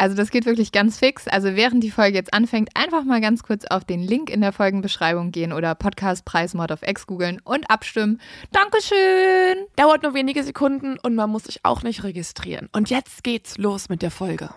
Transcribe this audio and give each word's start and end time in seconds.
Also 0.00 0.16
das 0.16 0.30
geht 0.30 0.46
wirklich 0.46 0.72
ganz 0.72 0.98
fix. 0.98 1.28
Also 1.28 1.56
während 1.56 1.84
die 1.84 1.90
Folge 1.90 2.16
jetzt 2.16 2.32
anfängt, 2.32 2.70
einfach 2.74 3.04
mal 3.04 3.20
ganz 3.20 3.42
kurz 3.42 3.66
auf 3.66 3.84
den 3.84 4.00
Link 4.00 4.30
in 4.30 4.40
der 4.40 4.50
Folgenbeschreibung 4.50 5.30
gehen 5.30 5.52
oder 5.52 5.74
Podcastpreis 5.74 6.54
Mod 6.54 6.70
of 6.70 6.80
X 6.82 7.06
googeln 7.06 7.38
und 7.44 7.68
abstimmen. 7.70 8.18
Dankeschön! 8.50 9.66
Dauert 9.76 10.02
nur 10.02 10.14
wenige 10.14 10.42
Sekunden 10.42 10.98
und 10.98 11.14
man 11.16 11.28
muss 11.28 11.44
sich 11.44 11.60
auch 11.64 11.82
nicht 11.82 12.02
registrieren. 12.02 12.70
Und 12.72 12.88
jetzt 12.88 13.22
geht's 13.24 13.58
los 13.58 13.90
mit 13.90 14.00
der 14.00 14.10
Folge. 14.10 14.48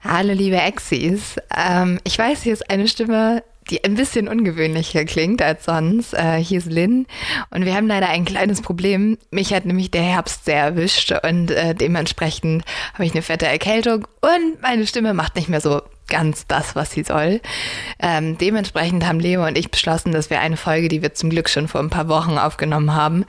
Hallo 0.00 0.32
liebe 0.32 0.56
Exis. 0.56 1.36
Ähm, 1.56 2.00
ich 2.02 2.18
weiß, 2.18 2.42
hier 2.42 2.52
ist 2.52 2.68
eine 2.68 2.88
Stimme, 2.88 3.44
die 3.70 3.84
ein 3.84 3.94
bisschen 3.94 4.28
ungewöhnlicher 4.28 5.04
klingt 5.04 5.42
als 5.42 5.64
sonst. 5.64 6.14
Äh, 6.14 6.38
hier 6.38 6.58
ist 6.58 6.70
Lynn 6.70 7.06
und 7.50 7.64
wir 7.64 7.74
haben 7.74 7.86
leider 7.86 8.08
ein 8.08 8.24
kleines 8.24 8.62
Problem. 8.62 9.18
Mich 9.30 9.52
hat 9.54 9.66
nämlich 9.66 9.90
der 9.90 10.02
Herbst 10.02 10.44
sehr 10.44 10.62
erwischt 10.62 11.12
und 11.12 11.50
äh, 11.50 11.74
dementsprechend 11.74 12.64
habe 12.94 13.04
ich 13.04 13.12
eine 13.12 13.22
fette 13.22 13.46
Erkältung 13.46 14.06
und 14.20 14.62
meine 14.62 14.86
Stimme 14.86 15.14
macht 15.14 15.36
nicht 15.36 15.48
mehr 15.48 15.60
so 15.60 15.82
ganz 16.08 16.46
das, 16.46 16.76
was 16.76 16.90
sie 16.90 17.04
soll. 17.04 17.40
Ähm, 17.98 18.36
dementsprechend 18.38 19.06
haben 19.06 19.20
Leo 19.20 19.46
und 19.46 19.56
ich 19.56 19.70
beschlossen, 19.70 20.12
dass 20.12 20.30
wir 20.30 20.40
eine 20.40 20.56
Folge, 20.56 20.88
die 20.88 21.02
wir 21.02 21.14
zum 21.14 21.30
Glück 21.30 21.48
schon 21.48 21.68
vor 21.68 21.80
ein 21.80 21.90
paar 21.90 22.08
Wochen 22.08 22.38
aufgenommen 22.38 22.94
haben, 22.94 23.24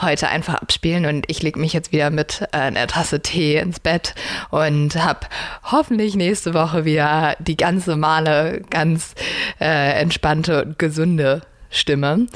heute 0.00 0.28
einfach 0.28 0.54
abspielen 0.54 1.06
und 1.06 1.24
ich 1.28 1.42
lege 1.42 1.58
mich 1.58 1.72
jetzt 1.72 1.92
wieder 1.92 2.10
mit 2.10 2.42
äh, 2.52 2.58
einer 2.58 2.86
Tasse 2.86 3.20
Tee 3.20 3.56
ins 3.56 3.80
Bett 3.80 4.14
und 4.50 4.94
habe 4.96 5.20
hoffentlich 5.64 6.14
nächste 6.14 6.54
Woche 6.54 6.84
wieder 6.84 7.36
die 7.38 7.56
ganz 7.56 7.86
normale, 7.86 8.62
ganz 8.70 9.14
äh, 9.60 10.00
entspannte 10.00 10.64
und 10.64 10.78
gesunde 10.78 11.42
Stimme. 11.70 12.26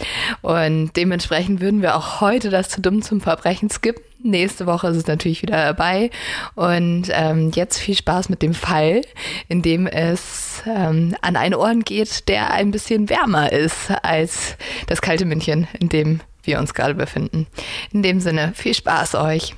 Und 0.43 0.93
dementsprechend 0.97 1.61
würden 1.61 1.83
wir 1.83 1.97
auch 1.97 2.21
heute 2.21 2.51
das 2.51 2.69
zu 2.69 2.81
dumm 2.81 3.03
zum 3.03 3.21
Verbrechen 3.21 3.71
skippen. 3.71 4.12
Nächste 4.23 4.67
Woche 4.67 4.89
ist 4.89 4.97
es 4.97 5.07
natürlich 5.07 5.43
wieder 5.43 5.57
dabei. 5.65 6.11
Und 6.55 7.09
ähm, 7.11 7.51
jetzt 7.55 7.79
viel 7.79 7.97
Spaß 7.97 8.29
mit 8.29 8.43
dem 8.43 8.55
Fall, 8.55 9.03
in 9.49 9.63
dem 9.63 9.87
es 9.87 10.63
ähm, 10.67 11.17
an 11.23 11.37
einen 11.37 11.55
Ort 11.55 11.85
geht, 11.85 12.29
der 12.29 12.53
ein 12.53 12.71
bisschen 12.71 13.09
wärmer 13.09 13.53
ist 13.53 13.91
als 14.03 14.57
das 14.87 15.01
kalte 15.03 15.25
München, 15.25 15.67
in 15.79 15.89
dem 15.89 16.21
wir 16.45 16.59
uns 16.59 16.75
gerade 16.75 16.95
befinden. 16.95 17.47
In 17.93 18.03
dem 18.03 18.21
Sinne, 18.21 18.53
viel 18.55 18.75
Spaß 18.75 19.15
euch. 19.17 19.55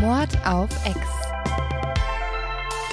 Mord 0.00 0.28
auf 0.44 0.68
Ex. 0.84 1.13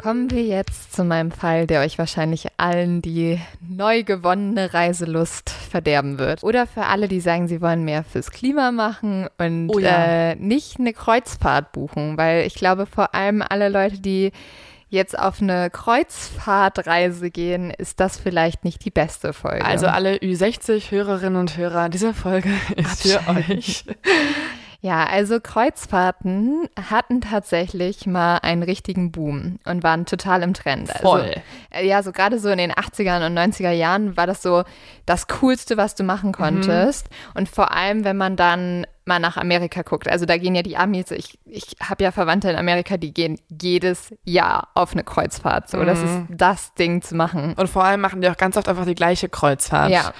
Kommen 0.00 0.30
wir 0.30 0.42
jetzt 0.42 0.94
zu 0.94 1.04
meinem 1.04 1.30
Fall, 1.30 1.66
der 1.66 1.82
euch 1.82 1.98
wahrscheinlich 1.98 2.46
allen 2.56 3.02
die 3.02 3.38
neu 3.60 4.02
gewonnene 4.02 4.72
Reiselust 4.72 5.50
verderben 5.50 6.18
wird. 6.18 6.42
Oder 6.42 6.66
für 6.66 6.86
alle, 6.86 7.06
die 7.06 7.20
sagen, 7.20 7.48
sie 7.48 7.60
wollen 7.60 7.84
mehr 7.84 8.02
fürs 8.02 8.30
Klima 8.30 8.72
machen 8.72 9.28
und 9.36 9.68
Oh 9.68 9.78
ja. 9.78 10.30
äh, 10.30 10.34
nicht 10.36 10.78
eine 10.80 10.94
Kreuzfahrt 10.94 11.72
buchen. 11.72 12.16
Weil 12.16 12.46
ich 12.46 12.54
glaube, 12.54 12.86
vor 12.86 13.14
allem 13.14 13.42
alle 13.46 13.68
Leute, 13.68 14.00
die 14.00 14.32
jetzt 14.88 15.18
auf 15.18 15.42
eine 15.42 15.68
Kreuzfahrtreise 15.70 17.30
gehen, 17.30 17.70
ist 17.70 18.00
das 18.00 18.16
vielleicht 18.18 18.64
nicht 18.64 18.84
die 18.84 18.90
beste 18.90 19.32
Folge. 19.32 19.64
Also 19.64 19.86
alle 19.86 20.16
Ü60 20.16 20.90
Hörerinnen 20.90 21.38
und 21.38 21.56
Hörer, 21.56 21.90
diese 21.90 22.14
Folge 22.14 22.50
ist 22.76 23.02
für 23.02 23.20
euch. 23.28 23.84
Ja, 24.82 25.04
also 25.04 25.40
Kreuzfahrten 25.40 26.66
hatten 26.88 27.20
tatsächlich 27.20 28.06
mal 28.06 28.38
einen 28.38 28.62
richtigen 28.62 29.12
Boom 29.12 29.58
und 29.66 29.82
waren 29.82 30.06
total 30.06 30.42
im 30.42 30.54
Trend. 30.54 30.90
Voll. 30.90 31.34
Also, 31.70 31.86
ja, 31.86 32.02
so 32.02 32.12
gerade 32.12 32.38
so 32.38 32.48
in 32.48 32.56
den 32.56 32.72
80er 32.72 33.26
und 33.26 33.38
90er 33.38 33.72
Jahren 33.72 34.16
war 34.16 34.26
das 34.26 34.42
so 34.42 34.64
das 35.04 35.28
Coolste, 35.28 35.76
was 35.76 35.94
du 35.96 36.02
machen 36.02 36.32
konntest. 36.32 37.08
Und 37.34 37.48
vor 37.48 37.72
allem, 37.72 38.04
wenn 38.04 38.16
man 38.16 38.36
dann 38.36 38.86
mal 39.10 39.18
nach 39.18 39.36
Amerika 39.36 39.82
guckt. 39.82 40.08
Also 40.08 40.24
da 40.24 40.36
gehen 40.38 40.54
ja 40.54 40.62
die 40.62 40.76
Amis, 40.76 41.10
ich, 41.10 41.38
ich 41.44 41.76
habe 41.86 42.02
ja 42.04 42.12
Verwandte 42.12 42.48
in 42.48 42.56
Amerika, 42.56 42.96
die 42.96 43.12
gehen 43.12 43.38
jedes 43.60 44.14
Jahr 44.24 44.68
auf 44.74 44.92
eine 44.92 45.02
Kreuzfahrt. 45.04 45.68
So, 45.68 45.84
das 45.84 45.98
ist 46.00 46.18
das 46.28 46.74
Ding 46.74 47.02
zu 47.02 47.14
machen. 47.16 47.54
Und 47.58 47.68
vor 47.68 47.84
allem 47.84 48.00
machen 48.00 48.20
die 48.22 48.28
auch 48.30 48.36
ganz 48.36 48.56
oft 48.56 48.68
einfach 48.68 48.86
die 48.86 48.94
gleiche 48.94 49.28
Kreuzfahrt. 49.28 49.90
Ja, 49.90 50.12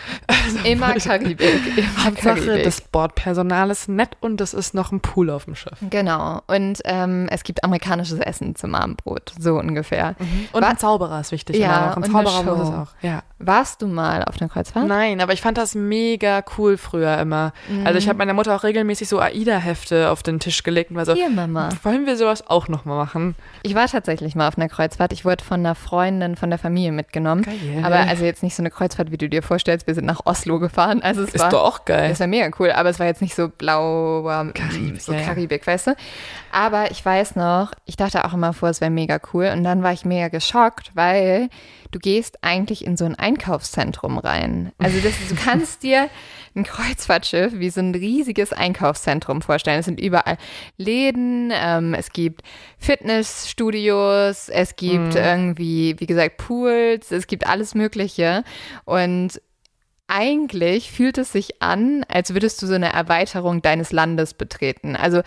immer 0.65 0.95
Karibik, 0.95 1.41
immer 1.77 2.05
Hauptsache, 2.05 2.41
Karibik. 2.41 2.65
das 2.65 2.81
Bordpersonal 2.81 3.71
ist 3.71 3.89
nett 3.89 4.17
und 4.21 4.41
es 4.41 4.53
ist 4.55 4.75
noch 4.75 4.91
ein 4.93 5.01
Pool 5.01 5.31
auf 5.31 5.45
dem 5.45 5.55
Schiff. 5.55 5.79
Genau. 5.89 6.41
Und 6.49 6.81
ähm, 6.85 7.29
es 7.31 7.45
gibt 7.45 7.63
amerikanisches 7.65 8.19
Essen 8.19 8.57
zum 8.57 8.75
Abendbrot, 8.75 9.33
so 9.39 9.55
ungefähr. 9.59 10.17
Und 10.53 10.63
Wa- 10.63 10.69
ein 10.69 10.79
Zauberer 10.79 11.21
ist 11.21 11.31
wichtig. 11.33 11.57
Ja. 11.57 11.93
Ein 11.93 12.03
und 12.03 12.05
eine 12.05 12.25
Zauberer 12.25 12.57
muss 12.57 12.69
es 12.69 12.75
auch. 12.75 12.89
Ja. 13.03 13.23
Warst 13.39 13.81
du 13.81 13.87
mal 13.87 14.25
auf 14.25 14.41
einer 14.41 14.51
Kreuzfahrt? 14.51 14.87
Nein, 14.87 15.21
aber 15.21 15.33
ich 15.33 15.41
fand 15.41 15.57
das 15.57 15.75
mega 15.75 16.43
cool 16.59 16.77
früher 16.77 17.17
immer. 17.19 17.53
Also 17.85 17.99
ich 17.99 18.09
habe 18.09 18.19
meiner 18.19 18.35
Mutter 18.35 18.55
auch 18.55 18.65
regelmäßig 18.65 18.80
so 19.09 19.21
AIDA-Hefte 19.21 20.11
auf 20.11 20.23
den 20.23 20.41
Tisch 20.41 20.63
gelegt 20.63 20.91
und 20.91 20.97
war 20.97 21.07
so, 21.07 21.15
Hier, 21.15 21.31
Mama. 21.31 21.69
wollen 21.83 22.07
wir 22.07 22.17
sowas 22.17 22.47
auch 22.49 22.69
nochmal 22.69 22.97
machen? 22.97 23.35
Ich 23.63 23.75
war 23.75 23.87
tatsächlich 23.87 24.35
mal 24.35 24.49
auf 24.49 24.57
einer 24.57 24.69
Kreuzfahrt. 24.69 25.13
Ich 25.13 25.25
wurde 25.25 25.45
von 25.45 25.61
einer 25.61 25.75
Freundin 25.75 26.37
von 26.37 26.51
der 26.51 26.59
Familie 26.59 26.93
mitgenommen. 26.93 27.43
Geil. 27.43 27.57
Aber 27.83 27.97
also 27.97 28.25
jetzt 28.25 28.43
nicht 28.43 28.55
so 28.55 28.63
eine 28.63 28.71
Kreuzfahrt, 28.71 29.11
wie 29.11 29.19
du 29.19 29.29
dir 29.29 29.43
vorstellst. 29.43 29.87
Wir 29.87 29.95
sind 29.95 30.07
nach 30.07 30.21
Oslo 30.25 30.59
gefahren. 30.59 31.03
Also 31.03 31.23
es 31.23 31.35
Ist 31.35 31.43
war, 31.43 31.51
doch 31.51 31.65
auch 31.65 31.85
geil. 31.85 32.11
Es 32.13 32.21
war 32.21 32.27
mega 32.27 32.51
cool, 32.59 32.71
aber 32.73 32.89
es 32.91 32.99
war 32.99 33.07
jetzt 33.07 33.23
nicht 33.23 33.35
so 33.35 33.49
blau, 33.49 34.23
Karibik, 34.55 35.01
so 35.01 35.13
ja. 35.13 35.21
Karibik, 35.21 35.67
weißt 35.67 35.89
du? 35.89 35.97
Aber 36.53 36.91
ich 36.91 37.05
weiß 37.05 37.37
noch, 37.37 37.73
ich 37.87 37.97
dachte 37.97 38.25
auch 38.25 38.35
immer 38.35 38.53
vor, 38.53 38.69
es 38.69 38.81
wäre 38.81 38.91
mega 38.91 39.19
cool. 39.33 39.51
Und 39.53 39.65
dann 39.65 39.83
war 39.83 39.93
ich 39.93 40.05
mega 40.05 40.29
geschockt, 40.29 40.91
weil 40.95 41.49
du 41.91 41.99
gehst 41.99 42.39
eigentlich 42.43 42.85
in 42.85 42.97
so 42.97 43.05
ein 43.05 43.15
Einkaufszentrum 43.15 44.19
rein. 44.19 44.73
Also 44.79 44.99
das, 45.01 45.15
du 45.29 45.35
kannst 45.35 45.83
dir 45.83 46.09
ein 46.55 46.65
Kreuzfahrtschiff 46.65 47.53
wie 47.55 47.71
so 47.71 47.81
ein 47.81 47.95
riesiges 47.95 48.53
Einkaufszentrum 48.53 49.43
vorstellen. 49.43 49.81
Es 49.81 49.87
sind 49.87 50.01
überall 50.01 50.37
Läden, 50.77 51.53
ähm, 51.53 51.95
es 51.95 52.13
gibt 52.13 52.43
Fitnessstudios, 52.79 54.49
es 54.49 54.77
gibt 54.77 55.15
irgendwie, 55.15 55.97
wie 55.99 56.07
gesagt, 56.07 56.39
Pools, 56.39 57.11
es 57.11 57.27
gibt 57.27 57.47
alles 57.47 57.75
Mögliche. 57.75 58.45
Und 58.85 59.41
eigentlich 60.11 60.91
fühlt 60.91 61.19
es 61.19 61.33
sich 61.33 61.63
an, 61.63 62.05
als 62.09 62.35
würdest 62.35 62.61
du 62.61 62.67
so 62.67 62.75
eine 62.75 62.93
Erweiterung 62.93 63.63
deines 63.63 63.93
Landes 63.93 64.35
betreten. 64.35 64.97
Also, 64.97 65.23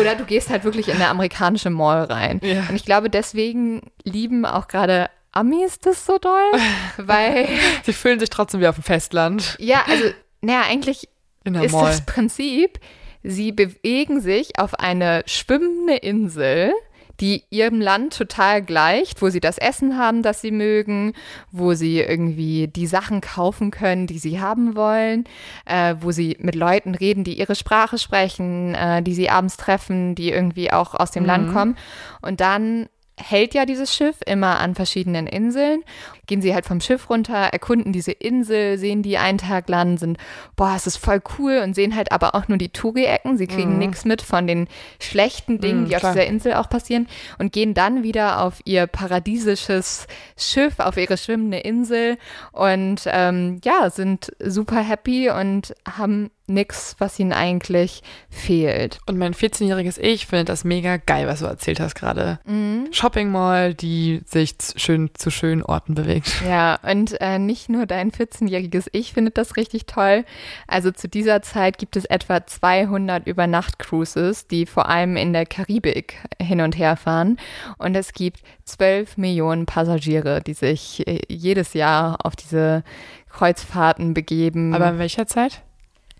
oder 0.00 0.16
du 0.16 0.24
gehst 0.24 0.50
halt 0.50 0.64
wirklich 0.64 0.88
in 0.88 0.96
eine 0.96 1.08
amerikanische 1.08 1.70
Mall 1.70 2.04
rein. 2.04 2.40
Ja. 2.42 2.64
Und 2.68 2.74
ich 2.74 2.84
glaube, 2.84 3.08
deswegen 3.08 3.82
lieben 4.02 4.44
auch 4.44 4.66
gerade 4.66 5.08
Amis 5.36 5.78
das 5.78 6.06
so 6.06 6.18
doll, 6.18 6.50
weil, 6.96 7.48
Sie 7.84 7.92
fühlen 7.92 8.18
sich 8.18 8.30
trotzdem 8.30 8.60
wie 8.60 8.68
auf 8.68 8.76
dem 8.76 8.84
Festland. 8.84 9.56
ja, 9.60 9.84
also, 9.88 10.04
naja, 10.40 10.62
eigentlich 10.68 11.08
ist 11.44 11.72
Mall. 11.72 11.86
das 11.86 12.04
Prinzip, 12.04 12.80
sie 13.22 13.52
bewegen 13.52 14.20
sich 14.20 14.58
auf 14.58 14.78
eine 14.78 15.22
schwimmende 15.26 15.96
Insel, 15.96 16.72
die 17.20 17.44
ihrem 17.50 17.80
Land 17.80 18.16
total 18.16 18.62
gleicht, 18.62 19.22
wo 19.22 19.30
sie 19.30 19.40
das 19.40 19.58
Essen 19.58 19.96
haben, 19.96 20.22
das 20.22 20.40
sie 20.40 20.50
mögen, 20.50 21.14
wo 21.50 21.74
sie 21.74 22.00
irgendwie 22.00 22.68
die 22.68 22.86
Sachen 22.86 23.20
kaufen 23.20 23.70
können, 23.70 24.06
die 24.06 24.18
sie 24.18 24.40
haben 24.40 24.76
wollen, 24.76 25.24
äh, 25.64 25.94
wo 26.00 26.12
sie 26.12 26.36
mit 26.40 26.54
Leuten 26.54 26.94
reden, 26.94 27.24
die 27.24 27.38
ihre 27.38 27.54
Sprache 27.54 27.98
sprechen, 27.98 28.74
äh, 28.74 29.02
die 29.02 29.14
sie 29.14 29.30
abends 29.30 29.56
treffen, 29.56 30.14
die 30.14 30.30
irgendwie 30.30 30.72
auch 30.72 30.94
aus 30.94 31.10
dem 31.10 31.24
Land 31.24 31.52
kommen. 31.52 31.76
Und 32.20 32.40
dann 32.40 32.88
hält 33.18 33.54
ja 33.54 33.66
dieses 33.66 33.94
Schiff 33.94 34.16
immer 34.26 34.60
an 34.60 34.74
verschiedenen 34.74 35.26
Inseln. 35.26 35.84
Gehen 36.26 36.42
sie 36.42 36.54
halt 36.54 36.66
vom 36.66 36.80
Schiff 36.80 37.08
runter, 37.10 37.36
erkunden 37.36 37.92
diese 37.92 38.12
Insel, 38.12 38.78
sehen 38.78 39.02
die 39.02 39.18
einen 39.18 39.38
Tag 39.38 39.68
landen, 39.68 39.98
sind, 39.98 40.18
boah, 40.56 40.74
es 40.76 40.86
ist 40.86 40.96
voll 40.96 41.20
cool 41.38 41.60
und 41.62 41.74
sehen 41.74 41.96
halt 41.96 42.12
aber 42.12 42.34
auch 42.34 42.48
nur 42.48 42.58
die 42.58 42.68
Touri-Ecken. 42.68 43.38
Sie 43.38 43.46
kriegen 43.46 43.74
mhm. 43.74 43.78
nichts 43.78 44.04
mit 44.04 44.22
von 44.22 44.46
den 44.46 44.68
schlechten 45.00 45.60
Dingen, 45.60 45.82
mhm, 45.82 45.84
die 45.86 45.94
klar. 45.94 46.10
auf 46.10 46.16
dieser 46.16 46.26
Insel 46.26 46.54
auch 46.54 46.68
passieren 46.68 47.06
und 47.38 47.52
gehen 47.52 47.74
dann 47.74 48.02
wieder 48.02 48.42
auf 48.42 48.60
ihr 48.64 48.86
paradiesisches 48.86 50.06
Schiff, 50.36 50.78
auf 50.78 50.96
ihre 50.96 51.16
schwimmende 51.16 51.58
Insel 51.58 52.18
und 52.52 53.02
ähm, 53.06 53.60
ja, 53.64 53.90
sind 53.90 54.32
super 54.40 54.80
happy 54.80 55.30
und 55.30 55.74
haben 55.86 56.30
nichts, 56.48 56.96
was 56.98 57.18
ihnen 57.18 57.32
eigentlich 57.32 58.02
fehlt. 58.30 58.98
Und 59.06 59.18
mein 59.18 59.34
14-jähriges 59.34 59.98
Ich 59.98 60.26
findet 60.26 60.48
das 60.48 60.64
mega 60.64 60.96
geil, 60.96 61.26
was 61.26 61.40
du 61.40 61.46
erzählt 61.46 61.80
hast 61.80 61.94
gerade. 61.94 62.38
Mhm. 62.44 62.88
Shopping 62.92 63.30
Mall, 63.30 63.74
die 63.74 64.22
sich 64.24 64.54
schön 64.76 65.10
zu 65.14 65.30
schönen 65.30 65.62
Orten 65.62 65.94
bewegt. 65.94 66.15
Ja, 66.46 66.78
und 66.82 67.20
äh, 67.20 67.38
nicht 67.38 67.68
nur 67.68 67.86
dein 67.86 68.10
14-jähriges 68.10 68.88
Ich 68.92 69.12
findet 69.12 69.38
das 69.38 69.56
richtig 69.56 69.86
toll. 69.86 70.24
Also 70.66 70.90
zu 70.90 71.08
dieser 71.08 71.42
Zeit 71.42 71.78
gibt 71.78 71.96
es 71.96 72.04
etwa 72.04 72.46
200 72.46 73.26
Übernacht-Cruises, 73.26 74.46
die 74.46 74.66
vor 74.66 74.88
allem 74.88 75.16
in 75.16 75.32
der 75.32 75.46
Karibik 75.46 76.18
hin 76.40 76.60
und 76.60 76.78
her 76.78 76.96
fahren. 76.96 77.38
Und 77.78 77.94
es 77.94 78.12
gibt 78.12 78.40
12 78.64 79.16
Millionen 79.16 79.66
Passagiere, 79.66 80.40
die 80.40 80.54
sich 80.54 81.06
äh, 81.06 81.20
jedes 81.28 81.74
Jahr 81.74 82.24
auf 82.24 82.36
diese 82.36 82.84
Kreuzfahrten 83.30 84.14
begeben. 84.14 84.74
Aber 84.74 84.90
in 84.90 84.98
welcher 84.98 85.26
Zeit? 85.26 85.62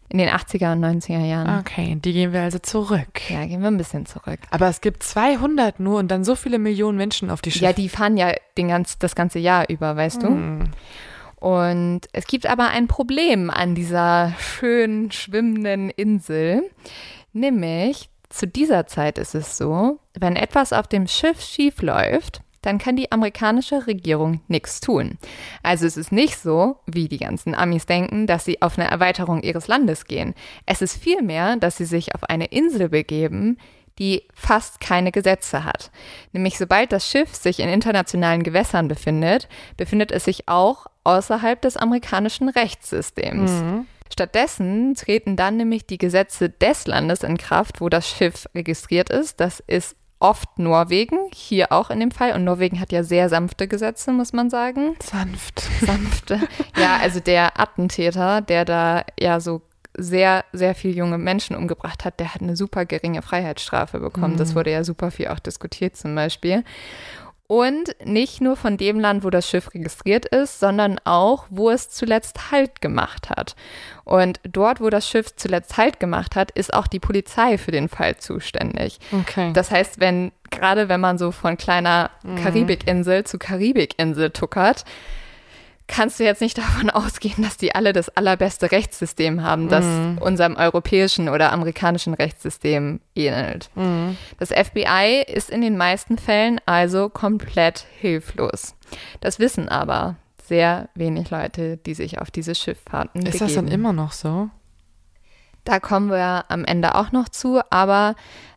In 0.08 0.18
den 0.18 0.28
80er 0.28 0.72
und 0.72 0.84
90er 0.84 1.24
Jahren. 1.24 1.58
Okay, 1.60 1.96
die 1.96 2.12
gehen 2.12 2.32
wir 2.32 2.42
also 2.42 2.58
zurück. 2.58 3.28
Ja, 3.28 3.44
gehen 3.44 3.60
wir 3.60 3.68
ein 3.68 3.76
bisschen 3.76 4.06
zurück. 4.06 4.38
Aber 4.50 4.68
es 4.68 4.80
gibt 4.80 5.02
200 5.02 5.80
nur 5.80 5.98
und 5.98 6.08
dann 6.08 6.22
so 6.22 6.36
viele 6.36 6.58
Millionen 6.58 6.96
Menschen 6.96 7.30
auf 7.30 7.42
die 7.42 7.50
Schiffe. 7.50 7.64
Ja, 7.64 7.72
die 7.72 7.88
fahren 7.88 8.16
ja 8.16 8.32
den 8.56 8.68
ganz, 8.68 8.98
das 8.98 9.16
ganze 9.16 9.40
Jahr 9.40 9.68
über, 9.68 9.96
weißt 9.96 10.22
du? 10.22 10.28
Hm. 10.28 10.64
Und 11.36 12.02
es 12.12 12.26
gibt 12.26 12.46
aber 12.46 12.68
ein 12.68 12.88
Problem 12.88 13.50
an 13.50 13.74
dieser 13.74 14.32
schön 14.38 15.10
schwimmenden 15.10 15.90
Insel. 15.90 16.70
Nämlich, 17.32 18.08
zu 18.28 18.46
dieser 18.46 18.86
Zeit 18.86 19.18
ist 19.18 19.34
es 19.34 19.56
so, 19.56 19.98
wenn 20.18 20.36
etwas 20.36 20.72
auf 20.72 20.86
dem 20.86 21.06
Schiff 21.06 21.40
schief 21.40 21.82
läuft, 21.82 22.42
dann 22.66 22.78
kann 22.78 22.96
die 22.96 23.12
amerikanische 23.12 23.86
Regierung 23.86 24.40
nichts 24.48 24.80
tun. 24.80 25.18
Also 25.62 25.86
es 25.86 25.96
ist 25.96 26.10
nicht 26.10 26.38
so, 26.38 26.80
wie 26.86 27.08
die 27.08 27.18
ganzen 27.18 27.54
Amis 27.54 27.86
denken, 27.86 28.26
dass 28.26 28.44
sie 28.44 28.60
auf 28.60 28.76
eine 28.76 28.90
Erweiterung 28.90 29.42
ihres 29.42 29.68
Landes 29.68 30.06
gehen. 30.06 30.34
Es 30.66 30.82
ist 30.82 30.96
vielmehr, 30.96 31.56
dass 31.56 31.76
sie 31.76 31.84
sich 31.84 32.14
auf 32.14 32.24
eine 32.24 32.46
Insel 32.46 32.88
begeben, 32.88 33.58
die 33.98 34.24
fast 34.34 34.80
keine 34.80 35.12
Gesetze 35.12 35.64
hat. 35.64 35.90
Nämlich 36.32 36.58
sobald 36.58 36.92
das 36.92 37.08
Schiff 37.08 37.34
sich 37.34 37.60
in 37.60 37.68
internationalen 37.68 38.42
Gewässern 38.42 38.88
befindet, 38.88 39.48
befindet 39.76 40.10
es 40.10 40.24
sich 40.24 40.48
auch 40.48 40.86
außerhalb 41.04 41.62
des 41.62 41.76
amerikanischen 41.76 42.48
Rechtssystems. 42.48 43.50
Mhm. 43.50 43.86
Stattdessen 44.12 44.94
treten 44.94 45.36
dann 45.36 45.56
nämlich 45.56 45.86
die 45.86 45.98
Gesetze 45.98 46.50
des 46.50 46.86
Landes 46.86 47.22
in 47.22 47.38
Kraft, 47.38 47.80
wo 47.80 47.88
das 47.88 48.08
Schiff 48.08 48.48
registriert 48.54 49.10
ist. 49.10 49.40
Das 49.40 49.60
ist 49.60 49.96
oft 50.18 50.58
Norwegen, 50.58 51.18
hier 51.32 51.72
auch 51.72 51.90
in 51.90 52.00
dem 52.00 52.10
Fall. 52.10 52.32
Und 52.32 52.44
Norwegen 52.44 52.80
hat 52.80 52.92
ja 52.92 53.02
sehr 53.02 53.28
sanfte 53.28 53.68
Gesetze, 53.68 54.12
muss 54.12 54.32
man 54.32 54.50
sagen. 54.50 54.96
Sanft. 55.02 55.60
Sanfte. 55.80 56.40
ja, 56.76 56.98
also 57.00 57.20
der 57.20 57.60
Attentäter, 57.60 58.40
der 58.40 58.64
da 58.64 59.04
ja 59.18 59.40
so 59.40 59.62
sehr, 59.98 60.44
sehr 60.52 60.74
viele 60.74 60.94
junge 60.94 61.18
Menschen 61.18 61.56
umgebracht 61.56 62.04
hat, 62.04 62.20
der 62.20 62.34
hat 62.34 62.42
eine 62.42 62.56
super 62.56 62.84
geringe 62.84 63.22
Freiheitsstrafe 63.22 63.98
bekommen. 63.98 64.34
Mhm. 64.34 64.38
Das 64.38 64.54
wurde 64.54 64.70
ja 64.70 64.84
super 64.84 65.10
viel 65.10 65.28
auch 65.28 65.38
diskutiert 65.38 65.96
zum 65.96 66.14
Beispiel. 66.14 66.64
Und 67.48 67.94
nicht 68.04 68.40
nur 68.40 68.56
von 68.56 68.76
dem 68.76 68.98
Land, 68.98 69.22
wo 69.22 69.30
das 69.30 69.48
Schiff 69.48 69.72
registriert 69.72 70.26
ist, 70.26 70.58
sondern 70.58 70.98
auch, 71.04 71.46
wo 71.48 71.70
es 71.70 71.90
zuletzt 71.90 72.50
Halt 72.50 72.80
gemacht 72.80 73.30
hat. 73.30 73.54
Und 74.04 74.40
dort, 74.42 74.80
wo 74.80 74.90
das 74.90 75.08
Schiff 75.08 75.34
zuletzt 75.36 75.76
Halt 75.76 76.00
gemacht 76.00 76.34
hat, 76.34 76.50
ist 76.50 76.74
auch 76.74 76.88
die 76.88 76.98
Polizei 76.98 77.56
für 77.56 77.70
den 77.70 77.88
Fall 77.88 78.16
zuständig. 78.16 78.98
Okay. 79.12 79.52
Das 79.52 79.70
heißt, 79.70 80.00
wenn, 80.00 80.32
gerade 80.50 80.88
wenn 80.88 81.00
man 81.00 81.18
so 81.18 81.30
von 81.30 81.56
kleiner 81.56 82.10
mhm. 82.24 82.42
Karibikinsel 82.42 83.24
zu 83.24 83.38
Karibikinsel 83.38 84.30
tuckert, 84.30 84.84
kannst 85.88 86.18
du 86.18 86.24
jetzt 86.24 86.40
nicht 86.40 86.58
davon 86.58 86.90
ausgehen, 86.90 87.42
dass 87.42 87.56
die 87.56 87.74
alle 87.74 87.92
das 87.92 88.08
allerbeste 88.10 88.70
Rechtssystem 88.70 89.42
haben, 89.42 89.68
das 89.68 89.84
mhm. 89.84 90.18
unserem 90.18 90.56
europäischen 90.56 91.28
oder 91.28 91.52
amerikanischen 91.52 92.14
Rechtssystem 92.14 93.00
ähnelt. 93.14 93.70
Mhm. 93.74 94.16
Das 94.38 94.50
FBI 94.50 95.24
ist 95.26 95.50
in 95.50 95.60
den 95.60 95.76
meisten 95.76 96.18
Fällen 96.18 96.60
also 96.66 97.08
komplett 97.08 97.86
hilflos. 98.00 98.74
Das 99.20 99.38
wissen 99.38 99.68
aber 99.68 100.16
sehr 100.44 100.88
wenig 100.94 101.30
Leute, 101.30 101.76
die 101.76 101.94
sich 101.94 102.20
auf 102.20 102.30
diese 102.30 102.54
Schifffahrten 102.54 103.22
ist 103.22 103.32
begeben. 103.32 103.46
Ist 103.46 103.56
das 103.56 103.64
dann 103.64 103.68
immer 103.68 103.92
noch 103.92 104.12
so? 104.12 104.48
Da 105.64 105.80
kommen 105.80 106.10
wir 106.10 106.44
am 106.48 106.64
Ende 106.64 106.94
auch 106.94 107.10
noch 107.10 107.28
zu, 107.28 107.60
aber 107.70 108.14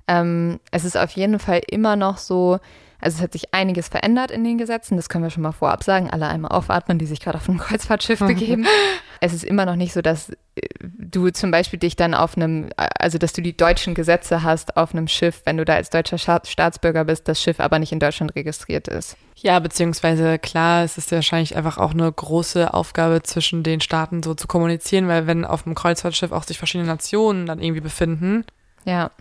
ähm, 0.07 0.59
es 0.71 0.85
ist 0.85 0.95
auf 0.95 1.11
jeden 1.11 1.39
Fall 1.39 1.61
immer 1.67 1.95
noch 1.95 2.19
so, 2.19 2.59
also 3.01 3.17
es 3.17 3.21
hat 3.21 3.33
sich 3.33 3.53
einiges 3.53 3.87
verändert 3.87 4.29
in 4.29 4.43
den 4.43 4.57
Gesetzen, 4.57 4.97
das 4.97 5.07
können 5.07 5.23
wir 5.23 5.31
schon 5.31 5.43
mal 5.43 5.53
vorab 5.53 5.83
sagen. 5.83 6.09
Alle 6.09 6.27
einmal 6.27 6.51
aufatmen, 6.51 6.99
die 6.99 7.05
sich 7.05 7.21
gerade 7.21 7.37
auf 7.37 7.47
ein 7.47 7.57
Kreuzfahrtschiff 7.59 8.19
begeben. 8.19 8.65
es 9.21 9.33
ist 9.33 9.43
immer 9.43 9.65
noch 9.65 9.77
nicht 9.77 9.93
so, 9.93 10.01
dass 10.01 10.29
äh, 10.29 10.35
du 10.81 11.29
zum 11.29 11.51
Beispiel 11.51 11.79
dich 11.79 11.95
dann 11.95 12.13
auf 12.13 12.35
einem, 12.35 12.69
also 12.77 13.17
dass 13.17 13.31
du 13.31 13.41
die 13.41 13.55
deutschen 13.55 13.93
Gesetze 13.93 14.43
hast 14.43 14.75
auf 14.75 14.93
einem 14.93 15.07
Schiff, 15.07 15.41
wenn 15.45 15.57
du 15.57 15.65
da 15.65 15.75
als 15.75 15.89
deutscher 15.89 16.17
Staatsbürger 16.17 17.05
bist, 17.05 17.27
das 17.27 17.41
Schiff 17.41 17.59
aber 17.59 17.79
nicht 17.79 17.93
in 17.93 17.99
Deutschland 17.99 18.35
registriert 18.35 18.87
ist. 18.89 19.15
Ja, 19.35 19.59
beziehungsweise 19.59 20.37
klar, 20.37 20.83
es 20.83 20.97
ist 20.97 21.11
ja 21.11 21.17
wahrscheinlich 21.17 21.55
einfach 21.55 21.77
auch 21.77 21.91
eine 21.91 22.11
große 22.11 22.73
Aufgabe 22.73 23.23
zwischen 23.23 23.63
den 23.63 23.79
Staaten 23.79 24.23
so 24.23 24.33
zu 24.33 24.47
kommunizieren, 24.47 25.07
weil 25.07 25.27
wenn 25.27 25.45
auf 25.45 25.63
dem 25.63 25.75
Kreuzfahrtschiff 25.75 26.33
auch 26.33 26.43
sich 26.43 26.57
verschiedene 26.57 26.89
Nationen 26.89 27.45
dann 27.45 27.61
irgendwie 27.61 27.81
befinden. 27.81 28.43
Ja 28.83 29.11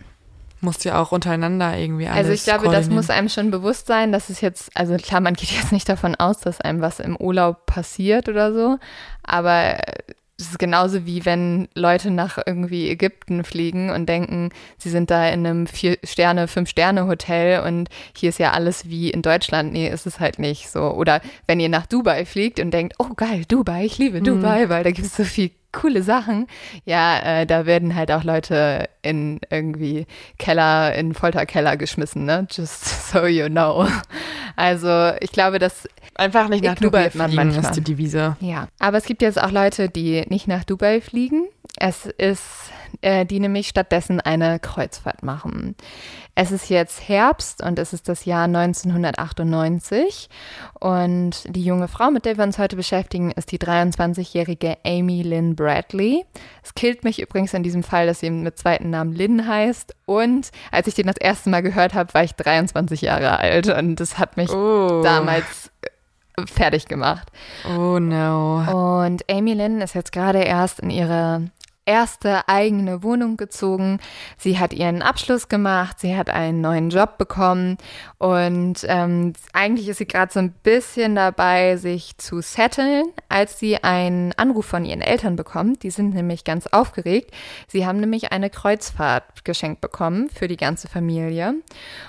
musst 0.61 0.85
ja 0.85 1.01
auch 1.01 1.11
untereinander 1.11 1.77
irgendwie 1.77 2.07
alles 2.07 2.17
Also 2.17 2.31
ich 2.31 2.43
glaube, 2.43 2.69
das 2.69 2.89
muss 2.89 3.09
einem 3.09 3.29
schon 3.29 3.51
bewusst 3.51 3.87
sein, 3.87 4.11
dass 4.11 4.29
es 4.29 4.41
jetzt, 4.41 4.69
also 4.75 4.95
klar, 4.97 5.21
man 5.21 5.33
geht 5.33 5.51
jetzt 5.57 5.71
nicht 5.71 5.89
davon 5.89 6.15
aus, 6.15 6.39
dass 6.39 6.61
einem 6.61 6.81
was 6.81 6.99
im 6.99 7.15
Urlaub 7.15 7.65
passiert 7.65 8.29
oder 8.29 8.53
so, 8.53 8.77
aber 9.23 9.79
es 10.39 10.51
ist 10.51 10.59
genauso 10.59 11.05
wie 11.05 11.25
wenn 11.25 11.67
Leute 11.75 12.11
nach 12.11 12.39
irgendwie 12.45 12.89
Ägypten 12.89 13.43
fliegen 13.43 13.89
und 13.89 14.07
denken, 14.07 14.51
sie 14.77 14.89
sind 14.89 15.11
da 15.11 15.27
in 15.27 15.45
einem 15.45 15.67
Vier-Sterne-, 15.67 16.47
Fünf-Sterne-Hotel 16.47 17.61
und 17.61 17.89
hier 18.15 18.29
ist 18.29 18.39
ja 18.39 18.51
alles 18.51 18.87
wie 18.87 19.09
in 19.09 19.21
Deutschland. 19.21 19.73
Nee, 19.73 19.89
ist 19.89 20.07
es 20.07 20.21
halt 20.21 20.39
nicht 20.39 20.69
so. 20.69 20.91
Oder 20.91 21.19
wenn 21.45 21.59
ihr 21.59 21.67
nach 21.67 21.87
Dubai 21.87 22.25
fliegt 22.25 22.61
und 22.61 22.71
denkt, 22.71 22.95
oh 22.99 23.09
geil, 23.15 23.43
Dubai, 23.47 23.83
ich 23.83 23.97
liebe 23.97 24.21
Dubai, 24.21 24.65
mhm. 24.65 24.69
weil 24.69 24.83
da 24.85 24.91
gibt 24.91 25.07
es 25.07 25.17
so 25.17 25.25
viel 25.25 25.51
coole 25.71 26.03
Sachen. 26.03 26.47
Ja, 26.85 27.19
äh, 27.19 27.45
da 27.45 27.65
werden 27.65 27.95
halt 27.95 28.11
auch 28.11 28.23
Leute 28.23 28.89
in 29.01 29.39
irgendwie 29.49 30.05
Keller, 30.37 30.95
in 30.95 31.13
Folterkeller 31.13 31.77
geschmissen, 31.77 32.25
ne? 32.25 32.47
Just 32.51 33.11
so 33.11 33.25
you 33.25 33.47
know. 33.47 33.87
Also 34.55 35.11
ich 35.21 35.31
glaube, 35.31 35.59
dass 35.59 35.87
einfach 36.15 36.49
nicht 36.49 36.63
nach 36.63 36.75
Dubai 36.75 37.09
fliegen 37.09 37.35
manchmal. 37.35 37.63
ist 37.63 37.75
die 37.75 37.81
Devise. 37.81 38.35
Ja, 38.39 38.67
aber 38.79 38.97
es 38.97 39.05
gibt 39.05 39.21
jetzt 39.21 39.41
auch 39.41 39.51
Leute, 39.51 39.89
die 39.89 40.25
nicht 40.29 40.47
nach 40.47 40.63
Dubai 40.63 41.01
fliegen. 41.01 41.45
Es 41.77 42.05
ist 42.05 42.71
äh, 43.01 43.25
die 43.25 43.39
nämlich 43.39 43.67
stattdessen 43.67 44.19
eine 44.19 44.59
Kreuzfahrt 44.59 45.23
machen. 45.23 45.75
Es 46.41 46.53
ist 46.53 46.69
jetzt 46.69 47.09
Herbst 47.09 47.61
und 47.61 47.77
es 47.79 47.91
ist 47.91 48.07
das 48.07 48.23
Jahr 48.23 48.45
1998 48.45 50.29
und 50.79 51.43
die 51.53 51.65
junge 51.65 51.89
Frau, 51.89 52.11
mit 52.11 52.23
der 52.23 52.37
wir 52.37 52.45
uns 52.45 52.57
heute 52.57 52.77
beschäftigen, 52.77 53.31
ist 53.31 53.51
die 53.51 53.57
23-jährige 53.57 54.77
Amy 54.85 55.21
Lynn 55.21 55.57
Bradley. 55.57 56.23
Es 56.63 56.73
killt 56.75 57.03
mich 57.03 57.21
übrigens 57.21 57.53
in 57.53 57.61
diesem 57.61 57.83
Fall, 57.83 58.07
dass 58.07 58.21
sie 58.21 58.29
mit 58.29 58.57
zweiten 58.57 58.89
Namen 58.89 59.11
Lynn 59.11 59.49
heißt 59.49 59.93
und 60.05 60.51
als 60.71 60.87
ich 60.87 60.93
den 60.93 61.07
das 61.07 61.17
erste 61.17 61.49
Mal 61.49 61.61
gehört 61.61 61.93
habe, 61.93 62.13
war 62.13 62.23
ich 62.23 62.35
23 62.35 63.01
Jahre 63.01 63.37
alt 63.37 63.67
und 63.67 63.97
das 63.97 64.17
hat 64.17 64.37
mich 64.37 64.49
oh. 64.49 65.01
damals 65.03 65.71
äh, 65.81 66.47
fertig 66.47 66.85
gemacht. 66.85 67.27
Oh 67.67 67.99
no. 67.99 69.01
Und 69.03 69.29
Amy 69.29 69.55
Lynn 69.55 69.81
ist 69.81 69.93
jetzt 69.93 70.13
gerade 70.13 70.39
erst 70.39 70.79
in 70.79 70.89
ihre 70.89 71.49
erste 71.89 72.47
eigene 72.47 73.01
Wohnung 73.01 73.35
gezogen. 73.35 73.99
Sie 74.37 74.59
hat 74.59 74.73
ihren 74.73 75.01
Abschluss 75.01 75.47
gemacht, 75.47 75.99
sie 75.99 76.15
hat 76.15 76.29
einen 76.29 76.61
neuen 76.61 76.91
Job 76.91 77.17
bekommen 77.17 77.79
und 78.19 78.85
ähm, 78.87 79.33
eigentlich 79.53 79.89
ist 79.89 79.97
sie 79.97 80.05
gerade 80.05 80.31
so 80.31 80.37
ein 80.37 80.51
bisschen 80.51 81.15
dabei, 81.15 81.77
sich 81.77 82.15
zu 82.19 82.41
setteln, 82.41 83.05
als 83.27 83.57
sie 83.57 83.83
einen 83.83 84.33
Anruf 84.33 84.67
von 84.67 84.85
ihren 84.85 85.01
Eltern 85.01 85.35
bekommt. 85.35 85.81
Die 85.81 85.89
sind 85.89 86.13
nämlich 86.13 86.43
ganz 86.43 86.67
aufgeregt. 86.67 87.31
Sie 87.67 87.87
haben 87.87 87.99
nämlich 87.99 88.31
eine 88.31 88.51
Kreuzfahrt 88.51 89.43
geschenkt 89.43 89.81
bekommen 89.81 90.29
für 90.29 90.47
die 90.47 90.57
ganze 90.57 90.87
Familie. 90.87 91.55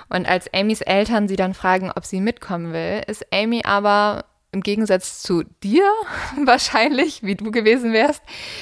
Und 0.09 0.29
als 0.29 0.53
Amys 0.53 0.81
Eltern 0.81 1.27
sie 1.27 1.37
dann 1.37 1.55
fragen, 1.55 1.91
ob 1.95 2.05
sie 2.05 2.21
mitkommen 2.21 2.71
will, 2.71 3.01
ist 3.07 3.25
Amy 3.33 3.63
aber 3.65 4.25
im 4.51 4.61
Gegensatz 4.61 5.21
zu 5.21 5.43
dir 5.63 5.89
wahrscheinlich, 6.45 7.23
wie 7.23 7.35
du 7.35 7.51
gewesen 7.51 7.93
wärst, 7.93 8.21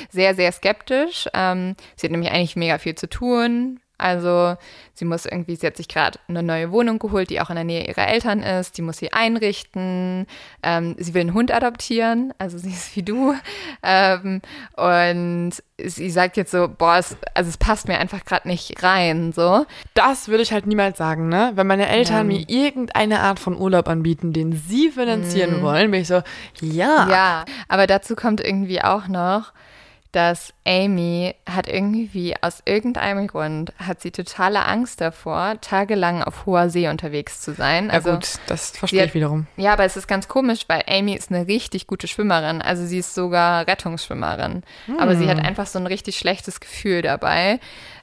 sehr, 0.10 0.36
sehr 0.36 0.52
skeptisch. 0.52 1.28
Ähm, 1.34 1.76
sie 1.96 2.08
hat 2.08 2.12
nämlich 2.12 2.32
eigentlich 2.32 2.56
mega 2.56 2.78
viel 2.78 2.96
zu 2.96 3.10
tun, 3.10 3.80
Also 4.00 4.56
sie 4.94 5.06
muss 5.06 5.26
irgendwie, 5.26 5.56
sie 5.56 5.68
hat 5.68 5.78
sich 5.78 5.88
gerade 5.88 6.20
eine 6.28 6.42
neue 6.42 6.72
Wohnung 6.72 7.00
geholt, 7.00 7.30
die 7.30 7.40
auch 7.42 7.50
in 7.50 7.56
der 7.56 7.66
Nähe 7.66 7.88
ihrer 7.88 8.08
Eltern 8.08 8.42
ist. 8.42 8.78
Die 8.78 8.82
muss 8.82 8.98
sie 8.98 9.14
einrichten. 9.14 10.26
Ähm, 10.64 10.96
sie 10.98 11.14
will 11.14 11.22
einen 11.22 11.34
Hund 11.34 11.54
adoptieren, 11.54 12.34
also 12.38 12.58
sie 12.58 12.70
ist 12.70 12.96
wie 12.96 13.04
du. 13.04 13.36
Ähm, 13.84 14.42
und 14.76 15.54
sie 15.78 16.10
sagt 16.10 16.38
jetzt 16.38 16.52
so, 16.52 16.68
boah, 16.68 16.98
es, 16.98 17.16
also 17.34 17.50
es 17.50 17.58
passt 17.58 17.88
mir 17.88 18.00
einfach 18.00 18.26
gerade 18.26 18.48
nicht 18.48 18.82
rein. 18.84 19.32
So. 19.32 19.66
Das 19.94 20.28
würde 20.28 20.44
ich 20.44 20.52
halt 20.52 20.66
niemals 20.68 20.98
sagen, 20.98 21.30
ne? 21.30 21.52
Wenn 21.56 21.68
meine 21.68 21.88
Eltern 21.88 22.30
ja. 22.30 22.38
mir 22.38 22.46
irgendeine 22.48 23.22
Art 23.22 23.40
von 23.40 23.58
Urlaub 23.58 23.88
anbieten, 23.88 24.34
den 24.34 24.54
sie 24.54 24.90
finanzieren 24.90 25.62
mm. 25.62 25.64
wollen, 25.64 25.92
bin 25.92 26.02
ich 26.02 26.08
so, 26.08 26.22
ja. 26.62 27.08
Ja, 27.10 27.46
aber 27.68 27.88
dazu 27.88 28.16
kommt 28.16 28.42
irgendwie 28.42 28.82
auch 28.82 29.08
noch, 29.08 29.54
dass 30.12 30.54
Amy 30.66 31.36
hat 31.48 31.68
irgendwie 31.68 32.36
aus 32.42 32.64
irgendeinem 32.66 33.28
Grund 33.28 33.74
hat 33.78 34.02
sie 34.02 34.10
totale 34.10 34.66
Angst 34.66 35.02
davor, 35.02 35.62
tagelang 35.62 36.24
auf 36.24 36.48
hoher 36.48 36.70
See 36.70 36.88
unterwegs 36.88 37.42
zu 37.42 37.54
sein. 37.54 37.92
Also 37.92 38.10
ja 38.10 38.16
gut, 38.16 38.40
das 38.48 38.72
verstehe 38.72 39.02
hat, 39.02 39.10
ich 39.10 39.14
wiederum. 39.14 39.46
Ja, 39.56 39.74
aber 39.74 39.84
es 39.84 39.96
ist 39.98 40.08
ganz 40.08 40.28
komisch, 40.28 40.62
weil 40.68 40.84
Amy 40.88 41.14
ist 41.14 41.32
eine 41.32 41.48
richtig 41.48 41.86
gute 41.86 42.08
Schwimmerin. 42.08 42.62
Also 42.62 42.86
sie 42.86 43.00
ist 43.00 43.14
sogar 43.14 43.68
Rettungsschwimmerin. 43.68 44.64
Hm. 44.88 45.00
Aber 45.00 45.16
sie 45.16 45.30
hat 45.30 45.38
hm. 45.38 45.46
einfach 45.46 45.68
so 45.68 45.78
ein 45.78 45.86
richtig 45.86 46.18
schlechtes 46.18 46.60
Gefühl 46.60 47.04
dabei. 47.04 47.60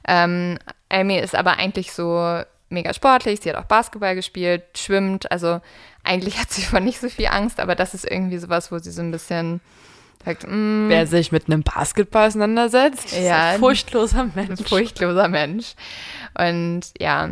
Ähm, 0.07 0.59
Amy 0.89 1.19
ist 1.19 1.35
aber 1.35 1.57
eigentlich 1.57 1.91
so 1.91 2.41
mega 2.69 2.93
sportlich. 2.93 3.41
Sie 3.41 3.49
hat 3.49 3.57
auch 3.57 3.65
Basketball 3.65 4.15
gespielt, 4.15 4.63
schwimmt. 4.77 5.29
Also 5.29 5.59
eigentlich 6.05 6.39
hat 6.39 6.51
sie 6.51 6.61
vor 6.63 6.79
nicht 6.79 7.01
so 7.01 7.09
viel 7.09 7.27
Angst, 7.27 7.59
aber 7.59 7.75
das 7.75 7.93
ist 7.93 8.09
irgendwie 8.09 8.37
sowas, 8.37 8.71
wo 8.71 8.77
sie 8.79 8.91
so 8.91 9.01
ein 9.01 9.11
bisschen 9.11 9.59
Sagt, 10.25 10.45
mm, 10.47 10.89
Wer 10.89 11.07
sich 11.07 11.31
mit 11.31 11.47
einem 11.47 11.63
Basketball 11.63 12.27
auseinandersetzt, 12.27 13.17
ja, 13.17 13.51
ein 13.51 13.59
furchtloser 13.59 14.29
Mensch. 14.35 14.49
Ein 14.49 14.65
furchtloser 14.65 15.27
Mensch. 15.27 15.73
Und 16.37 16.81
ja, 16.99 17.29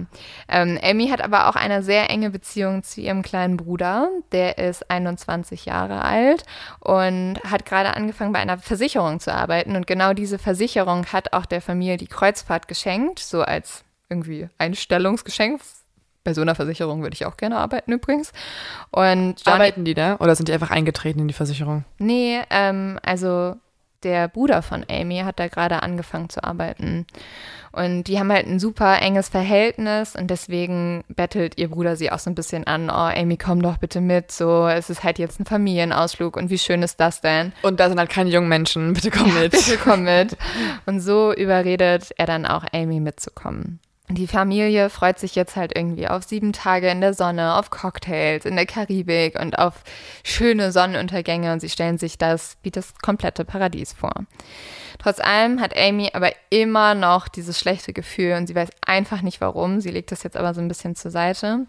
ähm, 0.48 0.80
Amy 0.82 1.10
hat 1.10 1.22
aber 1.22 1.48
auch 1.50 1.56
eine 1.56 1.84
sehr 1.84 2.10
enge 2.10 2.30
Beziehung 2.30 2.84
zu 2.84 3.02
ihrem 3.02 3.22
kleinen 3.22 3.58
Bruder. 3.58 4.10
Der 4.32 4.58
ist 4.58 4.90
21 4.90 5.66
Jahre 5.66 6.04
alt 6.04 6.44
und 6.80 7.40
hat 7.44 7.66
gerade 7.66 7.96
angefangen, 7.96 8.34
bei 8.34 8.40
einer 8.40 8.58
Versicherung 8.58 9.20
zu 9.20 9.34
arbeiten. 9.34 9.76
Und 9.76 9.88
genau 9.88 10.14
diese 10.14 10.40
Versicherung 10.40 11.06
hat 11.08 11.34
auch 11.34 11.46
der 11.46 11.62
Familie 11.62 11.98
die 11.98 12.08
Kreuzfahrt 12.08 12.68
geschenkt, 12.68 13.20
so 13.20 13.42
als 13.42 13.84
irgendwie 14.10 14.50
Einstellungsgeschenk 14.58 15.62
bei 16.26 16.34
so 16.34 16.42
einer 16.42 16.56
Versicherung 16.56 17.02
würde 17.04 17.14
ich 17.14 17.26
auch 17.26 17.38
gerne 17.38 17.58
arbeiten 17.58 17.94
übrigens. 17.94 18.34
Und 18.92 19.36
arbeiten 19.46 19.86
die 19.86 19.94
da 19.94 20.18
oder 20.18 20.36
sind 20.36 20.50
die 20.50 20.54
einfach 20.54 20.72
eingetreten 20.72 21.22
in 21.22 21.30
die 21.30 21.34
Versicherung? 21.34 21.86
Nee, 22.00 22.42
ähm, 22.50 23.00
also 23.04 23.56
der 24.04 24.28
Bruder 24.28 24.62
von 24.62 24.86
Amy 24.90 25.20
hat 25.20 25.40
da 25.40 25.48
gerade 25.48 25.82
angefangen 25.82 26.30
zu 26.30 26.44
arbeiten. 26.44 27.06
Und 27.72 28.06
die 28.06 28.20
haben 28.20 28.32
halt 28.32 28.48
ein 28.48 28.60
super 28.60 29.02
enges 29.02 29.28
Verhältnis 29.28 30.16
und 30.16 30.28
deswegen 30.28 31.04
bettelt 31.10 31.58
ihr 31.58 31.70
Bruder 31.70 31.98
sie 31.98 32.10
auch 32.10 32.20
so 32.20 32.30
ein 32.30 32.36
bisschen 32.36 32.66
an, 32.66 32.90
oh 32.90 32.94
Amy, 32.94 33.36
komm 33.36 33.62
doch 33.62 33.78
bitte 33.78 34.00
mit, 34.00 34.32
so, 34.32 34.66
es 34.68 34.90
ist 34.90 35.04
halt 35.04 35.20
jetzt 35.20 35.42
ein 35.42 35.46
Familienausflug 35.46 36.38
und 36.38 36.50
wie 36.50 36.58
schön 36.58 36.84
ist 36.84 37.02
das 37.02 37.20
denn? 37.20 37.52
Und 37.64 37.82
da 37.82 37.90
sind 37.90 38.00
halt 38.00 38.10
keine 38.10 38.30
jungen 38.30 38.48
Menschen, 38.48 38.94
bitte 38.94 39.12
komm 39.12 39.28
ja, 39.28 39.42
mit. 39.42 39.52
Bitte 39.52 39.78
komm 39.78 40.04
mit. 40.04 40.38
Und 40.86 41.02
so 41.02 41.34
überredet 41.34 42.12
er 42.18 42.26
dann 42.28 42.46
auch 42.46 42.64
Amy 42.72 43.00
mitzukommen. 43.00 43.80
Die 44.10 44.28
Familie 44.28 44.92
freut 44.92 45.18
sich 45.18 45.34
jetzt 45.34 45.56
halt 45.56 45.76
irgendwie 45.76 46.08
auf 46.08 46.24
sieben 46.24 46.54
Tage 46.54 46.90
in 46.90 47.02
der 47.02 47.16
Sonne, 47.16 47.56
auf 47.56 47.72
Cocktails 47.72 48.46
in 48.46 48.56
der 48.56 48.68
Karibik 48.68 49.40
und 49.40 49.58
auf 49.58 49.84
schöne 50.24 50.72
Sonnenuntergänge 50.72 51.52
und 51.52 51.60
sie 51.60 51.70
stellen 51.70 51.98
sich 51.98 52.20
das 52.20 52.58
wie 52.62 52.70
das 52.70 52.94
komplette 53.02 53.46
Paradies 53.46 53.94
vor. 53.94 54.14
Trotz 55.00 55.20
allem 55.20 55.60
hat 55.60 55.76
Amy 55.76 56.12
aber 56.14 56.32
immer 56.52 56.94
noch 56.94 57.28
dieses 57.28 57.60
schlechte 57.60 57.94
Gefühl 57.94 58.34
und 58.34 58.46
sie 58.46 58.54
weiß 58.54 58.70
einfach 58.86 59.24
nicht 59.24 59.42
warum. 59.42 59.82
Sie 59.82 59.90
legt 59.90 60.12
das 60.12 60.22
jetzt 60.22 60.38
aber 60.38 60.54
so 60.54 60.62
ein 60.62 60.68
bisschen 60.68 60.96
zur 60.96 61.10
Seite. 61.10 61.66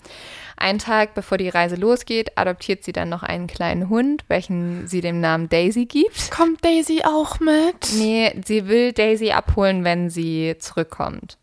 Einen 0.58 0.78
Tag 0.78 1.14
bevor 1.14 1.38
die 1.38 1.48
Reise 1.48 1.76
losgeht, 1.76 2.36
adoptiert 2.36 2.84
sie 2.84 2.92
dann 2.92 3.08
noch 3.08 3.22
einen 3.22 3.46
kleinen 3.46 3.88
Hund, 3.88 4.24
welchen 4.28 4.86
sie 4.86 5.00
dem 5.00 5.20
Namen 5.20 5.48
Daisy 5.48 5.86
gibt. 5.86 6.30
Kommt 6.30 6.62
Daisy 6.62 7.02
auch 7.04 7.40
mit? 7.40 7.94
Nee, 7.96 8.38
sie 8.44 8.68
will 8.68 8.92
Daisy 8.92 9.32
abholen, 9.32 9.84
wenn 9.84 10.10
sie 10.10 10.56
zurückkommt. 10.58 11.38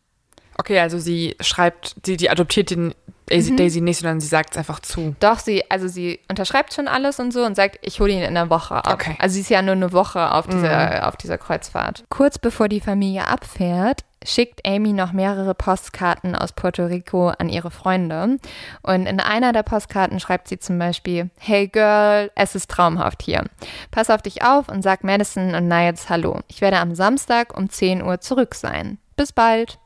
Okay, 0.57 0.79
also 0.79 0.99
sie 0.99 1.35
schreibt, 1.39 1.95
sie, 2.05 2.17
die 2.17 2.29
adoptiert 2.29 2.71
den 2.71 2.93
Daisy, 3.27 3.51
mhm. 3.51 3.57
Daisy 3.57 3.81
nicht, 3.81 3.99
sondern 3.99 4.19
sie 4.19 4.27
sagt 4.27 4.51
es 4.51 4.57
einfach 4.57 4.79
zu. 4.79 5.15
Doch, 5.19 5.39
sie, 5.39 5.69
also 5.71 5.87
sie 5.87 6.19
unterschreibt 6.29 6.73
schon 6.73 6.87
alles 6.87 7.19
und 7.19 7.31
so 7.31 7.43
und 7.43 7.55
sagt, 7.55 7.79
ich 7.81 7.99
hole 7.99 8.11
ihn 8.11 8.19
in 8.19 8.25
einer 8.25 8.49
Woche 8.49 8.75
ab. 8.75 8.93
Okay. 8.93 9.15
Also 9.19 9.35
sie 9.35 9.41
ist 9.41 9.49
ja 9.49 9.61
nur 9.61 9.73
eine 9.73 9.91
Woche 9.91 10.31
auf 10.31 10.47
dieser, 10.47 10.97
mhm. 10.97 11.03
auf 11.03 11.15
dieser 11.15 11.37
Kreuzfahrt. 11.37 12.03
Kurz 12.09 12.37
bevor 12.37 12.67
die 12.67 12.81
Familie 12.81 13.27
abfährt, 13.27 14.01
schickt 14.25 14.65
Amy 14.65 14.93
noch 14.93 15.13
mehrere 15.13 15.53
Postkarten 15.53 16.35
aus 16.35 16.51
Puerto 16.51 16.85
Rico 16.85 17.29
an 17.29 17.49
ihre 17.49 17.71
Freunde. 17.71 18.37
Und 18.81 19.05
in 19.05 19.19
einer 19.19 19.53
der 19.53 19.63
Postkarten 19.63 20.19
schreibt 20.19 20.47
sie 20.47 20.59
zum 20.59 20.77
Beispiel, 20.77 21.29
Hey 21.37 21.67
Girl, 21.67 22.29
es 22.35 22.55
ist 22.55 22.69
traumhaft 22.69 23.23
hier. 23.23 23.45
Pass 23.91 24.09
auf 24.09 24.21
dich 24.21 24.43
auf 24.43 24.69
und 24.69 24.81
sag 24.81 25.03
Madison 25.03 25.55
und 25.55 25.67
Niles 25.67 26.09
Hallo. 26.09 26.39
Ich 26.47 26.61
werde 26.61 26.77
am 26.77 26.93
Samstag 26.95 27.57
um 27.57 27.69
10 27.69 28.03
Uhr 28.03 28.19
zurück 28.19 28.55
sein. 28.55 28.97
Bis 29.15 29.31
bald. 29.31 29.79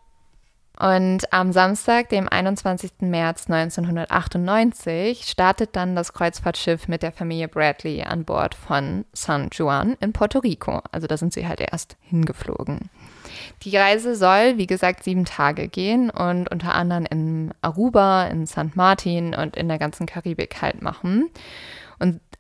Und 0.80 1.34
am 1.34 1.52
Samstag, 1.52 2.10
dem 2.10 2.30
21. 2.30 2.92
März 3.00 3.50
1998, 3.50 5.26
startet 5.28 5.76
dann 5.76 5.96
das 5.96 6.14
Kreuzfahrtschiff 6.14 6.88
mit 6.88 7.02
der 7.02 7.12
Familie 7.12 7.48
Bradley 7.48 8.04
an 8.04 8.26
Bord 8.26 8.54
von 8.54 9.06
San 9.12 9.50
Juan 9.52 9.98
in 10.02 10.14
Puerto 10.14 10.38
Rico. 10.38 10.82
Also 10.92 11.08
da 11.08 11.18
sind 11.18 11.34
sie 11.34 11.48
halt 11.48 11.62
erst 11.62 11.98
hingeflogen. 12.02 12.92
Die 13.64 13.76
Reise 13.76 14.16
soll, 14.16 14.58
wie 14.58 14.68
gesagt, 14.68 15.04
sieben 15.04 15.26
Tage 15.26 15.68
gehen 15.68 16.12
und 16.12 16.52
unter 16.52 16.76
anderem 16.76 17.06
in 17.10 17.54
Aruba, 17.62 18.28
in 18.28 18.46
St. 18.46 18.76
Martin 18.76 19.34
und 19.34 19.56
in 19.58 19.68
der 19.68 19.80
ganzen 19.80 20.06
Karibik 20.06 20.62
halt 20.62 20.84
machen. 20.84 21.30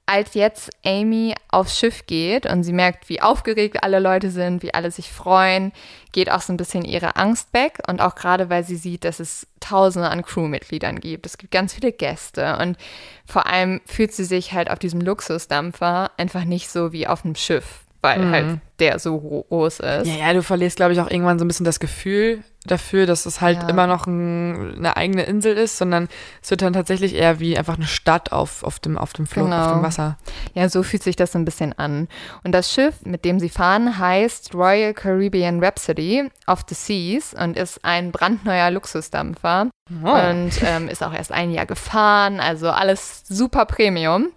Als 0.09 0.33
jetzt 0.33 0.71
Amy 0.85 1.35
aufs 1.49 1.77
Schiff 1.77 2.07
geht 2.07 2.45
und 2.45 2.63
sie 2.63 2.73
merkt, 2.73 3.09
wie 3.09 3.21
aufgeregt 3.21 3.83
alle 3.83 3.99
Leute 3.99 4.31
sind, 4.31 4.63
wie 4.63 4.73
alle 4.73 4.89
sich 4.89 5.11
freuen, 5.11 5.73
geht 6.13 6.31
auch 6.31 6.41
so 6.41 6.51
ein 6.53 6.57
bisschen 6.57 6.85
ihre 6.85 7.17
Angst 7.17 7.53
weg. 7.53 7.79
Und 7.87 8.01
auch 8.01 8.15
gerade, 8.15 8.49
weil 8.49 8.63
sie 8.63 8.77
sieht, 8.77 9.03
dass 9.03 9.19
es 9.19 9.47
Tausende 9.59 10.09
an 10.09 10.23
Crewmitgliedern 10.23 10.99
gibt. 10.99 11.25
Es 11.25 11.37
gibt 11.37 11.51
ganz 11.51 11.73
viele 11.73 11.91
Gäste. 11.91 12.57
Und 12.57 12.77
vor 13.25 13.47
allem 13.47 13.81
fühlt 13.85 14.13
sie 14.13 14.23
sich 14.23 14.53
halt 14.53 14.71
auf 14.71 14.79
diesem 14.79 15.01
Luxusdampfer 15.01 16.11
einfach 16.17 16.45
nicht 16.45 16.69
so 16.69 16.93
wie 16.93 17.05
auf 17.05 17.25
einem 17.25 17.35
Schiff, 17.35 17.81
weil 18.01 18.19
mhm. 18.19 18.31
halt 18.31 18.59
der 18.79 18.99
so 18.99 19.19
groß 19.19 19.81
ist. 19.81 20.07
Ja, 20.07 20.15
ja, 20.15 20.33
du 20.33 20.41
verlierst, 20.41 20.77
glaube 20.77 20.93
ich, 20.93 21.01
auch 21.01 21.11
irgendwann 21.11 21.37
so 21.37 21.45
ein 21.45 21.49
bisschen 21.49 21.65
das 21.65 21.79
Gefühl 21.79 22.43
dafür, 22.71 23.05
dass 23.05 23.25
es 23.25 23.41
halt 23.41 23.63
ja. 23.63 23.69
immer 23.69 23.87
noch 23.87 24.07
ein, 24.07 24.75
eine 24.77 24.97
eigene 24.97 25.23
Insel 25.23 25.57
ist, 25.57 25.77
sondern 25.77 26.07
es 26.41 26.49
wird 26.51 26.61
dann 26.61 26.73
tatsächlich 26.73 27.15
eher 27.15 27.39
wie 27.39 27.57
einfach 27.57 27.75
eine 27.75 27.87
Stadt 27.87 28.31
auf, 28.31 28.63
auf 28.63 28.79
dem, 28.79 28.97
auf 28.97 29.13
dem 29.13 29.25
Flug, 29.25 29.45
genau. 29.45 29.65
auf 29.65 29.71
dem 29.73 29.83
Wasser. 29.83 30.17
Ja, 30.53 30.69
so 30.69 30.83
fühlt 30.83 31.03
sich 31.03 31.15
das 31.15 31.31
so 31.31 31.39
ein 31.39 31.45
bisschen 31.45 31.77
an. 31.77 32.07
Und 32.43 32.51
das 32.51 32.71
Schiff, 32.71 32.95
mit 33.03 33.25
dem 33.25 33.39
sie 33.39 33.49
fahren, 33.49 33.97
heißt 33.97 34.53
Royal 34.53 34.93
Caribbean 34.93 35.63
Rhapsody 35.63 36.29
of 36.45 36.61
the 36.69 36.75
Seas 36.75 37.33
und 37.33 37.57
ist 37.57 37.83
ein 37.83 38.11
brandneuer 38.11 38.71
Luxusdampfer 38.71 39.69
oh. 40.03 40.09
und 40.09 40.51
ähm, 40.63 40.87
ist 40.87 41.03
auch 41.03 41.13
erst 41.13 41.31
ein 41.31 41.51
Jahr 41.51 41.65
gefahren, 41.65 42.39
also 42.39 42.69
alles 42.69 43.23
super 43.27 43.65
Premium. 43.65 44.27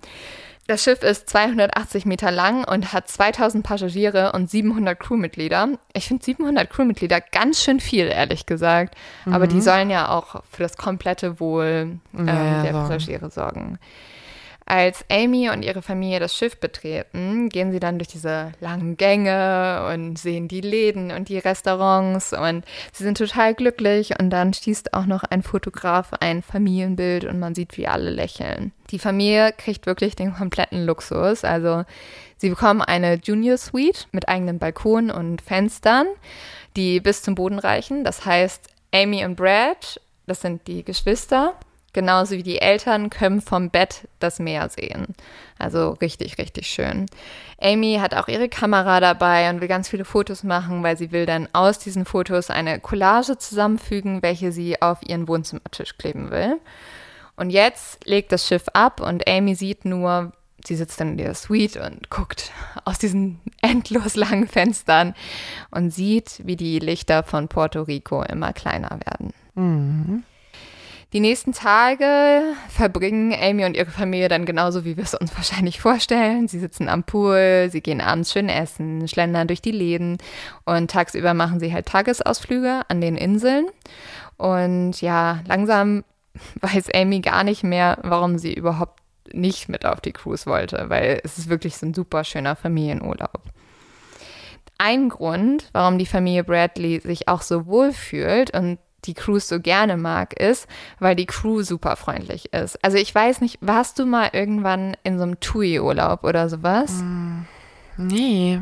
Das 0.70 0.84
Schiff 0.84 1.02
ist 1.02 1.28
280 1.28 2.06
Meter 2.06 2.30
lang 2.30 2.62
und 2.62 2.92
hat 2.92 3.08
2000 3.08 3.66
Passagiere 3.66 4.30
und 4.34 4.48
700 4.48 5.00
Crewmitglieder. 5.00 5.70
Ich 5.94 6.06
finde 6.06 6.24
700 6.24 6.70
Crewmitglieder 6.70 7.20
ganz 7.20 7.60
schön 7.60 7.80
viel, 7.80 8.06
ehrlich 8.06 8.46
gesagt. 8.46 8.94
Mhm. 9.24 9.32
Aber 9.32 9.48
die 9.48 9.56
mhm. 9.56 9.62
sollen 9.62 9.90
ja 9.90 10.10
auch 10.10 10.44
für 10.48 10.62
das 10.62 10.76
komplette 10.76 11.40
Wohl 11.40 11.98
ähm, 12.16 12.28
ja, 12.28 12.62
der 12.62 12.70
Passagiere 12.70 13.30
sorgen. 13.32 13.80
Als 14.70 15.04
Amy 15.10 15.50
und 15.50 15.64
ihre 15.64 15.82
Familie 15.82 16.20
das 16.20 16.36
Schiff 16.36 16.56
betreten, 16.56 17.48
gehen 17.48 17.72
sie 17.72 17.80
dann 17.80 17.98
durch 17.98 18.06
diese 18.06 18.52
langen 18.60 18.96
Gänge 18.96 19.90
und 19.92 20.16
sehen 20.16 20.46
die 20.46 20.60
Läden 20.60 21.10
und 21.10 21.28
die 21.28 21.38
Restaurants 21.38 22.32
und 22.32 22.64
sie 22.92 23.02
sind 23.02 23.18
total 23.18 23.54
glücklich 23.54 24.20
und 24.20 24.30
dann 24.30 24.54
schießt 24.54 24.94
auch 24.94 25.06
noch 25.06 25.24
ein 25.24 25.42
Fotograf 25.42 26.12
ein 26.20 26.40
Familienbild 26.40 27.24
und 27.24 27.40
man 27.40 27.56
sieht, 27.56 27.76
wie 27.78 27.88
alle 27.88 28.10
lächeln. 28.10 28.70
Die 28.92 29.00
Familie 29.00 29.52
kriegt 29.52 29.86
wirklich 29.86 30.14
den 30.14 30.34
kompletten 30.34 30.86
Luxus, 30.86 31.42
also 31.42 31.82
sie 32.36 32.50
bekommen 32.50 32.80
eine 32.80 33.14
Junior 33.14 33.58
Suite 33.58 34.06
mit 34.12 34.28
eigenen 34.28 34.60
Balkon 34.60 35.10
und 35.10 35.42
Fenstern, 35.42 36.06
die 36.76 37.00
bis 37.00 37.22
zum 37.22 37.34
Boden 37.34 37.58
reichen. 37.58 38.04
Das 38.04 38.24
heißt, 38.24 38.68
Amy 38.94 39.24
und 39.24 39.34
Brad, 39.34 40.00
das 40.28 40.42
sind 40.42 40.68
die 40.68 40.84
Geschwister, 40.84 41.56
Genauso 41.92 42.36
wie 42.36 42.42
die 42.42 42.60
Eltern 42.60 43.10
können 43.10 43.40
vom 43.40 43.70
Bett 43.70 44.08
das 44.20 44.38
Meer 44.38 44.68
sehen. 44.68 45.08
Also 45.58 45.90
richtig, 46.00 46.38
richtig 46.38 46.68
schön. 46.68 47.06
Amy 47.60 47.98
hat 48.00 48.14
auch 48.14 48.28
ihre 48.28 48.48
Kamera 48.48 49.00
dabei 49.00 49.50
und 49.50 49.60
will 49.60 49.68
ganz 49.68 49.88
viele 49.88 50.04
Fotos 50.04 50.44
machen, 50.44 50.82
weil 50.82 50.96
sie 50.96 51.10
will 51.10 51.26
dann 51.26 51.48
aus 51.52 51.78
diesen 51.78 52.04
Fotos 52.04 52.48
eine 52.48 52.78
Collage 52.78 53.38
zusammenfügen, 53.38 54.22
welche 54.22 54.52
sie 54.52 54.80
auf 54.80 54.98
ihren 55.02 55.26
Wohnzimmertisch 55.26 55.98
kleben 55.98 56.30
will. 56.30 56.58
Und 57.36 57.50
jetzt 57.50 58.06
legt 58.06 58.32
das 58.32 58.46
Schiff 58.46 58.66
ab 58.72 59.00
und 59.00 59.28
Amy 59.28 59.54
sieht 59.54 59.84
nur 59.84 60.32
sie 60.64 60.76
sitzt 60.76 61.00
dann 61.00 61.12
in 61.12 61.16
der 61.16 61.34
Suite 61.34 61.76
und 61.76 62.10
guckt 62.10 62.52
aus 62.84 62.98
diesen 62.98 63.40
endlos 63.62 64.16
langen 64.16 64.46
Fenstern 64.46 65.14
und 65.70 65.90
sieht, 65.90 66.40
wie 66.44 66.56
die 66.56 66.78
Lichter 66.78 67.22
von 67.22 67.48
Puerto 67.48 67.82
Rico 67.82 68.22
immer 68.22 68.52
kleiner 68.52 68.98
werden. 69.04 69.32
Mhm. 69.54 70.24
Die 71.12 71.18
nächsten 71.18 71.52
Tage 71.52 72.42
verbringen 72.68 73.34
Amy 73.34 73.64
und 73.64 73.76
ihre 73.76 73.90
Familie 73.90 74.28
dann 74.28 74.44
genauso, 74.44 74.84
wie 74.84 74.96
wir 74.96 75.02
es 75.02 75.14
uns 75.14 75.34
wahrscheinlich 75.36 75.80
vorstellen. 75.80 76.46
Sie 76.46 76.60
sitzen 76.60 76.88
am 76.88 77.02
Pool, 77.02 77.68
sie 77.70 77.80
gehen 77.80 78.00
abends 78.00 78.32
schön 78.32 78.48
essen, 78.48 79.08
schlendern 79.08 79.48
durch 79.48 79.60
die 79.60 79.72
Läden 79.72 80.18
und 80.64 80.88
tagsüber 80.88 81.34
machen 81.34 81.58
sie 81.58 81.72
halt 81.72 81.86
Tagesausflüge 81.86 82.82
an 82.86 83.00
den 83.00 83.16
Inseln. 83.16 83.66
Und 84.36 85.00
ja, 85.00 85.40
langsam 85.48 86.04
weiß 86.60 86.90
Amy 86.94 87.20
gar 87.20 87.42
nicht 87.42 87.64
mehr, 87.64 87.98
warum 88.02 88.38
sie 88.38 88.54
überhaupt 88.54 89.00
nicht 89.32 89.68
mit 89.68 89.84
auf 89.84 90.00
die 90.00 90.12
Cruise 90.12 90.46
wollte, 90.46 90.90
weil 90.90 91.20
es 91.24 91.38
ist 91.38 91.48
wirklich 91.48 91.76
so 91.76 91.86
ein 91.86 91.94
super 91.94 92.22
schöner 92.22 92.54
Familienurlaub. 92.54 93.42
Ein 94.78 95.08
Grund, 95.08 95.68
warum 95.72 95.98
die 95.98 96.06
Familie 96.06 96.44
Bradley 96.44 97.00
sich 97.00 97.26
auch 97.26 97.42
so 97.42 97.66
wohl 97.66 97.92
fühlt 97.92 98.56
und 98.56 98.78
die 99.04 99.14
Cruise 99.14 99.46
so 99.46 99.60
gerne 99.60 99.96
mag, 99.96 100.38
ist, 100.38 100.66
weil 100.98 101.16
die 101.16 101.26
Crew 101.26 101.62
super 101.62 101.96
freundlich 101.96 102.52
ist. 102.52 102.82
Also 102.84 102.98
ich 102.98 103.14
weiß 103.14 103.40
nicht, 103.40 103.58
warst 103.60 103.98
du 103.98 104.06
mal 104.06 104.30
irgendwann 104.32 104.96
in 105.02 105.18
so 105.18 105.24
einem 105.24 105.40
TUI-Urlaub 105.40 106.24
oder 106.24 106.48
sowas? 106.48 106.92
Mm, 107.02 107.42
nee. 107.96 108.60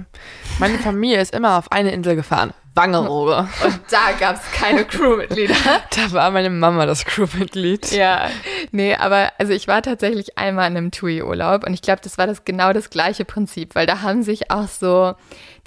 Meine 0.58 0.78
Familie 0.78 1.20
ist 1.20 1.34
immer 1.34 1.58
auf 1.58 1.72
eine 1.72 1.90
Insel 1.90 2.16
gefahren. 2.16 2.52
Wangerooge. 2.78 3.48
Und 3.64 3.80
da 3.90 4.12
gab 4.18 4.36
es 4.36 4.52
keine 4.52 4.84
Crewmitglieder. 4.84 5.54
da 5.96 6.12
war 6.12 6.30
meine 6.30 6.48
Mama 6.48 6.86
das 6.86 7.04
Crewmitglied. 7.04 7.90
Ja, 7.90 8.30
nee, 8.70 8.94
aber 8.94 9.32
also 9.38 9.52
ich 9.52 9.66
war 9.66 9.82
tatsächlich 9.82 10.38
einmal 10.38 10.70
in 10.70 10.76
einem 10.76 10.90
TUI-Urlaub 10.92 11.66
und 11.66 11.74
ich 11.74 11.82
glaube, 11.82 12.00
das 12.02 12.18
war 12.18 12.28
das 12.28 12.44
genau 12.44 12.72
das 12.72 12.90
gleiche 12.90 13.24
Prinzip, 13.24 13.74
weil 13.74 13.86
da 13.86 14.02
haben 14.02 14.22
sich 14.22 14.52
auch 14.52 14.68
so 14.68 15.14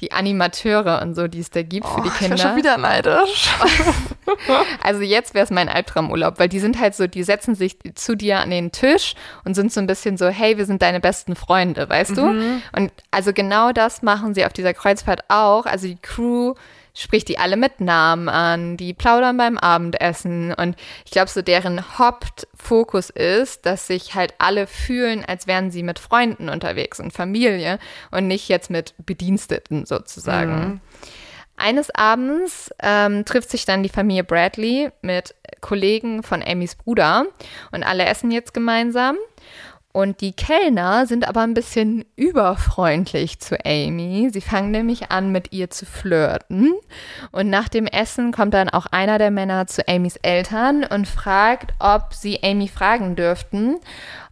die 0.01 0.11
Animateure 0.11 1.01
und 1.01 1.15
so, 1.15 1.27
die 1.27 1.39
es 1.39 1.51
da 1.51 1.61
gibt 1.61 1.85
oh, 1.85 1.95
für 1.95 2.01
die 2.01 2.09
Kinder. 2.09 2.35
Ich 2.35 2.41
bin 2.41 2.49
schon 2.49 2.57
wieder 2.57 2.77
neidisch. 2.77 3.49
also 4.83 5.01
jetzt 5.01 5.33
wäre 5.33 5.45
es 5.45 5.51
mein 5.51 5.69
Albtraumurlaub, 5.69 6.39
weil 6.39 6.49
die 6.49 6.59
sind 6.59 6.79
halt 6.79 6.95
so, 6.95 7.05
die 7.07 7.23
setzen 7.23 7.53
sich 7.53 7.77
zu 7.95 8.15
dir 8.15 8.39
an 8.39 8.49
den 8.49 8.71
Tisch 8.71 9.13
und 9.45 9.53
sind 9.53 9.71
so 9.71 9.79
ein 9.79 9.87
bisschen 9.87 10.17
so, 10.17 10.27
hey, 10.27 10.57
wir 10.57 10.65
sind 10.65 10.81
deine 10.81 10.99
besten 10.99 11.35
Freunde, 11.35 11.87
weißt 11.87 12.17
du? 12.17 12.25
Mhm. 12.25 12.61
Und 12.75 12.91
also 13.11 13.31
genau 13.31 13.71
das 13.71 14.01
machen 14.01 14.33
sie 14.33 14.45
auf 14.45 14.53
dieser 14.53 14.73
Kreuzfahrt 14.73 15.23
auch. 15.29 15.65
Also 15.65 15.87
die 15.87 15.97
Crew 16.01 16.55
spricht 16.93 17.29
die 17.29 17.39
alle 17.39 17.57
mit 17.57 17.79
Namen 17.81 18.29
an, 18.29 18.77
die 18.77 18.93
plaudern 18.93 19.37
beim 19.37 19.57
Abendessen 19.57 20.53
und 20.53 20.75
ich 21.05 21.11
glaube, 21.11 21.29
so 21.29 21.41
deren 21.41 21.97
Hauptfokus 21.97 23.09
ist, 23.09 23.65
dass 23.65 23.87
sich 23.87 24.15
halt 24.15 24.33
alle 24.37 24.67
fühlen, 24.67 25.23
als 25.25 25.47
wären 25.47 25.71
sie 25.71 25.83
mit 25.83 25.99
Freunden 25.99 26.49
unterwegs 26.49 26.99
und 26.99 27.13
Familie 27.13 27.79
und 28.11 28.27
nicht 28.27 28.49
jetzt 28.49 28.69
mit 28.69 28.93
Bediensteten 29.05 29.85
sozusagen. 29.85 30.59
Mhm. 30.59 30.81
Eines 31.57 31.93
Abends 31.93 32.71
ähm, 32.81 33.23
trifft 33.23 33.51
sich 33.51 33.65
dann 33.65 33.83
die 33.83 33.89
Familie 33.89 34.23
Bradley 34.23 34.89
mit 35.01 35.35
Kollegen 35.59 36.23
von 36.23 36.41
Amys 36.41 36.75
Bruder 36.75 37.25
und 37.71 37.83
alle 37.83 38.05
essen 38.05 38.31
jetzt 38.31 38.53
gemeinsam. 38.53 39.15
Und 39.93 40.21
die 40.21 40.31
Kellner 40.31 41.05
sind 41.05 41.27
aber 41.27 41.41
ein 41.41 41.53
bisschen 41.53 42.05
überfreundlich 42.15 43.39
zu 43.39 43.57
Amy. 43.65 44.29
Sie 44.31 44.41
fangen 44.41 44.71
nämlich 44.71 45.11
an, 45.11 45.31
mit 45.31 45.51
ihr 45.51 45.69
zu 45.69 45.85
flirten. 45.85 46.73
Und 47.31 47.49
nach 47.49 47.67
dem 47.67 47.87
Essen 47.87 48.31
kommt 48.31 48.53
dann 48.53 48.69
auch 48.69 48.85
einer 48.87 49.17
der 49.17 49.31
Männer 49.31 49.67
zu 49.67 49.85
Amys 49.87 50.15
Eltern 50.17 50.85
und 50.85 51.07
fragt, 51.07 51.73
ob 51.79 52.13
sie 52.13 52.41
Amy 52.41 52.69
fragen 52.69 53.17
dürften, 53.17 53.79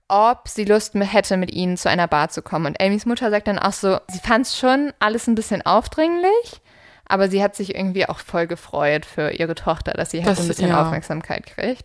ob 0.07 0.47
sie 0.47 0.63
Lust 0.63 0.95
hätte, 0.95 1.35
mit 1.35 1.51
ihnen 1.51 1.75
zu 1.75 1.89
einer 1.89 2.07
Bar 2.07 2.29
zu 2.29 2.41
kommen. 2.41 2.67
Und 2.67 2.81
Amys 2.81 3.05
Mutter 3.05 3.29
sagt 3.29 3.47
dann 3.47 3.59
auch 3.59 3.73
so, 3.73 3.99
sie 4.07 4.19
fand 4.19 4.45
es 4.45 4.57
schon 4.57 4.93
alles 4.99 5.27
ein 5.27 5.35
bisschen 5.35 5.65
aufdringlich, 5.65 6.61
aber 7.05 7.29
sie 7.29 7.43
hat 7.43 7.55
sich 7.55 7.75
irgendwie 7.75 8.07
auch 8.07 8.19
voll 8.19 8.47
gefreut 8.47 9.05
für 9.05 9.31
ihre 9.31 9.55
Tochter, 9.55 9.91
dass 9.91 10.11
sie 10.11 10.19
halt 10.19 10.31
das, 10.31 10.41
ein 10.41 10.47
bisschen 10.47 10.69
ja. 10.69 10.81
Aufmerksamkeit 10.81 11.45
kriegt. 11.45 11.83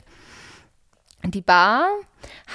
Die 1.25 1.41
Bar 1.41 1.87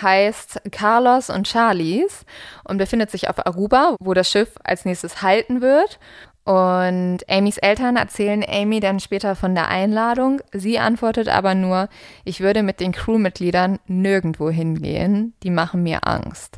heißt 0.01 0.61
Carlos 0.71 1.29
und 1.29 1.47
Charlies 1.47 2.25
und 2.63 2.77
befindet 2.77 3.11
sich 3.11 3.29
auf 3.29 3.45
Aruba, 3.45 3.95
wo 3.99 4.13
das 4.13 4.29
Schiff 4.29 4.55
als 4.63 4.85
nächstes 4.85 5.21
halten 5.21 5.61
wird. 5.61 5.99
Und 6.43 7.19
Amys 7.29 7.57
Eltern 7.57 7.95
erzählen 7.95 8.43
Amy 8.47 8.79
dann 8.79 8.99
später 8.99 9.35
von 9.35 9.53
der 9.53 9.67
Einladung. 9.67 10.41
Sie 10.51 10.79
antwortet 10.79 11.27
aber 11.27 11.53
nur, 11.53 11.89
ich 12.25 12.39
würde 12.39 12.63
mit 12.63 12.79
den 12.79 12.91
Crewmitgliedern 12.91 13.79
nirgendwo 13.85 14.49
hingehen. 14.49 15.33
Die 15.43 15.51
machen 15.51 15.83
mir 15.83 16.07
Angst. 16.07 16.57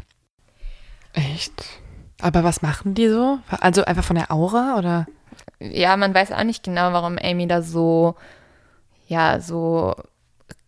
Echt? 1.14 1.66
Aber 2.22 2.44
was 2.44 2.62
machen 2.62 2.94
die 2.94 3.10
so? 3.10 3.40
Also 3.50 3.84
einfach 3.84 4.04
von 4.04 4.16
der 4.16 4.32
Aura 4.32 4.78
oder? 4.78 5.08
Ja, 5.60 5.98
man 5.98 6.14
weiß 6.14 6.32
auch 6.32 6.44
nicht 6.44 6.64
genau, 6.64 6.94
warum 6.94 7.18
Amy 7.22 7.48
da 7.48 7.62
so, 7.62 8.16
ja, 9.08 9.40
so 9.40 9.96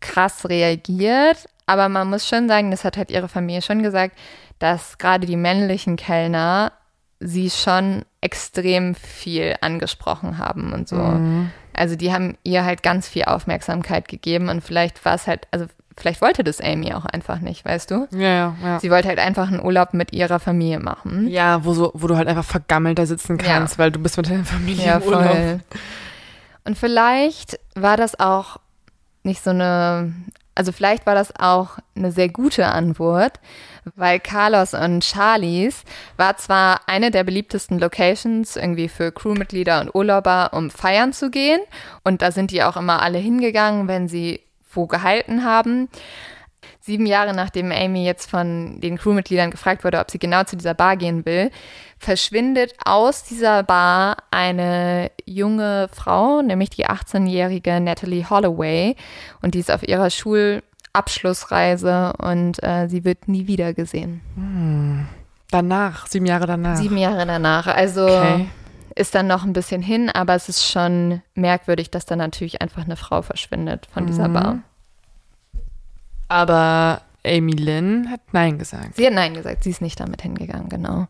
krass 0.03 0.47
reagiert. 0.47 1.45
Aber 1.65 1.89
man 1.89 2.09
muss 2.09 2.27
schon 2.27 2.47
sagen, 2.47 2.69
das 2.69 2.83
hat 2.83 2.97
halt 2.97 3.09
ihre 3.09 3.29
Familie 3.29 3.61
schon 3.61 3.81
gesagt, 3.81 4.17
dass 4.59 4.97
gerade 4.97 5.25
die 5.25 5.37
männlichen 5.37 5.95
Kellner 5.95 6.73
sie 7.19 7.49
schon 7.49 8.03
extrem 8.21 8.95
viel 8.95 9.55
angesprochen 9.61 10.37
haben 10.37 10.73
und 10.73 10.87
so. 10.87 10.97
Mhm. 10.97 11.51
Also 11.73 11.95
die 11.95 12.13
haben 12.13 12.37
ihr 12.43 12.65
halt 12.65 12.83
ganz 12.83 13.07
viel 13.07 13.23
Aufmerksamkeit 13.23 14.07
gegeben 14.07 14.49
und 14.49 14.61
vielleicht 14.61 15.03
war 15.05 15.15
es 15.15 15.25
halt, 15.25 15.47
also 15.51 15.65
vielleicht 15.97 16.21
wollte 16.21 16.43
das 16.43 16.61
Amy 16.61 16.93
auch 16.93 17.05
einfach 17.05 17.39
nicht, 17.39 17.65
weißt 17.65 17.91
du? 17.91 18.07
Ja, 18.11 18.19
ja, 18.19 18.55
ja. 18.61 18.79
Sie 18.79 18.91
wollte 18.91 19.07
halt 19.07 19.19
einfach 19.19 19.47
einen 19.47 19.63
Urlaub 19.63 19.93
mit 19.93 20.11
ihrer 20.11 20.39
Familie 20.39 20.79
machen. 20.79 21.27
Ja, 21.27 21.63
wo, 21.65 21.73
so, 21.73 21.91
wo 21.95 22.07
du 22.07 22.17
halt 22.17 22.27
einfach 22.27 22.45
vergammelt 22.45 22.99
da 22.99 23.05
sitzen 23.05 23.37
kannst, 23.37 23.75
ja. 23.75 23.79
weil 23.79 23.91
du 23.91 23.99
bist 23.99 24.17
mit 24.17 24.29
deiner 24.29 24.45
Familie 24.45 24.85
ja, 24.85 24.97
im 24.97 25.03
Urlaub. 25.03 25.23
Voll. 25.23 25.59
Und 26.65 26.77
vielleicht 26.77 27.59
war 27.75 27.97
das 27.97 28.19
auch 28.19 28.57
nicht 29.23 29.43
so 29.43 29.49
eine, 29.49 30.13
also 30.55 30.71
vielleicht 30.71 31.05
war 31.05 31.15
das 31.15 31.33
auch 31.39 31.79
eine 31.95 32.11
sehr 32.11 32.29
gute 32.29 32.67
Antwort, 32.67 33.39
weil 33.95 34.19
Carlos 34.19 34.73
und 34.73 35.03
Charlies 35.03 35.83
war 36.17 36.37
zwar 36.37 36.81
eine 36.87 37.11
der 37.11 37.23
beliebtesten 37.23 37.79
Locations 37.79 38.55
irgendwie 38.55 38.87
für 38.87 39.11
Crewmitglieder 39.11 39.81
und 39.81 39.95
Urlauber, 39.95 40.51
um 40.53 40.69
feiern 40.69 41.13
zu 41.13 41.29
gehen. 41.29 41.59
Und 42.03 42.21
da 42.21 42.31
sind 42.31 42.51
die 42.51 42.63
auch 42.63 42.77
immer 42.77 43.01
alle 43.01 43.17
hingegangen, 43.17 43.87
wenn 43.87 44.07
sie 44.07 44.41
wo 44.71 44.87
gehalten 44.87 45.43
haben. 45.43 45.89
Sieben 46.85 47.05
Jahre 47.05 47.33
nachdem 47.33 47.71
Amy 47.71 48.03
jetzt 48.03 48.29
von 48.29 48.81
den 48.81 48.97
Crewmitgliedern 48.97 49.51
gefragt 49.51 49.85
wurde, 49.85 49.99
ob 49.99 50.11
sie 50.11 50.19
genau 50.19 50.43
zu 50.43 50.57
dieser 50.57 50.73
Bar 50.73 50.97
gehen 50.97 51.25
will, 51.25 51.49
verschwindet 51.97 52.73
aus 52.83 53.23
dieser 53.23 53.63
Bar 53.63 54.17
eine 54.31 55.09
junge 55.25 55.87
Frau, 55.93 56.41
nämlich 56.41 56.71
die 56.71 56.85
18-jährige 56.85 57.79
Natalie 57.79 58.29
Holloway. 58.29 58.97
Und 59.41 59.55
die 59.55 59.59
ist 59.59 59.71
auf 59.71 59.87
ihrer 59.87 60.09
Schulabschlussreise 60.09 62.15
und 62.17 62.61
äh, 62.61 62.89
sie 62.89 63.05
wird 63.05 63.29
nie 63.29 63.47
wieder 63.47 63.73
gesehen. 63.73 64.19
Hm. 64.35 65.07
Danach, 65.51 66.07
sieben 66.07 66.25
Jahre 66.25 66.47
danach. 66.47 66.75
Sieben 66.75 66.97
Jahre 66.97 67.25
danach. 67.25 67.67
Also 67.67 68.07
okay. 68.07 68.47
ist 68.93 69.15
dann 69.15 69.27
noch 69.27 69.45
ein 69.45 69.53
bisschen 69.53 69.81
hin, 69.81 70.09
aber 70.09 70.35
es 70.35 70.49
ist 70.49 70.69
schon 70.69 71.21
merkwürdig, 71.33 71.91
dass 71.91 72.05
dann 72.05 72.19
natürlich 72.19 72.61
einfach 72.61 72.83
eine 72.83 72.97
Frau 72.97 73.21
verschwindet 73.21 73.87
von 73.93 74.05
dieser 74.05 74.27
mhm. 74.27 74.33
Bar. 74.33 74.59
Aber 76.27 77.01
Amy 77.25 77.53
Lynn 77.53 78.09
hat 78.09 78.21
Nein 78.33 78.57
gesagt. 78.57 78.95
Sie 78.95 79.05
hat 79.05 79.13
Nein 79.13 79.33
gesagt, 79.33 79.63
sie 79.63 79.69
ist 79.69 79.81
nicht 79.81 79.99
damit 79.99 80.21
hingegangen, 80.21 80.69
genau. 80.69 81.07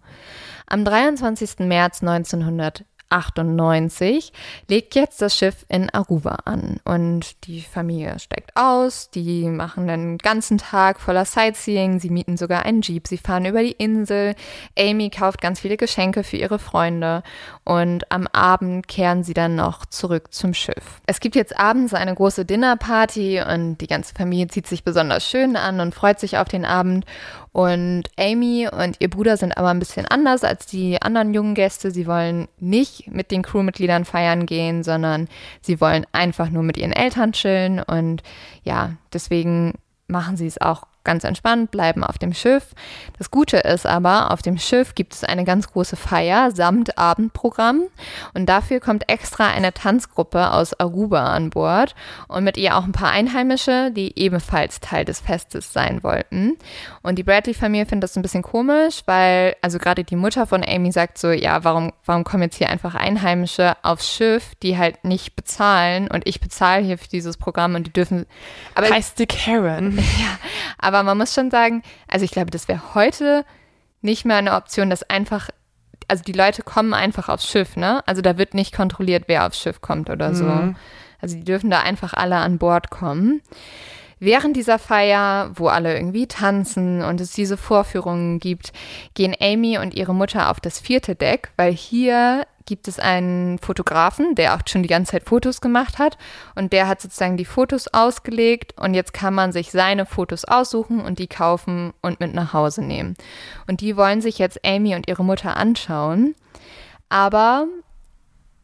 Am 0.67 0.85
23. 0.85 1.59
März 1.59 2.01
1900 2.01 2.85
98 3.13 4.33
legt 4.69 4.95
jetzt 4.95 5.21
das 5.21 5.37
Schiff 5.37 5.65
in 5.69 5.89
Aruba 5.91 6.39
an. 6.45 6.79
Und 6.83 7.45
die 7.45 7.61
Familie 7.61 8.17
steigt 8.19 8.55
aus, 8.55 9.09
die 9.11 9.45
machen 9.45 9.87
den 9.87 10.17
ganzen 10.17 10.57
Tag 10.57 10.99
voller 10.99 11.25
Sightseeing, 11.25 11.99
sie 11.99 12.09
mieten 12.09 12.37
sogar 12.37 12.65
einen 12.65 12.81
Jeep, 12.81 13.07
sie 13.07 13.17
fahren 13.17 13.45
über 13.45 13.61
die 13.61 13.71
Insel, 13.71 14.35
Amy 14.77 15.09
kauft 15.09 15.41
ganz 15.41 15.59
viele 15.59 15.77
Geschenke 15.77 16.23
für 16.23 16.37
ihre 16.37 16.59
Freunde. 16.59 17.23
Und 17.63 18.11
am 18.11 18.27
Abend 18.27 18.87
kehren 18.87 19.23
sie 19.23 19.33
dann 19.33 19.55
noch 19.55 19.85
zurück 19.85 20.33
zum 20.33 20.53
Schiff. 20.53 21.01
Es 21.05 21.19
gibt 21.19 21.35
jetzt 21.35 21.57
abends 21.57 21.93
eine 21.93 22.15
große 22.15 22.45
Dinnerparty 22.45 23.41
und 23.41 23.77
die 23.77 23.87
ganze 23.87 24.15
Familie 24.15 24.47
zieht 24.47 24.67
sich 24.67 24.83
besonders 24.83 25.27
schön 25.27 25.55
an 25.55 25.79
und 25.79 25.93
freut 25.93 26.19
sich 26.19 26.37
auf 26.37 26.47
den 26.47 26.65
Abend. 26.65 27.05
Und 27.53 28.05
Amy 28.17 28.67
und 28.67 28.97
ihr 28.99 29.11
Bruder 29.11 29.37
sind 29.37 29.55
aber 29.57 29.69
ein 29.69 29.77
bisschen 29.77 30.07
anders 30.07 30.43
als 30.43 30.65
die 30.65 30.99
anderen 31.01 31.35
jungen 31.35 31.53
Gäste. 31.53 31.91
Sie 31.91 32.07
wollen 32.07 32.47
nicht 32.59 33.02
mit 33.09 33.31
den 33.31 33.41
Crewmitgliedern 33.43 34.05
feiern 34.05 34.45
gehen, 34.45 34.83
sondern 34.83 35.27
sie 35.61 35.79
wollen 35.81 36.05
einfach 36.11 36.49
nur 36.49 36.63
mit 36.63 36.77
ihren 36.77 36.93
Eltern 36.93 37.31
chillen. 37.33 37.81
Und 37.81 38.23
ja, 38.63 38.93
deswegen 39.11 39.73
machen 40.07 40.37
sie 40.37 40.47
es 40.47 40.61
auch 40.61 40.83
ganz 41.03 41.23
entspannt, 41.23 41.71
bleiben 41.71 42.03
auf 42.03 42.17
dem 42.17 42.33
Schiff. 42.33 42.73
Das 43.17 43.31
Gute 43.31 43.57
ist 43.57 43.85
aber, 43.85 44.31
auf 44.31 44.41
dem 44.41 44.57
Schiff 44.57 44.95
gibt 44.95 45.13
es 45.13 45.23
eine 45.23 45.43
ganz 45.43 45.71
große 45.71 45.95
Feier 45.95 46.51
samt 46.51 46.97
Abendprogramm 46.97 47.83
und 48.33 48.47
dafür 48.47 48.79
kommt 48.79 49.09
extra 49.09 49.47
eine 49.47 49.73
Tanzgruppe 49.73 50.51
aus 50.51 50.79
Aruba 50.79 51.33
an 51.33 51.49
Bord 51.49 51.95
und 52.27 52.43
mit 52.43 52.57
ihr 52.57 52.77
auch 52.77 52.83
ein 52.83 52.91
paar 52.91 53.11
Einheimische, 53.11 53.91
die 53.91 54.17
ebenfalls 54.17 54.79
Teil 54.79 55.05
des 55.05 55.19
Festes 55.19 55.73
sein 55.73 56.03
wollten. 56.03 56.57
Und 57.01 57.17
die 57.17 57.23
Bradley-Familie 57.23 57.85
findet 57.85 58.09
das 58.09 58.15
ein 58.15 58.21
bisschen 58.21 58.43
komisch, 58.43 59.01
weil 59.05 59.55
also 59.61 59.79
gerade 59.79 60.03
die 60.03 60.15
Mutter 60.15 60.47
von 60.47 60.63
Amy 60.63 60.91
sagt 60.91 61.17
so, 61.17 61.31
ja, 61.31 61.63
warum, 61.63 61.91
warum 62.05 62.23
kommen 62.23 62.43
jetzt 62.43 62.57
hier 62.57 62.69
einfach 62.69 62.95
Einheimische 62.95 63.73
aufs 63.81 64.09
Schiff, 64.09 64.55
die 64.61 64.77
halt 64.77 65.03
nicht 65.03 65.35
bezahlen 65.35 66.07
und 66.07 66.27
ich 66.27 66.39
bezahle 66.39 66.83
hier 66.83 66.97
für 66.97 67.09
dieses 67.09 67.37
Programm 67.37 67.75
und 67.75 67.87
die 67.87 67.93
dürfen. 67.93 68.25
Aber 68.75 68.89
heißt 68.89 69.19
die 69.19 69.27
Karen. 69.27 69.99
Ja, 70.13 70.37
aber 70.77 70.92
man 71.01 71.17
muss 71.17 71.33
schon 71.33 71.49
sagen, 71.49 71.81
also 72.07 72.23
ich 72.23 72.31
glaube, 72.31 72.51
das 72.51 72.67
wäre 72.67 72.93
heute 72.93 73.43
nicht 74.01 74.25
mehr 74.25 74.37
eine 74.37 74.53
Option, 74.53 74.91
dass 74.91 75.01
einfach, 75.09 75.49
also 76.07 76.23
die 76.23 76.33
Leute 76.33 76.61
kommen 76.61 76.93
einfach 76.93 77.29
aufs 77.29 77.49
Schiff, 77.49 77.75
ne? 77.75 78.03
Also 78.05 78.21
da 78.21 78.37
wird 78.37 78.53
nicht 78.53 78.75
kontrolliert, 78.75 79.23
wer 79.25 79.47
aufs 79.47 79.59
Schiff 79.59 79.81
kommt 79.81 80.11
oder 80.11 80.35
so. 80.35 80.43
Mhm. 80.43 80.75
Also 81.21 81.37
die 81.37 81.45
dürfen 81.45 81.71
da 81.71 81.79
einfach 81.79 82.13
alle 82.13 82.35
an 82.35 82.59
Bord 82.59 82.91
kommen. 82.91 83.41
Während 84.23 84.55
dieser 84.55 84.79
Feier, 84.79 85.51
wo 85.55 85.67
alle 85.67 85.93
irgendwie 85.93 86.27
tanzen 86.27 87.01
und 87.01 87.19
es 87.19 87.33
diese 87.33 87.57
Vorführungen 87.57 88.39
gibt, 88.39 88.71
gehen 89.15 89.35
Amy 89.37 89.77
und 89.77 89.95
ihre 89.95 90.15
Mutter 90.15 90.49
auf 90.49 90.61
das 90.61 90.79
vierte 90.79 91.13
Deck, 91.13 91.51
weil 91.57 91.73
hier 91.73 92.47
gibt 92.65 92.87
es 92.87 92.99
einen 92.99 93.59
Fotografen, 93.59 94.35
der 94.35 94.55
auch 94.55 94.61
schon 94.65 94.81
die 94.81 94.87
ganze 94.87 95.11
Zeit 95.11 95.27
Fotos 95.27 95.59
gemacht 95.59 95.99
hat 95.99 96.17
und 96.55 96.71
der 96.71 96.87
hat 96.87 97.01
sozusagen 97.01 97.35
die 97.35 97.43
Fotos 97.43 97.89
ausgelegt 97.89 98.79
und 98.79 98.93
jetzt 98.93 99.13
kann 99.13 99.33
man 99.33 99.51
sich 99.51 99.71
seine 99.71 100.05
Fotos 100.05 100.45
aussuchen 100.45 101.01
und 101.01 101.19
die 101.19 101.27
kaufen 101.27 101.91
und 102.01 102.21
mit 102.21 102.33
nach 102.33 102.53
Hause 102.53 102.81
nehmen. 102.81 103.15
Und 103.67 103.81
die 103.81 103.97
wollen 103.97 104.21
sich 104.21 104.39
jetzt 104.39 104.65
Amy 104.65 104.95
und 104.95 105.09
ihre 105.09 105.25
Mutter 105.25 105.57
anschauen, 105.57 106.33
aber 107.09 107.67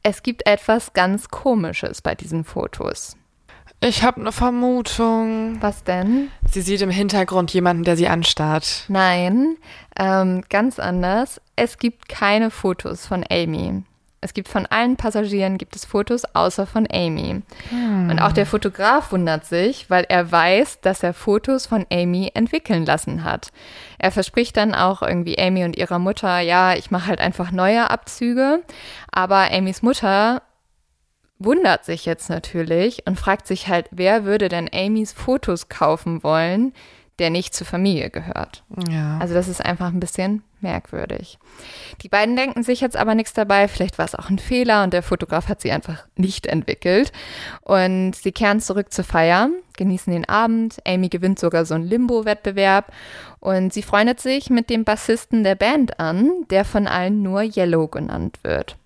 es 0.04 0.24
gibt 0.24 0.48
etwas 0.48 0.94
ganz 0.94 1.28
Komisches 1.28 2.02
bei 2.02 2.16
diesen 2.16 2.46
Fotos. 2.46 3.19
Ich 3.82 4.04
habe 4.04 4.20
eine 4.20 4.32
Vermutung. 4.34 5.58
Was 5.62 5.86
denn? 5.86 6.30
Sie 6.46 6.62
sieht 6.62 6.82
im 6.82 6.90
Hintergrund 6.90 7.54
jemanden, 7.54 7.86
der 7.86 7.96
sie 7.96 8.10
anstarrt. 8.10 8.84
Nein, 8.90 9.56
ähm, 9.98 10.44
ganz 10.50 10.80
anders. 10.80 11.40
Es 11.56 11.78
gibt 11.78 12.10
keine 12.10 12.52
Fotos 12.52 13.08
von 13.08 13.24
Amy. 13.30 13.84
Es 14.22 14.34
gibt 14.34 14.50
von 14.50 14.66
allen 14.66 14.98
Passagieren 14.98 15.58
gibt 15.58 15.78
es 15.78 15.86
Fotos 15.86 16.24
außer 16.36 16.68
von 16.68 16.88
Amy. 16.92 17.42
Hm. 17.70 18.10
Und 18.10 18.20
auch 18.20 18.34
der 18.34 18.46
Fotograf 18.46 19.14
wundert 19.14 19.46
sich, 19.46 19.90
weil 19.90 20.06
er 20.10 20.30
weiß, 20.30 20.82
dass 20.82 21.04
er 21.04 21.14
Fotos 21.14 21.66
von 21.66 21.86
Amy 21.90 22.32
entwickeln 22.34 22.86
lassen 22.86 23.24
hat. 23.24 23.52
Er 23.98 24.12
verspricht 24.12 24.58
dann 24.58 24.76
auch 24.76 25.02
irgendwie 25.02 25.40
Amy 25.40 25.64
und 25.64 25.78
ihrer 25.78 26.00
Mutter, 26.00 26.40
ja, 26.40 26.74
ich 26.74 26.92
mache 26.92 27.08
halt 27.08 27.22
einfach 27.22 27.52
neue 27.52 27.90
Abzüge. 27.90 28.62
Aber 29.10 29.52
Amys 29.54 29.82
Mutter 29.82 30.42
wundert 31.40 31.86
sich 31.86 32.06
jetzt 32.06 32.30
natürlich 32.30 33.04
und 33.08 33.18
fragt 33.18 33.48
sich 33.48 33.68
halt, 33.68 33.88
wer 33.92 34.26
würde 34.26 34.50
denn 34.50 34.70
Amys 34.72 35.14
Fotos 35.14 35.70
kaufen 35.70 36.22
wollen, 36.24 36.74
der 37.20 37.30
nicht 37.30 37.54
zur 37.54 37.68
Familie 37.68 38.10
gehört. 38.10 38.64
Ja. 38.90 39.18
Also 39.20 39.34
das 39.34 39.48
ist 39.48 39.64
einfach 39.64 39.88
ein 39.88 40.00
bisschen 40.00 40.44
merkwürdig. 40.62 41.38
Die 42.02 42.10
beiden 42.10 42.36
denken 42.36 42.64
sich 42.64 42.82
jetzt 42.82 42.98
aber 42.98 43.16
nichts 43.16 43.34
dabei, 43.34 43.68
vielleicht 43.68 43.98
war 43.98 44.06
es 44.06 44.16
auch 44.16 44.30
ein 44.30 44.40
Fehler 44.40 44.84
und 44.84 44.94
der 44.94 45.04
Fotograf 45.04 45.48
hat 45.48 45.62
sie 45.62 45.72
einfach 45.72 46.06
nicht 46.16 46.48
entwickelt. 46.48 47.12
Und 47.62 48.16
sie 48.16 48.32
kehren 48.32 48.60
zurück 48.60 48.92
zur 48.92 49.06
Feier, 49.06 49.50
genießen 49.78 50.12
den 50.12 50.28
Abend. 50.28 50.80
Amy 50.86 51.10
gewinnt 51.10 51.40
sogar 51.40 51.66
so 51.66 51.76
einen 51.76 51.86
Limbo-Wettbewerb 51.86 52.92
und 53.40 53.74
sie 53.74 53.84
freundet 53.84 54.20
sich 54.20 54.50
mit 54.50 54.70
dem 54.70 54.84
Bassisten 54.84 55.44
der 55.44 55.56
Band 55.56 56.00
an, 56.00 56.32
der 56.50 56.66
von 56.66 56.88
allen 56.88 57.22
nur 57.22 57.42
Yellow 57.42 57.88
genannt 57.88 58.40
wird. 58.44 58.78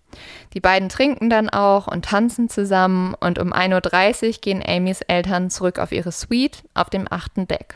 Die 0.54 0.60
beiden 0.60 0.90
trinken 0.90 1.30
dann 1.30 1.50
auch 1.50 1.88
und 1.88 2.06
tanzen 2.06 2.50
zusammen 2.50 3.16
und 3.20 3.40
um 3.40 3.54
1.30 3.54 4.28
Uhr 4.28 4.34
gehen 4.42 4.64
Amys 4.66 5.02
Eltern 5.02 5.50
zurück 5.50 5.80
auf 5.80 5.92
ihre 5.92 6.12
Suite 6.12 6.64
auf 6.74 6.90
dem 6.90 7.08
achten 7.10 7.48
Deck. 7.48 7.76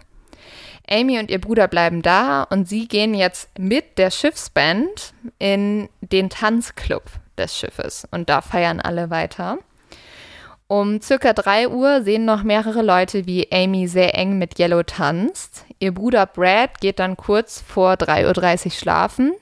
Amy 0.90 1.20
und 1.20 1.30
ihr 1.30 1.42
Bruder 1.42 1.68
bleiben 1.68 2.02
da 2.02 2.44
und 2.44 2.68
sie 2.70 2.88
gehen 2.88 3.14
jetzt 3.14 3.50
mit 3.60 3.98
der 3.98 4.10
Schiffsband 4.10 5.14
in 5.38 5.90
den 6.02 6.30
Tanzclub 6.30 7.04
des 7.38 7.58
Schiffes 7.58 8.08
und 8.12 8.30
da 8.30 8.42
feiern 8.42 8.80
alle 8.80 9.10
weiter. 9.10 9.58
Um 10.68 11.02
circa 11.02 11.32
3 11.32 11.70
Uhr 11.70 12.04
sehen 12.04 12.26
noch 12.26 12.44
mehrere 12.44 12.82
Leute, 12.82 13.26
wie 13.26 13.50
Amy 13.52 13.88
sehr 13.88 14.16
eng 14.16 14.38
mit 14.38 14.60
Yellow 14.60 14.84
tanzt. 14.84 15.66
Ihr 15.80 15.94
Bruder 15.94 16.26
Brad 16.26 16.82
geht 16.82 17.00
dann 17.00 17.16
kurz 17.16 17.62
vor 17.62 17.94
3.30 17.94 18.66
Uhr 18.66 18.72
schlafen. 18.72 19.34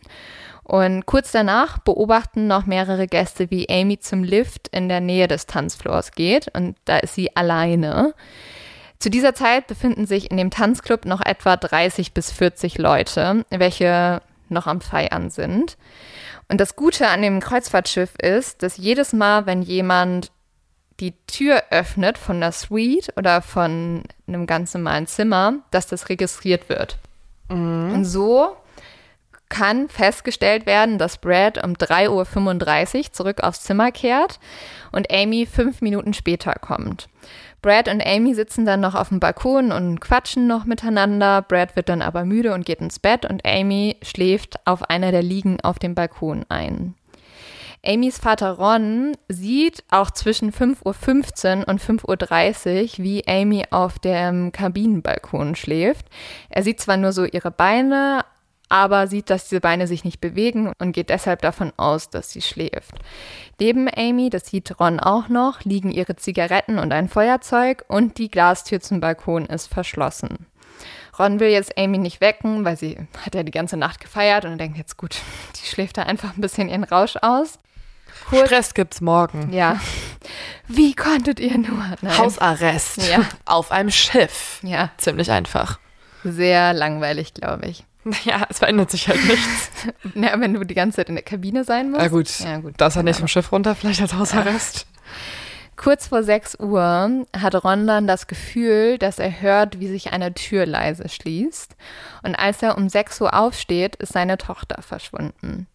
Und 0.65 1.05
kurz 1.05 1.31
danach 1.31 1.77
beobachten 1.77 2.47
noch 2.47 2.65
mehrere 2.65 3.05
Gäste, 3.05 3.51
wie 3.51 3.69
Amy 3.69 3.99
zum 3.99 4.23
Lift 4.23 4.67
in 4.69 4.89
der 4.89 4.99
Nähe 4.99 5.27
des 5.27 5.45
Tanzfloors 5.45 6.11
geht. 6.11 6.47
Und 6.55 6.75
da 6.85 6.97
ist 6.97 7.13
sie 7.13 7.35
alleine. 7.35 8.15
Zu 8.97 9.11
dieser 9.11 9.35
Zeit 9.35 9.67
befinden 9.67 10.07
sich 10.07 10.31
in 10.31 10.37
dem 10.37 10.49
Tanzclub 10.49 11.05
noch 11.05 11.21
etwa 11.23 11.55
30 11.55 12.13
bis 12.13 12.31
40 12.31 12.79
Leute, 12.79 13.45
welche 13.51 14.23
noch 14.49 14.65
am 14.65 14.81
Feiern 14.81 15.29
sind. 15.29 15.77
Und 16.49 16.59
das 16.59 16.75
Gute 16.75 17.09
an 17.09 17.21
dem 17.21 17.41
Kreuzfahrtschiff 17.41 18.15
ist, 18.19 18.63
dass 18.63 18.77
jedes 18.77 19.13
Mal, 19.13 19.45
wenn 19.45 19.61
jemand 19.61 20.31
die 20.99 21.13
Tür 21.27 21.61
öffnet 21.69 22.17
von 22.17 22.39
der 22.39 22.51
Suite 22.51 23.13
oder 23.17 23.43
von 23.43 24.03
einem 24.27 24.47
ganz 24.47 24.73
normalen 24.73 25.05
Zimmer, 25.05 25.53
dass 25.69 25.85
das 25.85 26.09
registriert 26.09 26.69
wird. 26.69 26.97
Mhm. 27.49 27.91
Und 27.93 28.05
so 28.05 28.55
kann 29.49 29.89
festgestellt 29.89 30.65
werden, 30.65 30.97
dass 30.97 31.17
Brad 31.17 31.63
um 31.63 31.73
3.35 31.73 32.97
Uhr 32.97 33.13
zurück 33.13 33.43
aufs 33.43 33.61
Zimmer 33.61 33.91
kehrt 33.91 34.39
und 34.91 35.11
Amy 35.11 35.45
fünf 35.45 35.81
Minuten 35.81 36.13
später 36.13 36.53
kommt. 36.53 37.07
Brad 37.61 37.87
und 37.87 38.05
Amy 38.05 38.35
sitzen 38.35 38.65
dann 38.65 38.81
noch 38.81 38.93
auf 38.93 39.09
dem 39.09 39.19
Balkon 39.19 39.71
und 39.71 39.99
quatschen 39.99 40.45
noch 40.45 40.65
miteinander. 40.65 41.41
Brad 41.41 41.75
wird 41.75 41.89
dann 41.89 42.01
aber 42.01 42.23
müde 42.23 42.53
und 42.53 42.65
geht 42.65 42.79
ins 42.79 42.99
Bett 42.99 43.25
und 43.25 43.45
Amy 43.45 43.97
schläft 44.03 44.55
auf 44.65 44.89
einer 44.89 45.11
der 45.11 45.23
Liegen 45.23 45.59
auf 45.61 45.79
dem 45.79 45.95
Balkon 45.95 46.45
ein. 46.49 46.93
Amys 47.85 48.17
Vater 48.17 48.51
Ron 48.51 49.15
sieht 49.29 49.83
auch 49.91 50.09
zwischen 50.09 50.51
5.15 50.51 51.59
Uhr 51.59 51.67
und 51.67 51.81
5.30 51.81 52.99
Uhr, 52.99 53.03
wie 53.03 53.27
Amy 53.27 53.63
auf 53.69 53.99
dem 53.99 54.51
Kabinenbalkon 54.51 55.55
schläft. 55.55 56.07
Er 56.49 56.63
sieht 56.63 56.79
zwar 56.79 56.97
nur 56.97 57.13
so 57.13 57.25
ihre 57.25 57.51
Beine, 57.51 58.25
aber 58.69 59.07
sieht, 59.07 59.29
dass 59.29 59.47
diese 59.47 59.61
Beine 59.61 59.87
sich 59.87 60.03
nicht 60.03 60.21
bewegen 60.21 60.73
und 60.79 60.91
geht 60.91 61.09
deshalb 61.09 61.41
davon 61.41 61.71
aus, 61.77 62.09
dass 62.09 62.31
sie 62.31 62.41
schläft. 62.41 62.95
Neben 63.59 63.87
Amy, 63.95 64.29
das 64.29 64.47
sieht 64.47 64.79
Ron 64.79 64.99
auch 64.99 65.29
noch, 65.29 65.63
liegen 65.63 65.91
ihre 65.91 66.15
Zigaretten 66.15 66.79
und 66.79 66.91
ein 66.91 67.09
Feuerzeug 67.09 67.85
und 67.87 68.17
die 68.17 68.29
Glastür 68.29 68.81
zum 68.81 68.99
Balkon 68.99 69.45
ist 69.45 69.67
verschlossen. 69.67 70.45
Ron 71.17 71.39
will 71.39 71.49
jetzt 71.49 71.77
Amy 71.77 71.97
nicht 71.97 72.21
wecken, 72.21 72.65
weil 72.65 72.77
sie 72.77 72.97
hat 73.25 73.35
ja 73.35 73.43
die 73.43 73.51
ganze 73.51 73.77
Nacht 73.77 74.01
gefeiert 74.01 74.45
und 74.45 74.57
denkt 74.57 74.77
jetzt 74.77 74.97
gut, 74.97 75.15
die 75.55 75.65
schläft 75.67 75.97
da 75.97 76.03
einfach 76.03 76.35
ein 76.35 76.41
bisschen 76.41 76.69
ihren 76.69 76.83
Rausch 76.83 77.15
aus. 77.21 77.59
Kurz, 78.29 78.47
Stress 78.47 78.73
gibt's 78.73 79.01
morgen. 79.01 79.53
Ja. 79.53 79.79
Wie 80.67 80.95
konntet 80.95 81.39
ihr 81.39 81.57
nur? 81.57 81.85
Nein. 82.01 82.17
Hausarrest. 82.17 83.09
Ja. 83.09 83.21
Auf 83.45 83.71
einem 83.71 83.91
Schiff. 83.91 84.59
Ja. 84.63 84.89
Ziemlich 84.97 85.29
einfach. 85.31 85.79
Sehr 86.23 86.73
langweilig, 86.73 87.33
glaube 87.35 87.67
ich. 87.67 87.83
Naja, 88.25 88.45
es 88.49 88.59
verändert 88.59 88.91
sich 88.91 89.07
halt 89.07 89.23
nichts. 89.25 89.71
ja, 90.13 90.39
wenn 90.39 90.53
du 90.53 90.63
die 90.63 90.75
ganze 90.75 90.97
Zeit 90.97 91.09
in 91.09 91.15
der 91.15 91.23
Kabine 91.23 91.63
sein 91.63 91.89
musst. 91.89 92.01
Ja 92.03 92.07
gut, 92.07 92.39
ja, 92.39 92.57
gut. 92.59 92.73
das 92.77 92.95
hat 92.95 93.03
nicht 93.03 93.17
vom 93.17 93.27
Schiff 93.27 93.51
runter, 93.51 93.73
vielleicht 93.73 94.01
als 94.01 94.13
Hausarrest. 94.13 94.85
Kurz 95.77 96.07
vor 96.07 96.23
6 96.23 96.59
Uhr 96.59 97.25
hat 97.35 97.63
Ron 97.63 97.85
dann 97.85 98.07
das 98.07 98.27
Gefühl, 98.27 98.97
dass 98.97 99.19
er 99.19 99.41
hört, 99.41 99.79
wie 99.79 99.87
sich 99.87 100.13
eine 100.13 100.33
Tür 100.33 100.65
leise 100.65 101.09
schließt. 101.09 101.75
Und 102.23 102.35
als 102.35 102.63
er 102.63 102.77
um 102.77 102.87
6 102.87 103.21
Uhr 103.21 103.33
aufsteht, 103.33 103.95
ist 103.97 104.13
seine 104.13 104.37
Tochter 104.37 104.81
verschwunden. 104.81 105.67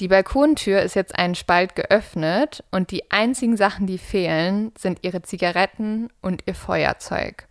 Die 0.00 0.08
Balkontür 0.08 0.80
ist 0.80 0.94
jetzt 0.94 1.16
einen 1.16 1.34
Spalt 1.34 1.76
geöffnet 1.76 2.64
und 2.70 2.90
die 2.90 3.10
einzigen 3.10 3.56
Sachen, 3.56 3.86
die 3.86 3.98
fehlen, 3.98 4.72
sind 4.76 5.00
ihre 5.02 5.22
Zigaretten 5.22 6.08
und 6.20 6.42
ihr 6.46 6.54
Feuerzeug. 6.54 7.46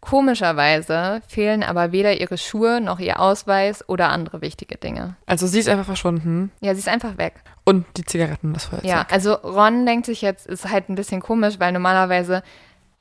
Komischerweise 0.00 1.20
fehlen 1.28 1.62
aber 1.62 1.92
weder 1.92 2.20
ihre 2.20 2.38
Schuhe 2.38 2.80
noch 2.80 3.00
ihr 3.00 3.20
Ausweis 3.20 3.86
oder 3.88 4.08
andere 4.08 4.40
wichtige 4.40 4.76
Dinge. 4.76 5.16
Also 5.26 5.46
sie 5.46 5.58
ist 5.58 5.68
einfach 5.68 5.84
verschwunden. 5.84 6.52
Ja, 6.60 6.74
sie 6.74 6.80
ist 6.80 6.88
einfach 6.88 7.18
weg. 7.18 7.34
Und 7.64 7.86
die 7.96 8.04
Zigaretten, 8.04 8.52
das 8.52 8.66
Feuerzeug. 8.66 8.88
Ja, 8.88 9.06
also 9.10 9.34
Ron 9.34 9.86
denkt 9.86 10.06
sich 10.06 10.22
jetzt, 10.22 10.46
ist 10.46 10.68
halt 10.68 10.88
ein 10.88 10.94
bisschen 10.94 11.20
komisch, 11.20 11.58
weil 11.58 11.72
normalerweise, 11.72 12.42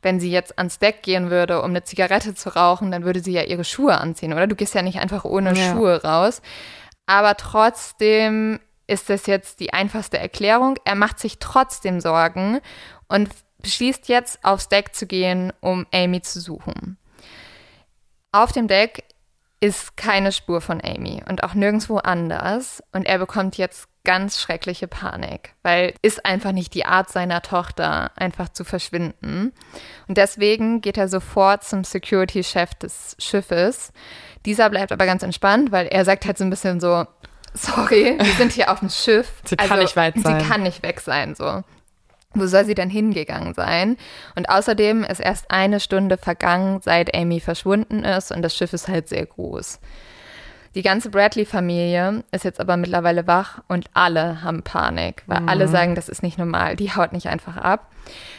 wenn 0.01 0.19
sie 0.19 0.31
jetzt 0.31 0.57
ans 0.57 0.79
Deck 0.79 1.01
gehen 1.01 1.29
würde, 1.29 1.61
um 1.61 1.69
eine 1.71 1.83
Zigarette 1.83 2.35
zu 2.35 2.55
rauchen, 2.55 2.91
dann 2.91 3.03
würde 3.03 3.21
sie 3.21 3.31
ja 3.31 3.43
ihre 3.43 3.63
Schuhe 3.63 3.97
anziehen, 3.97 4.33
oder? 4.33 4.47
Du 4.47 4.55
gehst 4.55 4.75
ja 4.75 4.81
nicht 4.81 4.99
einfach 4.99 5.25
ohne 5.25 5.53
ja. 5.53 5.71
Schuhe 5.71 6.01
raus. 6.03 6.41
Aber 7.05 7.35
trotzdem 7.35 8.59
ist 8.87 9.09
das 9.09 9.25
jetzt 9.27 9.59
die 9.59 9.73
einfachste 9.73 10.17
Erklärung. 10.19 10.77
Er 10.83 10.95
macht 10.95 11.19
sich 11.19 11.39
trotzdem 11.39 12.01
Sorgen 12.01 12.59
und 13.07 13.29
beschließt 13.61 14.07
jetzt, 14.09 14.43
aufs 14.43 14.69
Deck 14.69 14.95
zu 14.95 15.05
gehen, 15.05 15.53
um 15.59 15.85
Amy 15.93 16.21
zu 16.21 16.39
suchen. 16.39 16.97
Auf 18.31 18.51
dem 18.51 18.67
Deck 18.67 19.03
ist 19.59 19.97
keine 19.97 20.31
Spur 20.31 20.61
von 20.61 20.81
Amy 20.83 21.21
und 21.27 21.43
auch 21.43 21.53
nirgendwo 21.53 21.97
anders. 21.97 22.81
Und 22.93 23.05
er 23.05 23.17
bekommt 23.17 23.57
jetzt 23.57 23.87
ganz 24.09 24.41
schreckliche 24.41 24.87
Panik, 24.87 25.53
weil 25.61 25.93
ist 26.01 26.25
einfach 26.25 26.51
nicht 26.51 26.73
die 26.73 26.83
Art 26.83 27.11
seiner 27.11 27.43
Tochter, 27.43 28.09
einfach 28.15 28.49
zu 28.49 28.63
verschwinden. 28.63 29.53
Und 30.07 30.17
deswegen 30.17 30.81
geht 30.81 30.97
er 30.97 31.07
sofort 31.07 31.63
zum 31.63 31.83
Security-Chef 31.83 32.73
des 32.73 33.15
Schiffes. 33.19 33.93
Dieser 34.47 34.71
bleibt 34.71 34.91
aber 34.91 35.05
ganz 35.05 35.21
entspannt, 35.21 35.71
weil 35.71 35.85
er 35.85 36.05
sagt 36.05 36.25
halt 36.25 36.39
so 36.39 36.43
ein 36.43 36.49
bisschen 36.49 36.79
so, 36.79 37.05
sorry, 37.53 38.17
wir 38.19 38.33
sind 38.33 38.51
hier 38.51 38.71
auf 38.71 38.79
dem 38.79 38.89
Schiff. 38.89 39.31
Sie 39.45 39.55
kann 39.55 39.69
also, 39.69 39.83
nicht 39.83 39.95
weit 39.95 40.15
sein. 40.17 40.39
Sie 40.39 40.47
kann 40.47 40.63
nicht 40.63 40.81
weg 40.81 41.01
sein, 41.01 41.35
so. 41.35 41.63
Wo 42.33 42.47
soll 42.47 42.65
sie 42.65 42.73
denn 42.73 42.89
hingegangen 42.89 43.53
sein? 43.53 43.95
Und 44.35 44.49
außerdem 44.49 45.03
ist 45.03 45.19
erst 45.19 45.51
eine 45.51 45.79
Stunde 45.79 46.17
vergangen, 46.17 46.81
seit 46.81 47.13
Amy 47.15 47.39
verschwunden 47.39 48.03
ist 48.03 48.31
und 48.31 48.41
das 48.41 48.57
Schiff 48.57 48.73
ist 48.73 48.87
halt 48.87 49.07
sehr 49.07 49.27
groß. 49.27 49.79
Die 50.75 50.83
ganze 50.83 51.09
Bradley-Familie 51.09 52.23
ist 52.31 52.43
jetzt 52.43 52.59
aber 52.59 52.77
mittlerweile 52.77 53.25
wach 53.25 53.61
und 53.67 53.89
alle 53.93 54.43
haben 54.43 54.61
Panik, 54.61 55.23
weil 55.25 55.41
mhm. 55.41 55.49
alle 55.49 55.67
sagen, 55.67 55.95
das 55.95 56.09
ist 56.09 56.21
nicht 56.21 56.37
normal, 56.37 56.75
die 56.75 56.91
haut 56.91 57.11
nicht 57.11 57.27
einfach 57.27 57.57
ab. 57.57 57.91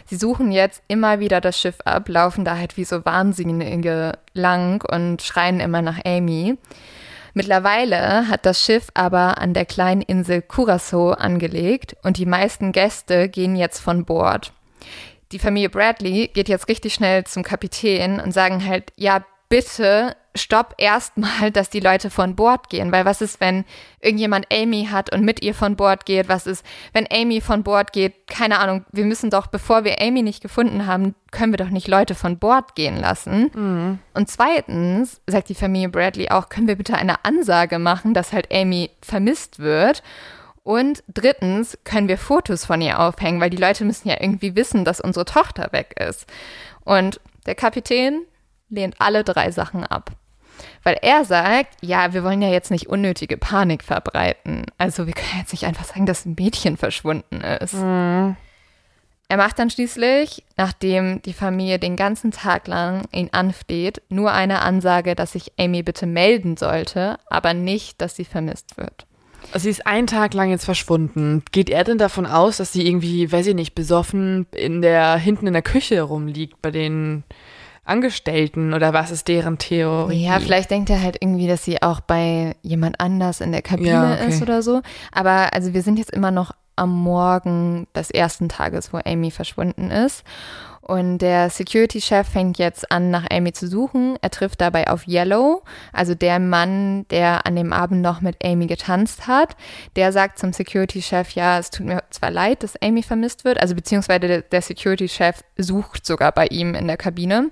Sie 0.06 0.16
suchen 0.16 0.52
jetzt 0.52 0.82
immer 0.86 1.18
wieder 1.18 1.40
das 1.40 1.58
Schiff 1.58 1.78
ab, 1.84 2.08
laufen 2.08 2.44
da 2.44 2.56
halt 2.56 2.76
wie 2.76 2.84
so 2.84 3.04
Wahnsinnige 3.04 4.12
lang 4.32 4.84
und 4.88 5.22
schreien 5.22 5.60
immer 5.60 5.82
nach 5.82 6.04
Amy. 6.04 6.56
Mittlerweile 7.34 8.28
hat 8.28 8.46
das 8.46 8.64
Schiff 8.64 8.88
aber 8.94 9.38
an 9.38 9.54
der 9.54 9.64
kleinen 9.64 10.02
Insel 10.02 10.42
Curacao 10.42 11.12
angelegt 11.12 11.96
und 12.02 12.16
die 12.16 12.26
meisten 12.26 12.72
Gäste 12.72 13.28
gehen 13.28 13.56
jetzt 13.56 13.80
von 13.80 14.04
Bord. 14.04 14.52
Die 15.32 15.38
Familie 15.38 15.70
Bradley 15.70 16.28
geht 16.32 16.48
jetzt 16.48 16.68
richtig 16.68 16.94
schnell 16.94 17.24
zum 17.24 17.44
Kapitän 17.44 18.18
und 18.18 18.32
sagen 18.32 18.66
halt, 18.66 18.92
ja, 18.96 19.24
bitte 19.48 20.16
stopp 20.34 20.74
erstmal, 20.78 21.50
dass 21.50 21.70
die 21.70 21.80
Leute 21.80 22.10
von 22.10 22.36
Bord 22.36 22.68
gehen. 22.68 22.92
Weil 22.92 23.04
was 23.04 23.20
ist, 23.20 23.40
wenn 23.40 23.64
irgendjemand 24.00 24.46
Amy 24.52 24.88
hat 24.90 25.12
und 25.12 25.24
mit 25.24 25.42
ihr 25.42 25.54
von 25.54 25.76
Bord 25.76 26.06
geht? 26.06 26.28
Was 26.28 26.46
ist, 26.46 26.64
wenn 26.92 27.06
Amy 27.10 27.40
von 27.40 27.62
Bord 27.62 27.92
geht? 27.92 28.26
Keine 28.26 28.58
Ahnung. 28.58 28.84
Wir 28.92 29.04
müssen 29.04 29.30
doch, 29.30 29.48
bevor 29.48 29.84
wir 29.84 30.00
Amy 30.00 30.22
nicht 30.22 30.42
gefunden 30.42 30.86
haben, 30.86 31.14
können 31.30 31.52
wir 31.52 31.58
doch 31.58 31.70
nicht 31.70 31.88
Leute 31.88 32.14
von 32.14 32.38
Bord 32.38 32.74
gehen 32.74 32.96
lassen. 32.96 33.50
Mhm. 33.54 33.98
Und 34.14 34.30
zweitens, 34.30 35.20
sagt 35.26 35.48
die 35.48 35.54
Familie 35.54 35.88
Bradley 35.88 36.30
auch, 36.30 36.48
können 36.48 36.68
wir 36.68 36.76
bitte 36.76 36.94
eine 36.94 37.24
Ansage 37.24 37.78
machen, 37.78 38.14
dass 38.14 38.32
halt 38.32 38.52
Amy 38.52 38.90
vermisst 39.02 39.58
wird? 39.58 40.02
Und 40.62 41.02
drittens 41.08 41.78
können 41.84 42.08
wir 42.08 42.18
Fotos 42.18 42.64
von 42.64 42.80
ihr 42.82 43.00
aufhängen, 43.00 43.40
weil 43.40 43.50
die 43.50 43.56
Leute 43.56 43.84
müssen 43.84 44.08
ja 44.08 44.16
irgendwie 44.20 44.54
wissen, 44.54 44.84
dass 44.84 45.00
unsere 45.00 45.24
Tochter 45.24 45.72
weg 45.72 45.94
ist. 45.98 46.26
Und 46.84 47.20
der 47.46 47.54
Kapitän 47.54 48.22
lehnt 48.70 48.96
alle 48.98 49.24
drei 49.24 49.50
Sachen 49.50 49.84
ab. 49.84 50.12
Weil 50.82 50.98
er 51.02 51.24
sagt, 51.24 51.76
ja, 51.80 52.12
wir 52.12 52.24
wollen 52.24 52.42
ja 52.42 52.48
jetzt 52.48 52.70
nicht 52.70 52.88
unnötige 52.88 53.36
Panik 53.36 53.82
verbreiten. 53.82 54.66
Also 54.78 55.06
wir 55.06 55.14
können 55.14 55.38
jetzt 55.38 55.52
nicht 55.52 55.64
einfach 55.64 55.84
sagen, 55.84 56.06
dass 56.06 56.26
ein 56.26 56.36
Mädchen 56.38 56.76
verschwunden 56.76 57.40
ist. 57.40 57.74
Mhm. 57.74 58.36
Er 59.28 59.36
macht 59.36 59.60
dann 59.60 59.70
schließlich, 59.70 60.42
nachdem 60.56 61.22
die 61.22 61.32
Familie 61.32 61.78
den 61.78 61.94
ganzen 61.94 62.32
Tag 62.32 62.66
lang 62.66 63.04
ihn 63.12 63.28
anfleht, 63.30 64.02
nur 64.08 64.32
eine 64.32 64.60
Ansage, 64.60 65.14
dass 65.14 65.32
sich 65.32 65.52
Amy 65.56 65.84
bitte 65.84 66.06
melden 66.06 66.56
sollte, 66.56 67.16
aber 67.26 67.54
nicht, 67.54 68.00
dass 68.00 68.16
sie 68.16 68.24
vermisst 68.24 68.76
wird. 68.76 69.06
Sie 69.54 69.70
ist 69.70 69.86
einen 69.86 70.08
Tag 70.08 70.34
lang 70.34 70.50
jetzt 70.50 70.64
verschwunden. 70.64 71.44
Geht 71.52 71.70
er 71.70 71.84
denn 71.84 71.96
davon 71.96 72.26
aus, 72.26 72.56
dass 72.56 72.72
sie 72.72 72.84
irgendwie, 72.86 73.30
weiß 73.30 73.46
ich 73.46 73.54
nicht, 73.54 73.76
besoffen 73.76 74.46
in 74.50 74.82
der 74.82 75.16
hinten 75.16 75.46
in 75.46 75.52
der 75.52 75.62
Küche 75.62 76.02
rumliegt 76.02 76.60
bei 76.60 76.72
den 76.72 77.22
Angestellten 77.84 78.74
oder 78.74 78.92
was 78.92 79.10
ist 79.10 79.28
deren 79.28 79.58
Theorie? 79.58 80.24
Ja, 80.24 80.38
vielleicht 80.38 80.70
denkt 80.70 80.90
er 80.90 81.02
halt 81.02 81.16
irgendwie, 81.20 81.48
dass 81.48 81.64
sie 81.64 81.82
auch 81.82 82.00
bei 82.00 82.54
jemand 82.62 83.00
anders 83.00 83.40
in 83.40 83.52
der 83.52 83.62
Kabine 83.62 83.90
ja, 83.90 84.12
okay. 84.14 84.28
ist 84.28 84.42
oder 84.42 84.62
so. 84.62 84.82
Aber 85.12 85.52
also 85.52 85.74
wir 85.74 85.82
sind 85.82 85.98
jetzt 85.98 86.10
immer 86.12 86.30
noch 86.30 86.52
am 86.76 86.96
Morgen 86.96 87.86
des 87.94 88.10
ersten 88.10 88.48
Tages, 88.48 88.92
wo 88.92 89.00
Amy 89.04 89.30
verschwunden 89.30 89.90
ist. 89.90 90.24
Und 90.82 91.18
der 91.18 91.50
Security-Chef 91.50 92.26
fängt 92.26 92.58
jetzt 92.58 92.90
an, 92.90 93.10
nach 93.10 93.26
Amy 93.30 93.52
zu 93.52 93.68
suchen. 93.68 94.16
Er 94.22 94.30
trifft 94.30 94.60
dabei 94.60 94.88
auf 94.88 95.06
Yellow, 95.06 95.62
also 95.92 96.14
der 96.14 96.38
Mann, 96.38 97.06
der 97.10 97.46
an 97.46 97.54
dem 97.54 97.72
Abend 97.72 98.00
noch 98.00 98.22
mit 98.22 98.44
Amy 98.44 98.66
getanzt 98.66 99.26
hat. 99.28 99.56
Der 99.94 100.10
sagt 100.10 100.38
zum 100.38 100.52
Security-Chef, 100.52 101.30
ja, 101.32 101.58
es 101.58 101.70
tut 101.70 101.86
mir 101.86 102.02
zwar 102.10 102.30
leid, 102.30 102.62
dass 102.62 102.80
Amy 102.82 103.02
vermisst 103.02 103.44
wird, 103.44 103.60
also 103.60 103.74
beziehungsweise 103.74 104.42
der 104.42 104.62
Security-Chef 104.62 105.44
sucht 105.58 106.06
sogar 106.06 106.32
bei 106.32 106.46
ihm 106.46 106.74
in 106.74 106.86
der 106.86 106.96
Kabine. 106.96 107.50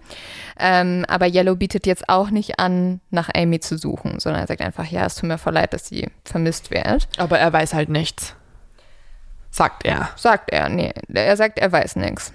Ähm, 0.59 1.05
aber 1.07 1.27
Yellow 1.27 1.55
bietet 1.55 1.87
jetzt 1.87 2.09
auch 2.09 2.31
nicht 2.31 2.59
an, 2.59 3.01
nach 3.11 3.29
Amy 3.35 3.61
zu 3.61 3.77
suchen, 3.77 4.21
sondern 4.21 4.43
er 4.43 4.49
sagt 4.49 4.63
einfach, 4.63 4.87
ja, 4.87 5.05
es 5.05 5.17
tut 5.17 5.29
mir 5.29 5.39
voll 5.39 5.55
leid, 5.55 5.75
dass 5.75 5.87
sie 5.87 6.09
vermisst 6.25 6.71
wird. 6.71 7.09
Aber 7.19 7.39
er 7.39 7.53
weiß 7.53 7.75
halt 7.75 7.91
nichts. 7.91 8.35
Sagt 9.51 9.85
er. 9.85 10.11
Sagt 10.17 10.51
er, 10.51 10.69
nee. 10.69 10.93
Er 11.13 11.37
sagt, 11.37 11.59
er 11.59 11.71
weiß 11.71 11.97
nichts. 11.97 12.33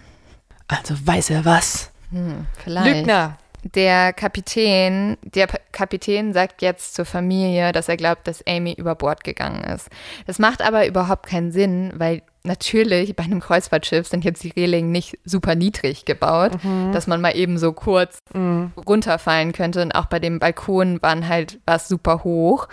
Also 0.68 0.96
weiß 1.06 1.30
er 1.32 1.46
was. 1.46 1.92
Hm, 2.12 2.46
vielleicht. 2.64 2.98
Lügner. 2.98 3.38
Der 3.76 4.12
Kapitän, 4.12 5.18
der 5.24 5.48
P 5.48 5.58
Kapitän 5.72 6.34
sagt 6.34 6.62
jetzt 6.62 6.96
zur 6.96 7.06
Familie, 7.06 7.72
dass 7.72 7.88
er 7.88 7.96
glaubt, 7.96 8.28
dass 8.28 8.46
Amy 8.46 8.74
über 8.74 8.94
Bord 8.94 9.24
gegangen 9.24 9.64
ist. 9.64 9.90
Das 10.28 10.38
macht 10.38 10.62
aber 10.62 10.86
überhaupt 10.86 11.28
keinen 11.28 11.52
Sinn, 11.52 11.94
weil 11.96 12.22
natürlich 12.44 13.16
bei 13.16 13.24
einem 13.24 13.40
Kreuzfahrtschiff 13.40 14.08
sind 14.08 14.26
jetzt 14.26 14.44
die 14.44 14.50
Regelungen 14.50 14.92
nicht 14.92 15.18
super 15.24 15.56
niedrig 15.56 16.06
gebaut, 16.06 16.64
mhm. 16.64 16.92
dass 16.92 17.08
man 17.08 17.22
mal 17.22 17.36
eben 17.36 17.58
so 17.58 17.72
kurz 17.72 18.20
mhm. 18.34 18.74
runterfallen 18.86 19.54
könnte. 19.54 19.82
Und 19.82 19.94
auch 19.94 20.08
bei 20.08 20.20
dem 20.20 20.40
Balkon 20.40 21.02
waren 21.02 21.28
halt 21.28 21.60
was 21.66 21.88
super 21.88 22.24
hoch. 22.24 22.68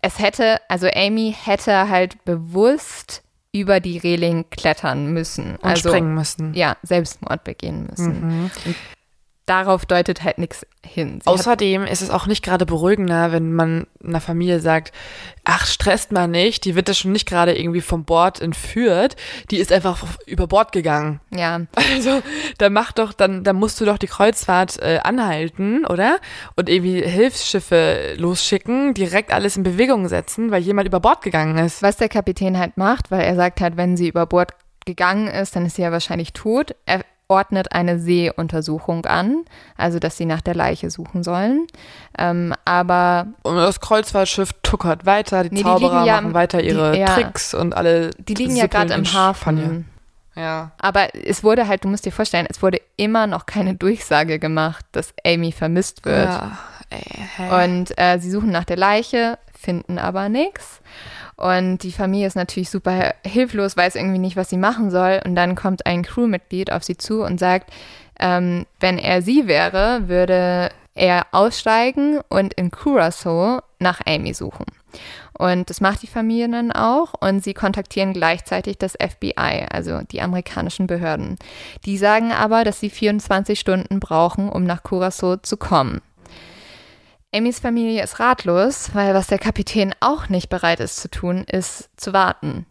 Es 0.00 0.20
hätte, 0.20 0.60
also 0.68 0.86
Amy 0.94 1.34
hätte 1.36 1.88
halt 1.88 2.24
bewusst 2.24 3.24
über 3.60 3.80
die 3.80 3.98
Reling 3.98 4.44
klettern 4.50 5.12
müssen. 5.12 5.56
Und 5.56 5.64
also, 5.64 5.88
springen 5.88 6.14
müssen. 6.14 6.54
Ja, 6.54 6.76
Selbstmord 6.82 7.44
begehen 7.44 7.86
müssen. 7.88 8.42
Mhm. 8.44 8.50
Darauf 9.46 9.86
deutet 9.86 10.24
halt 10.24 10.38
nichts 10.38 10.66
hin. 10.84 11.20
Sie 11.20 11.26
Außerdem 11.28 11.84
ist 11.84 12.02
es 12.02 12.10
auch 12.10 12.26
nicht 12.26 12.44
gerade 12.44 12.66
beruhigender, 12.66 13.30
wenn 13.30 13.52
man 13.52 13.86
einer 14.04 14.20
Familie 14.20 14.58
sagt, 14.58 14.92
ach, 15.44 15.66
stresst 15.66 16.10
mal 16.10 16.26
nicht, 16.26 16.64
die 16.64 16.74
wird 16.74 16.88
das 16.88 16.98
schon 16.98 17.12
nicht 17.12 17.28
gerade 17.28 17.56
irgendwie 17.56 17.80
vom 17.80 18.04
Bord 18.04 18.40
entführt, 18.40 19.14
die 19.52 19.58
ist 19.58 19.70
einfach 19.70 20.04
über 20.26 20.48
Bord 20.48 20.72
gegangen. 20.72 21.20
Ja. 21.32 21.60
Also, 21.94 22.22
dann 22.58 22.72
mach 22.72 22.90
doch, 22.90 23.12
dann, 23.12 23.44
dann 23.44 23.56
musst 23.56 23.80
du 23.80 23.84
doch 23.84 23.98
die 23.98 24.08
Kreuzfahrt 24.08 24.82
äh, 24.82 24.98
anhalten, 25.02 25.86
oder? 25.86 26.18
Und 26.56 26.68
irgendwie 26.68 27.00
Hilfsschiffe 27.02 28.14
losschicken, 28.16 28.94
direkt 28.94 29.32
alles 29.32 29.56
in 29.56 29.62
Bewegung 29.62 30.08
setzen, 30.08 30.50
weil 30.50 30.62
jemand 30.62 30.88
über 30.88 30.98
Bord 30.98 31.22
gegangen 31.22 31.56
ist. 31.58 31.82
Was 31.82 31.96
der 31.96 32.08
Kapitän 32.08 32.58
halt 32.58 32.76
macht, 32.76 33.12
weil 33.12 33.20
er 33.20 33.36
sagt 33.36 33.60
halt, 33.60 33.76
wenn 33.76 33.96
sie 33.96 34.08
über 34.08 34.26
Bord 34.26 34.52
gegangen 34.84 35.28
ist, 35.28 35.54
dann 35.54 35.66
ist 35.66 35.76
sie 35.76 35.82
ja 35.82 35.92
wahrscheinlich 35.92 36.32
tot. 36.32 36.74
Er 36.86 37.04
ordnet 37.28 37.72
eine 37.72 37.98
Seeuntersuchung 37.98 39.04
an, 39.06 39.44
also 39.76 39.98
dass 39.98 40.16
sie 40.16 40.26
nach 40.26 40.40
der 40.40 40.54
Leiche 40.54 40.90
suchen 40.90 41.24
sollen. 41.24 41.66
Ähm, 42.16 42.54
aber 42.64 43.26
und 43.42 43.56
das 43.56 43.80
Kreuzfahrtschiff 43.80 44.52
tuckert 44.62 45.06
weiter, 45.06 45.44
die 45.44 45.54
nee, 45.54 45.62
Zauberer 45.62 46.02
die 46.02 46.08
ja, 46.08 46.20
machen 46.20 46.34
weiter 46.34 46.62
ihre 46.62 46.92
die, 46.92 47.00
ja, 47.00 47.06
Tricks 47.06 47.54
und 47.54 47.76
alle. 47.76 48.10
Die 48.18 48.34
liegen 48.34 48.56
ja 48.56 48.66
gerade 48.66 48.94
im 48.94 49.12
Hafen. 49.12 49.86
Ja. 50.36 50.72
Aber 50.78 51.14
es 51.14 51.42
wurde 51.42 51.66
halt, 51.66 51.84
du 51.84 51.88
musst 51.88 52.04
dir 52.04 52.12
vorstellen, 52.12 52.46
es 52.48 52.62
wurde 52.62 52.80
immer 52.96 53.26
noch 53.26 53.46
keine 53.46 53.74
Durchsage 53.74 54.38
gemacht, 54.38 54.84
dass 54.92 55.14
Amy 55.24 55.50
vermisst 55.50 56.04
wird. 56.04 56.28
Ja. 56.28 56.58
Ey, 56.90 57.28
hey. 57.36 57.64
Und 57.64 57.98
äh, 57.98 58.18
sie 58.18 58.30
suchen 58.30 58.50
nach 58.50 58.64
der 58.64 58.76
Leiche, 58.76 59.38
finden 59.58 59.98
aber 59.98 60.28
nichts. 60.28 60.80
Und 61.36 61.78
die 61.78 61.92
Familie 61.92 62.26
ist 62.26 62.36
natürlich 62.36 62.70
super 62.70 63.14
hilflos, 63.24 63.76
weiß 63.76 63.94
irgendwie 63.94 64.18
nicht, 64.18 64.36
was 64.36 64.50
sie 64.50 64.56
machen 64.56 64.90
soll. 64.90 65.20
Und 65.24 65.34
dann 65.34 65.54
kommt 65.54 65.84
ein 65.86 66.02
Crewmitglied 66.02 66.72
auf 66.72 66.82
sie 66.82 66.96
zu 66.96 67.22
und 67.22 67.38
sagt, 67.38 67.70
ähm, 68.18 68.64
wenn 68.80 68.98
er 68.98 69.20
sie 69.22 69.46
wäre, 69.46 70.08
würde 70.08 70.70
er 70.94 71.26
aussteigen 71.32 72.20
und 72.28 72.54
in 72.54 72.70
Curacao 72.70 73.60
nach 73.78 74.00
Amy 74.06 74.32
suchen. 74.32 74.64
Und 75.38 75.68
das 75.68 75.82
macht 75.82 76.02
die 76.02 76.06
Familie 76.06 76.48
dann 76.48 76.72
auch 76.72 77.12
und 77.20 77.44
sie 77.44 77.52
kontaktieren 77.52 78.14
gleichzeitig 78.14 78.78
das 78.78 78.94
FBI, 78.94 79.66
also 79.70 80.00
die 80.10 80.22
amerikanischen 80.22 80.86
Behörden. 80.86 81.36
Die 81.84 81.98
sagen 81.98 82.32
aber, 82.32 82.64
dass 82.64 82.80
sie 82.80 82.88
24 82.88 83.60
Stunden 83.60 84.00
brauchen, 84.00 84.48
um 84.48 84.64
nach 84.64 84.82
Curacao 84.82 85.36
zu 85.36 85.58
kommen. 85.58 86.00
Amys 87.34 87.60
Familie 87.60 88.02
ist 88.02 88.20
ratlos, 88.20 88.90
weil 88.94 89.14
was 89.14 89.26
der 89.26 89.38
Kapitän 89.38 89.94
auch 90.00 90.28
nicht 90.28 90.48
bereit 90.48 90.80
ist 90.80 90.96
zu 90.96 91.10
tun, 91.10 91.44
ist 91.44 91.90
zu 91.96 92.12
warten. 92.12 92.66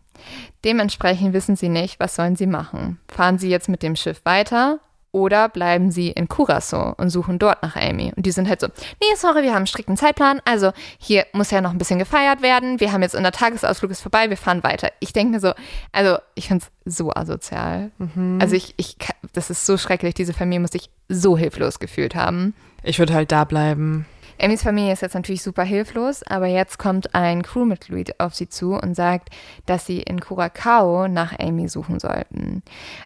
Dementsprechend 0.64 1.34
wissen 1.34 1.56
sie 1.56 1.70
nicht, 1.70 2.00
was 2.00 2.16
sollen 2.16 2.36
sie 2.36 2.48
machen. 2.48 3.00
Fahren 3.08 3.38
sie 3.38 3.50
jetzt 3.50 3.70
mit 3.70 3.84
dem 3.84 3.96
Schiff 3.96 4.22
weiter 4.24 4.80
oder 5.12 5.48
bleiben 5.48 5.92
sie 5.92 6.10
in 6.10 6.28
Curacao 6.28 6.94
und 6.98 7.10
suchen 7.10 7.40
dort 7.40 7.64
nach 7.64 7.76
Amy? 7.76 8.12
Und 8.16 8.26
die 8.26 8.32
sind 8.32 8.50
halt 8.50 8.60
so, 8.60 8.68
nee, 8.68 9.16
sorry, 9.16 9.44
wir 9.44 9.52
haben 9.52 9.58
einen 9.58 9.68
strikten 9.68 9.96
Zeitplan. 9.96 10.42
Also 10.44 10.72
hier 10.98 11.26
muss 11.32 11.52
ja 11.52 11.62
noch 11.62 11.72
ein 11.72 11.78
bisschen 11.78 12.00
gefeiert 12.00 12.42
werden. 12.42 12.80
Wir 12.80 12.92
haben 12.92 13.02
jetzt 13.02 13.16
unser 13.16 13.32
Tagesausflug 13.32 13.92
ist 13.92 14.02
vorbei, 14.02 14.30
wir 14.30 14.38
fahren 14.38 14.64
weiter. 14.64 14.92
Ich 15.00 15.14
denke 15.14 15.34
mir 15.34 15.40
so, 15.40 15.54
also 15.92 16.18
ich 16.34 16.48
finde 16.48 16.66
es 16.86 16.98
so 16.98 17.12
asozial. 17.14 17.92
Mhm. 17.98 18.40
Also 18.42 18.56
ich, 18.56 18.74
ich, 18.78 18.98
das 19.32 19.50
ist 19.50 19.66
so 19.66 19.78
schrecklich. 19.78 20.16
Diese 20.16 20.34
Familie 20.34 20.60
muss 20.60 20.72
sich 20.72 20.90
so 21.08 21.38
hilflos 21.38 21.80
gefühlt 21.80 22.16
haben. 22.16 22.54
Ich 22.84 23.00
würde 23.00 23.14
halt 23.14 23.32
da 23.32 23.46
bleiben. 23.46 24.06
Amys 24.42 24.64
Familie 24.64 24.94
ist 24.94 25.02
jetzt 25.02 25.16
natürlich 25.16 25.42
super 25.42 25.64
hilflos, 25.64 26.24
aber 26.24 26.48
jetzt 26.48 26.78
kommt 26.78 27.16
ein 27.16 27.42
Crewmitglied 27.42 28.20
auf 28.20 28.36
sie 28.36 28.50
zu 28.50 28.74
und 28.74 28.96
sagt, 28.96 29.30
dass 29.66 29.86
sie 29.86 30.02
in 30.02 30.20
Curacao 30.20 31.08
nach 31.08 31.38
Amy 31.40 31.68
suchen 31.68 32.00
sollten. 32.00 32.62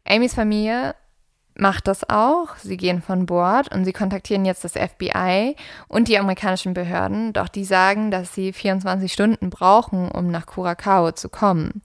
Amys 0.05 0.33
Familie 0.33 0.95
macht 1.59 1.87
das 1.87 2.09
auch. 2.09 2.55
Sie 2.57 2.77
gehen 2.77 3.01
von 3.01 3.25
Bord 3.25 3.73
und 3.73 3.85
sie 3.85 3.93
kontaktieren 3.93 4.45
jetzt 4.45 4.63
das 4.63 4.73
FBI 4.73 5.55
und 5.87 6.07
die 6.07 6.17
amerikanischen 6.17 6.73
Behörden, 6.73 7.33
doch 7.33 7.47
die 7.47 7.65
sagen, 7.65 8.11
dass 8.11 8.33
sie 8.33 8.53
24 8.53 9.11
Stunden 9.11 9.49
brauchen, 9.49 10.09
um 10.09 10.27
nach 10.27 10.45
Curacao 10.45 11.11
zu 11.11 11.29
kommen. 11.29 11.81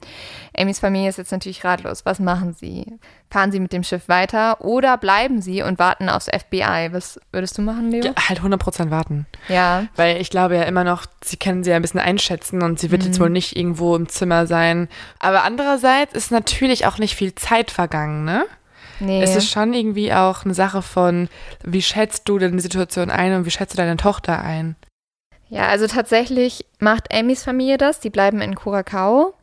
Amys 0.56 0.78
Familie 0.78 1.08
ist 1.08 1.18
jetzt 1.18 1.32
natürlich 1.32 1.64
ratlos. 1.64 2.04
Was 2.04 2.20
machen 2.20 2.54
sie? 2.54 2.98
Fahren 3.30 3.50
sie 3.50 3.58
mit 3.58 3.72
dem 3.72 3.82
Schiff 3.82 4.08
weiter 4.08 4.60
oder 4.60 4.96
bleiben 4.96 5.42
sie 5.42 5.62
und 5.62 5.78
warten 5.78 6.08
aufs 6.08 6.26
FBI? 6.26 6.90
Was 6.92 7.20
würdest 7.32 7.58
du 7.58 7.62
machen, 7.62 7.90
Leo? 7.90 8.04
Ja, 8.04 8.12
halt 8.28 8.40
100% 8.40 8.90
warten. 8.90 9.26
Ja. 9.48 9.86
Weil 9.96 10.20
ich 10.20 10.30
glaube 10.30 10.56
ja 10.56 10.62
immer 10.62 10.84
noch, 10.84 11.06
sie 11.22 11.36
können 11.36 11.64
sie 11.64 11.70
ja 11.70 11.76
ein 11.76 11.82
bisschen 11.82 12.00
einschätzen 12.00 12.62
und 12.62 12.78
sie 12.78 12.90
wird 12.92 13.02
mhm. 13.02 13.08
jetzt 13.08 13.20
wohl 13.20 13.30
nicht 13.30 13.56
irgendwo 13.56 13.96
im 13.96 14.08
Zimmer 14.08 14.46
sein. 14.46 14.88
Aber 15.18 15.42
andererseits 15.42 16.14
ist 16.14 16.30
natürlich 16.30 16.86
auch 16.86 16.98
nicht 16.98 17.16
viel 17.16 17.34
Zeit 17.34 17.72
vergangen, 17.72 18.24
ne? 18.24 18.44
Nee. 19.00 19.22
Es 19.22 19.34
ist 19.36 19.50
schon 19.50 19.72
irgendwie 19.72 20.12
auch 20.12 20.44
eine 20.44 20.54
Sache 20.54 20.82
von, 20.82 21.28
wie 21.62 21.82
schätzt 21.82 22.28
du 22.28 22.38
denn 22.38 22.52
die 22.52 22.62
Situation 22.62 23.10
ein 23.10 23.34
und 23.34 23.46
wie 23.46 23.50
schätzt 23.50 23.74
du 23.74 23.76
deine 23.76 23.96
Tochter 23.96 24.40
ein? 24.40 24.76
Ja, 25.48 25.68
also 25.68 25.86
tatsächlich 25.86 26.64
macht 26.80 27.14
Amys 27.14 27.44
Familie 27.44 27.78
das. 27.78 28.00
Die 28.00 28.10
bleiben 28.10 28.40
in 28.40 28.54
Curacao. 28.54 29.34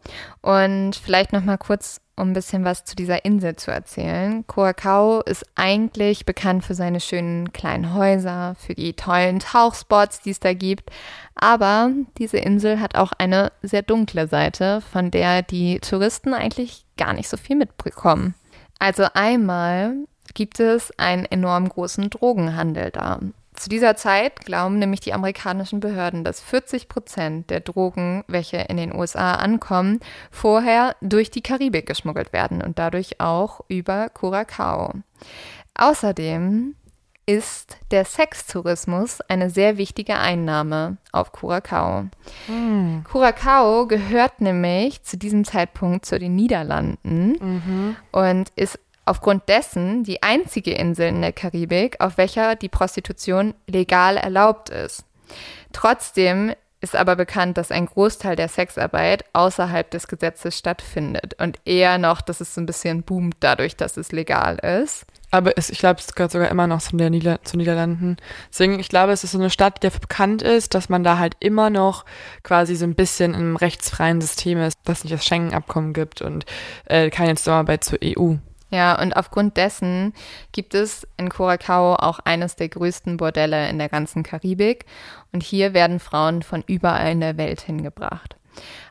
Und 0.42 0.96
vielleicht 0.96 1.32
noch 1.32 1.44
mal 1.44 1.58
kurz, 1.58 2.02
um 2.18 2.32
ein 2.32 2.34
bisschen 2.34 2.66
was 2.66 2.84
zu 2.84 2.96
dieser 2.96 3.24
Insel 3.24 3.56
zu 3.56 3.72
erzählen. 3.72 4.46
Curacao 4.48 5.22
ist 5.22 5.46
eigentlich 5.56 6.26
bekannt 6.26 6.66
für 6.66 6.74
seine 6.74 7.00
schönen 7.00 7.54
kleinen 7.54 7.94
Häuser, 7.94 8.56
für 8.60 8.74
die 8.74 8.94
tollen 8.94 9.40
Tauchspots, 9.40 10.22
die 10.22 10.32
es 10.32 10.40
da 10.40 10.54
gibt. 10.54 10.90
Aber 11.36 11.92
diese 12.18 12.40
Insel 12.40 12.80
hat 12.82 12.96
auch 12.96 13.14
eine 13.18 13.52
sehr 13.62 13.84
dunkle 13.84 14.28
Seite, 14.28 14.82
von 14.82 15.12
der 15.12 15.44
die 15.44 15.80
Touristen 15.80 16.34
eigentlich 16.34 16.86
gar 16.98 17.14
nicht 17.14 17.30
so 17.30 17.38
viel 17.38 17.56
mitbekommen. 17.56 18.36
Also 18.82 19.06
einmal 19.14 19.94
gibt 20.34 20.60
es 20.60 20.92
einen 20.98 21.26
enorm 21.26 21.70
großen 21.70 22.10
Drogenhandel 22.10 22.90
da. 22.90 23.20
Zu 23.54 23.70
dieser 23.70 23.96
Zeit 23.96 24.44
glauben 24.44 24.80
nämlich 24.80 25.02
die 25.02 25.14
amerikanischen 25.14 25.80
Behörden, 25.80 26.24
dass 26.24 26.42
40 26.42 26.90
Prozent 26.90 27.52
der 27.52 27.60
Drogen, 27.60 28.24
welche 28.28 28.58
in 28.58 28.78
den 28.78 28.96
USA 28.96 29.36
ankommen, 29.36 30.00
vorher 30.32 30.96
durch 31.00 31.30
die 31.30 31.44
Karibik 31.44 31.86
geschmuggelt 31.86 32.34
werden 32.34 32.64
und 32.64 32.80
dadurch 32.80 33.20
auch 33.22 33.62
über 33.68 34.10
Curacao. 34.10 34.96
Außerdem 35.76 36.74
ist 37.26 37.78
der 37.92 38.06
Sextourismus 38.06 39.22
eine 39.22 39.50
sehr 39.50 39.78
wichtige 39.78 40.18
Einnahme 40.18 40.98
auf 41.12 41.32
Curacao. 41.32 42.06
Mhm. 42.48 43.04
Curacao 43.10 43.88
gehört 43.88 44.42
nämlich 44.42 45.04
zu 45.04 45.18
diesem 45.18 45.46
Zeitpunkt 45.46 46.06
zu 46.06 46.18
den 46.20 46.36
Niederlanden 46.36 47.38
mhm. 47.40 47.96
und 48.12 48.50
ist 48.56 48.80
aufgrund 49.06 49.50
dessen 49.50 50.04
die 50.04 50.24
einzige 50.24 50.74
Insel 50.74 51.10
in 51.10 51.22
der 51.22 51.34
Karibik, 51.34 52.00
auf 52.00 52.18
welcher 52.18 52.56
die 52.56 52.70
Prostitution 52.70 53.54
legal 53.68 54.18
erlaubt 54.18 54.70
ist. 54.70 55.04
Trotzdem 55.74 56.54
ist 56.82 56.96
aber 56.96 57.16
bekannt, 57.16 57.58
dass 57.58 57.72
ein 57.72 57.86
Großteil 57.86 58.36
der 58.36 58.48
Sexarbeit 58.48 59.24
außerhalb 59.34 59.90
des 59.92 60.08
Gesetzes 60.08 60.58
stattfindet 60.58 61.36
und 61.40 61.60
eher 61.64 62.00
noch, 62.00 62.22
dass 62.22 62.42
es 62.42 62.56
so 62.56 62.62
ein 62.62 62.66
bisschen 62.66 63.04
boomt 63.04 63.36
dadurch, 63.40 63.76
dass 63.76 63.98
es 63.98 64.12
legal 64.12 64.58
ist. 64.58 65.06
Aber 65.32 65.58
es, 65.58 65.70
ich 65.70 65.80
glaube, 65.80 66.00
es 66.00 66.14
gehört 66.14 66.32
sogar 66.32 66.50
immer 66.50 66.68
noch 66.68 66.82
zu, 66.82 66.98
der 66.98 67.10
Nieder 67.10 67.42
zu 67.44 67.58
Niederlanden. 67.58 68.18
Deswegen, 68.50 68.80
ich 68.80 68.90
glaube, 68.90 69.14
es 69.14 69.24
ist 69.24 69.32
so 69.32 69.40
eine 69.40 69.50
Stadt, 69.50 69.78
die 69.78 69.88
dafür 69.88 70.02
bekannt 70.02 70.42
ist, 70.42 70.76
dass 70.76 70.90
man 70.90 71.04
da 71.04 71.18
halt 71.18 71.38
immer 71.40 71.70
noch 71.70 72.06
quasi 72.44 72.76
so 72.76 72.86
ein 72.86 72.96
bisschen 72.96 73.34
einem 73.34 73.56
rechtsfreien 73.56 74.20
System 74.20 74.60
ist, 74.60 74.78
dass 74.84 75.04
nicht 75.04 75.14
das 75.14 75.26
Schengen-Abkommen 75.26 75.94
gibt 75.94 76.22
und 76.22 76.46
äh, 76.86 77.10
keine 77.10 77.36
Zusammenarbeit 77.36 77.86
zur 77.86 78.00
EU. 78.04 78.36
Ja, 78.72 79.00
und 79.02 79.16
aufgrund 79.18 79.58
dessen 79.58 80.14
gibt 80.54 80.76
es 80.76 81.06
in 81.18 81.30
Curacao 81.30 81.96
auch 81.96 82.20
eines 82.20 82.56
der 82.56 82.70
größten 82.70 83.18
Bordelle 83.18 83.70
in 83.70 83.78
der 83.78 83.90
ganzen 83.90 84.24
Karibik. 84.24 84.86
Und 85.34 85.44
hier 85.44 85.74
werden 85.74 86.00
Frauen 86.00 86.42
von 86.42 86.64
überall 86.68 87.12
in 87.12 87.20
der 87.20 87.38
Welt 87.38 87.62
hingebracht. 87.62 88.38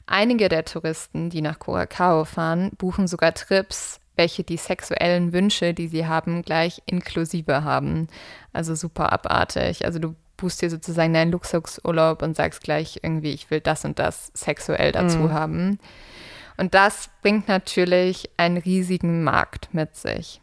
Einige 0.06 0.48
der 0.48 0.64
Touristen, 0.64 1.30
die 1.30 1.40
nach 1.40 1.58
Curacao 1.58 2.24
fahren, 2.24 2.70
buchen 2.76 3.06
sogar 3.06 3.32
Trips, 3.32 3.99
welche 4.20 4.44
die 4.44 4.58
sexuellen 4.58 5.32
Wünsche, 5.32 5.72
die 5.72 5.88
sie 5.88 6.06
haben, 6.06 6.42
gleich 6.42 6.82
inklusive 6.84 7.64
haben. 7.64 8.06
Also 8.52 8.74
super 8.74 9.14
abartig. 9.14 9.86
Also 9.86 9.98
du 9.98 10.14
buchst 10.36 10.60
dir 10.60 10.68
sozusagen 10.68 11.14
deinen 11.14 11.32
Luxusurlaub 11.32 12.20
und 12.20 12.36
sagst 12.36 12.62
gleich 12.62 13.00
irgendwie, 13.02 13.32
ich 13.32 13.50
will 13.50 13.62
das 13.62 13.86
und 13.86 13.98
das 13.98 14.30
sexuell 14.34 14.92
dazu 14.92 15.20
mhm. 15.20 15.32
haben. 15.32 15.78
Und 16.58 16.74
das 16.74 17.08
bringt 17.22 17.48
natürlich 17.48 18.28
einen 18.36 18.58
riesigen 18.58 19.24
Markt 19.24 19.72
mit 19.72 19.96
sich. 19.96 20.42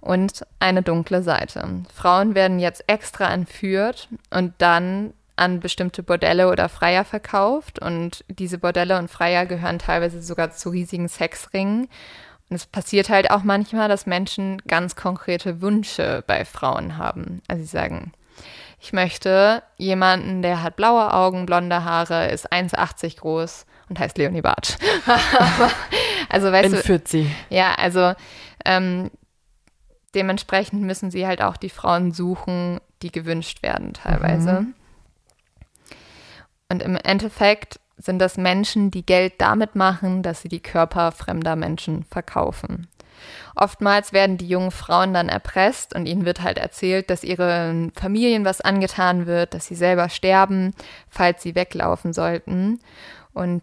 Und 0.00 0.46
eine 0.58 0.82
dunkle 0.82 1.22
Seite. 1.22 1.66
Frauen 1.94 2.34
werden 2.34 2.58
jetzt 2.58 2.84
extra 2.86 3.32
entführt 3.32 4.08
und 4.28 4.52
dann 4.58 5.14
an 5.36 5.60
bestimmte 5.60 6.02
Bordelle 6.02 6.50
oder 6.50 6.68
Freier 6.68 7.06
verkauft. 7.06 7.78
Und 7.78 8.26
diese 8.28 8.58
Bordelle 8.58 8.98
und 8.98 9.10
Freier 9.10 9.46
gehören 9.46 9.78
teilweise 9.78 10.20
sogar 10.20 10.50
zu 10.50 10.68
riesigen 10.68 11.08
Sexringen. 11.08 11.88
Und 12.50 12.56
es 12.56 12.66
passiert 12.66 13.08
halt 13.08 13.30
auch 13.30 13.44
manchmal, 13.44 13.88
dass 13.88 14.06
Menschen 14.06 14.60
ganz 14.66 14.96
konkrete 14.96 15.62
Wünsche 15.62 16.24
bei 16.26 16.44
Frauen 16.44 16.98
haben. 16.98 17.40
Also 17.46 17.62
sie 17.62 17.68
sagen, 17.68 18.12
ich 18.80 18.92
möchte 18.92 19.62
jemanden, 19.76 20.42
der 20.42 20.62
hat 20.62 20.74
blaue 20.74 21.14
Augen, 21.14 21.46
blonde 21.46 21.84
Haare, 21.84 22.28
ist 22.28 22.52
1,80 22.52 23.18
groß 23.20 23.66
und 23.88 24.00
heißt 24.00 24.18
Leonie 24.18 24.40
Bartsch. 24.40 24.76
also 26.28 26.50
weißt 26.50 26.74
Entführt 26.74 27.04
du, 27.06 27.10
sie. 27.10 27.30
Ja, 27.50 27.74
also 27.74 28.14
ähm, 28.64 29.10
dementsprechend 30.14 30.82
müssen 30.82 31.12
sie 31.12 31.26
halt 31.26 31.42
auch 31.42 31.56
die 31.56 31.70
Frauen 31.70 32.12
suchen, 32.12 32.80
die 33.02 33.12
gewünscht 33.12 33.62
werden 33.62 33.94
teilweise. 33.94 34.62
Mhm. 34.62 34.74
Und 36.68 36.82
im 36.82 36.96
Endeffekt 36.96 37.78
sind 38.00 38.18
das 38.18 38.36
Menschen, 38.36 38.90
die 38.90 39.04
Geld 39.04 39.34
damit 39.38 39.74
machen, 39.74 40.22
dass 40.22 40.42
sie 40.42 40.48
die 40.48 40.62
Körper 40.62 41.12
fremder 41.12 41.56
Menschen 41.56 42.04
verkaufen. 42.04 42.88
Oftmals 43.54 44.12
werden 44.12 44.38
die 44.38 44.48
jungen 44.48 44.70
Frauen 44.70 45.12
dann 45.12 45.28
erpresst 45.28 45.94
und 45.94 46.06
ihnen 46.06 46.24
wird 46.24 46.42
halt 46.42 46.58
erzählt, 46.58 47.10
dass 47.10 47.24
ihren 47.24 47.92
Familien 47.92 48.44
was 48.44 48.60
angetan 48.60 49.26
wird, 49.26 49.52
dass 49.52 49.66
sie 49.66 49.74
selber 49.74 50.08
sterben, 50.08 50.74
falls 51.08 51.42
sie 51.42 51.54
weglaufen 51.54 52.12
sollten. 52.12 52.80
Und 53.34 53.62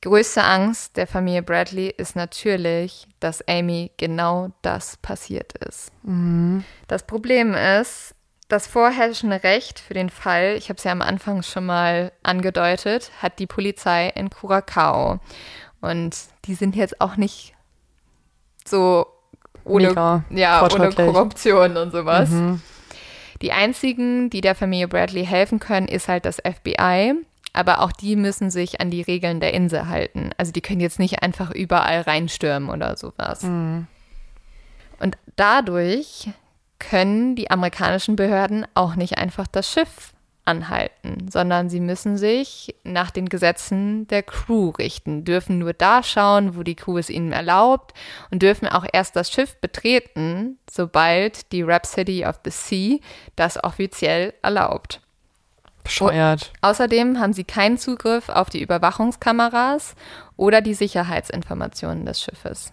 größte 0.00 0.44
Angst 0.44 0.96
der 0.96 1.06
Familie 1.06 1.42
Bradley 1.42 1.92
ist 1.96 2.14
natürlich, 2.14 3.08
dass 3.20 3.46
Amy 3.48 3.90
genau 3.96 4.50
das 4.62 4.96
passiert 4.98 5.54
ist. 5.66 5.90
Mhm. 6.02 6.64
Das 6.86 7.04
Problem 7.04 7.54
ist, 7.54 8.14
das 8.54 8.66
vorherrschende 8.66 9.42
Recht 9.42 9.80
für 9.80 9.94
den 9.94 10.10
Fall, 10.10 10.54
ich 10.56 10.68
habe 10.68 10.78
es 10.78 10.84
ja 10.84 10.92
am 10.92 11.02
Anfang 11.02 11.42
schon 11.42 11.66
mal 11.66 12.12
angedeutet, 12.22 13.10
hat 13.20 13.38
die 13.38 13.46
Polizei 13.46 14.08
in 14.08 14.30
Curacao. 14.30 15.18
Und 15.80 16.16
die 16.44 16.54
sind 16.54 16.76
jetzt 16.76 17.00
auch 17.00 17.16
nicht 17.16 17.54
so 18.64 19.06
ohne, 19.64 20.24
ja, 20.30 20.62
ohne 20.62 20.90
Korruption 20.90 21.76
und 21.76 21.90
sowas. 21.90 22.30
Mhm. 22.30 22.62
Die 23.42 23.52
einzigen, 23.52 24.30
die 24.30 24.40
der 24.40 24.54
Familie 24.54 24.88
Bradley 24.88 25.26
helfen 25.26 25.58
können, 25.58 25.88
ist 25.88 26.08
halt 26.08 26.24
das 26.24 26.36
FBI 26.36 27.14
aber 27.54 27.80
auch 27.80 27.92
die 27.92 28.16
müssen 28.16 28.50
sich 28.50 28.80
an 28.80 28.90
die 28.90 29.00
Regeln 29.00 29.38
der 29.38 29.54
Insel 29.54 29.88
halten. 29.88 30.30
Also 30.36 30.50
die 30.50 30.60
können 30.60 30.80
jetzt 30.80 30.98
nicht 30.98 31.22
einfach 31.22 31.52
überall 31.52 32.00
reinstürmen 32.00 32.68
oder 32.68 32.96
sowas. 32.96 33.42
Mhm. 33.42 33.86
Und 34.98 35.16
dadurch 35.36 36.28
können 36.78 37.36
die 37.36 37.50
amerikanischen 37.50 38.16
Behörden 38.16 38.66
auch 38.74 38.96
nicht 38.96 39.18
einfach 39.18 39.46
das 39.46 39.70
Schiff 39.70 40.14
anhalten, 40.44 41.28
sondern 41.30 41.70
sie 41.70 41.80
müssen 41.80 42.16
sich 42.18 42.74
nach 42.84 43.10
den 43.10 43.28
Gesetzen 43.28 44.06
der 44.08 44.22
Crew 44.22 44.70
richten, 44.70 45.24
dürfen 45.24 45.58
nur 45.58 45.72
da 45.72 46.02
schauen, 46.02 46.56
wo 46.56 46.62
die 46.62 46.74
Crew 46.74 46.98
es 46.98 47.08
ihnen 47.08 47.32
erlaubt 47.32 47.94
und 48.30 48.42
dürfen 48.42 48.68
auch 48.68 48.84
erst 48.92 49.16
das 49.16 49.30
Schiff 49.30 49.56
betreten, 49.60 50.58
sobald 50.70 51.50
die 51.52 51.62
Rhapsody 51.62 52.26
of 52.26 52.40
the 52.44 52.50
Sea 52.50 52.98
das 53.36 53.62
offiziell 53.62 54.34
erlaubt. 54.42 55.00
Bescheuert. 55.82 56.52
Und 56.54 56.68
außerdem 56.68 57.20
haben 57.20 57.32
sie 57.32 57.44
keinen 57.44 57.78
Zugriff 57.78 58.28
auf 58.28 58.50
die 58.50 58.62
Überwachungskameras 58.62 59.94
oder 60.36 60.60
die 60.60 60.74
Sicherheitsinformationen 60.74 62.06
des 62.06 62.22
Schiffes. 62.22 62.72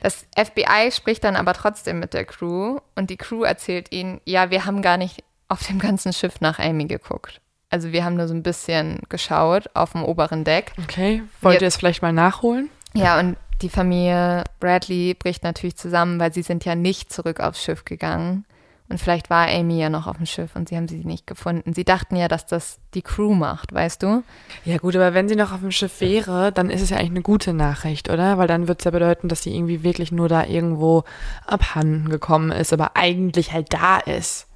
Das 0.00 0.26
FBI 0.36 0.90
spricht 0.92 1.24
dann 1.24 1.36
aber 1.36 1.54
trotzdem 1.54 1.98
mit 1.98 2.14
der 2.14 2.24
Crew 2.24 2.78
und 2.94 3.10
die 3.10 3.16
Crew 3.16 3.42
erzählt 3.42 3.92
ihnen, 3.92 4.20
ja, 4.24 4.50
wir 4.50 4.64
haben 4.64 4.82
gar 4.82 4.96
nicht 4.96 5.24
auf 5.48 5.66
dem 5.66 5.78
ganzen 5.78 6.12
Schiff 6.12 6.40
nach 6.40 6.58
Amy 6.58 6.86
geguckt. 6.86 7.40
Also 7.70 7.92
wir 7.92 8.04
haben 8.04 8.16
nur 8.16 8.28
so 8.28 8.34
ein 8.34 8.42
bisschen 8.42 9.00
geschaut 9.08 9.68
auf 9.74 9.92
dem 9.92 10.04
oberen 10.04 10.44
Deck. 10.44 10.72
Okay, 10.82 11.22
wollt 11.42 11.60
ihr 11.60 11.68
es 11.68 11.76
vielleicht 11.76 12.02
mal 12.02 12.12
nachholen? 12.12 12.70
Ja, 12.94 13.18
und 13.18 13.36
die 13.60 13.68
Familie 13.68 14.44
Bradley 14.60 15.14
bricht 15.14 15.42
natürlich 15.42 15.76
zusammen, 15.76 16.18
weil 16.20 16.32
sie 16.32 16.42
sind 16.42 16.64
ja 16.64 16.74
nicht 16.74 17.12
zurück 17.12 17.40
aufs 17.40 17.62
Schiff 17.62 17.84
gegangen 17.84 18.44
Und 18.90 18.98
vielleicht 18.98 19.28
war 19.28 19.48
Amy 19.48 19.78
ja 19.78 19.90
noch 19.90 20.06
auf 20.06 20.16
dem 20.16 20.24
Schiff 20.24 20.56
und 20.56 20.68
sie 20.70 20.76
haben 20.76 20.88
sie 20.88 21.04
nicht 21.04 21.26
gefunden. 21.26 21.74
Sie 21.74 21.84
dachten 21.84 22.16
ja, 22.16 22.26
dass 22.26 22.46
das 22.46 22.78
die 22.94 23.02
Crew 23.02 23.34
macht, 23.34 23.74
weißt 23.74 24.02
du? 24.02 24.22
Ja 24.64 24.78
gut, 24.78 24.96
aber 24.96 25.12
wenn 25.12 25.28
sie 25.28 25.36
noch 25.36 25.52
auf 25.52 25.60
dem 25.60 25.70
Schiff 25.70 26.00
wäre, 26.00 26.52
dann 26.52 26.70
ist 26.70 26.80
es 26.80 26.90
ja 26.90 26.96
eigentlich 26.96 27.10
eine 27.10 27.22
gute 27.22 27.52
Nachricht, 27.52 28.08
oder? 28.08 28.38
Weil 28.38 28.48
dann 28.48 28.66
wird 28.66 28.80
es 28.80 28.84
ja 28.86 28.90
bedeuten, 28.90 29.28
dass 29.28 29.42
sie 29.42 29.54
irgendwie 29.54 29.82
wirklich 29.82 30.10
nur 30.10 30.28
da 30.28 30.44
irgendwo 30.44 31.04
abhanden 31.46 32.08
gekommen 32.08 32.50
ist, 32.50 32.72
aber 32.72 32.96
eigentlich 32.96 33.52
halt 33.52 33.74
da 33.74 33.98
ist. 33.98 34.46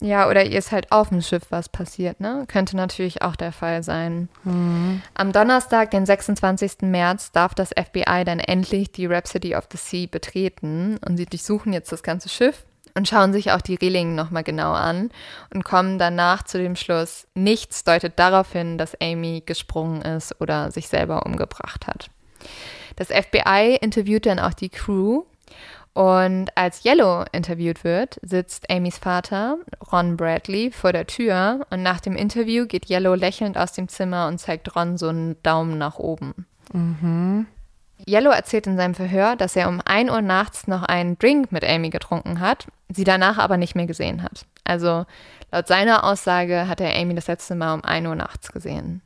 Ja, 0.00 0.28
oder 0.28 0.44
ihr 0.44 0.58
ist 0.58 0.72
halt 0.72 0.90
auf 0.90 1.10
dem 1.10 1.22
Schiff 1.22 1.44
was 1.50 1.68
passiert, 1.68 2.18
ne? 2.18 2.46
Könnte 2.48 2.76
natürlich 2.76 3.22
auch 3.22 3.36
der 3.36 3.52
Fall 3.52 3.84
sein. 3.84 4.28
Mhm. 4.42 5.02
Am 5.14 5.30
Donnerstag, 5.30 5.92
den 5.92 6.04
26. 6.04 6.78
März, 6.82 7.30
darf 7.30 7.54
das 7.54 7.70
FBI 7.70 8.24
dann 8.24 8.40
endlich 8.40 8.90
die 8.90 9.06
Rhapsody 9.06 9.54
of 9.54 9.68
the 9.70 9.78
Sea 9.78 10.08
betreten 10.10 10.98
und 11.06 11.16
sie 11.16 11.26
durchsuchen 11.26 11.72
jetzt 11.72 11.92
das 11.92 12.02
ganze 12.02 12.28
Schiff 12.28 12.64
und 12.94 13.08
schauen 13.08 13.32
sich 13.32 13.52
auch 13.52 13.60
die 13.60 13.74
Reling 13.74 14.14
nochmal 14.14 14.44
genau 14.44 14.72
an 14.72 15.10
und 15.52 15.64
kommen 15.64 15.98
danach 15.98 16.44
zu 16.44 16.58
dem 16.58 16.76
Schluss, 16.76 17.26
nichts 17.34 17.84
deutet 17.84 18.18
darauf 18.18 18.52
hin, 18.52 18.78
dass 18.78 19.00
Amy 19.00 19.42
gesprungen 19.44 20.02
ist 20.02 20.40
oder 20.40 20.70
sich 20.70 20.88
selber 20.88 21.26
umgebracht 21.26 21.86
hat. 21.86 22.08
Das 22.96 23.08
FBI 23.08 23.78
interviewt 23.80 24.26
dann 24.26 24.38
auch 24.38 24.54
die 24.54 24.68
Crew 24.68 25.24
und 25.94 26.56
als 26.56 26.84
Yellow 26.84 27.24
interviewt 27.30 27.84
wird, 27.84 28.18
sitzt 28.22 28.68
Amys 28.68 28.98
Vater, 28.98 29.58
Ron 29.92 30.16
Bradley, 30.16 30.72
vor 30.72 30.92
der 30.92 31.06
Tür 31.06 31.66
und 31.70 31.82
nach 31.82 32.00
dem 32.00 32.16
Interview 32.16 32.66
geht 32.66 32.90
Yellow 32.90 33.14
lächelnd 33.14 33.56
aus 33.56 33.72
dem 33.72 33.88
Zimmer 33.88 34.26
und 34.26 34.38
zeigt 34.38 34.74
Ron 34.74 34.98
so 34.98 35.08
einen 35.08 35.40
Daumen 35.44 35.78
nach 35.78 35.98
oben. 35.98 36.46
Yellow 38.06 38.30
erzählt 38.30 38.66
in 38.66 38.76
seinem 38.76 38.94
Verhör, 38.94 39.36
dass 39.36 39.56
er 39.56 39.68
um 39.68 39.80
1 39.84 40.10
Uhr 40.10 40.20
nachts 40.20 40.66
noch 40.66 40.82
einen 40.82 41.18
Drink 41.18 41.52
mit 41.52 41.64
Amy 41.64 41.90
getrunken 41.90 42.40
hat, 42.40 42.66
sie 42.88 43.04
danach 43.04 43.38
aber 43.38 43.56
nicht 43.56 43.74
mehr 43.74 43.86
gesehen 43.86 44.22
hat. 44.22 44.44
Also 44.64 45.06
laut 45.50 45.66
seiner 45.66 46.04
Aussage 46.04 46.68
hat 46.68 46.80
er 46.80 46.96
Amy 46.96 47.14
das 47.14 47.26
letzte 47.26 47.54
Mal 47.54 47.74
um 47.74 47.84
1 47.84 48.06
Uhr 48.06 48.14
nachts 48.14 48.52
gesehen. 48.52 49.02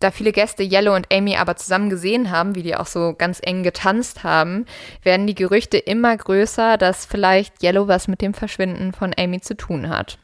Da 0.00 0.12
viele 0.12 0.30
Gäste 0.30 0.62
Yellow 0.62 0.94
und 0.94 1.12
Amy 1.12 1.36
aber 1.36 1.56
zusammen 1.56 1.90
gesehen 1.90 2.30
haben, 2.30 2.54
wie 2.54 2.62
die 2.62 2.76
auch 2.76 2.86
so 2.86 3.14
ganz 3.18 3.40
eng 3.42 3.64
getanzt 3.64 4.22
haben, 4.22 4.64
werden 5.02 5.26
die 5.26 5.34
Gerüchte 5.34 5.76
immer 5.76 6.16
größer, 6.16 6.76
dass 6.76 7.04
vielleicht 7.04 7.62
Yellow 7.62 7.88
was 7.88 8.06
mit 8.06 8.22
dem 8.22 8.32
Verschwinden 8.32 8.92
von 8.92 9.12
Amy 9.18 9.40
zu 9.40 9.56
tun 9.56 9.88
hat. 9.88 10.18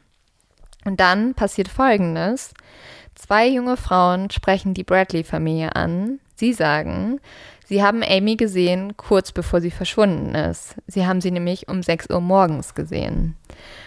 Und 0.85 0.99
dann 0.99 1.33
passiert 1.33 1.67
Folgendes. 1.67 2.53
Zwei 3.15 3.47
junge 3.47 3.75
Frauen 3.75 4.29
sprechen 4.29 4.73
die 4.73 4.83
Bradley-Familie 4.83 5.75
an. 5.75 6.19
Sie 6.35 6.53
sagen, 6.53 7.19
sie 7.65 7.83
haben 7.83 8.01
Amy 8.03 8.35
gesehen, 8.35 8.95
kurz 8.97 9.31
bevor 9.31 9.61
sie 9.61 9.71
verschwunden 9.71 10.33
ist. 10.35 10.75
Sie 10.87 11.05
haben 11.05 11.21
sie 11.21 11.31
nämlich 11.31 11.67
um 11.67 11.83
6 11.83 12.09
Uhr 12.09 12.21
morgens 12.21 12.73
gesehen. 12.73 13.35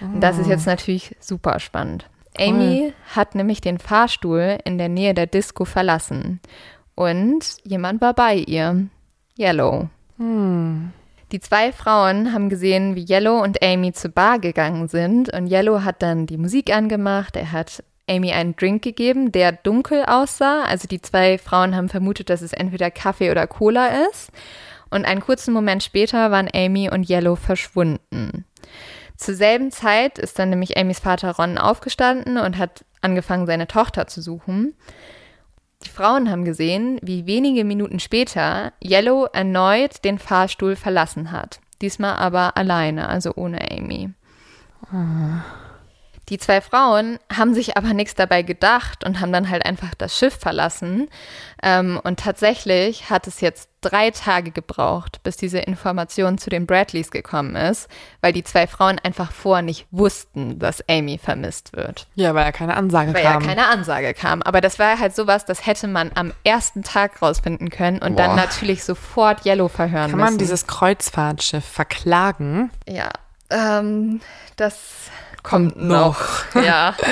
Und 0.00 0.20
das 0.20 0.38
ist 0.38 0.48
jetzt 0.48 0.66
natürlich 0.66 1.16
super 1.20 1.58
spannend. 1.60 2.08
Amy 2.38 2.92
hat 3.14 3.34
nämlich 3.34 3.60
den 3.60 3.78
Fahrstuhl 3.78 4.58
in 4.64 4.78
der 4.78 4.88
Nähe 4.88 5.14
der 5.14 5.26
Disco 5.26 5.64
verlassen. 5.64 6.40
Und 6.94 7.56
jemand 7.64 8.00
war 8.00 8.14
bei 8.14 8.34
ihr. 8.34 8.86
Yellow. 9.38 9.88
Die 11.32 11.40
zwei 11.40 11.72
Frauen 11.72 12.32
haben 12.32 12.48
gesehen, 12.48 12.94
wie 12.94 13.04
Yellow 13.04 13.42
und 13.42 13.62
Amy 13.62 13.92
zur 13.92 14.10
Bar 14.10 14.38
gegangen 14.38 14.88
sind. 14.88 15.32
Und 15.32 15.48
Yellow 15.48 15.84
hat 15.84 16.02
dann 16.02 16.26
die 16.26 16.38
Musik 16.38 16.74
angemacht. 16.74 17.36
Er 17.36 17.52
hat 17.52 17.84
Amy 18.08 18.32
einen 18.32 18.56
Drink 18.56 18.82
gegeben, 18.82 19.32
der 19.32 19.52
dunkel 19.52 20.04
aussah. 20.04 20.62
Also 20.62 20.88
die 20.88 21.00
zwei 21.00 21.38
Frauen 21.38 21.76
haben 21.76 21.88
vermutet, 21.88 22.30
dass 22.30 22.42
es 22.42 22.52
entweder 22.52 22.90
Kaffee 22.90 23.30
oder 23.30 23.46
Cola 23.46 24.06
ist. 24.10 24.30
Und 24.90 25.04
einen 25.04 25.20
kurzen 25.20 25.52
Moment 25.52 25.82
später 25.82 26.30
waren 26.30 26.48
Amy 26.54 26.90
und 26.90 27.08
Yellow 27.08 27.36
verschwunden. 27.36 28.44
Zur 29.16 29.34
selben 29.34 29.70
Zeit 29.70 30.18
ist 30.18 30.38
dann 30.38 30.50
nämlich 30.50 30.78
Amys 30.78 31.00
Vater 31.00 31.36
Ron 31.36 31.58
aufgestanden 31.58 32.38
und 32.38 32.56
hat 32.56 32.84
angefangen, 33.00 33.46
seine 33.46 33.66
Tochter 33.66 34.06
zu 34.06 34.22
suchen. 34.22 34.74
Die 35.84 35.90
Frauen 35.90 36.30
haben 36.30 36.44
gesehen, 36.44 36.98
wie 37.02 37.26
wenige 37.26 37.64
Minuten 37.64 38.00
später 38.00 38.72
Yellow 38.82 39.26
erneut 39.32 40.04
den 40.04 40.18
Fahrstuhl 40.18 40.76
verlassen 40.76 41.30
hat. 41.30 41.60
Diesmal 41.80 42.16
aber 42.16 42.56
alleine, 42.56 43.08
also 43.08 43.32
ohne 43.36 43.70
Amy. 43.70 44.10
Die 46.28 46.38
zwei 46.38 46.60
Frauen 46.60 47.18
haben 47.34 47.54
sich 47.54 47.76
aber 47.76 47.94
nichts 47.94 48.14
dabei 48.14 48.42
gedacht 48.42 49.04
und 49.04 49.20
haben 49.20 49.32
dann 49.32 49.48
halt 49.48 49.64
einfach 49.64 49.94
das 49.96 50.16
Schiff 50.16 50.38
verlassen. 50.38 51.08
Ähm, 51.62 51.98
und 52.04 52.20
tatsächlich 52.20 53.08
hat 53.08 53.26
es 53.26 53.40
jetzt 53.40 53.70
drei 53.80 54.10
Tage 54.10 54.50
gebraucht, 54.50 55.22
bis 55.22 55.36
diese 55.36 55.58
Information 55.58 56.36
zu 56.36 56.50
den 56.50 56.66
Bradleys 56.66 57.10
gekommen 57.10 57.56
ist, 57.56 57.88
weil 58.20 58.32
die 58.32 58.42
zwei 58.42 58.66
Frauen 58.66 58.98
einfach 58.98 59.32
vorher 59.32 59.62
nicht 59.62 59.86
wussten, 59.90 60.58
dass 60.58 60.86
Amy 60.88 61.18
vermisst 61.18 61.74
wird. 61.74 62.08
Ja, 62.14 62.34
weil 62.34 62.44
ja 62.44 62.52
keine 62.52 62.76
Ansage 62.76 63.14
Weil 63.14 63.22
kam. 63.22 63.42
ja 63.42 63.48
keine 63.48 63.68
Ansage 63.68 64.14
kam. 64.14 64.42
Aber 64.42 64.60
das 64.60 64.78
war 64.78 64.98
halt 64.98 65.14
sowas, 65.14 65.44
das 65.44 65.66
hätte 65.66 65.86
man 65.86 66.10
am 66.14 66.32
ersten 66.44 66.82
Tag 66.82 67.22
rausfinden 67.22 67.70
können 67.70 68.00
und 68.02 68.18
dann 68.18 68.30
Boah. 68.30 68.36
natürlich 68.36 68.84
sofort 68.84 69.46
Yellow 69.46 69.68
verhören 69.68 70.10
Kann 70.10 70.20
müssen. 70.20 70.32
man 70.32 70.38
dieses 70.38 70.66
Kreuzfahrtschiff 70.66 71.64
verklagen? 71.64 72.70
Ja, 72.86 73.10
ähm, 73.50 74.20
das 74.56 74.76
kommt 75.48 75.76
noch. 75.82 76.20
ja. 76.54 76.94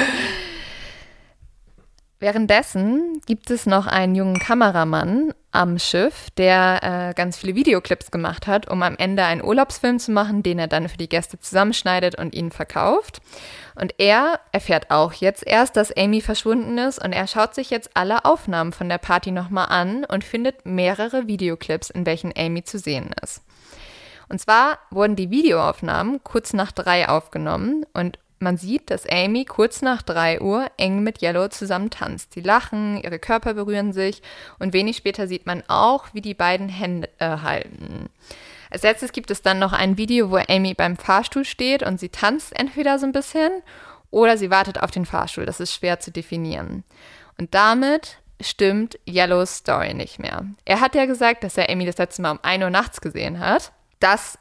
Währenddessen 2.19 3.21
gibt 3.27 3.51
es 3.51 3.67
noch 3.67 3.87
einen 3.87 4.15
jungen 4.15 4.39
Kameramann 4.39 5.35
am 5.53 5.79
Schiff, 5.79 6.31
der 6.39 7.11
äh, 7.11 7.15
ganz 7.15 7.37
viele 7.37 7.55
Videoclips 7.55 8.11
gemacht 8.11 8.47
hat, 8.47 8.71
um 8.71 8.83
am 8.83 8.97
Ende 8.97 9.25
einen 9.25 9.45
Urlaubsfilm 9.45 9.99
zu 9.99 10.13
machen, 10.13 10.43
den 10.43 10.59
er 10.59 10.67
dann 10.67 10.89
für 10.89 10.97
die 10.97 11.11
Gäste 11.11 11.39
zusammenschneidet 11.39 12.19
und 12.19 12.35
ihnen 12.35 12.53
verkauft. 12.53 13.21
Und 13.75 13.95
er 13.99 14.41
erfährt 14.51 14.91
auch 14.91 15.13
jetzt 15.13 15.47
erst, 15.47 15.77
dass 15.77 15.95
Amy 15.95 16.23
verschwunden 16.23 16.79
ist 16.79 17.05
und 17.05 17.13
er 17.13 17.27
schaut 17.27 17.55
sich 17.55 17.69
jetzt 17.69 17.91
alle 17.93 18.25
Aufnahmen 18.25 18.73
von 18.73 18.89
der 18.89 18.99
Party 18.99 19.31
nochmal 19.31 19.67
an 19.69 20.07
und 20.07 20.25
findet 20.25 20.65
mehrere 20.65 21.27
Videoclips, 21.27 21.91
in 21.91 22.07
welchen 22.07 22.33
Amy 22.35 22.65
zu 22.65 22.79
sehen 22.79 23.11
ist. 23.23 23.43
Und 24.31 24.41
zwar 24.41 24.79
wurden 24.91 25.17
die 25.17 25.31
Videoaufnahmen 25.31 26.25
kurz 26.25 26.55
nach 26.55 26.73
drei 26.73 27.09
aufgenommen 27.09 27.85
und 27.93 28.19
man 28.39 28.57
sieht, 28.57 28.91
dass 28.91 29.07
Amy 29.07 29.45
kurz 29.45 29.83
nach 29.83 30.03
drei 30.03 30.41
Uhr 30.41 30.67
eng 30.77 31.03
mit 31.03 31.23
Yellow 31.23 31.49
zusammen 31.49 31.91
tanzt. 31.91 32.35
Sie 32.35 32.41
lachen, 32.41 33.01
ihre 33.03 33.19
Körper 33.19 33.55
berühren 33.55 33.93
sich 33.93 34.23
und 34.59 34.73
wenig 34.73 34.97
später 34.97 35.27
sieht 35.27 35.47
man 35.47 35.63
auch, 35.69 36.07
wie 36.13 36.21
die 36.21 36.35
beiden 36.35 36.69
Hände 36.69 37.09
äh, 37.19 37.39
halten. 37.39 38.11
Als 38.71 38.83
letztes 38.83 39.13
gibt 39.13 39.31
es 39.31 39.43
dann 39.43 39.59
noch 39.59 39.73
ein 39.73 39.97
Video, 39.97 40.31
wo 40.31 40.37
Amy 40.49 40.75
beim 40.75 40.97
Fahrstuhl 40.97 41.45
steht 41.45 41.83
und 41.83 41.99
sie 41.99 42.09
tanzt 42.09 42.59
entweder 42.59 42.99
so 42.99 43.07
ein 43.07 43.13
bisschen 43.13 43.51
oder 44.11 44.37
sie 44.37 44.51
wartet 44.51 44.83
auf 44.83 44.91
den 44.91 45.07
Fahrstuhl. 45.07 45.47
Das 45.47 45.61
ist 45.61 45.73
schwer 45.73 46.01
zu 46.01 46.11
definieren. 46.11 46.85
Und 47.39 47.55
damit 47.55 48.19
stimmt 48.41 48.99
Yellows 49.09 49.57
Story 49.57 49.95
nicht 49.95 50.19
mehr. 50.19 50.45
Er 50.65 50.81
hat 50.81 50.95
ja 50.95 51.07
gesagt, 51.07 51.45
dass 51.45 51.57
er 51.57 51.71
Amy 51.71 51.87
das 51.87 51.99
letzte 51.99 52.23
Mal 52.23 52.33
um 52.33 52.41
1 52.43 52.65
Uhr 52.65 52.71
nachts 52.71 53.01
gesehen 53.01 53.41
hat. 53.41 53.73
Das 54.01 54.39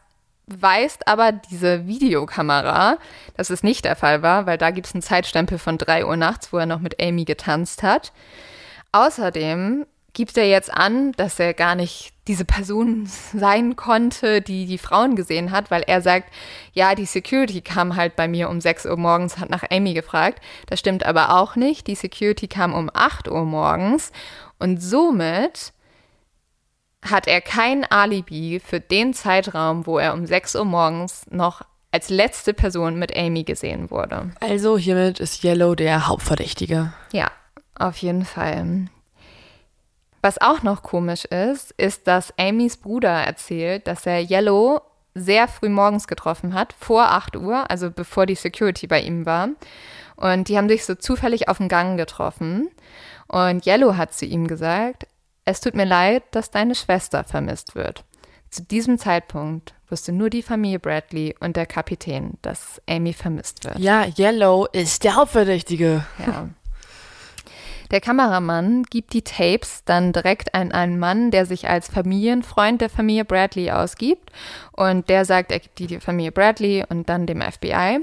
weist 0.47 1.07
aber 1.07 1.31
diese 1.31 1.87
Videokamera, 1.87 2.97
dass 3.35 3.49
es 3.49 3.63
nicht 3.63 3.85
der 3.85 3.95
Fall 3.95 4.21
war, 4.21 4.45
weil 4.45 4.57
da 4.57 4.71
gibt 4.71 4.87
es 4.87 4.93
einen 4.93 5.01
Zeitstempel 5.01 5.57
von 5.57 5.77
3 5.77 6.05
Uhr 6.05 6.17
nachts, 6.17 6.53
wo 6.53 6.57
er 6.57 6.65
noch 6.65 6.79
mit 6.79 7.01
Amy 7.01 7.25
getanzt 7.25 7.83
hat. 7.83 8.11
Außerdem 8.91 9.85
gibt 10.13 10.37
er 10.37 10.47
jetzt 10.47 10.73
an, 10.73 11.11
dass 11.13 11.39
er 11.39 11.53
gar 11.53 11.75
nicht 11.75 12.13
diese 12.27 12.45
Person 12.45 13.07
sein 13.33 13.75
konnte, 13.75 14.41
die 14.41 14.65
die 14.65 14.77
Frauen 14.77 15.15
gesehen 15.15 15.51
hat, 15.51 15.69
weil 15.69 15.83
er 15.85 16.01
sagt, 16.01 16.31
ja, 16.73 16.95
die 16.95 17.05
Security 17.05 17.61
kam 17.61 17.95
halt 17.95 18.15
bei 18.15 18.27
mir 18.27 18.49
um 18.49 18.61
6 18.61 18.85
Uhr 18.85 18.97
morgens, 18.97 19.37
hat 19.37 19.49
nach 19.49 19.63
Amy 19.69 19.93
gefragt. 19.93 20.41
Das 20.67 20.79
stimmt 20.79 21.05
aber 21.05 21.37
auch 21.37 21.55
nicht. 21.55 21.87
Die 21.87 21.95
Security 21.95 22.47
kam 22.47 22.73
um 22.73 22.89
8 22.93 23.27
Uhr 23.27 23.45
morgens 23.45 24.11
und 24.57 24.81
somit 24.81 25.73
hat 27.09 27.27
er 27.27 27.41
kein 27.41 27.85
Alibi 27.85 28.61
für 28.63 28.79
den 28.79 29.13
Zeitraum, 29.13 29.85
wo 29.85 29.97
er 29.97 30.13
um 30.13 30.25
6 30.25 30.55
Uhr 30.55 30.65
morgens 30.65 31.25
noch 31.29 31.61
als 31.91 32.09
letzte 32.09 32.53
Person 32.53 32.99
mit 32.99 33.15
Amy 33.15 33.43
gesehen 33.43 33.89
wurde. 33.89 34.31
Also 34.41 34.77
hiermit 34.77 35.19
ist 35.19 35.43
Yellow 35.43 35.75
der 35.75 36.07
Hauptverdächtige. 36.07 36.91
Ja, 37.13 37.31
auf 37.77 37.97
jeden 37.97 38.25
Fall. 38.25 38.87
Was 40.21 40.41
auch 40.41 40.63
noch 40.63 40.83
komisch 40.83 41.25
ist, 41.25 41.71
ist, 41.77 42.07
dass 42.07 42.33
Amys 42.37 42.77
Bruder 42.77 43.11
erzählt, 43.11 43.87
dass 43.87 44.05
er 44.05 44.19
Yellow 44.19 44.81
sehr 45.13 45.47
früh 45.47 45.69
morgens 45.69 46.07
getroffen 46.07 46.53
hat, 46.53 46.73
vor 46.77 47.11
8 47.11 47.37
Uhr, 47.37 47.69
also 47.71 47.89
bevor 47.89 48.25
die 48.25 48.35
Security 48.35 48.87
bei 48.87 49.01
ihm 49.01 49.25
war. 49.25 49.49
Und 50.17 50.49
die 50.49 50.57
haben 50.57 50.67
sich 50.67 50.85
so 50.85 50.95
zufällig 50.95 51.47
auf 51.47 51.57
dem 51.57 51.69
Gang 51.69 51.97
getroffen. 51.97 52.69
Und 53.27 53.65
Yellow 53.65 53.95
hat 53.95 54.13
zu 54.13 54.25
ihm 54.25 54.47
gesagt, 54.47 55.07
es 55.45 55.61
tut 55.61 55.75
mir 55.75 55.85
leid, 55.85 56.23
dass 56.31 56.51
deine 56.51 56.75
Schwester 56.75 57.23
vermisst 57.23 57.75
wird. 57.75 58.03
Zu 58.49 58.63
diesem 58.63 58.97
Zeitpunkt 58.97 59.73
wusste 59.89 60.11
nur 60.11 60.29
die 60.29 60.41
Familie 60.41 60.79
Bradley 60.79 61.35
und 61.39 61.55
der 61.55 61.65
Kapitän, 61.65 62.37
dass 62.41 62.81
Amy 62.89 63.13
vermisst 63.13 63.63
wird. 63.63 63.77
Ja, 63.79 64.05
Yellow 64.17 64.67
ist 64.71 65.03
der 65.03 65.15
Hauptverdächtige. 65.15 66.05
Ja. 66.25 66.49
Der 67.91 68.01
Kameramann 68.01 68.83
gibt 68.83 69.13
die 69.13 69.21
Tapes 69.21 69.83
dann 69.85 70.11
direkt 70.11 70.55
an 70.55 70.71
einen 70.71 70.97
Mann, 70.97 71.29
der 71.29 71.45
sich 71.45 71.69
als 71.69 71.87
Familienfreund 71.87 72.81
der 72.81 72.89
Familie 72.89 73.25
Bradley 73.25 73.69
ausgibt. 73.69 74.31
Und 74.71 75.07
der 75.09 75.25
sagt, 75.25 75.51
er 75.51 75.59
gibt 75.59 75.77
die 75.77 75.87
der 75.87 76.01
Familie 76.01 76.31
Bradley 76.31 76.83
und 76.89 77.09
dann 77.09 77.27
dem 77.27 77.41
FBI. 77.41 77.99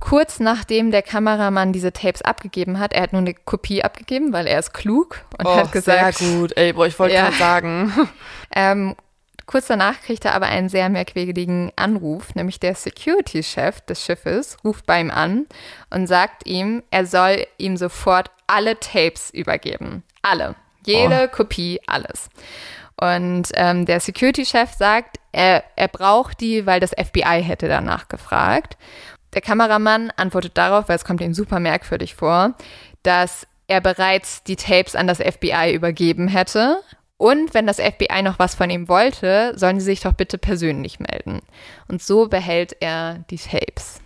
Kurz 0.00 0.40
nachdem 0.40 0.90
der 0.90 1.02
Kameramann 1.02 1.72
diese 1.72 1.92
Tapes 1.92 2.22
abgegeben 2.22 2.78
hat, 2.78 2.94
er 2.94 3.02
hat 3.02 3.12
nur 3.12 3.20
eine 3.20 3.34
Kopie 3.34 3.84
abgegeben, 3.84 4.32
weil 4.32 4.46
er 4.46 4.58
ist 4.58 4.72
klug 4.72 5.20
und 5.38 5.46
oh, 5.46 5.54
hat 5.54 5.72
gesagt, 5.72 6.18
sehr 6.18 6.28
gut. 6.38 6.56
Ey, 6.56 6.72
boah, 6.72 6.86
ich 6.86 6.98
wollte 6.98 7.14
Ja. 7.14 7.24
gerade 7.24 7.36
sagen. 7.36 8.08
ähm, 8.56 8.96
kurz 9.44 9.66
danach 9.66 10.00
kriegt 10.00 10.24
er 10.24 10.34
aber 10.34 10.46
einen 10.46 10.70
sehr 10.70 10.88
merkwürdigen 10.88 11.70
Anruf, 11.76 12.34
nämlich 12.34 12.58
der 12.58 12.74
Security-Chef 12.74 13.82
des 13.82 14.02
Schiffes 14.02 14.56
ruft 14.64 14.86
bei 14.86 15.00
ihm 15.00 15.10
an 15.10 15.46
und 15.90 16.06
sagt 16.06 16.46
ihm, 16.46 16.82
er 16.90 17.04
soll 17.04 17.46
ihm 17.58 17.76
sofort 17.76 18.30
alle 18.46 18.80
Tapes 18.80 19.30
übergeben. 19.30 20.02
Alle. 20.22 20.54
Jede 20.86 21.28
Kopie, 21.28 21.78
alles. 21.86 22.30
Und 22.96 23.48
ähm, 23.54 23.86
der 23.86 24.00
Security-Chef 24.00 24.72
sagt, 24.72 25.18
er, 25.32 25.64
er 25.76 25.88
braucht 25.88 26.40
die, 26.40 26.66
weil 26.66 26.80
das 26.80 26.90
FBI 26.90 27.42
hätte 27.42 27.68
danach 27.68 28.08
gefragt. 28.08 28.76
Der 29.34 29.40
Kameramann 29.40 30.10
antwortet 30.16 30.58
darauf, 30.58 30.88
weil 30.88 30.96
es 30.96 31.04
kommt 31.04 31.20
ihm 31.20 31.34
super 31.34 31.60
merkwürdig 31.60 32.14
vor, 32.14 32.54
dass 33.02 33.46
er 33.66 33.80
bereits 33.80 34.42
die 34.42 34.56
Tapes 34.56 34.96
an 34.96 35.06
das 35.06 35.18
FBI 35.18 35.72
übergeben 35.72 36.28
hätte. 36.28 36.78
Und 37.16 37.52
wenn 37.54 37.66
das 37.66 37.78
FBI 37.78 38.22
noch 38.22 38.38
was 38.38 38.54
von 38.54 38.70
ihm 38.70 38.88
wollte, 38.88 39.52
sollen 39.56 39.78
sie 39.78 39.86
sich 39.86 40.00
doch 40.00 40.14
bitte 40.14 40.38
persönlich 40.38 40.98
melden. 41.00 41.40
Und 41.86 42.02
so 42.02 42.28
behält 42.28 42.76
er 42.80 43.24
die 43.30 43.36
Tapes. 43.36 44.00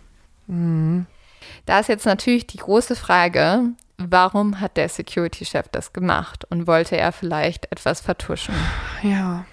Da 0.46 1.78
ist 1.78 1.88
jetzt 1.88 2.06
natürlich 2.06 2.46
die 2.46 2.58
große 2.58 2.96
Frage, 2.96 3.70
warum 3.96 4.60
hat 4.60 4.76
der 4.76 4.88
Security-Chef 4.88 5.68
das 5.68 5.92
gemacht? 5.92 6.44
Und 6.50 6.66
wollte 6.66 6.96
er 6.96 7.12
vielleicht 7.12 7.70
etwas 7.72 8.00
vertuschen? 8.00 8.54
Ja. 9.02 9.46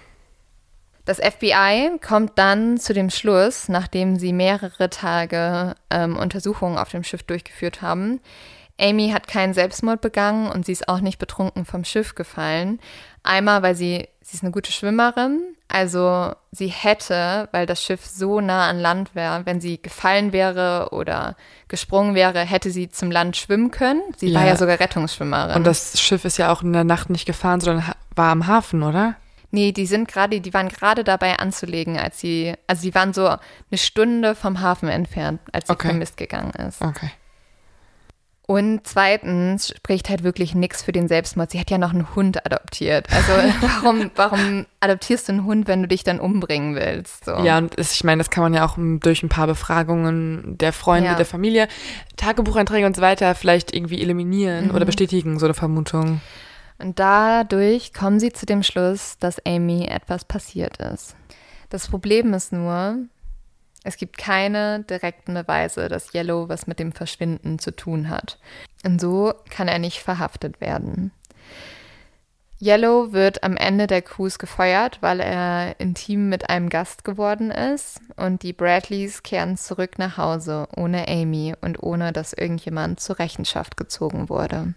Das 1.04 1.18
FBI 1.18 1.98
kommt 2.00 2.32
dann 2.36 2.78
zu 2.78 2.94
dem 2.94 3.10
Schluss, 3.10 3.68
nachdem 3.68 4.18
sie 4.18 4.32
mehrere 4.32 4.88
Tage 4.88 5.74
ähm, 5.90 6.16
Untersuchungen 6.16 6.78
auf 6.78 6.90
dem 6.90 7.02
Schiff 7.02 7.24
durchgeführt 7.24 7.82
haben. 7.82 8.20
Amy 8.80 9.10
hat 9.10 9.26
keinen 9.28 9.52
Selbstmord 9.52 10.00
begangen 10.00 10.50
und 10.50 10.64
sie 10.64 10.72
ist 10.72 10.88
auch 10.88 11.00
nicht 11.00 11.18
betrunken 11.18 11.64
vom 11.64 11.84
Schiff 11.84 12.14
gefallen. 12.14 12.80
Einmal, 13.22 13.62
weil 13.62 13.74
sie, 13.74 14.08
sie 14.22 14.36
ist 14.36 14.42
eine 14.42 14.52
gute 14.52 14.72
Schwimmerin, 14.72 15.40
also 15.68 16.32
sie 16.50 16.68
hätte, 16.68 17.48
weil 17.52 17.66
das 17.66 17.82
Schiff 17.82 18.04
so 18.06 18.40
nah 18.40 18.68
an 18.68 18.78
Land 18.80 19.14
wäre, 19.14 19.44
wenn 19.46 19.60
sie 19.60 19.80
gefallen 19.80 20.32
wäre 20.32 20.88
oder 20.92 21.36
gesprungen 21.68 22.14
wäre, 22.14 22.40
hätte 22.40 22.70
sie 22.70 22.88
zum 22.90 23.10
Land 23.10 23.36
schwimmen 23.36 23.70
können. 23.70 24.02
Sie 24.16 24.34
war 24.34 24.42
Ja. 24.42 24.48
ja 24.48 24.56
sogar 24.56 24.80
Rettungsschwimmerin. 24.80 25.56
Und 25.56 25.64
das 25.66 26.00
Schiff 26.00 26.24
ist 26.24 26.38
ja 26.38 26.52
auch 26.52 26.62
in 26.62 26.72
der 26.72 26.84
Nacht 26.84 27.10
nicht 27.10 27.26
gefahren, 27.26 27.60
sondern 27.60 27.92
war 28.14 28.30
am 28.32 28.46
Hafen, 28.46 28.82
oder? 28.82 29.16
Nee, 29.54 29.72
die 29.72 29.86
sind 29.86 30.08
gerade, 30.08 30.40
die 30.40 30.52
waren 30.54 30.68
gerade 30.70 31.04
dabei 31.04 31.38
anzulegen, 31.38 31.98
als 31.98 32.18
sie, 32.18 32.54
also 32.66 32.82
sie 32.82 32.94
waren 32.94 33.12
so 33.12 33.26
eine 33.28 33.38
Stunde 33.74 34.34
vom 34.34 34.60
Hafen 34.60 34.88
entfernt, 34.88 35.40
als 35.52 35.66
sie 35.68 35.72
Okay. 35.74 35.88
vermisst 35.88 36.16
gegangen 36.16 36.52
ist. 36.66 36.80
Okay. 36.82 37.10
Und 38.44 38.80
zweitens 38.84 39.68
spricht 39.76 40.08
halt 40.08 40.24
wirklich 40.24 40.54
nichts 40.54 40.82
für 40.82 40.90
den 40.92 41.06
Selbstmord. 41.06 41.52
Sie 41.52 41.60
hat 41.60 41.70
ja 41.70 41.78
noch 41.78 41.92
einen 41.94 42.14
Hund 42.16 42.44
adoptiert. 42.44 43.06
Also 43.12 43.32
warum, 43.60 44.10
warum 44.16 44.66
adoptierst 44.80 45.28
du 45.28 45.32
einen 45.32 45.44
Hund, 45.44 45.68
wenn 45.68 45.80
du 45.82 45.88
dich 45.88 46.02
dann 46.02 46.18
umbringen 46.18 46.74
willst? 46.74 47.24
So. 47.24 47.36
Ja, 47.44 47.58
und 47.58 47.78
ich 47.78 48.02
meine, 48.04 48.18
das 48.18 48.30
kann 48.30 48.42
man 48.42 48.52
ja 48.52 48.66
auch 48.66 48.76
durch 48.78 49.22
ein 49.22 49.28
paar 49.28 49.46
Befragungen 49.46 50.58
der 50.58 50.72
Freunde, 50.72 51.10
Ja. 51.10 51.14
der 51.14 51.24
Familie, 51.24 51.68
Tagebucheinträge 52.16 52.84
und 52.84 52.96
so 52.96 53.00
weiter 53.00 53.34
vielleicht 53.36 53.74
irgendwie 53.74 54.02
eliminieren 54.02 54.68
Mhm. 54.68 54.74
oder 54.74 54.84
bestätigen, 54.86 55.38
so 55.38 55.46
eine 55.46 55.54
Vermutung. 55.54 56.20
Und 56.82 56.98
dadurch 56.98 57.94
kommen 57.94 58.18
sie 58.18 58.32
zu 58.32 58.44
dem 58.44 58.64
Schluss, 58.64 59.16
dass 59.20 59.44
Amy 59.46 59.86
etwas 59.86 60.24
passiert 60.24 60.78
ist. 60.78 61.14
Das 61.70 61.86
Problem 61.86 62.34
ist 62.34 62.52
nur, 62.52 62.98
es 63.84 63.96
gibt 63.96 64.18
keine 64.18 64.80
direkten 64.80 65.34
Beweise, 65.34 65.88
dass 65.88 66.12
Yellow 66.12 66.48
was 66.48 66.66
mit 66.66 66.80
dem 66.80 66.90
Verschwinden 66.90 67.60
zu 67.60 67.70
tun 67.70 68.08
hat. 68.08 68.38
Und 68.84 69.00
so 69.00 69.32
kann 69.48 69.68
er 69.68 69.78
nicht 69.78 70.00
verhaftet 70.00 70.60
werden. 70.60 71.12
Yellow 72.60 73.12
wird 73.12 73.42
am 73.44 73.56
Ende 73.56 73.86
der 73.86 74.02
Cruise 74.02 74.38
gefeuert, 74.38 74.98
weil 75.00 75.20
er 75.20 75.80
intim 75.80 76.28
mit 76.28 76.50
einem 76.50 76.68
Gast 76.68 77.04
geworden 77.04 77.50
ist. 77.50 78.00
Und 78.16 78.42
die 78.42 78.52
Bradleys 78.52 79.22
kehren 79.22 79.56
zurück 79.56 79.98
nach 79.98 80.16
Hause 80.16 80.68
ohne 80.76 81.06
Amy 81.08 81.54
und 81.60 81.82
ohne 81.82 82.12
dass 82.12 82.32
irgendjemand 82.32 82.98
zur 83.00 83.20
Rechenschaft 83.20 83.76
gezogen 83.76 84.28
wurde. 84.28 84.74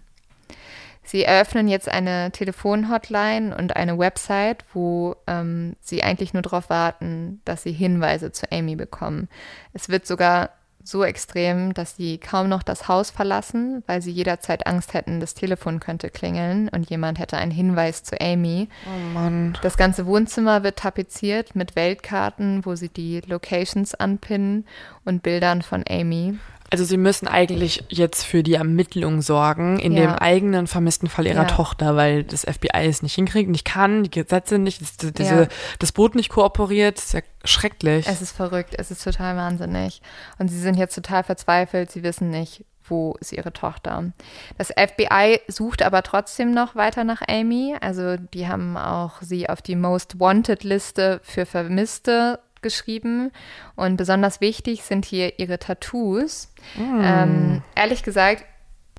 Sie 1.05 1.23
eröffnen 1.23 1.67
jetzt 1.67 1.87
eine 1.87 2.31
Telefonhotline 2.31 3.55
und 3.55 3.75
eine 3.75 3.97
Website, 3.97 4.65
wo 4.73 5.15
ähm, 5.27 5.75
sie 5.79 6.03
eigentlich 6.03 6.33
nur 6.33 6.41
darauf 6.41 6.69
warten, 6.69 7.41
dass 7.45 7.63
sie 7.63 7.71
Hinweise 7.71 8.31
zu 8.31 8.51
Amy 8.51 8.75
bekommen. 8.75 9.29
Es 9.73 9.87
wird 9.87 10.07
sogar 10.07 10.49
so 10.85 11.03
extrem, 11.03 11.73
dass 11.73 11.95
sie 11.95 12.19
kaum 12.19 12.47
noch 12.47 12.61
das 12.61 12.87
Haus 12.87 13.09
verlassen, 13.09 13.83
weil 13.87 14.01
sie 14.01 14.11
jederzeit 14.11 14.67
Angst 14.67 14.93
hätten, 14.93 15.19
das 15.19 15.33
Telefon 15.33 15.79
könnte 15.79 16.09
klingeln 16.09 16.69
und 16.69 16.89
jemand 16.89 17.17
hätte 17.17 17.37
einen 17.37 17.51
Hinweis 17.51 18.03
zu 18.03 18.19
Amy. 18.21 18.69
Oh 18.85 19.13
Mann. 19.13 19.57
Das 19.63 19.77
ganze 19.77 20.05
Wohnzimmer 20.05 20.63
wird 20.63 20.77
tapeziert 20.77 21.55
mit 21.55 21.75
Weltkarten, 21.75 22.65
wo 22.65 22.75
sie 22.75 22.89
die 22.89 23.21
Locations 23.21 23.95
anpinnen 23.95 24.65
und 25.05 25.23
Bildern 25.23 25.63
von 25.63 25.83
Amy. 25.89 26.37
Also 26.71 26.83
sie 26.83 26.97
müssen 26.97 27.27
eigentlich 27.27 27.83
jetzt 27.89 28.23
für 28.23 28.41
die 28.43 28.55
Ermittlung 28.55 29.21
sorgen 29.21 29.79
in 29.79 29.93
Ja. 29.93 30.01
dem 30.07 30.15
eigenen 30.15 30.67
vermissten 30.67 31.07
Fall 31.09 31.27
ihrer 31.27 31.43
Ja. 31.43 31.45
Tochter, 31.45 31.95
weil 31.95 32.23
das 32.23 32.43
FBI 32.43 32.87
es 32.87 33.03
nicht 33.03 33.15
hinkriegt, 33.15 33.49
nicht 33.49 33.65
kann, 33.65 34.03
die 34.03 34.11
Gesetze 34.11 34.57
nicht, 34.57 34.81
das, 34.81 34.97
diese, 35.13 35.41
Ja. 35.43 35.47
das 35.79 35.91
Boot 35.91 36.15
nicht 36.15 36.29
kooperiert, 36.29 36.97
das 36.97 37.05
ist 37.05 37.13
ja 37.13 37.21
schrecklich. 37.43 38.07
Es 38.07 38.21
ist 38.21 38.31
verrückt, 38.31 38.73
es 38.77 38.89
ist 38.91 39.03
total 39.03 39.35
wahnsinnig. 39.37 40.01
Und 40.39 40.47
sie 40.49 40.59
sind 40.59 40.75
jetzt 40.75 40.95
total 40.95 41.23
verzweifelt, 41.23 41.91
sie 41.91 42.03
wissen 42.03 42.29
nicht, 42.29 42.65
wo 42.87 43.15
ist 43.19 43.31
ihre 43.33 43.51
Tochter. 43.53 44.11
Das 44.57 44.69
FBI 44.69 45.39
sucht 45.47 45.81
aber 45.81 46.03
trotzdem 46.03 46.51
noch 46.53 46.75
weiter 46.75 47.03
nach 47.03 47.21
Amy. 47.27 47.75
Also 47.81 48.15
die 48.17 48.47
haben 48.47 48.77
auch 48.77 49.21
sie 49.21 49.49
auf 49.49 49.61
die 49.61 49.75
Most 49.75 50.19
Wanted 50.19 50.63
Liste 50.63 51.19
für 51.23 51.45
Vermisste 51.47 52.39
geschrieben. 52.65 53.31
Und 53.75 53.95
besonders 53.95 54.41
wichtig 54.41 54.81
sind 54.81 55.05
hier 55.05 55.39
ihre 55.39 55.59
Tattoos. 55.59 56.51
Ähm, 56.77 57.61
ehrlich 57.75 58.01
gesagt, 58.01 58.43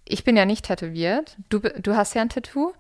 ich 0.04 0.22
bin 0.22 0.36
ja 0.36 0.44
nicht 0.44 0.66
tätowiert. 0.66 1.36
Du, 1.48 1.58
du 1.58 1.96
hast 1.96 2.14
ja 2.14 2.22
ein 2.22 2.28
Tattoo. 2.28 2.72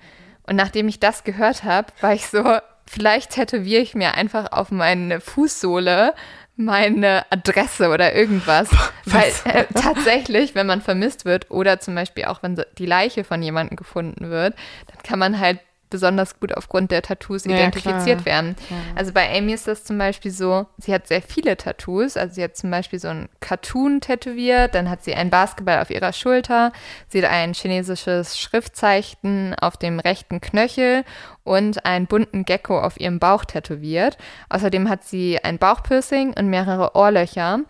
Und 0.46 0.54
nachdem 0.54 0.86
ich 0.86 1.00
das 1.00 1.24
gehört 1.24 1.64
habe, 1.64 1.88
war 2.00 2.14
ich 2.14 2.28
so, 2.28 2.44
vielleicht 2.86 3.32
tätowiere 3.32 3.82
ich 3.82 3.96
mir 3.96 4.14
einfach 4.14 4.52
auf 4.52 4.70
meine 4.70 5.20
Fußsohle 5.20 6.14
meine 6.56 7.26
Adresse 7.30 7.90
oder 7.90 8.14
irgendwas. 8.14 8.70
Weil 9.04 9.32
äh, 9.44 9.64
tatsächlich, 9.74 10.54
wenn 10.54 10.66
man 10.66 10.80
vermisst 10.80 11.24
wird 11.24 11.50
oder 11.50 11.80
zum 11.80 11.94
Beispiel 11.94 12.24
auch 12.24 12.42
wenn 12.42 12.62
die 12.78 12.86
Leiche 12.86 13.24
von 13.24 13.42
jemandem 13.42 13.76
gefunden 13.76 14.30
wird, 14.30 14.54
dann 14.86 15.02
kann 15.02 15.18
man 15.18 15.38
halt 15.38 15.60
besonders 15.90 16.38
gut 16.40 16.56
aufgrund 16.56 16.90
der 16.90 17.02
Tattoos 17.02 17.44
Ja, 17.44 17.52
identifiziert 17.52 18.22
klar. 18.22 18.26
werden. 18.26 18.56
Also 18.94 19.12
bei 19.12 19.36
Amy 19.36 19.52
ist 19.52 19.66
das 19.68 19.84
zum 19.84 19.98
Beispiel 19.98 20.30
so, 20.30 20.66
sie 20.78 20.92
hat 20.92 21.06
sehr 21.06 21.22
viele 21.22 21.56
Tattoos. 21.56 22.16
Also 22.16 22.34
sie 22.34 22.44
hat 22.44 22.56
zum 22.56 22.70
Beispiel 22.70 22.98
so 22.98 23.08
ein 23.08 23.28
Cartoon 23.40 24.00
tätowiert, 24.00 24.74
dann 24.74 24.90
hat 24.90 25.04
sie 25.04 25.14
einen 25.14 25.30
Basketball 25.30 25.80
auf 25.80 25.90
ihrer 25.90 26.12
Schulter, 26.12 26.72
sie 27.08 27.22
hat 27.22 27.30
ein 27.30 27.54
chinesisches 27.54 28.38
Schriftzeichen 28.38 29.54
auf 29.60 29.76
dem 29.76 30.00
rechten 30.00 30.40
Knöchel 30.40 31.04
und 31.44 31.84
einen 31.86 32.06
bunten 32.06 32.44
Gecko 32.44 32.80
auf 32.80 32.98
ihrem 33.00 33.18
Bauch 33.18 33.44
tätowiert. 33.44 34.18
Außerdem 34.48 34.88
hat 34.88 35.04
sie 35.04 35.38
ein 35.42 35.58
Bauchpiercing 35.58 36.34
und 36.36 36.48
mehrere 36.48 36.94
Ohrlöcher. 36.94 37.60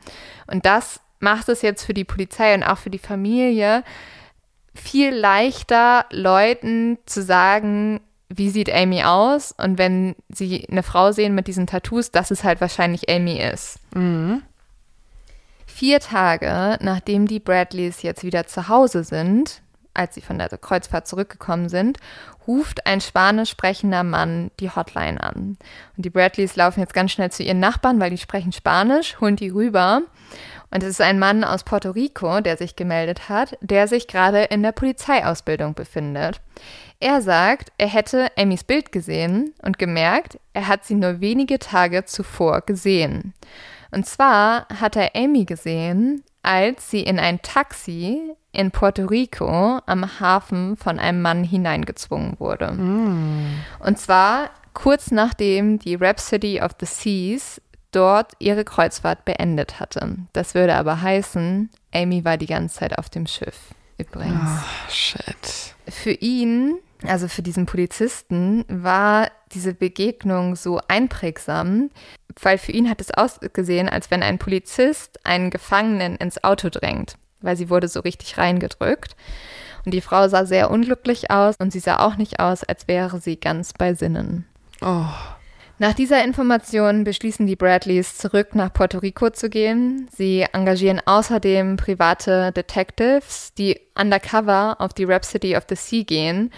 Und 0.46 0.66
das 0.66 1.00
macht 1.20 1.48
es 1.48 1.62
jetzt 1.62 1.84
für 1.84 1.94
die 1.94 2.04
Polizei 2.04 2.54
und 2.54 2.62
auch 2.62 2.78
für 2.78 2.90
die 2.90 2.98
Familie 2.98 3.82
viel 4.76 5.14
leichter, 5.14 6.06
Leuten 6.10 6.98
zu 7.06 7.22
sagen, 7.22 8.00
wie 8.28 8.50
sieht 8.50 8.72
Amy 8.72 9.02
aus? 9.04 9.52
Und 9.56 9.78
wenn 9.78 10.16
sie 10.28 10.66
eine 10.70 10.82
Frau 10.82 11.12
sehen 11.12 11.34
mit 11.34 11.46
diesen 11.46 11.66
Tattoos, 11.66 12.10
dass 12.10 12.30
es 12.30 12.44
halt 12.44 12.60
wahrscheinlich 12.60 13.08
Amy 13.08 13.40
ist. 13.40 13.78
Vier 15.66 16.00
Tage 16.00 16.78
nachdem 16.80 17.26
die 17.26 17.40
Bradleys 17.40 18.02
jetzt 18.02 18.24
wieder 18.24 18.46
zu 18.46 18.68
Hause 18.68 19.04
sind, 19.04 19.60
als 19.94 20.14
sie 20.14 20.20
von 20.20 20.38
der 20.38 20.48
Kreuzfahrt 20.48 21.06
zurückgekommen 21.06 21.68
sind, 21.68 21.98
ruft 22.46 22.86
ein 22.86 23.00
spanisch 23.00 23.50
sprechender 23.50 24.04
Mann 24.04 24.50
die 24.60 24.70
Hotline 24.70 25.22
an. 25.22 25.56
Und 25.96 26.04
die 26.04 26.10
Bradleys 26.10 26.56
laufen 26.56 26.80
jetzt 26.80 26.94
ganz 26.94 27.12
schnell 27.12 27.30
zu 27.30 27.42
ihren 27.42 27.60
Nachbarn, 27.60 28.00
weil 28.00 28.10
die 28.10 28.18
sprechen 28.18 28.52
Spanisch, 28.52 29.20
holen 29.20 29.36
die 29.36 29.48
rüber. 29.48 30.02
Und 30.70 30.82
es 30.82 30.90
ist 30.90 31.00
ein 31.00 31.18
Mann 31.18 31.44
aus 31.44 31.64
Puerto 31.64 31.90
Rico, 31.90 32.40
der 32.40 32.56
sich 32.56 32.76
gemeldet 32.76 33.28
hat, 33.28 33.56
der 33.60 33.88
sich 33.88 34.08
gerade 34.08 34.44
in 34.44 34.62
der 34.62 34.72
Polizeiausbildung 34.72 35.74
befindet. 35.74 36.40
Er 36.98 37.20
sagt, 37.22 37.72
er 37.78 37.88
hätte 37.88 38.28
Amys 38.36 38.64
Bild 38.64 38.90
gesehen 38.90 39.54
und 39.62 39.78
gemerkt, 39.78 40.38
er 40.54 40.68
hat 40.68 40.84
sie 40.84 40.94
nur 40.94 41.20
wenige 41.20 41.58
Tage 41.58 42.04
zuvor 42.04 42.62
gesehen. 42.62 43.34
Und 43.90 44.06
zwar 44.06 44.66
hat 44.80 44.96
er 44.96 45.14
Amy 45.14 45.44
gesehen, 45.44 46.22
als 46.42 46.90
sie 46.90 47.00
in 47.00 47.18
ein 47.18 47.42
Taxi 47.42 48.34
in 48.52 48.70
Puerto 48.70 49.04
Rico 49.04 49.80
am 49.84 50.20
Hafen 50.20 50.76
von 50.76 50.98
einem 50.98 51.20
Mann 51.20 51.44
hineingezwungen 51.44 52.38
wurde. 52.38 52.72
Mm. 52.72 53.62
Und 53.80 53.98
zwar 53.98 54.50
kurz 54.72 55.10
nachdem 55.10 55.78
die 55.78 55.94
Rhapsody 55.94 56.60
of 56.60 56.72
the 56.80 56.86
Seas 56.86 57.60
dort 57.92 58.32
ihre 58.38 58.64
Kreuzfahrt 58.64 59.24
beendet 59.24 59.80
hatte. 59.80 60.16
Das 60.32 60.54
würde 60.54 60.74
aber 60.76 61.00
heißen, 61.00 61.70
Amy 61.94 62.24
war 62.24 62.36
die 62.36 62.46
ganze 62.46 62.76
Zeit 62.76 62.98
auf 62.98 63.08
dem 63.08 63.26
Schiff. 63.26 63.56
Übrigens. 63.98 64.36
Oh, 64.42 64.90
shit. 64.90 65.74
Für 65.88 66.12
ihn, 66.12 66.76
also 67.06 67.28
für 67.28 67.42
diesen 67.42 67.66
Polizisten, 67.66 68.64
war 68.68 69.30
diese 69.52 69.72
Begegnung 69.72 70.56
so 70.56 70.80
einprägsam, 70.88 71.90
weil 72.42 72.58
für 72.58 72.72
ihn 72.72 72.90
hat 72.90 73.00
es 73.00 73.10
ausgesehen, 73.10 73.88
als 73.88 74.10
wenn 74.10 74.22
ein 74.22 74.38
Polizist 74.38 75.24
einen 75.24 75.50
Gefangenen 75.50 76.16
ins 76.16 76.44
Auto 76.44 76.68
drängt, 76.68 77.16
weil 77.40 77.56
sie 77.56 77.70
wurde 77.70 77.88
so 77.88 78.00
richtig 78.00 78.36
reingedrückt. 78.36 79.16
Und 79.86 79.94
die 79.94 80.00
Frau 80.00 80.28
sah 80.28 80.44
sehr 80.44 80.70
unglücklich 80.70 81.30
aus 81.30 81.54
und 81.58 81.72
sie 81.72 81.80
sah 81.80 82.00
auch 82.00 82.16
nicht 82.16 82.40
aus, 82.40 82.64
als 82.64 82.88
wäre 82.88 83.20
sie 83.20 83.38
ganz 83.38 83.72
bei 83.72 83.94
Sinnen. 83.94 84.44
Oh. 84.82 85.06
Nach 85.78 85.92
dieser 85.92 86.24
Information 86.24 87.04
beschließen 87.04 87.46
die 87.46 87.56
Bradleys, 87.56 88.16
zurück 88.16 88.54
nach 88.54 88.72
Puerto 88.72 88.98
Rico 88.98 89.28
zu 89.28 89.50
gehen. 89.50 90.08
Sie 90.16 90.46
engagieren 90.52 91.02
außerdem 91.04 91.76
private 91.76 92.50
Detectives, 92.52 93.52
die 93.58 93.78
undercover 93.98 94.76
auf 94.78 94.94
die 94.94 95.04
Rhapsody 95.04 95.54
of 95.54 95.64
the 95.68 95.76
Sea 95.76 96.02
gehen 96.04 96.50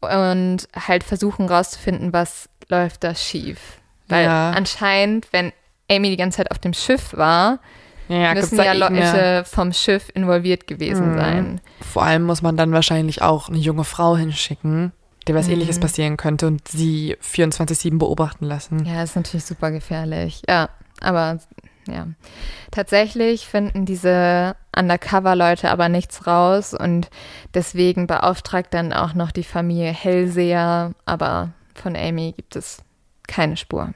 und 0.00 0.68
halt 0.76 1.02
versuchen 1.02 1.46
rauszufinden, 1.48 2.12
was 2.12 2.50
läuft 2.68 3.04
da 3.04 3.14
schief. 3.14 3.58
Weil 4.06 4.26
Ja. 4.26 4.50
anscheinend, 4.50 5.32
wenn 5.32 5.52
Amy 5.90 6.10
die 6.10 6.16
ganze 6.18 6.36
Zeit 6.38 6.50
auf 6.50 6.58
dem 6.58 6.74
Schiff 6.74 7.16
war, 7.16 7.60
Ja, 8.08 8.32
müssen 8.34 8.56
ja 8.56 8.72
Leute 8.72 9.44
vom 9.46 9.72
Schiff 9.72 10.10
involviert 10.14 10.66
gewesen 10.66 11.12
Mhm. 11.12 11.16
sein. 11.18 11.60
Vor 11.92 12.02
allem 12.04 12.24
muss 12.24 12.40
man 12.42 12.56
dann 12.58 12.72
wahrscheinlich 12.72 13.20
auch 13.22 13.48
eine 13.48 13.58
junge 13.58 13.84
Frau 13.84 14.16
hinschicken, 14.16 14.92
der 15.28 15.34
was 15.36 15.46
Mhm. 15.46 15.54
ähnliches 15.54 15.78
passieren 15.78 16.16
könnte 16.16 16.46
und 16.46 16.66
sie 16.66 17.16
24-7 17.20 17.98
beobachten 17.98 18.44
lassen. 18.44 18.84
Ja, 18.84 19.02
ist 19.02 19.16
natürlich 19.16 19.44
super 19.44 19.70
gefährlich. 19.70 20.42
Ja, 20.48 20.70
aber 21.00 21.38
ja. 21.86 22.06
Tatsächlich 22.70 23.46
finden 23.46 23.86
diese 23.86 24.56
Undercover-Leute 24.76 25.70
aber 25.70 25.88
nichts 25.88 26.26
raus 26.26 26.74
und 26.74 27.08
deswegen 27.54 28.06
beauftragt 28.06 28.74
dann 28.74 28.92
auch 28.92 29.14
noch 29.14 29.30
die 29.30 29.44
Familie 29.44 29.92
Hellseher, 29.92 30.92
aber 31.06 31.50
von 31.74 31.96
Amy 31.96 32.32
gibt 32.32 32.56
es 32.56 32.82
keine 33.26 33.56
Spur. 33.56 33.94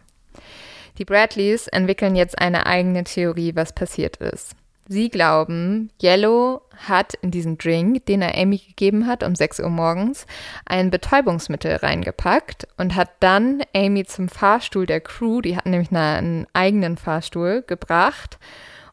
Die 0.98 1.04
Bradleys 1.04 1.68
entwickeln 1.68 2.16
jetzt 2.16 2.38
eine 2.38 2.66
eigene 2.66 3.04
Theorie, 3.04 3.56
was 3.56 3.72
passiert 3.74 4.16
ist. 4.18 4.52
Sie 4.92 5.08
glauben, 5.08 5.90
Yellow 6.02 6.60
hat 6.86 7.14
in 7.14 7.30
diesen 7.30 7.56
Drink, 7.56 8.04
den 8.04 8.20
er 8.20 8.36
Amy 8.36 8.58
gegeben 8.58 9.06
hat 9.06 9.22
um 9.22 9.34
6 9.34 9.60
Uhr 9.60 9.70
morgens, 9.70 10.26
ein 10.66 10.90
Betäubungsmittel 10.90 11.76
reingepackt 11.76 12.68
und 12.76 12.94
hat 12.94 13.08
dann 13.20 13.62
Amy 13.74 14.04
zum 14.04 14.28
Fahrstuhl 14.28 14.84
der 14.84 15.00
Crew, 15.00 15.40
die 15.40 15.56
hatten 15.56 15.70
nämlich 15.70 15.90
eine- 15.90 16.18
einen 16.18 16.46
eigenen 16.52 16.98
Fahrstuhl, 16.98 17.64
gebracht. 17.66 18.38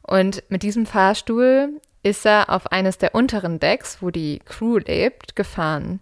Und 0.02 0.42
mit 0.48 0.64
diesem 0.64 0.86
Fahrstuhl 0.86 1.82
ist 2.02 2.26
er 2.26 2.50
auf 2.50 2.72
eines 2.72 2.98
der 2.98 3.14
unteren 3.14 3.60
Decks, 3.60 3.98
wo 4.02 4.10
die 4.10 4.40
Crew 4.46 4.78
lebt, 4.78 5.36
gefahren. 5.36 6.00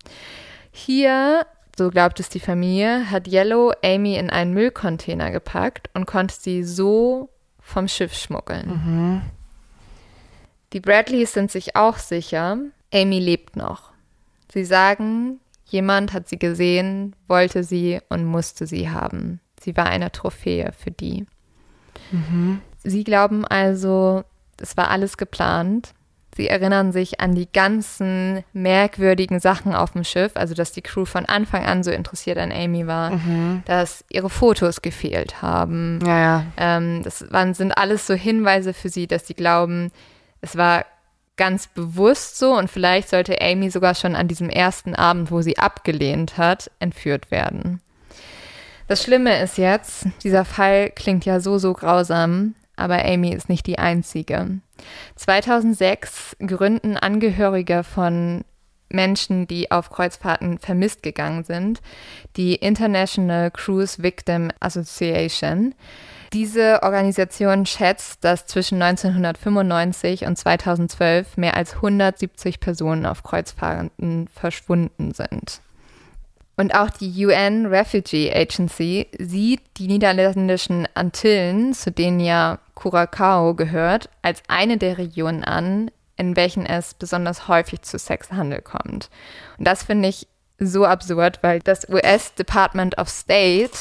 Hier, 0.70 1.44
so 1.76 1.90
glaubt 1.90 2.20
es 2.20 2.30
die 2.30 2.40
Familie, 2.40 3.10
hat 3.10 3.28
Yellow 3.28 3.74
Amy 3.84 4.16
in 4.16 4.30
einen 4.30 4.54
Müllcontainer 4.54 5.32
gepackt 5.32 5.90
und 5.96 6.06
konnte 6.06 6.36
sie 6.38 6.64
so 6.64 7.30
vom 7.60 7.88
Schiff 7.88 8.14
schmuggeln. 8.14 9.24
Die 10.74 10.80
Bradleys 10.80 11.34
sind 11.34 11.52
sich 11.52 11.76
auch 11.76 11.98
sicher, 11.98 12.58
Amy 12.94 13.20
lebt 13.20 13.56
noch. 13.56 13.92
Sie 14.52 14.66
sagen, 14.66 15.40
jemand 15.66 16.14
hat 16.14 16.28
sie 16.28 16.40
gesehen, 16.40 17.16
wollte 17.28 17.64
sie 17.64 18.00
und 18.10 18.26
musste 18.26 18.68
sie 18.68 18.90
haben. 18.90 19.40
Sie 19.60 19.76
war 19.78 19.86
eine 19.88 20.12
Trophäe 20.12 20.72
für 20.78 20.92
die. 20.92 21.26
Sie 22.84 23.04
glauben 23.04 23.46
also, 23.46 24.24
es 24.62 24.78
war 24.78 24.90
alles 24.92 25.18
geplant. 25.18 25.94
Sie 26.36 26.48
erinnern 26.48 26.92
sich 26.92 27.20
an 27.20 27.34
die 27.34 27.52
ganzen 27.52 28.44
merkwürdigen 28.54 29.40
Sachen 29.40 29.74
auf 29.74 29.92
dem 29.94 30.04
Schiff, 30.04 30.34
also 30.36 30.54
dass 30.54 30.72
die 30.72 30.84
Crew 30.84 31.06
von 31.06 31.26
Anfang 31.26 31.66
an 31.66 31.82
so 31.84 31.90
interessiert 31.90 32.38
an 32.38 32.52
Amy 32.52 32.86
war, 32.86 33.20
dass 33.66 34.06
ihre 34.12 34.30
Fotos 34.30 34.84
gefehlt 34.84 35.42
haben, 35.42 36.00
Ja, 36.06 36.20
ja. 36.20 36.46
ähm, 36.58 37.02
das 37.04 37.26
waren, 37.32 37.56
sind 37.56 37.72
alles 37.72 38.06
so 38.06 38.14
Hinweise 38.14 38.74
für 38.74 38.90
sie, 38.90 39.08
dass 39.08 39.26
sie 39.26 39.34
glauben, 39.34 39.92
es 40.42 40.56
war 40.58 40.86
ganz 41.38 41.68
bewusst 41.68 42.38
so 42.38 42.58
und 42.58 42.70
vielleicht 42.70 43.10
sollte 43.10 43.42
Amy 43.42 43.70
sogar 43.70 43.96
schon 43.96 44.16
an 44.16 44.28
diesem 44.28 44.50
ersten 44.50 44.96
Abend, 44.96 45.32
wo 45.32 45.42
sie 45.42 45.58
abgelehnt 45.58 46.38
hat, 46.38 46.72
entführt 46.80 47.32
werden. 47.32 47.82
Das 48.88 49.04
Schlimme 49.04 49.42
ist 49.42 49.58
jetzt, 49.58 50.08
dieser 50.24 50.46
Fall 50.46 50.90
klingt 50.92 51.26
ja 51.26 51.40
so, 51.40 51.58
so 51.58 51.74
grausam, 51.74 52.56
aber 52.76 53.06
Amy 53.06 53.34
ist 53.34 53.50
nicht 53.50 53.68
die 53.68 53.78
einzige. 53.80 54.60
2006 55.16 56.38
gründen 56.40 56.98
Angehörige 56.98 57.84
von 57.84 58.44
Menschen, 58.90 59.48
die 59.48 59.72
auf 59.72 59.90
Kreuzfahrten 59.90 60.60
vermisst 60.60 61.04
gegangen 61.04 61.44
sind, 61.44 61.82
die 62.38 62.56
International 62.56 63.52
Cruise 63.52 64.02
Victim 64.02 64.52
Association. 64.60 65.76
Diese 66.34 66.84
Organisation 66.84 67.66
schätzt, 67.66 68.24
dass 68.24 68.46
zwischen 68.46 68.82
1995 68.82 70.26
und 70.26 70.38
2012 70.38 71.38
mehr 71.38 71.56
als 71.56 71.76
170 71.76 72.60
Personen 72.60 73.06
auf 73.06 73.24
Kreuzfahrten 73.24 74.28
verschwunden 74.28 75.14
sind. 75.14 75.62
Und 76.58 76.74
auch 76.74 76.90
die 76.90 77.26
UN 77.26 77.68
Refugee 77.68 78.34
Agency 78.34 79.08
sieht 79.20 79.62
die 79.78 79.88
niederländischen 79.88 80.88
Antillen, 80.96 81.74
zu 81.74 81.92
denen 81.92 82.20
ja 82.20 82.58
Curacao 82.74 83.54
gehört, 83.54 84.10
als 84.24 84.42
eine 84.48 84.78
der 84.78 84.98
Regionen 84.98 85.44
an, 85.44 85.92
in 86.18 86.36
welchen 86.36 86.66
es 86.66 86.96
besonders 86.96 87.48
häufig 87.48 87.84
zu 87.84 88.00
Sexhandel 88.00 88.62
kommt. 88.62 89.10
Und 89.60 89.68
das 89.68 89.84
finde 89.84 90.10
ich 90.10 90.28
so 90.60 90.86
absurd, 90.86 91.40
weil 91.44 91.60
das 91.60 91.88
US 91.90 92.34
Department 92.34 92.98
of 92.98 93.08
State 93.08 93.78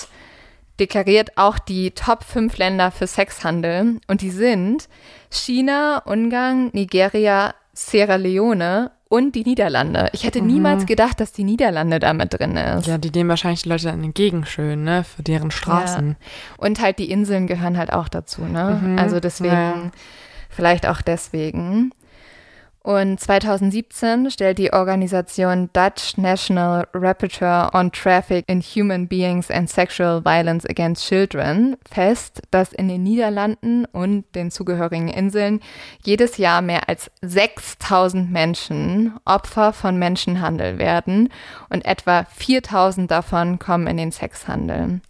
deklariert 0.80 1.36
auch 1.36 1.58
die 1.58 1.92
Top 1.92 2.24
5 2.24 2.56
Länder 2.58 2.90
für 2.90 3.06
Sexhandel 3.06 4.00
und 4.08 4.20
die 4.20 4.30
sind 4.30 4.88
China, 5.30 6.02
Ungarn, 6.04 6.70
Nigeria, 6.72 7.54
Sierra 7.72 8.16
Leone 8.16 8.90
und 9.08 9.34
die 9.34 9.44
Niederlande. 9.44 10.08
Ich 10.12 10.24
hätte 10.24 10.40
niemals 10.42 10.86
gedacht, 10.86 11.20
dass 11.20 11.32
die 11.32 11.44
Niederlande 11.44 12.00
damit 12.00 12.34
drin 12.34 12.56
ist. 12.56 12.86
Ja, 12.86 12.98
die 12.98 13.10
nehmen 13.10 13.30
wahrscheinlich 13.30 13.62
die 13.62 13.68
Leute 13.68 13.86
dann 13.86 14.02
entgegen 14.02 14.44
schön, 14.44 14.82
ne? 14.82 15.04
Für 15.04 15.22
deren 15.22 15.50
Straßen. 15.50 16.16
Und 16.56 16.80
halt 16.80 16.98
die 16.98 17.10
Inseln 17.10 17.46
gehören 17.46 17.78
halt 17.78 17.92
auch 17.92 18.08
dazu, 18.08 18.42
ne? 18.42 18.96
Also 18.98 19.20
deswegen, 19.20 19.54
ja. 19.54 19.90
vielleicht 20.50 20.86
auch 20.88 21.02
deswegen. 21.02 21.92
Und 22.86 23.18
2017 23.18 24.30
stellt 24.30 24.58
die 24.58 24.72
Organisation 24.72 25.70
Dutch 25.72 26.16
National 26.18 26.86
Rapporteur 26.94 27.72
on 27.74 27.90
Traffic 27.90 28.44
in 28.46 28.60
Human 28.60 29.08
Beings 29.08 29.50
and 29.50 29.68
Sexual 29.68 30.24
Violence 30.24 30.64
Against 30.64 31.04
Children 31.04 31.78
fest, 31.90 32.42
dass 32.52 32.72
in 32.72 32.86
den 32.86 33.02
Niederlanden 33.02 33.86
und 33.86 34.24
den 34.36 34.52
zugehörigen 34.52 35.08
Inseln 35.08 35.58
jedes 36.04 36.36
Jahr 36.36 36.62
mehr 36.62 36.88
als 36.88 37.10
6000 37.22 38.30
Menschen 38.30 39.14
Opfer 39.24 39.72
von 39.72 39.98
Menschenhandel 39.98 40.78
werden 40.78 41.30
und 41.68 41.84
etwa 41.86 42.24
4000 42.36 43.10
davon 43.10 43.58
kommen 43.58 43.88
in 43.88 43.96
den 43.96 44.12
Sexhandel. 44.12 45.00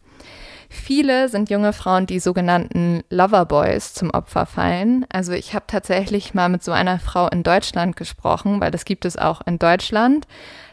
Viele 0.68 1.28
sind 1.28 1.50
junge 1.50 1.72
Frauen, 1.72 2.06
die 2.06 2.20
sogenannten 2.20 3.02
Loverboys 3.10 3.94
zum 3.94 4.10
Opfer 4.10 4.46
fallen. 4.46 5.06
Also 5.10 5.32
ich 5.32 5.54
habe 5.54 5.66
tatsächlich 5.66 6.34
mal 6.34 6.48
mit 6.48 6.62
so 6.62 6.72
einer 6.72 6.98
Frau 6.98 7.28
in 7.28 7.42
Deutschland 7.42 7.96
gesprochen, 7.96 8.60
weil 8.60 8.70
das 8.70 8.84
gibt 8.84 9.04
es 9.04 9.16
auch 9.16 9.40
in 9.46 9.58
Deutschland. 9.58 10.26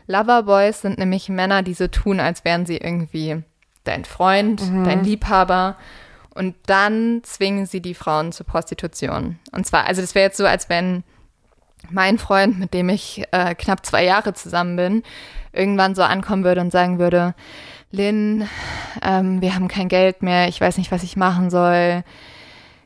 Loverboys 0.08 0.82
sind 0.82 0.98
nämlich 0.98 1.30
Männer, 1.30 1.64
die 1.64 1.74
so 1.74 1.88
tun, 1.88 2.20
als 2.20 2.44
wären 2.44 2.66
sie 2.66 2.78
irgendwie 2.78 3.44
dein 3.84 4.06
Freund, 4.06 4.62
dein 4.86 5.04
Liebhaber. 5.04 5.78
Und 6.34 6.56
dann 6.66 7.22
zwingen 7.24 7.68
sie 7.68 7.82
die 7.82 7.94
Frauen 7.94 8.32
zur 8.32 8.46
Prostitution. 8.46 9.38
Und 9.52 9.68
zwar, 9.68 9.86
also 9.86 10.02
das 10.02 10.16
wäre 10.16 10.26
jetzt 10.26 10.38
so, 10.38 10.46
als 10.46 10.68
wenn 10.68 11.04
mein 11.90 12.18
Freund, 12.18 12.60
mit 12.60 12.74
dem 12.74 12.90
ich 12.90 13.24
äh, 13.32 13.54
knapp 13.56 13.86
zwei 13.86 14.04
Jahre 14.04 14.34
zusammen 14.34 14.76
bin, 14.76 15.04
irgendwann 15.52 15.96
so 15.96 16.02
ankommen 16.02 16.44
würde 16.44 16.62
und 16.62 16.72
sagen 16.72 16.98
würde, 16.98 17.36
Lynn, 17.94 18.50
ähm, 19.04 19.40
wir 19.42 19.54
haben 19.54 19.68
kein 19.68 19.88
Geld 19.88 20.24
mehr, 20.24 20.48
ich 20.48 20.60
weiß 20.60 20.80
nicht, 20.80 20.92
was 20.92 21.04
ich 21.04 21.16
machen 21.16 21.52
soll. 21.52 22.04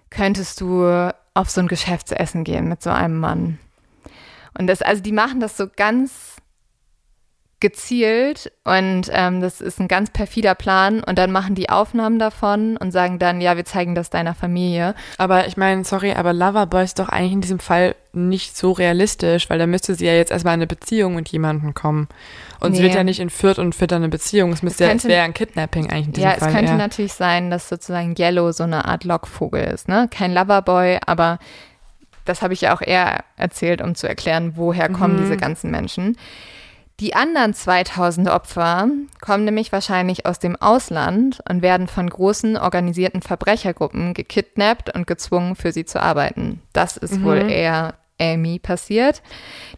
Könntest 0.09 0.59
du 0.59 1.13
auf 1.33 1.49
so 1.49 1.61
ein 1.61 1.69
Geschäftsessen 1.69 2.43
gehen 2.43 2.67
mit 2.67 2.83
so 2.83 2.89
einem 2.89 3.17
Mann? 3.17 3.57
Und 4.57 4.67
das, 4.67 4.81
also 4.81 5.01
die 5.01 5.13
machen 5.13 5.39
das 5.39 5.55
so 5.55 5.67
ganz 5.73 6.36
gezielt 7.59 8.51
und 8.65 9.09
ähm, 9.11 9.41
das 9.41 9.61
ist 9.61 9.79
ein 9.79 9.87
ganz 9.87 10.11
perfider 10.11 10.53
Plan 10.53 11.03
und 11.03 11.17
dann 11.17 11.31
machen 11.31 11.55
die 11.55 11.69
Aufnahmen 11.69 12.19
davon 12.19 12.77
und 12.77 12.91
sagen 12.91 13.17
dann, 13.17 13.41
ja, 13.41 13.57
wir 13.57 13.65
zeigen 13.65 13.95
das 13.95 14.11
deiner 14.11 14.35
Familie. 14.35 14.93
Aber 15.17 15.47
ich 15.47 15.57
meine, 15.57 15.83
sorry, 15.83 16.13
aber 16.13 16.33
Loverboy 16.33 16.83
ist 16.83 16.99
doch 16.99 17.09
eigentlich 17.09 17.33
in 17.33 17.41
diesem 17.41 17.59
Fall 17.59 17.95
nicht 18.13 18.55
so 18.55 18.73
realistisch, 18.73 19.49
weil 19.49 19.57
da 19.57 19.65
müsste 19.65 19.95
sie 19.95 20.05
ja 20.05 20.13
jetzt 20.13 20.31
erstmal 20.31 20.53
in 20.53 20.59
eine 20.59 20.67
Beziehung 20.67 21.15
mit 21.15 21.29
jemandem 21.29 21.73
kommen. 21.73 22.07
Und 22.59 22.71
nee. 22.71 22.77
sie 22.77 22.83
wird 22.83 22.93
ja 22.93 23.03
nicht 23.03 23.19
entführt 23.19 23.57
und 23.57 23.73
führt 23.73 23.91
dann 23.91 24.03
eine 24.03 24.09
Beziehung. 24.09 24.51
Es 24.53 24.61
müsste 24.61 24.85
es 24.91 25.03
ja, 25.03 25.09
wäre 25.09 25.23
ein 25.23 25.33
Kidnapping 25.33 25.89
eigentlich 25.89 26.07
in 26.07 26.13
diesem 26.13 26.29
ja, 26.29 26.35
Fall. 26.35 26.41
Ja, 26.41 26.47
es 26.47 26.53
könnte 26.53 26.71
eher. 26.71 26.77
natürlich 26.77 27.13
sein, 27.13 27.49
dass 27.49 27.69
sozusagen 27.69 28.15
Yellow 28.17 28.51
so 28.51 28.63
eine 28.63 28.85
Art 28.85 29.03
Lockvogel 29.03 29.63
ist, 29.63 29.87
ne? 29.87 30.07
Kein 30.11 30.33
Loverboy, 30.33 30.99
aber 31.05 31.39
das 32.25 32.41
habe 32.43 32.53
ich 32.53 32.61
ja 32.61 32.75
auch 32.75 32.81
eher 32.81 33.23
erzählt, 33.35 33.81
um 33.81 33.95
zu 33.95 34.07
erklären, 34.07 34.53
woher 34.55 34.89
kommen 34.89 35.15
mhm. 35.15 35.21
diese 35.21 35.37
ganzen 35.37 35.71
Menschen. 35.71 36.17
Die 36.99 37.13
anderen 37.13 37.53
2000 37.53 38.27
Opfer 38.27 38.87
kommen 39.21 39.45
nämlich 39.45 39.71
wahrscheinlich 39.71 40.25
aus 40.25 40.39
dem 40.39 40.55
Ausland 40.55 41.41
und 41.47 41.61
werden 41.61 41.87
von 41.87 42.09
großen 42.09 42.57
organisierten 42.57 43.21
Verbrechergruppen 43.21 44.15
gekidnappt 44.15 44.95
und 44.95 45.05
gezwungen, 45.05 45.55
für 45.55 45.71
sie 45.71 45.85
zu 45.85 46.01
arbeiten. 46.01 46.61
Das 46.73 46.97
ist 46.97 47.19
mhm. 47.19 47.23
wohl 47.23 47.51
eher 47.51 47.93
Amy 48.19 48.57
passiert. 48.57 49.21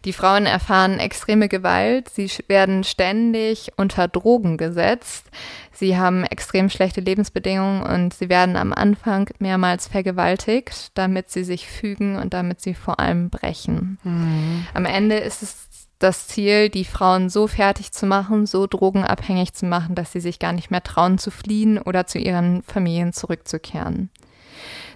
Die 0.06 0.14
Frauen 0.14 0.46
erfahren 0.46 0.98
extreme 0.98 1.48
Gewalt, 1.48 2.08
sie 2.08 2.30
werden 2.48 2.84
ständig 2.84 3.72
unter 3.76 4.08
Drogen 4.08 4.56
gesetzt, 4.56 5.26
sie 5.72 5.98
haben 5.98 6.24
extrem 6.24 6.70
schlechte 6.70 7.02
Lebensbedingungen 7.02 7.82
und 7.82 8.14
sie 8.14 8.30
werden 8.30 8.56
am 8.56 8.72
Anfang 8.72 9.28
mehrmals 9.38 9.88
vergewaltigt, 9.88 10.92
damit 10.94 11.30
sie 11.30 11.44
sich 11.44 11.68
fügen 11.68 12.16
und 12.16 12.32
damit 12.32 12.62
sie 12.62 12.72
vor 12.72 12.98
allem 12.98 13.28
brechen. 13.28 13.98
Mhm. 14.04 14.66
Am 14.72 14.86
Ende 14.86 15.16
ist 15.16 15.42
es 15.42 15.69
das 16.00 16.26
Ziel, 16.26 16.70
die 16.70 16.84
Frauen 16.84 17.28
so 17.28 17.46
fertig 17.46 17.92
zu 17.92 18.06
machen, 18.06 18.46
so 18.46 18.66
drogenabhängig 18.66 19.52
zu 19.52 19.66
machen, 19.66 19.94
dass 19.94 20.12
sie 20.12 20.20
sich 20.20 20.38
gar 20.38 20.52
nicht 20.52 20.70
mehr 20.70 20.82
trauen 20.82 21.18
zu 21.18 21.30
fliehen 21.30 21.78
oder 21.78 22.06
zu 22.06 22.18
ihren 22.18 22.62
Familien 22.62 23.12
zurückzukehren. 23.12 24.10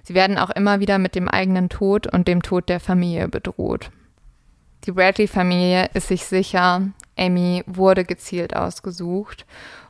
Sie 0.02 0.14
werden 0.14 0.38
auch 0.38 0.50
immer 0.50 0.80
wieder 0.80 0.98
mit 0.98 1.14
dem 1.14 1.28
eigenen 1.28 1.68
Tod 1.68 2.12
und 2.12 2.26
dem 2.26 2.42
Tod 2.42 2.68
der 2.68 2.80
Familie 2.80 3.28
bedroht. 3.28 3.90
Die 4.86 4.92
Bradley-Familie 4.92 5.90
ist 5.94 6.08
sich 6.08 6.24
sicher, 6.24 6.88
Amy 7.16 7.62
wurde 7.66 8.04
gezielt 8.04 8.56
ausgesucht 8.56 9.46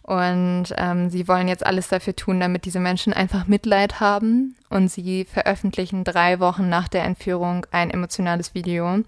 und 0.07 0.67
ähm, 0.77 1.09
sie 1.09 1.27
wollen 1.29 1.49
jetzt 1.49 1.65
alles 1.65 1.89
dafür 1.89 2.15
tun, 2.15 2.39
damit 2.39 2.67
diese 2.67 2.79
Menschen 2.79 3.15
einfach 3.15 3.47
Mitleid 3.47 4.01
haben. 4.01 4.55
Und 4.69 4.89
sie 4.89 5.25
veröffentlichen 5.25 6.05
drei 6.05 6.41
Wochen 6.41 6.69
nach 6.69 6.89
der 6.89 7.05
Entführung 7.05 7.67
ein 7.71 7.91
emotionales 7.91 8.55
Video, 8.55 8.99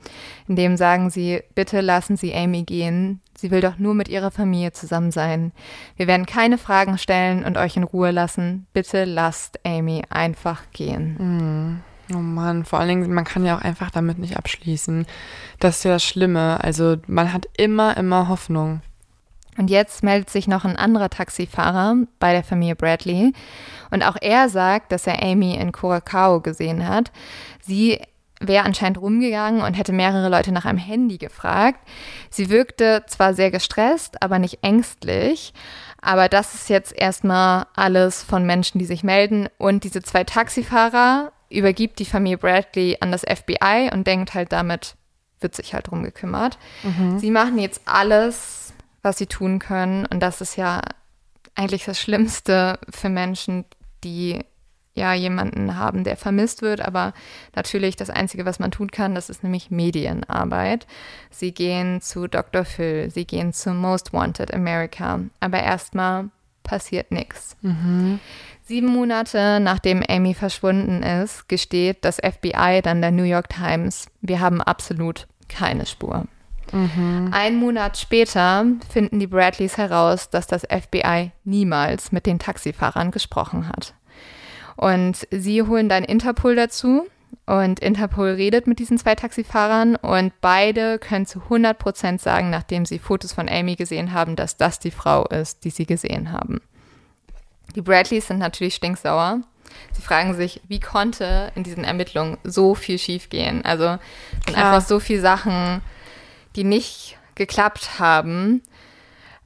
in 0.48 0.56
dem 0.56 0.78
sagen 0.78 1.10
sie, 1.10 1.42
bitte 1.54 1.82
lassen 1.82 2.16
Sie 2.16 2.34
Amy 2.34 2.62
gehen. 2.62 3.20
Sie 3.36 3.50
will 3.50 3.60
doch 3.60 3.76
nur 3.76 3.92
mit 3.92 4.08
ihrer 4.08 4.30
Familie 4.30 4.72
zusammen 4.72 5.10
sein. 5.10 5.52
Wir 5.96 6.06
werden 6.06 6.24
keine 6.24 6.56
Fragen 6.56 6.96
stellen 6.96 7.44
und 7.44 7.58
euch 7.58 7.76
in 7.76 7.82
Ruhe 7.82 8.10
lassen. 8.10 8.66
Bitte 8.72 9.04
lasst 9.04 9.60
Amy 9.66 10.02
einfach 10.08 10.62
gehen. 10.72 11.16
Mhm. 11.18 11.80
Oh 12.14 12.22
Mann, 12.22 12.64
vor 12.64 12.78
allen 12.78 12.88
Dingen, 12.88 13.12
man 13.12 13.24
kann 13.24 13.44
ja 13.44 13.58
auch 13.58 13.62
einfach 13.62 13.90
damit 13.90 14.18
nicht 14.18 14.38
abschließen. 14.38 15.04
Das 15.58 15.78
ist 15.78 15.84
ja 15.84 15.90
das 15.90 16.04
Schlimme. 16.04 16.62
Also 16.62 16.96
man 17.06 17.34
hat 17.34 17.48
immer, 17.58 17.96
immer 17.98 18.28
Hoffnung. 18.28 18.80
Und 19.56 19.70
jetzt 19.70 20.02
meldet 20.02 20.30
sich 20.30 20.48
noch 20.48 20.64
ein 20.64 20.76
anderer 20.76 21.10
Taxifahrer 21.10 21.96
bei 22.18 22.32
der 22.32 22.44
Familie 22.44 22.76
Bradley. 22.76 23.32
Und 23.90 24.02
auch 24.02 24.16
er 24.20 24.48
sagt, 24.48 24.92
dass 24.92 25.06
er 25.06 25.22
Amy 25.22 25.54
in 25.54 25.72
Curacao 25.72 26.40
gesehen 26.40 26.86
hat. 26.86 27.10
Sie 27.60 28.00
wäre 28.40 28.64
anscheinend 28.64 29.00
rumgegangen 29.00 29.62
und 29.62 29.74
hätte 29.74 29.92
mehrere 29.92 30.28
Leute 30.28 30.52
nach 30.52 30.66
einem 30.66 30.78
Handy 30.78 31.16
gefragt. 31.16 31.80
Sie 32.30 32.50
wirkte 32.50 33.04
zwar 33.06 33.34
sehr 33.34 33.50
gestresst, 33.50 34.22
aber 34.22 34.38
nicht 34.38 34.58
ängstlich. 34.62 35.54
Aber 36.02 36.28
das 36.28 36.54
ist 36.54 36.68
jetzt 36.68 36.92
erstmal 36.96 37.66
alles 37.74 38.22
von 38.22 38.44
Menschen, 38.44 38.78
die 38.78 38.84
sich 38.84 39.02
melden. 39.02 39.48
Und 39.58 39.84
diese 39.84 40.02
zwei 40.02 40.24
Taxifahrer 40.24 41.32
übergibt 41.50 41.98
die 41.98 42.04
Familie 42.04 42.38
Bradley 42.38 42.98
an 43.00 43.10
das 43.10 43.22
FBI 43.22 43.90
und 43.92 44.06
denkt 44.06 44.34
halt, 44.34 44.52
damit 44.52 44.96
wird 45.40 45.54
sich 45.54 45.74
halt 45.74 45.88
drum 45.88 46.02
gekümmert. 46.02 46.58
Mhm. 46.82 47.18
Sie 47.18 47.30
machen 47.30 47.58
jetzt 47.58 47.82
alles 47.86 48.65
was 49.06 49.16
sie 49.16 49.26
tun 49.26 49.60
können. 49.60 50.04
Und 50.04 50.20
das 50.20 50.42
ist 50.42 50.56
ja 50.56 50.82
eigentlich 51.54 51.84
das 51.84 51.98
Schlimmste 51.98 52.78
für 52.90 53.08
Menschen, 53.08 53.64
die 54.04 54.44
ja 54.94 55.14
jemanden 55.14 55.76
haben, 55.76 56.04
der 56.04 56.16
vermisst 56.16 56.60
wird. 56.60 56.80
Aber 56.80 57.14
natürlich 57.54 57.96
das 57.96 58.10
Einzige, 58.10 58.44
was 58.44 58.58
man 58.58 58.72
tun 58.72 58.90
kann, 58.90 59.14
das 59.14 59.30
ist 59.30 59.44
nämlich 59.44 59.70
Medienarbeit. 59.70 60.86
Sie 61.30 61.52
gehen 61.52 62.00
zu 62.00 62.26
Dr. 62.26 62.64
Phil, 62.64 63.10
sie 63.10 63.26
gehen 63.26 63.52
zu 63.52 63.70
Most 63.70 64.12
Wanted 64.12 64.52
America. 64.52 65.20
Aber 65.38 65.62
erstmal 65.62 66.30
passiert 66.64 67.12
nichts. 67.12 67.56
Mhm. 67.62 68.18
Sieben 68.64 68.88
Monate 68.88 69.60
nachdem 69.60 70.02
Amy 70.08 70.34
verschwunden 70.34 71.04
ist, 71.04 71.48
gesteht 71.48 72.04
das 72.04 72.16
FBI 72.16 72.80
dann 72.82 73.00
der 73.00 73.12
New 73.12 73.22
York 73.22 73.50
Times, 73.50 74.06
wir 74.20 74.40
haben 74.40 74.60
absolut 74.60 75.28
keine 75.48 75.86
Spur. 75.86 76.26
Mhm. 76.72 77.30
Ein 77.32 77.56
Monat 77.56 77.98
später 77.98 78.66
finden 78.90 79.20
die 79.20 79.26
Bradleys 79.26 79.76
heraus, 79.76 80.30
dass 80.30 80.46
das 80.46 80.62
FBI 80.62 81.32
niemals 81.44 82.12
mit 82.12 82.26
den 82.26 82.38
Taxifahrern 82.38 83.10
gesprochen 83.10 83.68
hat. 83.68 83.94
Und 84.76 85.26
sie 85.30 85.62
holen 85.62 85.88
dann 85.88 86.04
Interpol 86.04 86.54
dazu 86.54 87.06
und 87.46 87.80
Interpol 87.80 88.30
redet 88.30 88.66
mit 88.66 88.78
diesen 88.78 88.98
zwei 88.98 89.14
Taxifahrern 89.14 89.96
und 89.96 90.32
beide 90.40 90.98
können 90.98 91.26
zu 91.26 91.40
100 91.42 91.78
Prozent 91.78 92.20
sagen, 92.20 92.50
nachdem 92.50 92.84
sie 92.84 92.98
Fotos 92.98 93.32
von 93.32 93.48
Amy 93.48 93.76
gesehen 93.76 94.12
haben, 94.12 94.36
dass 94.36 94.56
das 94.56 94.78
die 94.78 94.90
Frau 94.90 95.24
ist, 95.26 95.64
die 95.64 95.70
sie 95.70 95.86
gesehen 95.86 96.32
haben. 96.32 96.60
Die 97.74 97.82
Bradleys 97.82 98.28
sind 98.28 98.38
natürlich 98.38 98.74
stinksauer. 98.74 99.40
Sie 99.92 100.02
fragen 100.02 100.34
sich, 100.34 100.60
wie 100.68 100.80
konnte 100.80 101.52
in 101.54 101.62
diesen 101.62 101.84
Ermittlungen 101.84 102.38
so 102.44 102.74
viel 102.74 102.98
schiefgehen? 102.98 103.64
Also 103.64 103.98
sind 104.46 104.56
einfach 104.56 104.80
so 104.80 105.00
viele 105.00 105.20
Sachen 105.20 105.82
die 106.56 106.64
nicht 106.64 107.18
geklappt 107.34 107.98
haben. 107.98 108.62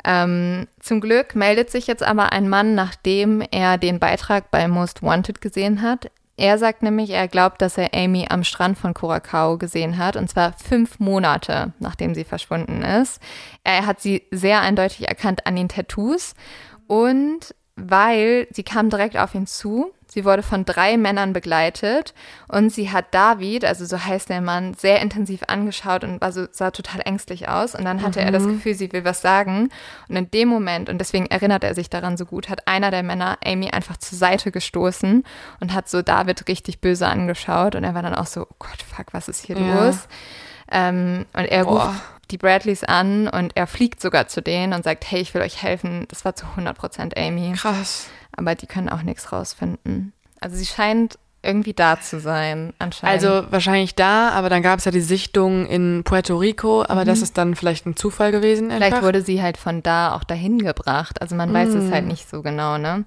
Ähm, 0.04 0.66
zum 0.78 1.00
Glück 1.00 1.34
meldet 1.34 1.70
sich 1.70 1.86
jetzt 1.86 2.02
aber 2.02 2.32
ein 2.32 2.48
Mann, 2.48 2.74
nachdem 2.74 3.42
er 3.50 3.76
den 3.76 3.98
Beitrag 3.98 4.50
bei 4.50 4.66
Most 4.66 5.02
Wanted 5.02 5.40
gesehen 5.40 5.82
hat. 5.82 6.10
Er 6.36 6.56
sagt 6.56 6.82
nämlich, 6.82 7.10
er 7.10 7.28
glaubt, 7.28 7.60
dass 7.60 7.76
er 7.76 7.92
Amy 7.92 8.26
am 8.30 8.44
Strand 8.44 8.78
von 8.78 8.94
Curacao 8.94 9.58
gesehen 9.58 9.98
hat, 9.98 10.16
und 10.16 10.30
zwar 10.30 10.54
fünf 10.54 10.98
Monate, 10.98 11.74
nachdem 11.80 12.14
sie 12.14 12.24
verschwunden 12.24 12.82
ist. 12.82 13.20
Er 13.62 13.84
hat 13.84 14.00
sie 14.00 14.22
sehr 14.30 14.62
eindeutig 14.62 15.06
erkannt 15.06 15.46
an 15.46 15.54
den 15.54 15.68
Tattoos 15.68 16.34
und 16.86 17.54
weil 17.76 18.46
sie 18.52 18.62
kam 18.62 18.88
direkt 18.88 19.18
auf 19.18 19.34
ihn 19.34 19.46
zu 19.46 19.92
Sie 20.12 20.24
wurde 20.24 20.42
von 20.42 20.64
drei 20.64 20.96
Männern 20.96 21.32
begleitet 21.32 22.14
und 22.48 22.70
sie 22.70 22.90
hat 22.90 23.06
David, 23.12 23.64
also 23.64 23.84
so 23.84 24.04
heißt 24.04 24.28
der 24.28 24.40
Mann, 24.40 24.74
sehr 24.74 25.00
intensiv 25.00 25.42
angeschaut 25.46 26.02
und 26.02 26.20
war 26.20 26.32
so, 26.32 26.46
sah 26.50 26.72
total 26.72 27.02
ängstlich 27.04 27.48
aus. 27.48 27.76
Und 27.76 27.84
dann 27.84 28.02
hatte 28.02 28.20
mhm. 28.20 28.26
er 28.26 28.32
das 28.32 28.42
mhm. 28.42 28.54
Gefühl, 28.54 28.74
sie 28.74 28.92
will 28.92 29.04
was 29.04 29.20
sagen. 29.20 29.68
Und 30.08 30.16
in 30.16 30.30
dem 30.32 30.48
Moment, 30.48 30.88
und 30.88 30.98
deswegen 30.98 31.26
erinnert 31.26 31.62
er 31.62 31.76
sich 31.76 31.90
daran 31.90 32.16
so 32.16 32.26
gut, 32.26 32.48
hat 32.48 32.66
einer 32.66 32.90
der 32.90 33.04
Männer 33.04 33.38
Amy 33.44 33.70
einfach 33.70 33.98
zur 33.98 34.18
Seite 34.18 34.50
gestoßen 34.50 35.22
und 35.60 35.74
hat 35.74 35.88
so 35.88 36.02
David 36.02 36.48
richtig 36.48 36.80
böse 36.80 37.06
angeschaut. 37.06 37.76
Und 37.76 37.84
er 37.84 37.94
war 37.94 38.02
dann 38.02 38.14
auch 38.16 38.26
so, 38.26 38.42
oh 38.42 38.56
Gott, 38.58 38.82
fuck, 38.82 39.06
was 39.12 39.28
ist 39.28 39.46
hier 39.46 39.58
ja. 39.58 39.84
los? 39.84 40.08
Ähm, 40.72 41.26
und 41.34 41.44
er 41.44 41.64
Boah. 41.66 41.86
ruft 41.86 42.00
die 42.32 42.38
Bradleys 42.38 42.82
an 42.82 43.28
und 43.28 43.56
er 43.56 43.68
fliegt 43.68 44.00
sogar 44.00 44.26
zu 44.26 44.42
denen 44.42 44.72
und 44.72 44.82
sagt, 44.82 45.08
hey, 45.08 45.20
ich 45.20 45.34
will 45.34 45.42
euch 45.42 45.62
helfen. 45.62 46.06
Das 46.08 46.24
war 46.24 46.34
zu 46.34 46.46
100 46.46 46.76
Prozent 46.76 47.16
Amy. 47.16 47.52
Krass 47.56 48.08
aber 48.40 48.54
die 48.54 48.66
können 48.66 48.88
auch 48.88 49.02
nichts 49.02 49.32
rausfinden. 49.32 50.12
Also 50.40 50.56
sie 50.56 50.66
scheint 50.66 51.18
irgendwie 51.42 51.72
da 51.72 52.00
zu 52.00 52.20
sein, 52.20 52.72
anscheinend. 52.78 53.24
Also 53.24 53.50
wahrscheinlich 53.50 53.94
da, 53.94 54.30
aber 54.30 54.50
dann 54.50 54.62
gab 54.62 54.78
es 54.78 54.84
ja 54.84 54.90
die 54.90 55.00
Sichtung 55.00 55.66
in 55.66 56.02
Puerto 56.04 56.36
Rico, 56.36 56.82
aber 56.82 57.02
mhm. 57.02 57.06
das 57.06 57.22
ist 57.22 57.38
dann 57.38 57.54
vielleicht 57.54 57.86
ein 57.86 57.96
Zufall 57.96 58.32
gewesen. 58.32 58.70
Einfach. 58.70 58.88
Vielleicht 58.88 59.02
wurde 59.02 59.22
sie 59.22 59.42
halt 59.42 59.56
von 59.56 59.82
da 59.82 60.14
auch 60.14 60.24
dahin 60.24 60.58
gebracht. 60.58 61.22
Also 61.22 61.36
man 61.36 61.50
mhm. 61.50 61.54
weiß 61.54 61.68
es 61.70 61.92
halt 61.92 62.04
mm. 62.04 62.08
nicht 62.08 62.28
so 62.28 62.42
genau, 62.42 62.76
ne? 62.76 63.04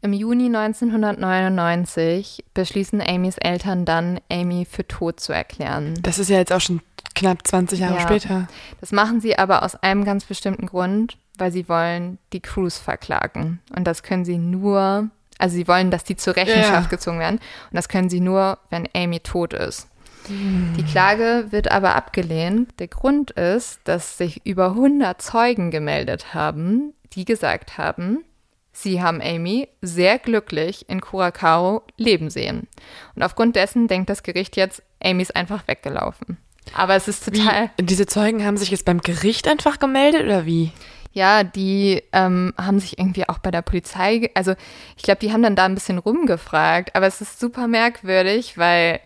Im 0.00 0.12
Juni 0.12 0.46
1999 0.46 2.44
beschließen 2.54 3.02
Amys 3.02 3.36
Eltern 3.36 3.84
dann, 3.84 4.20
Amy 4.30 4.64
für 4.64 4.86
tot 4.86 5.18
zu 5.18 5.32
erklären. 5.32 5.94
Das 6.02 6.20
ist 6.20 6.30
ja 6.30 6.36
jetzt 6.36 6.52
auch 6.52 6.60
schon 6.60 6.80
knapp 7.16 7.46
20 7.46 7.80
Jahre 7.80 7.96
ja. 7.96 8.00
später. 8.02 8.48
Das 8.80 8.92
machen 8.92 9.20
sie 9.20 9.36
aber 9.36 9.64
aus 9.64 9.74
einem 9.74 10.04
ganz 10.04 10.24
bestimmten 10.24 10.66
Grund 10.66 11.16
weil 11.38 11.52
sie 11.52 11.68
wollen 11.68 12.18
die 12.32 12.40
Crews 12.40 12.78
verklagen. 12.78 13.60
Und 13.74 13.84
das 13.84 14.02
können 14.02 14.24
sie 14.24 14.38
nur, 14.38 15.10
also 15.38 15.54
sie 15.54 15.68
wollen, 15.68 15.90
dass 15.90 16.04
die 16.04 16.16
zur 16.16 16.36
Rechenschaft 16.36 16.84
ja. 16.84 16.88
gezogen 16.88 17.18
werden. 17.18 17.36
Und 17.36 17.74
das 17.76 17.88
können 17.88 18.10
sie 18.10 18.20
nur, 18.20 18.58
wenn 18.70 18.88
Amy 18.94 19.20
tot 19.20 19.52
ist. 19.52 19.88
Hm. 20.26 20.74
Die 20.76 20.84
Klage 20.84 21.46
wird 21.50 21.70
aber 21.70 21.96
abgelehnt. 21.96 22.78
Der 22.78 22.88
Grund 22.88 23.30
ist, 23.32 23.80
dass 23.84 24.18
sich 24.18 24.44
über 24.44 24.70
100 24.70 25.20
Zeugen 25.20 25.70
gemeldet 25.70 26.34
haben, 26.34 26.94
die 27.12 27.24
gesagt 27.24 27.78
haben, 27.78 28.24
sie 28.72 29.02
haben 29.02 29.20
Amy 29.20 29.68
sehr 29.80 30.18
glücklich 30.18 30.88
in 30.88 31.00
Curacao 31.00 31.82
leben 31.96 32.30
sehen. 32.30 32.68
Und 33.14 33.22
aufgrund 33.22 33.56
dessen 33.56 33.88
denkt 33.88 34.10
das 34.10 34.22
Gericht 34.22 34.56
jetzt, 34.56 34.82
Amy 35.02 35.22
ist 35.22 35.36
einfach 35.36 35.66
weggelaufen. 35.66 36.38
Aber 36.74 36.94
es 36.94 37.08
ist 37.08 37.24
total. 37.24 37.70
Wie? 37.76 37.84
Diese 37.84 38.06
Zeugen 38.06 38.44
haben 38.44 38.56
sich 38.56 38.70
jetzt 38.70 38.84
beim 38.84 39.00
Gericht 39.00 39.48
einfach 39.48 39.78
gemeldet 39.78 40.24
oder 40.24 40.44
wie? 40.44 40.72
Ja, 41.18 41.42
die 41.42 42.00
ähm, 42.12 42.54
haben 42.56 42.78
sich 42.78 42.96
irgendwie 42.96 43.28
auch 43.28 43.38
bei 43.38 43.50
der 43.50 43.62
Polizei, 43.62 44.30
also 44.34 44.54
ich 44.96 45.02
glaube, 45.02 45.18
die 45.18 45.32
haben 45.32 45.42
dann 45.42 45.56
da 45.56 45.64
ein 45.64 45.74
bisschen 45.74 45.98
rumgefragt, 45.98 46.94
aber 46.94 47.08
es 47.08 47.20
ist 47.20 47.40
super 47.40 47.66
merkwürdig, 47.66 48.56
weil 48.56 49.00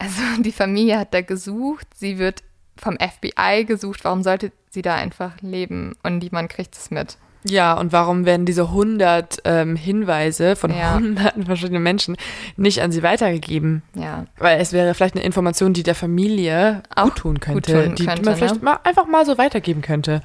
also 0.00 0.20
die 0.42 0.50
Familie 0.50 0.98
hat 0.98 1.14
da 1.14 1.20
gesucht, 1.20 1.86
sie 1.94 2.18
wird 2.18 2.42
vom 2.76 2.96
FBI 2.98 3.66
gesucht, 3.66 4.02
warum 4.02 4.24
sollte 4.24 4.50
sie 4.70 4.82
da 4.82 4.96
einfach 4.96 5.40
leben 5.42 5.94
und 6.02 6.18
niemand 6.18 6.50
kriegt 6.50 6.74
es 6.74 6.90
mit. 6.90 7.18
Ja, 7.46 7.74
und 7.74 7.92
warum 7.92 8.24
werden 8.24 8.46
diese 8.46 8.62
100 8.62 9.42
ähm, 9.44 9.76
Hinweise 9.76 10.56
von 10.56 10.72
Ja. 10.72 10.94
hunderten 10.94 11.44
verschiedenen 11.44 11.82
Menschen 11.84 12.16
nicht 12.56 12.82
an 12.82 12.90
sie 12.90 13.04
weitergegeben? 13.04 13.82
Ja, 13.94 14.24
Weil 14.38 14.60
es 14.60 14.72
wäre 14.72 14.92
vielleicht 14.94 15.14
eine 15.14 15.24
Information, 15.24 15.72
die 15.72 15.82
der 15.84 15.94
Familie 15.94 16.82
Auch 16.96 17.04
gut 17.04 17.16
tun 17.16 17.40
könnte, 17.40 17.54
gut 17.54 17.66
tun 17.66 17.94
die, 17.94 18.04
könnte, 18.06 18.22
die 18.22 18.26
man 18.26 18.36
vielleicht 18.36 18.56
ne? 18.56 18.64
mal, 18.64 18.80
einfach 18.82 19.06
mal 19.06 19.24
so 19.24 19.38
weitergeben 19.38 19.82
könnte. 19.82 20.22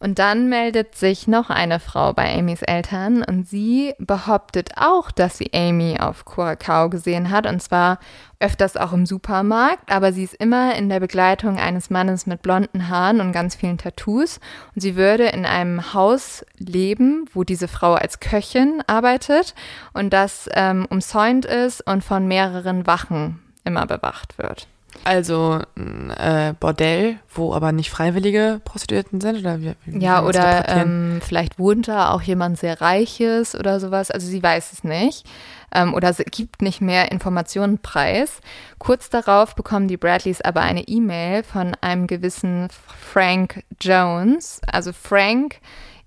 Und 0.00 0.20
dann 0.20 0.48
meldet 0.48 0.94
sich 0.94 1.26
noch 1.26 1.50
eine 1.50 1.80
Frau 1.80 2.12
bei 2.12 2.38
Amys 2.38 2.62
Eltern 2.62 3.24
und 3.24 3.48
sie 3.48 3.94
behauptet 3.98 4.70
auch, 4.76 5.10
dass 5.10 5.38
sie 5.38 5.50
Amy 5.52 5.98
auf 5.98 6.24
Curacao 6.24 6.88
gesehen 6.88 7.30
hat 7.30 7.48
und 7.48 7.60
zwar 7.60 7.98
öfters 8.38 8.76
auch 8.76 8.92
im 8.92 9.06
Supermarkt, 9.06 9.90
aber 9.90 10.12
sie 10.12 10.22
ist 10.22 10.34
immer 10.34 10.76
in 10.76 10.88
der 10.88 11.00
Begleitung 11.00 11.58
eines 11.58 11.90
Mannes 11.90 12.26
mit 12.26 12.42
blonden 12.42 12.88
Haaren 12.88 13.20
und 13.20 13.32
ganz 13.32 13.56
vielen 13.56 13.78
Tattoos 13.78 14.38
und 14.76 14.80
sie 14.80 14.94
würde 14.94 15.24
in 15.26 15.44
einem 15.44 15.92
Haus 15.94 16.46
leben, 16.58 17.24
wo 17.32 17.42
diese 17.42 17.66
Frau 17.66 17.94
als 17.94 18.20
Köchin 18.20 18.84
arbeitet 18.86 19.56
und 19.94 20.12
das 20.12 20.48
ähm, 20.54 20.86
umzäunt 20.88 21.44
ist 21.44 21.84
und 21.84 22.04
von 22.04 22.28
mehreren 22.28 22.86
Wachen 22.86 23.42
immer 23.64 23.86
bewacht 23.86 24.38
wird. 24.38 24.68
Also 25.04 25.60
ein 25.76 26.10
äh, 26.10 26.54
Bordell, 26.58 27.18
wo 27.32 27.54
aber 27.54 27.72
nicht 27.72 27.90
freiwillige 27.90 28.60
Prostituierten 28.64 29.20
sind? 29.20 29.38
Oder 29.40 29.60
wie, 29.60 29.74
wie 29.84 30.02
Ja, 30.02 30.24
oder 30.24 30.68
ähm, 30.68 31.20
vielleicht 31.22 31.58
wohnt 31.58 31.88
da 31.88 32.10
auch 32.10 32.22
jemand 32.22 32.58
sehr 32.58 32.80
Reiches 32.80 33.54
oder 33.54 33.80
sowas. 33.80 34.10
Also 34.10 34.26
sie 34.26 34.42
weiß 34.42 34.72
es 34.72 34.84
nicht. 34.84 35.26
Ähm, 35.74 35.94
oder 35.94 36.12
sie 36.12 36.24
gibt 36.24 36.62
nicht 36.62 36.80
mehr 36.80 37.12
Informationen 37.12 37.78
preis. 37.78 38.40
Kurz 38.78 39.10
darauf 39.10 39.54
bekommen 39.54 39.88
die 39.88 39.96
Bradleys 39.96 40.40
aber 40.40 40.62
eine 40.62 40.86
E-Mail 40.88 41.42
von 41.42 41.74
einem 41.80 42.06
gewissen 42.06 42.68
Frank 43.12 43.64
Jones. 43.80 44.60
Also 44.66 44.92
Frank 44.92 45.56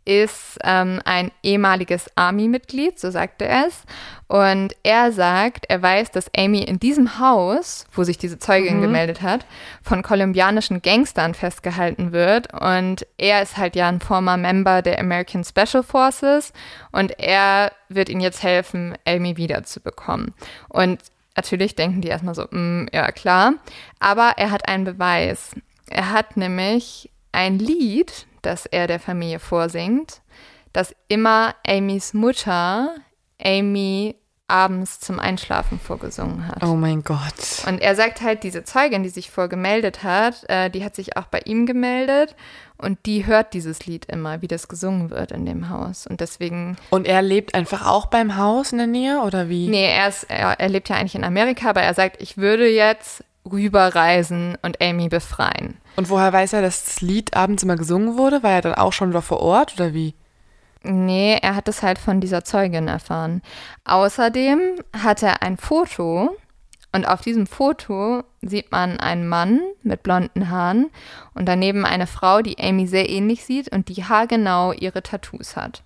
ist 0.05 0.57
ähm, 0.63 0.99
ein 1.05 1.31
ehemaliges 1.43 2.09
Army-Mitglied, 2.15 2.99
so 2.99 3.11
sagte 3.11 3.45
er 3.45 3.67
es. 3.67 3.83
Und 4.27 4.75
er 4.83 5.11
sagt, 5.11 5.65
er 5.69 5.81
weiß, 5.81 6.11
dass 6.11 6.31
Amy 6.35 6.63
in 6.63 6.79
diesem 6.79 7.19
Haus, 7.19 7.85
wo 7.93 8.03
sich 8.03 8.17
diese 8.17 8.39
Zeugin 8.39 8.81
gemeldet 8.81 9.21
hat, 9.21 9.45
von 9.83 10.03
kolumbianischen 10.03 10.81
Gangstern 10.81 11.33
festgehalten 11.33 12.13
wird. 12.13 12.53
Und 12.53 13.05
er 13.17 13.41
ist 13.41 13.57
halt 13.57 13.75
ja 13.75 13.89
ein 13.89 13.99
former 13.99 14.37
Member 14.37 14.81
der 14.81 14.99
American 14.99 15.43
Special 15.43 15.83
Forces 15.83 16.53
und 16.91 17.19
er 17.19 17.71
wird 17.89 18.09
ihnen 18.09 18.21
jetzt 18.21 18.41
helfen, 18.41 18.95
Amy 19.05 19.37
wiederzubekommen. 19.37 20.33
Und 20.69 20.99
natürlich 21.35 21.75
denken 21.75 22.01
die 22.01 22.07
erstmal 22.07 22.35
so, 22.35 22.45
"Mm, 22.49 22.87
ja 22.93 23.11
klar. 23.11 23.55
Aber 23.99 24.33
er 24.37 24.51
hat 24.51 24.67
einen 24.67 24.85
Beweis. 24.85 25.51
Er 25.89 26.11
hat 26.11 26.37
nämlich 26.37 27.09
ein 27.33 27.59
Lied, 27.59 28.27
das 28.41 28.65
er 28.65 28.87
der 28.87 28.99
Familie 28.99 29.39
vorsingt, 29.39 30.21
das 30.73 30.95
immer 31.07 31.55
Amys 31.67 32.13
Mutter 32.13 32.95
Amy 33.43 34.15
abends 34.47 34.99
zum 34.99 35.19
Einschlafen 35.19 35.79
vorgesungen 35.79 36.47
hat. 36.47 36.61
Oh 36.63 36.75
mein 36.75 37.03
Gott. 37.03 37.65
Und 37.67 37.81
er 37.81 37.95
sagt 37.95 38.21
halt, 38.21 38.43
diese 38.43 38.65
Zeugin, 38.65 39.01
die 39.01 39.09
sich 39.09 39.31
vorgemeldet 39.31 40.03
hat, 40.03 40.43
äh, 40.49 40.69
die 40.69 40.83
hat 40.83 40.93
sich 40.93 41.15
auch 41.15 41.25
bei 41.27 41.39
ihm 41.45 41.65
gemeldet 41.65 42.35
und 42.77 42.99
die 43.05 43.25
hört 43.25 43.53
dieses 43.53 43.85
Lied 43.85 44.05
immer, 44.05 44.41
wie 44.41 44.49
das 44.49 44.67
gesungen 44.67 45.09
wird 45.09 45.31
in 45.31 45.45
dem 45.45 45.69
Haus. 45.69 46.05
Und 46.05 46.19
deswegen, 46.19 46.75
Und 46.89 47.07
er 47.07 47.21
lebt 47.21 47.55
einfach 47.55 47.87
auch 47.87 48.07
beim 48.07 48.35
Haus 48.35 48.73
in 48.73 48.79
der 48.79 48.87
Nähe 48.87 49.21
oder 49.21 49.47
wie? 49.47 49.69
nee, 49.69 49.89
er, 49.89 50.09
ist, 50.09 50.25
er, 50.29 50.59
er 50.59 50.69
lebt 50.69 50.89
ja 50.89 50.97
eigentlich 50.97 51.15
in 51.15 51.23
Amerika, 51.23 51.69
aber 51.69 51.81
er 51.81 51.93
sagt, 51.93 52.21
ich 52.21 52.37
würde 52.37 52.67
jetzt 52.67 53.23
rüberreisen 53.49 54.57
und 54.61 54.81
Amy 54.81 55.07
befreien. 55.07 55.77
Und 55.95 56.09
woher 56.09 56.31
weiß 56.31 56.53
er, 56.53 56.61
dass 56.61 56.85
das 56.85 57.01
Lied 57.01 57.35
abends 57.35 57.63
immer 57.63 57.75
gesungen 57.75 58.17
wurde? 58.17 58.43
War 58.43 58.51
er 58.51 58.61
dann 58.61 58.75
auch 58.75 58.93
schon 58.93 59.09
wieder 59.09 59.21
vor 59.21 59.39
Ort 59.39 59.73
oder 59.75 59.93
wie? 59.93 60.15
Nee, 60.83 61.37
er 61.41 61.55
hat 61.55 61.67
es 61.67 61.83
halt 61.83 61.99
von 61.99 62.21
dieser 62.21 62.43
Zeugin 62.43 62.87
erfahren. 62.87 63.41
Außerdem 63.85 64.59
hat 64.97 65.21
er 65.21 65.43
ein 65.43 65.57
Foto 65.57 66.35
und 66.91 67.07
auf 67.07 67.21
diesem 67.21 67.45
Foto 67.45 68.23
sieht 68.41 68.71
man 68.71 68.99
einen 68.99 69.27
Mann 69.27 69.61
mit 69.83 70.03
blonden 70.03 70.49
Haaren 70.49 70.89
und 71.33 71.45
daneben 71.45 71.85
eine 71.85 72.07
Frau, 72.07 72.41
die 72.41 72.57
Amy 72.59 72.87
sehr 72.87 73.09
ähnlich 73.09 73.45
sieht 73.45 73.71
und 73.71 73.89
die 73.89 74.03
haargenau 74.03 74.73
ihre 74.73 75.03
Tattoos 75.03 75.55
hat. 75.55 75.83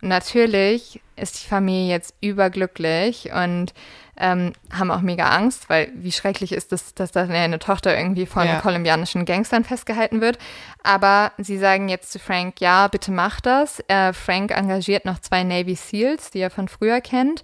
Und 0.00 0.08
natürlich 0.08 1.00
ist 1.16 1.42
die 1.42 1.48
Familie 1.48 1.90
jetzt 1.90 2.14
überglücklich 2.22 3.30
und 3.32 3.74
ähm, 4.20 4.52
haben 4.72 4.90
auch 4.90 5.00
mega 5.00 5.30
Angst, 5.30 5.68
weil 5.70 5.90
wie 5.94 6.12
schrecklich 6.12 6.52
ist 6.52 6.72
es, 6.72 6.94
dass 6.94 7.10
da 7.10 7.22
eine 7.22 7.58
Tochter 7.58 7.96
irgendwie 7.98 8.26
von 8.26 8.46
Ja. 8.46 8.60
kolumbianischen 8.60 9.24
Gangstern 9.24 9.64
festgehalten 9.64 10.20
wird. 10.20 10.38
Aber 10.82 11.32
sie 11.38 11.58
sagen 11.58 11.88
jetzt 11.88 12.12
zu 12.12 12.18
Frank, 12.18 12.60
ja, 12.60 12.86
bitte 12.88 13.10
mach 13.10 13.40
das. 13.40 13.80
Äh, 13.88 14.12
Frank 14.12 14.50
engagiert 14.56 15.04
noch 15.06 15.18
zwei 15.20 15.42
Navy 15.42 15.74
SEALs, 15.74 16.30
die 16.30 16.40
er 16.40 16.50
von 16.50 16.68
früher 16.68 17.00
kennt. 17.00 17.42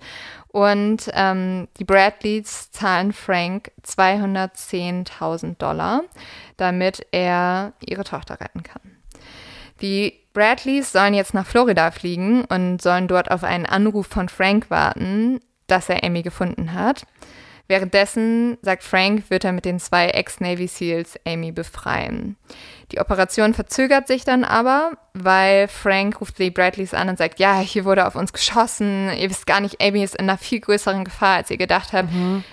Und 0.48 1.10
ähm, 1.12 1.68
die 1.78 1.84
Bradleys 1.84 2.70
zahlen 2.70 3.12
Frank 3.12 3.72
210.000 3.84 5.56
Dollar, 5.58 6.02
damit 6.56 7.06
er 7.12 7.72
ihre 7.80 8.04
Tochter 8.04 8.40
retten 8.40 8.62
kann. 8.62 8.80
Die 9.80 10.20
Bradleys 10.32 10.92
sollen 10.92 11.14
jetzt 11.14 11.34
nach 11.34 11.46
Florida 11.46 11.90
fliegen 11.90 12.44
und 12.44 12.80
sollen 12.80 13.08
dort 13.08 13.30
auf 13.30 13.44
einen 13.44 13.66
Anruf 13.66 14.06
von 14.06 14.28
Frank 14.28 14.70
warten, 14.70 15.40
dass 15.66 15.88
er 15.88 16.04
Amy 16.04 16.22
gefunden 16.22 16.74
hat. 16.74 17.06
Währenddessen, 17.68 18.58
sagt 18.62 18.84
Frank, 18.84 19.28
wird 19.28 19.44
er 19.44 19.50
mit 19.50 19.64
den 19.64 19.80
zwei 19.80 20.10
Ex-Navy 20.10 20.68
SEALs 20.68 21.18
Amy 21.26 21.50
befreien. 21.50 22.36
Die 22.92 23.00
Operation 23.00 23.54
verzögert 23.54 24.06
sich 24.06 24.24
dann 24.24 24.44
aber, 24.44 24.92
weil 25.14 25.66
Frank 25.66 26.20
ruft 26.20 26.38
die 26.38 26.52
Bradleys 26.52 26.94
an 26.94 27.08
und 27.08 27.18
sagt, 27.18 27.40
ja, 27.40 27.58
hier 27.58 27.84
wurde 27.84 28.06
auf 28.06 28.14
uns 28.14 28.32
geschossen, 28.32 29.10
ihr 29.18 29.28
wisst 29.28 29.48
gar 29.48 29.58
nicht, 29.60 29.82
Amy 29.82 30.04
ist 30.04 30.14
in 30.14 30.28
einer 30.28 30.38
viel 30.38 30.60
größeren 30.60 31.04
Gefahr, 31.04 31.38
als 31.38 31.50
ihr 31.50 31.56
gedacht 31.56 31.92
habt. 31.92 32.08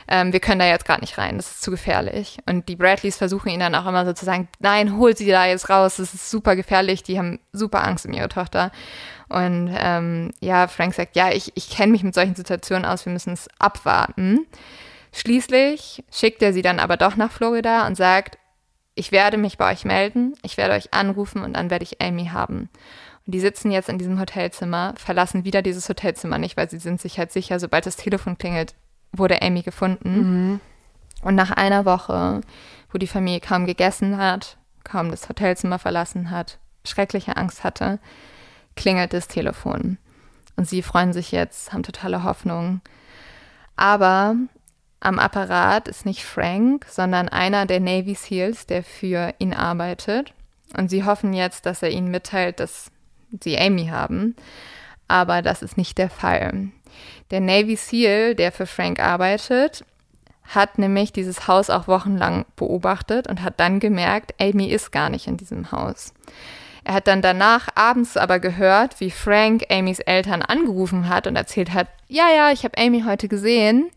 Ähm, 0.08 0.34
wir 0.34 0.40
können 0.40 0.58
da 0.58 0.66
jetzt 0.66 0.86
gerade 0.86 1.02
nicht 1.02 1.20
rein, 1.20 1.38
das 1.38 1.52
ist 1.52 1.62
zu 1.62 1.70
gefährlich. 1.70 2.40
Und 2.48 2.68
die 2.68 2.76
Bradleys 2.76 3.18
versuchen 3.18 3.50
ihn 3.50 3.60
dann 3.60 3.76
auch 3.76 3.86
immer 3.86 4.08
so 4.08 4.14
zu 4.14 4.26
sagen, 4.26 4.48
nein, 4.60 4.98
hol 4.98 5.16
sie 5.16 5.28
da 5.28 5.46
jetzt 5.46 5.70
raus, 5.70 5.98
das 5.98 6.16
ist 6.16 6.32
super 6.32 6.56
gefährlich, 6.56 7.04
die 7.04 7.20
haben 7.20 7.40
super 7.52 7.84
Angst 7.84 8.08
um 8.08 8.14
ihre 8.14 8.30
Tochter. 8.30 8.72
Und 9.34 9.76
ähm, 9.76 10.32
ja, 10.42 10.68
Frank 10.68 10.94
sagt, 10.94 11.16
ja, 11.16 11.32
ich, 11.32 11.52
ich 11.56 11.72
kenne 11.72 11.92
mich 11.92 12.04
mit 12.04 12.14
solchen 12.14 12.36
Situationen 12.36 12.86
aus, 12.86 13.06
wir 13.06 13.14
müssen 13.14 13.34
es 13.34 13.50
abwarten. 13.58 14.46
Schließlich 15.12 16.04
schickt 16.12 16.44
er 16.44 16.54
sie 16.54 16.62
dann 16.62 16.80
aber 16.80 16.98
doch 16.98 17.16
nach 17.16 17.32
Florida 17.32 17.88
und 17.88 17.96
sagt, 17.96 18.38
ich 18.94 19.12
werde 19.12 19.38
mich 19.38 19.58
bei 19.58 19.72
euch 19.72 19.86
melden, 19.86 20.36
ich 20.44 20.58
werde 20.58 20.76
euch 20.76 20.94
anrufen 20.94 21.44
und 21.44 21.54
dann 21.54 21.72
werde 21.72 21.84
ich 21.84 22.00
Amy 22.00 22.28
haben. 22.28 22.70
Und 23.26 23.34
die 23.34 23.40
sitzen 23.40 23.72
jetzt 23.72 23.90
in 23.90 23.98
diesem 23.98 24.20
Hotelzimmer, 24.20 24.94
verlassen 24.98 25.46
wieder 25.46 25.64
dieses 25.64 25.90
Hotelzimmer 25.90 26.38
nicht, 26.38 26.56
weil 26.56 26.70
sie 26.70 26.78
sind 26.78 27.02
sich 27.02 27.18
halt 27.18 27.32
sicher, 27.32 27.60
sobald 27.60 27.88
das 27.88 27.96
Telefon 27.96 28.38
klingelt, 28.38 28.76
wurde 29.12 29.42
Amy 29.42 29.64
gefunden. 29.64 30.60
Und 31.24 31.34
nach 31.36 31.50
einer 31.50 31.86
Woche, 31.86 32.42
wo 32.92 33.00
die 33.00 33.08
Familie 33.08 33.40
kaum 33.40 33.66
gegessen 33.66 34.18
hat, 34.18 34.58
kaum 34.84 35.10
das 35.10 35.28
Hotelzimmer 35.28 35.80
verlassen 35.80 36.30
hat, 36.30 36.60
schreckliche 36.86 37.38
Angst 37.38 37.64
hatte, 37.64 37.98
klingelt 38.76 39.14
das 39.14 39.28
Telefon. 39.28 39.98
Und 40.56 40.68
sie 40.68 40.82
freuen 40.82 41.14
sich 41.14 41.32
jetzt, 41.32 41.74
haben 41.74 41.84
totale 41.84 42.24
Hoffnung. 42.24 42.82
Aber 43.76 44.36
am 45.00 45.20
Apparat 45.20 45.88
ist 45.88 46.06
nicht 46.06 46.24
Frank, 46.24 46.86
sondern 46.90 47.28
einer 47.28 47.66
der 47.66 47.80
Navy 47.80 48.16
SEALs, 48.16 48.68
der 48.68 48.84
für 48.84 49.34
ihn 49.40 49.54
arbeitet. 49.54 50.34
Und 50.78 50.90
sie 50.90 51.04
hoffen 51.04 51.34
jetzt, 51.34 51.66
dass 51.66 51.84
er 51.84 51.90
ihnen 51.90 52.10
mitteilt, 52.10 52.60
dass 52.60 52.92
sie 53.42 53.58
Amy 53.58 53.88
haben. 53.88 54.36
Aber 55.08 55.42
das 55.42 55.62
ist 55.62 55.78
nicht 55.78 55.98
der 55.98 56.10
Fall. 56.10 56.70
Der 57.32 57.42
Navy 57.42 57.76
SEAL, 57.76 58.36
der 58.36 58.52
für 58.52 58.66
Frank 58.66 59.00
arbeitet, 59.00 59.84
hat 60.44 60.78
nämlich 60.78 61.14
dieses 61.14 61.48
Haus 61.48 61.70
auch 61.70 61.88
wochenlang 61.88 62.46
beobachtet 62.56 63.28
und 63.28 63.42
hat 63.42 63.60
dann 63.60 63.80
gemerkt, 63.80 64.36
Amy 64.40 64.68
ist 64.68 64.92
gar 64.92 65.10
nicht 65.10 65.28
in 65.28 65.38
diesem 65.38 65.72
Haus. 65.72 66.14
Er 66.86 66.96
hat 66.96 67.08
dann 67.08 67.22
danach 67.22 67.70
abends 67.76 68.18
aber 68.18 68.40
gehört, 68.40 69.00
wie 69.00 69.12
Frank 69.12 69.64
Amys 69.72 70.00
Eltern 70.00 70.42
angerufen 70.42 71.08
hat 71.10 71.28
und 71.28 71.36
erzählt 71.36 71.74
hat, 71.74 71.88
ja, 72.08 72.26
ja, 72.36 72.52
ich 72.52 72.64
habe 72.66 72.78
Amy 72.78 73.04
heute 73.06 73.28
gesehen. 73.28 73.90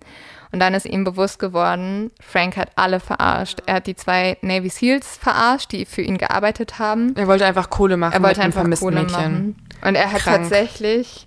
Und 0.53 0.61
dann 0.61 0.75
ist 0.75 0.87
ihm 0.87 1.03
bewusst 1.03 1.41
geworden, 1.41 2.13
Frank 2.21 2.57
hat 2.57 2.71
alle 2.77 3.01
verarscht. 3.01 3.61
Er 3.67 3.75
hat 3.75 3.89
die 3.89 3.97
zwei 3.97 4.39
Navy 4.43 4.69
SEALs 4.69 5.17
verarscht, 5.17 5.73
die 5.73 5.85
für 5.85 6.03
ihn 6.03 6.17
gearbeitet 6.19 6.79
haben. 6.79 7.15
Er 7.17 7.27
wollte 7.27 7.45
einfach 7.45 7.69
Kohle 7.69 7.97
machen 7.97 8.15
Er 8.15 8.23
wollte 8.23 8.41
einfach 8.43 8.63
Kohle 8.79 9.03
Mädchen. 9.03 9.11
machen. 9.11 9.67
Und 9.83 9.97
er 9.97 10.13
hat 10.13 10.21
Krank. 10.21 10.43
tatsächlich, 10.43 11.27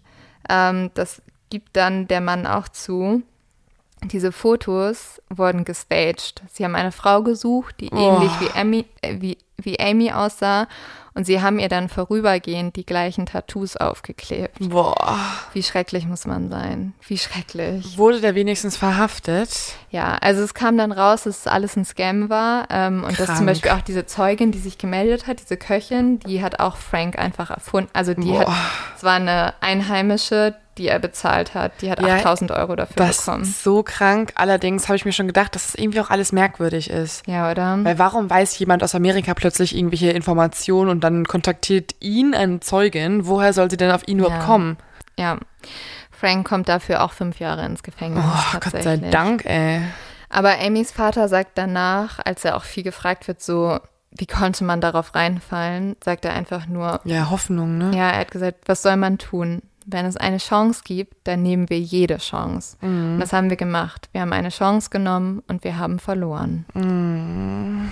ähm, 0.50 0.90
das 0.94 1.22
gibt 1.50 1.76
dann 1.76 2.08
der 2.08 2.22
Mann 2.22 2.48
auch 2.48 2.70
zu, 2.70 3.22
diese 4.06 4.32
Fotos 4.32 5.22
wurden 5.30 5.66
gestaged. 5.66 6.42
Sie 6.52 6.64
haben 6.64 6.76
eine 6.76 6.94
Frau 6.94 7.22
gesucht, 7.22 7.76
die 7.82 7.90
Oh. 7.92 7.98
ähnlich 7.98 8.32
wie 8.40 8.58
Amy, 8.58 8.86
äh, 9.02 9.16
wie, 9.20 9.38
wie 9.58 9.78
Amy 9.80 10.14
aussah. 10.14 10.68
Und 11.20 11.26
sie 11.26 11.42
haben 11.42 11.60
ihr 11.60 11.68
dann 11.68 11.90
vorübergehend 11.90 12.78
die 12.78 12.86
gleichen 12.86 13.26
Tattoos 13.26 13.76
aufgeklebt. 13.76 14.56
Boah. 14.62 15.20
Wie 15.52 15.62
schrecklich 15.62 16.08
muss 16.08 16.26
man 16.26 16.50
sein? 16.50 16.94
Wie 17.06 17.18
schrecklich. 17.18 17.98
Wurde 17.98 18.22
der 18.22 18.36
wenigstens 18.36 18.78
verhaftet? 18.78 19.50
Ja, 19.92 20.18
also 20.22 20.42
es 20.42 20.54
kam 20.54 20.78
dann 20.78 20.94
raus, 20.94 21.24
dass 21.24 21.40
es 21.40 21.48
alles 21.48 21.76
ein 21.76 21.84
Scam 21.84 22.30
war. 22.30 22.68
Ähm, 22.70 23.04
und 23.04 23.20
dass 23.20 23.26
zum 23.26 23.36
Krank. 23.36 23.48
Beispiel 23.48 23.72
auch 23.72 23.82
diese 23.82 24.06
Zeugin, 24.06 24.54
die 24.54 24.60
sich 24.60 24.78
gemeldet 24.78 25.28
hat, 25.28 25.42
diese 25.42 25.58
Köchin, 25.58 26.20
die 26.20 26.42
hat 26.42 26.62
auch 26.62 26.78
Frank 26.78 27.20
einfach 27.20 27.50
erfunden. 27.50 27.90
Also 27.92 28.14
die 28.14 28.22
Boah. 28.22 28.48
hat, 28.48 28.58
es 28.96 29.04
war 29.04 29.16
eine 29.16 29.56
Einheimische, 29.60 30.56
die 30.80 30.88
er 30.88 30.98
bezahlt 30.98 31.54
hat. 31.54 31.74
Die 31.82 31.92
hat 31.92 32.02
Ja, 32.02 32.16
8000 32.16 32.50
Euro 32.52 32.76
dafür 32.76 32.96
Das 32.96 33.26
bekommen. 33.26 33.44
ist 33.44 33.64
so 33.64 33.84
krank. 33.84 34.32
Allerdings 34.36 34.88
habe 34.88 34.96
ich 34.96 35.06
mir 35.06 35.12
schon 35.12 35.28
gedacht, 35.28 35.54
dass 35.54 35.70
es 35.70 35.76
irgendwie 35.76 36.00
auch 36.00 36.10
alles 36.10 36.32
merkwürdig 36.32 36.90
ist. 36.90 37.28
Ja, 37.28 37.52
oder? 37.52 37.78
Weil 37.84 38.00
warum 38.00 38.30
weiß 38.30 38.58
jemand 38.58 38.84
aus 38.84 38.96
Amerika 38.96 39.34
plötzlich 39.36 39.76
irgendwelche 39.78 40.10
Informationen 40.10 40.90
und 40.90 41.04
dann 41.04 41.26
kontaktiert 41.26 41.94
ihn 42.00 42.34
eine 42.34 42.60
Zeugin? 42.62 43.28
Woher 43.28 43.54
soll 43.54 43.70
sie 43.70 43.78
denn 43.78 43.92
auf 43.92 44.08
ihn 44.08 44.18
überhaupt 44.20 44.40
Ja. 44.40 44.46
kommen? 44.46 44.78
Ja. 45.20 45.38
Frank 46.12 46.48
kommt 46.48 46.68
dafür 46.70 47.04
auch 47.04 47.12
fünf 47.14 47.40
Jahre 47.40 47.66
ins 47.66 47.84
Gefängnis. 47.84 48.24
Oh, 48.26 48.58
Gott 48.60 48.82
sei. 48.84 48.98
Dank, 48.98 49.46
ey. 49.46 49.82
Aber 50.30 50.60
Amys 50.60 50.92
Vater 50.92 51.28
sagt 51.28 51.52
danach, 51.58 52.20
als 52.24 52.46
er 52.46 52.56
auch 52.56 52.64
viel 52.64 52.84
gefragt 52.84 53.28
wird, 53.28 53.42
so, 53.42 53.80
wie 54.12 54.26
konnte 54.28 54.64
man 54.64 54.82
darauf 54.82 55.16
reinfallen, 55.16 55.96
sagt 56.04 56.26
er 56.26 56.34
einfach 56.34 56.68
nur, 56.68 57.00
Ja, 57.04 57.30
Hoffnung, 57.30 57.78
ne? 57.78 57.92
ja, 57.96 58.10
er 58.12 58.20
hat 58.20 58.32
gesagt, 58.32 58.58
was 58.66 58.82
soll 58.82 58.96
man 58.98 59.18
tun? 59.18 59.62
Wenn 59.92 60.06
es 60.06 60.18
eine 60.18 60.38
Chance 60.38 60.84
gibt, 60.86 61.26
dann 61.26 61.42
nehmen 61.42 61.68
wir 61.70 61.80
jede 61.80 62.18
Chance. 62.18 62.78
Mhm. 62.82 63.14
Und 63.14 63.20
das 63.20 63.34
haben 63.34 63.50
wir 63.50 63.58
gemacht. 63.58 64.08
Wir 64.12 64.22
haben 64.22 64.34
eine 64.34 64.50
Chance 64.50 64.92
genommen 64.92 65.42
und 65.48 65.64
wir 65.64 65.80
haben 65.80 65.98
verloren. 66.00 66.66
Mhm. 66.74 67.90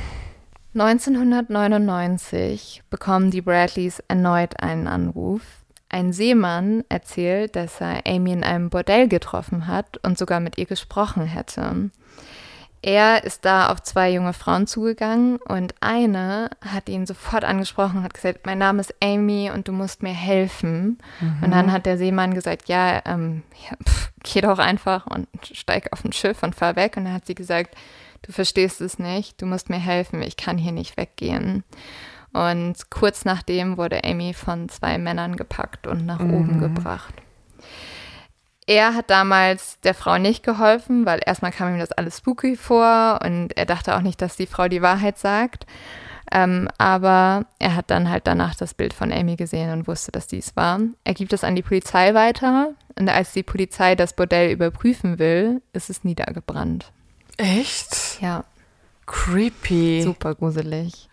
1999 0.76 2.84
bekommen 2.90 3.32
die 3.32 3.42
Bradleys 3.42 4.04
erneut 4.08 4.62
einen 4.62 4.88
Anruf. 4.88 5.42
Ein 5.90 6.14
Seemann 6.14 6.84
erzählt, 6.90 7.56
dass 7.56 7.82
er 7.82 8.06
Amy 8.06 8.34
in 8.34 8.44
einem 8.44 8.70
Bordell 8.70 9.08
getroffen 9.08 9.66
hat 9.68 9.98
und 10.04 10.20
sogar 10.20 10.40
mit 10.40 10.60
ihr 10.60 10.66
gesprochen 10.66 11.26
hätte. 11.26 11.90
Er 12.88 13.26
ist 13.26 13.44
da 13.44 13.68
auf 13.68 13.84
zwei 13.84 14.10
junge 14.14 14.32
Frauen 14.32 14.66
zugegangen 14.66 15.40
und 15.46 15.76
eine 15.82 16.50
hat 16.66 16.88
ihn 16.88 17.06
sofort 17.06 17.44
angesprochen 17.44 17.98
und 17.98 18.04
hat 18.06 18.14
gesagt, 18.14 18.46
mein 18.46 18.60
Name 18.60 18.80
ist 18.80 18.96
Amy 19.04 19.52
und 19.54 19.68
du 19.68 19.74
musst 19.74 20.04
mir 20.04 20.14
helfen. 20.14 20.98
Und 21.42 21.52
dann 21.52 21.74
hat 21.74 21.86
der 21.86 21.98
Seemann 21.98 22.34
gesagt, 22.34 22.70
ja, 22.70 23.02
ähm, 23.06 23.44
ja 23.70 23.76
pff, 23.84 24.14
geh 24.24 24.40
doch 24.40 24.58
einfach 24.58 25.06
und 25.06 25.28
steig 25.52 25.92
auf 25.92 26.06
ein 26.06 26.14
Schiff 26.14 26.44
und 26.44 26.56
fahr 26.56 26.78
weg. 26.78 26.96
Und 26.96 27.04
dann 27.04 27.14
hat 27.14 27.26
sie 27.26 27.36
gesagt, 27.36 27.76
du 28.22 28.32
verstehst 28.32 28.80
es 28.80 29.00
nicht, 29.00 29.42
du 29.42 29.48
musst 29.48 29.70
mir 29.70 29.80
helfen, 29.80 30.22
ich 30.22 30.38
kann 30.38 30.58
hier 30.58 30.72
nicht 30.72 30.96
weggehen. 30.96 31.66
Und 32.32 32.90
kurz 32.90 33.26
nachdem 33.26 33.76
wurde 33.76 34.06
Amy 34.06 34.34
von 34.34 34.70
zwei 34.70 34.98
Männern 34.98 35.36
gepackt 35.36 35.88
und 35.88 36.06
nach 36.06 36.22
oben 36.22 36.62
gebracht. 36.62 37.14
Er 38.68 38.94
hat 38.96 39.10
damals 39.10 39.80
der 39.80 39.94
Frau 39.94 40.18
nicht 40.18 40.44
geholfen, 40.44 41.06
weil 41.06 41.22
erstmal 41.26 41.54
kam 41.54 41.74
ihm 41.74 41.80
das 41.80 41.94
alles 41.94 42.18
spooky 42.18 42.58
vor 42.58 43.20
und 43.24 43.56
er 43.56 43.66
dachte 43.66 43.96
auch 43.96 44.02
nicht, 44.02 44.22
dass 44.22 44.36
die 44.36 44.46
Frau 44.46 44.68
die 44.68 44.82
Wahrheit 44.82 45.18
sagt. 45.18 45.66
Ähm, 46.30 46.68
aber 46.78 47.46
er 47.60 47.76
hat 47.76 47.90
dann 47.90 48.10
halt 48.10 48.28
danach 48.28 48.56
das 48.56 48.74
Bild 48.74 48.94
von 48.94 49.14
Amy 49.14 49.38
gesehen 49.38 49.72
und 49.72 49.88
wusste, 49.88 50.12
dass 50.12 50.28
dies 50.28 50.58
war. 50.58 50.82
Er 51.06 51.14
gibt 51.14 51.32
es 51.32 51.46
an 51.46 51.56
die 51.56 51.62
Polizei 51.62 52.14
weiter 52.14 52.72
und 53.00 53.08
als 53.08 53.32
die 53.32 53.44
Polizei 53.44 53.96
das 53.96 54.14
Bordell 54.14 54.52
überprüfen 54.52 55.18
will, 55.18 55.62
ist 55.72 55.90
es 55.90 56.04
niedergebrannt. 56.04 56.92
Echt? 57.38 58.20
Ja, 58.20 58.44
Creepy. 59.06 60.02
super 60.04 60.36
gruselig. 60.36 61.07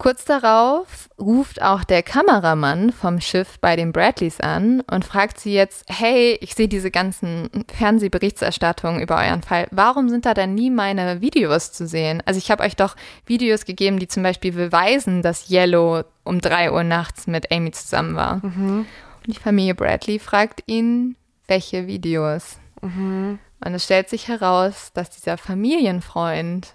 Kurz 0.00 0.24
darauf 0.24 1.10
ruft 1.20 1.60
auch 1.60 1.84
der 1.84 2.02
Kameramann 2.02 2.90
vom 2.90 3.20
Schiff 3.20 3.58
bei 3.60 3.76
den 3.76 3.92
Bradleys 3.92 4.40
an 4.40 4.80
und 4.90 5.04
fragt 5.04 5.38
sie 5.38 5.52
jetzt, 5.52 5.84
hey, 5.90 6.38
ich 6.40 6.54
sehe 6.54 6.68
diese 6.68 6.90
ganzen 6.90 7.50
Fernsehberichterstattungen 7.70 9.02
über 9.02 9.16
euren 9.18 9.42
Fall. 9.42 9.68
Warum 9.72 10.08
sind 10.08 10.24
da 10.24 10.32
denn 10.32 10.54
nie 10.54 10.70
meine 10.70 11.20
Videos 11.20 11.72
zu 11.72 11.86
sehen? 11.86 12.22
Also 12.24 12.38
ich 12.38 12.50
habe 12.50 12.62
euch 12.62 12.76
doch 12.76 12.96
Videos 13.26 13.66
gegeben, 13.66 13.98
die 13.98 14.08
zum 14.08 14.22
Beispiel 14.22 14.52
beweisen, 14.52 15.20
dass 15.20 15.50
Yellow 15.50 16.04
um 16.24 16.40
drei 16.40 16.72
Uhr 16.72 16.82
nachts 16.82 17.26
mit 17.26 17.52
Amy 17.52 17.70
zusammen 17.72 18.16
war. 18.16 18.40
Und 18.42 18.86
die 19.26 19.38
Familie 19.38 19.74
Bradley 19.74 20.18
fragt 20.18 20.62
ihn, 20.64 21.14
welche 21.46 21.86
Videos? 21.86 22.58
Und 23.62 23.74
es 23.74 23.84
stellt 23.84 24.08
sich 24.08 24.28
heraus, 24.28 24.92
dass 24.94 25.10
dieser 25.10 25.36
Familienfreund, 25.36 26.72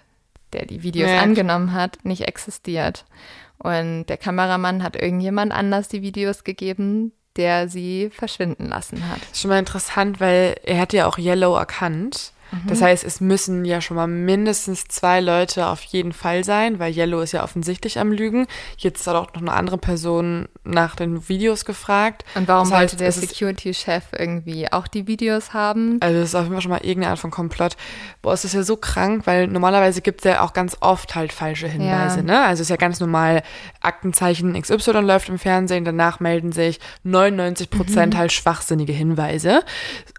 der 0.56 0.66
die 0.66 0.82
Videos 0.82 1.10
Ja. 1.10 1.20
angenommen 1.20 1.72
hat, 1.72 1.98
nicht 2.04 2.26
existiert. 2.26 3.04
Und 3.58 4.06
der 4.06 4.16
Kameramann 4.16 4.82
hat 4.82 4.96
irgendjemand 4.96 5.52
anders 5.52 5.88
die 5.88 6.02
Videos 6.02 6.44
gegeben, 6.44 7.12
der 7.36 7.68
sie 7.68 8.10
verschwinden 8.10 8.66
lassen 8.68 9.08
hat. 9.08 9.20
Ist 9.32 9.40
schon 9.42 9.50
mal 9.50 9.58
interessant, 9.58 10.20
weil 10.20 10.56
er 10.64 10.78
hat 10.80 10.92
ja 10.92 11.06
auch 11.06 11.18
Yellow 11.18 11.54
erkannt. 11.56 12.32
Das 12.68 12.80
heißt, 12.80 13.04
es 13.04 13.20
müssen 13.20 13.64
ja 13.64 13.80
schon 13.80 13.96
mal 13.96 14.06
mindestens 14.06 14.84
zwei 14.84 15.20
Leute 15.20 15.66
auf 15.66 15.82
jeden 15.82 16.12
Fall 16.12 16.44
sein, 16.44 16.78
weil 16.78 16.96
Yellow 16.96 17.20
ist 17.20 17.32
ja 17.32 17.42
offensichtlich 17.42 17.98
am 17.98 18.12
Lügen. 18.12 18.46
Jetzt 18.78 19.06
hat 19.06 19.16
auch 19.16 19.32
noch 19.34 19.42
eine 19.42 19.52
andere 19.52 19.78
Person 19.78 20.48
nach 20.64 20.94
den 20.96 21.28
Videos 21.28 21.64
gefragt. 21.64 22.24
Und 22.34 22.46
warum 22.48 22.68
Das 22.70 22.78
heißt, 22.78 22.92
wollte 22.92 22.96
der 22.96 23.08
es 23.08 23.20
Security-Chef 23.20 24.04
irgendwie 24.16 24.72
auch 24.72 24.86
die 24.86 25.06
Videos 25.06 25.52
haben? 25.54 25.98
Also 26.00 26.20
das 26.20 26.28
ist 26.30 26.34
auf 26.34 26.42
jeden 26.42 26.54
Fall 26.54 26.62
schon 26.62 26.70
mal 26.70 26.80
irgendeine 26.84 27.10
Art 27.10 27.18
von 27.18 27.30
Komplott. 27.30 27.76
Boah, 28.22 28.32
es 28.32 28.44
ist 28.44 28.54
ja 28.54 28.62
so 28.62 28.76
krank, 28.76 29.26
weil 29.26 29.48
normalerweise 29.48 30.00
gibt 30.00 30.24
es 30.24 30.30
ja 30.32 30.40
auch 30.42 30.52
ganz 30.52 30.76
oft 30.80 31.14
halt 31.14 31.32
falsche 31.32 31.66
Hinweise, 31.68 32.18
Ja. 32.18 32.22
ne? 32.22 32.40
Also 32.44 32.60
es 32.62 32.66
ist 32.66 32.70
ja 32.70 32.76
ganz 32.76 33.00
normal, 33.00 33.42
Aktenzeichen 33.80 34.60
XY 34.60 34.92
läuft 35.00 35.28
im 35.28 35.38
Fernsehen, 35.38 35.84
danach 35.84 36.20
melden 36.20 36.52
sich 36.52 36.80
99 37.02 37.70
Prozent 37.70 38.14
Mhm. 38.14 38.18
halt 38.18 38.32
schwachsinnige 38.32 38.92
Hinweise. 38.92 39.62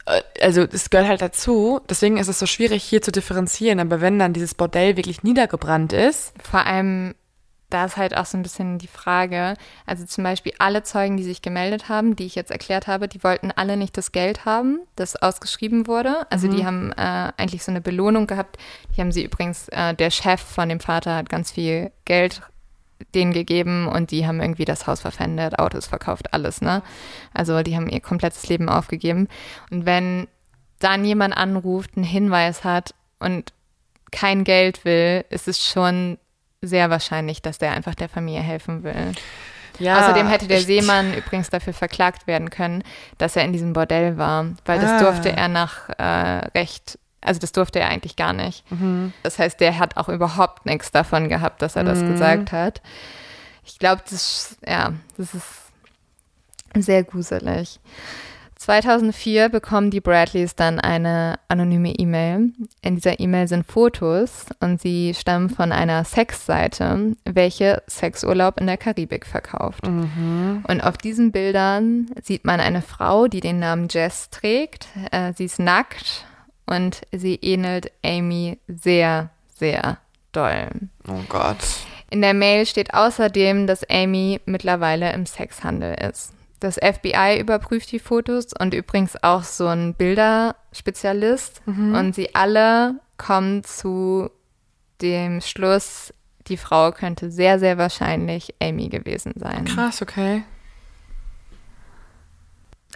Äh, 0.07 0.21
Also 0.41 0.61
es 0.63 0.89
gehört 0.89 1.07
halt 1.07 1.21
dazu. 1.21 1.81
Deswegen 1.89 2.17
ist 2.17 2.27
es 2.27 2.39
so 2.39 2.45
schwierig 2.45 2.83
hier 2.83 3.01
zu 3.01 3.11
differenzieren. 3.11 3.79
Aber 3.79 4.01
wenn 4.01 4.19
dann 4.19 4.33
dieses 4.33 4.55
Bordell 4.55 4.97
wirklich 4.97 5.23
niedergebrannt 5.23 5.93
ist, 5.93 6.33
Vor 6.41 6.65
allem, 6.65 7.13
da 7.69 7.83
ist 7.85 7.97
halt 7.97 8.15
auch 8.15 8.25
so 8.25 8.37
ein 8.37 8.43
bisschen 8.43 8.77
die 8.77 8.87
Frage, 8.87 9.55
also 9.85 10.05
zum 10.05 10.23
Beispiel 10.23 10.53
alle 10.57 10.83
Zeugen, 10.83 11.17
die 11.17 11.23
sich 11.23 11.41
gemeldet 11.41 11.89
haben, 11.89 12.15
die 12.15 12.25
ich 12.25 12.35
jetzt 12.35 12.49
erklärt 12.51 12.87
habe, 12.87 13.09
die 13.09 13.23
wollten 13.25 13.51
alle 13.51 13.75
nicht 13.75 13.97
das 13.97 14.13
Geld 14.13 14.45
haben, 14.45 14.79
das 14.95 15.17
ausgeschrieben 15.17 15.85
wurde. 15.85 16.25
Also 16.31 16.47
die 16.47 16.65
haben 16.65 16.93
äh, 16.93 17.33
eigentlich 17.35 17.63
so 17.65 17.71
eine 17.71 17.81
Belohnung 17.81 18.25
gehabt. 18.25 18.57
Die 18.95 19.01
haben 19.01 19.11
sie 19.11 19.23
übrigens, 19.25 19.67
äh, 19.69 19.93
der 19.93 20.11
Chef 20.11 20.39
von 20.39 20.69
dem 20.69 20.79
Vater 20.79 21.15
hat 21.17 21.29
ganz 21.29 21.51
viel 21.51 21.91
Geld 22.05 22.41
denen 23.13 23.31
gegeben 23.33 23.87
und 23.87 24.11
die 24.11 24.25
haben 24.27 24.41
irgendwie 24.41 24.65
das 24.65 24.87
Haus 24.87 25.01
verpfändet, 25.01 25.59
Autos 25.59 25.87
verkauft, 25.87 26.33
alles, 26.33 26.61
ne? 26.61 26.81
Also 27.33 27.61
die 27.63 27.75
haben 27.75 27.89
ihr 27.89 27.99
komplettes 28.01 28.47
Leben 28.49 28.69
aufgegeben. 28.69 29.27
Und 29.71 29.85
wenn 29.85 30.27
dann 30.79 31.05
jemand 31.05 31.35
anruft, 31.37 31.91
einen 31.95 32.05
Hinweis 32.05 32.63
hat 32.63 32.93
und 33.19 33.53
kein 34.11 34.43
Geld 34.43 34.85
will, 34.85 35.25
ist 35.29 35.47
es 35.47 35.63
schon 35.65 36.17
sehr 36.61 36.89
wahrscheinlich, 36.89 37.41
dass 37.41 37.57
der 37.57 37.71
einfach 37.71 37.93
der 37.95 38.09
Familie 38.09 38.41
helfen 38.41 38.83
will. 38.83 39.11
ja. 39.79 39.99
Außerdem 39.99 40.27
hätte 40.27 40.47
der 40.47 40.57
ich- 40.59 40.65
Seemann 40.65 41.13
übrigens 41.13 41.49
dafür 41.51 41.73
verklagt 41.73 42.25
werden 42.25 42.49
können, 42.49 42.83
dass 43.19 43.35
er 43.35 43.43
in 43.43 43.53
diesem 43.53 43.73
Bordell 43.73 44.17
war, 44.17 44.45
weil 44.65 44.79
das 44.79 44.89
Ah. 44.91 44.99
durfte 45.03 45.31
er 45.31 45.47
nach 45.49 45.89
äh, 45.99 46.47
Recht, 46.57 46.97
also 47.27 47.39
das 47.39 47.51
durfte 47.51 47.79
er 47.79 47.89
eigentlich 47.89 48.15
gar 48.15 48.33
nicht. 48.33 48.63
Mhm. 48.71 49.13
Das 49.23 49.37
heißt, 49.39 49.59
der 49.59 49.77
hat 49.79 49.97
auch 49.97 50.09
überhaupt 50.09 50.65
nichts 50.65 50.91
davon 50.91 51.29
gehabt, 51.29 51.61
dass 51.61 51.75
er 51.75 51.83
das 51.83 51.99
Mhm. 51.99 52.11
gesagt 52.13 52.51
hat. 52.51 52.81
Ich 53.65 53.79
glaube, 53.79 54.01
das, 54.09 54.57
ja, 54.65 54.93
das 55.17 55.33
ist 55.33 55.45
sehr 56.75 57.03
gruselig. 57.03 57.79
2004 58.55 59.49
bekommen 59.49 59.91
die 59.91 60.01
Bradleys 60.01 60.55
dann 60.55 60.79
eine 60.79 61.37
anonyme 61.47 61.91
E-Mail. 61.91 62.51
In 62.81 62.95
dieser 62.95 63.19
E-Mail 63.19 63.47
sind 63.47 63.65
Fotos 63.67 64.47
und 64.59 64.81
sie 64.81 65.13
stammen 65.13 65.49
von 65.49 65.71
einer 65.71 66.03
Sexseite, 66.03 67.15
welche 67.23 67.83
Sexurlaub 67.87 68.59
in 68.59 68.65
der 68.65 68.77
Karibik 68.77 69.27
verkauft. 69.27 69.85
Mhm. 69.85 70.63
Und 70.67 70.81
auf 70.81 70.97
diesen 70.97 71.31
Bildern 71.31 72.09
sieht 72.23 72.45
man 72.45 72.59
eine 72.59 72.81
Frau, 72.81 73.27
die 73.27 73.41
den 73.41 73.59
Namen 73.59 73.87
Jess 73.91 74.31
trägt. 74.31 74.87
Äh, 75.11 75.33
sie 75.37 75.45
ist 75.45 75.59
nackt 75.59 76.25
und 76.67 77.01
sie 77.11 77.35
ähnelt 77.35 77.91
Amy 78.03 78.59
sehr, 78.67 79.31
sehr 79.55 79.97
doll. 80.31 80.69
Oh 81.07 81.23
Gott. 81.27 81.57
In 82.09 82.21
der 82.21 82.33
Mail 82.33 82.65
steht 82.65 82.93
außerdem, 82.93 83.65
dass 83.65 83.83
Amy 83.89 84.39
mittlerweile 84.45 85.11
im 85.13 85.25
Sexhandel 85.25 85.95
ist. 85.95 86.33
Das 86.59 86.75
FBI 86.75 87.39
überprüft 87.39 87.91
die 87.91 87.99
Fotos 87.99 88.47
und 88.57 88.73
übrigens 88.73 89.21
auch 89.23 89.43
so 89.43 89.67
ein 89.67 89.93
Bilderspezialist. 89.93 91.61
Und 91.65 92.15
sie 92.15 92.33
alle 92.33 92.95
kommen 93.17 93.63
zu 93.63 94.29
dem 95.01 95.41
Schluss, 95.41 96.13
die 96.47 96.57
Frau 96.57 96.91
könnte 96.91 97.29
sehr, 97.29 97.59
sehr 97.59 97.77
wahrscheinlich 97.77 98.55
Amy 98.61 98.89
gewesen 98.89 99.33
sein. 99.35 99.65
Krass, 99.65 100.01
okay. 100.01 100.43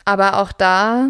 Aber 0.05 0.38
auch 0.39 0.51
da 0.51 1.09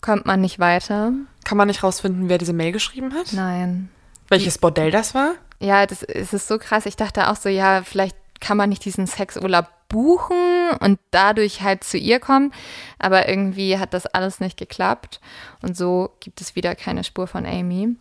kommt 0.00 0.24
man 0.24 0.40
nicht 0.40 0.58
weiter. 0.58 1.12
Kann 1.44 1.58
man 1.58 1.68
nicht 1.68 1.82
rausfinden, 1.82 2.28
wer 2.28 2.38
diese 2.38 2.52
Mail 2.52 2.72
geschrieben 2.72 3.14
hat? 3.14 3.32
Nein. 3.32 3.90
Welches 4.28 4.58
Bordell 4.58 4.90
das 4.90 5.14
war? 5.14 5.34
Ja, 5.60 5.86
das, 5.86 6.02
es 6.02 6.32
ist 6.32 6.48
so 6.48 6.58
krass. 6.58 6.86
Ich 6.86 6.96
dachte 6.96 7.28
auch 7.28 7.36
so, 7.36 7.48
ja, 7.48 7.82
vielleicht 7.82 8.16
kann 8.40 8.56
man 8.56 8.68
nicht 8.68 8.84
diesen 8.84 9.06
Sexurlaub 9.06 9.66
buchen 9.88 10.70
und 10.80 10.98
dadurch 11.10 11.62
halt 11.62 11.84
zu 11.84 11.98
ihr 11.98 12.18
kommen. 12.18 12.52
Aber 12.98 13.28
irgendwie 13.28 13.78
hat 13.78 13.94
das 13.94 14.06
alles 14.06 14.40
nicht 14.40 14.56
geklappt. 14.56 15.20
Und 15.60 15.76
so 15.76 16.10
gibt 16.20 16.40
es 16.40 16.56
wieder 16.56 16.74
keine 16.74 17.04
Spur 17.04 17.26
von 17.26 17.46
Amy. 17.46 17.96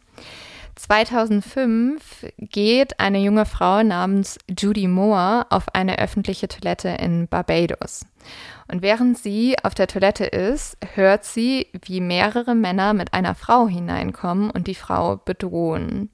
2005 0.76 2.28
geht 2.38 3.00
eine 3.00 3.20
junge 3.20 3.46
Frau 3.46 3.84
namens 3.84 4.38
Judy 4.50 4.88
Moore 4.88 5.46
auf 5.50 5.74
eine 5.74 6.00
öffentliche 6.00 6.48
Toilette 6.48 6.90
in 6.90 7.28
Barbados. 7.28 8.06
Und 8.72 8.82
während 8.82 9.18
sie 9.18 9.58
auf 9.64 9.74
der 9.76 9.88
Toilette 9.88 10.26
ist, 10.26 10.78
hört 10.94 11.26
sie, 11.26 11.68
wie 11.82 12.00
mehrere 12.00 12.56
Männer 12.56 12.94
mit 12.94 13.14
einer 13.14 13.36
Frau 13.36 13.68
hineinkommen 13.68 14.50
und 14.50 14.68
die 14.68 14.76
Frau 14.76 15.18
bedrohen. 15.18 16.10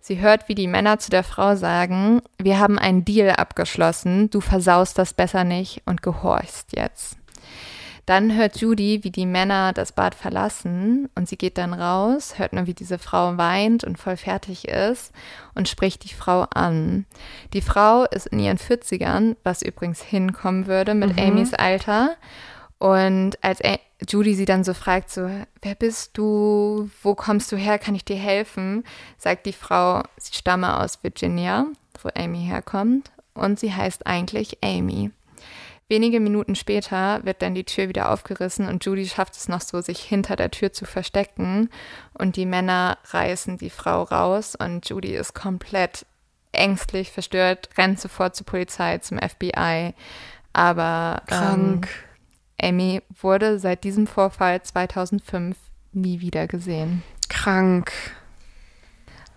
Sie 0.00 0.20
hört, 0.20 0.48
wie 0.48 0.54
die 0.54 0.66
Männer 0.66 0.98
zu 0.98 1.10
der 1.10 1.24
Frau 1.24 1.56
sagen, 1.56 2.20
wir 2.38 2.58
haben 2.58 2.78
einen 2.78 3.04
Deal 3.04 3.30
abgeschlossen, 3.30 4.28
du 4.28 4.40
versaust 4.40 4.98
das 4.98 5.14
besser 5.14 5.44
nicht 5.44 5.82
und 5.86 6.02
gehorchst 6.02 6.76
jetzt. 6.76 7.16
Dann 8.06 8.36
hört 8.36 8.58
Judy, 8.58 9.02
wie 9.02 9.10
die 9.10 9.24
Männer 9.24 9.72
das 9.72 9.92
Bad 9.92 10.14
verlassen 10.14 11.08
und 11.14 11.28
sie 11.28 11.38
geht 11.38 11.56
dann 11.56 11.72
raus, 11.72 12.38
hört 12.38 12.52
nur, 12.52 12.66
wie 12.66 12.74
diese 12.74 12.98
Frau 12.98 13.38
weint 13.38 13.82
und 13.82 13.98
voll 13.98 14.18
fertig 14.18 14.68
ist 14.68 15.12
und 15.54 15.68
spricht 15.68 16.04
die 16.04 16.14
Frau 16.14 16.42
an. 16.42 17.06
Die 17.54 17.62
Frau 17.62 18.04
ist 18.04 18.26
in 18.26 18.40
ihren 18.40 18.58
40ern, 18.58 19.36
was 19.42 19.62
übrigens 19.62 20.02
hinkommen 20.02 20.66
würde 20.66 20.94
mit 20.94 21.16
mhm. 21.16 21.22
Amys 21.22 21.54
Alter. 21.54 22.16
Und 22.78 23.42
als 23.42 23.60
Judy 24.06 24.34
sie 24.34 24.44
dann 24.44 24.64
so 24.64 24.74
fragt, 24.74 25.10
so, 25.10 25.30
wer 25.62 25.74
bist 25.74 26.18
du? 26.18 26.90
Wo 27.02 27.14
kommst 27.14 27.50
du 27.52 27.56
her? 27.56 27.78
Kann 27.78 27.94
ich 27.94 28.04
dir 28.04 28.16
helfen? 28.16 28.84
Sagt 29.16 29.46
die 29.46 29.54
Frau, 29.54 30.02
sie 30.18 30.34
stamme 30.34 30.80
aus 30.80 31.02
Virginia, 31.02 31.66
wo 32.02 32.10
Amy 32.14 32.44
herkommt. 32.44 33.10
Und 33.32 33.58
sie 33.58 33.72
heißt 33.72 34.06
eigentlich 34.06 34.58
Amy. 34.62 35.10
Wenige 35.88 36.18
Minuten 36.18 36.54
später 36.54 37.24
wird 37.24 37.42
dann 37.42 37.54
die 37.54 37.64
Tür 37.64 37.88
wieder 37.88 38.10
aufgerissen 38.10 38.68
und 38.68 38.84
Judy 38.84 39.06
schafft 39.06 39.34
es 39.36 39.48
noch 39.48 39.60
so, 39.60 39.82
sich 39.82 40.00
hinter 40.00 40.34
der 40.34 40.50
Tür 40.50 40.72
zu 40.72 40.86
verstecken. 40.86 41.68
Und 42.14 42.36
die 42.36 42.46
Männer 42.46 42.96
reißen 43.10 43.58
die 43.58 43.70
Frau 43.70 44.02
raus 44.02 44.54
und 44.56 44.88
Judy 44.88 45.14
ist 45.14 45.34
komplett 45.34 46.06
ängstlich, 46.52 47.10
verstört, 47.12 47.68
rennt 47.76 48.00
sofort 48.00 48.34
zur 48.34 48.46
Polizei, 48.46 48.98
zum 48.98 49.18
FBI. 49.18 49.92
Aber 50.54 51.22
krank. 51.26 51.88
Ähm, 52.60 52.76
Amy 52.76 53.02
wurde 53.20 53.58
seit 53.58 53.84
diesem 53.84 54.06
Vorfall 54.06 54.62
2005 54.62 55.56
nie 55.92 56.20
wieder 56.20 56.46
gesehen. 56.46 57.02
Krank. 57.28 57.92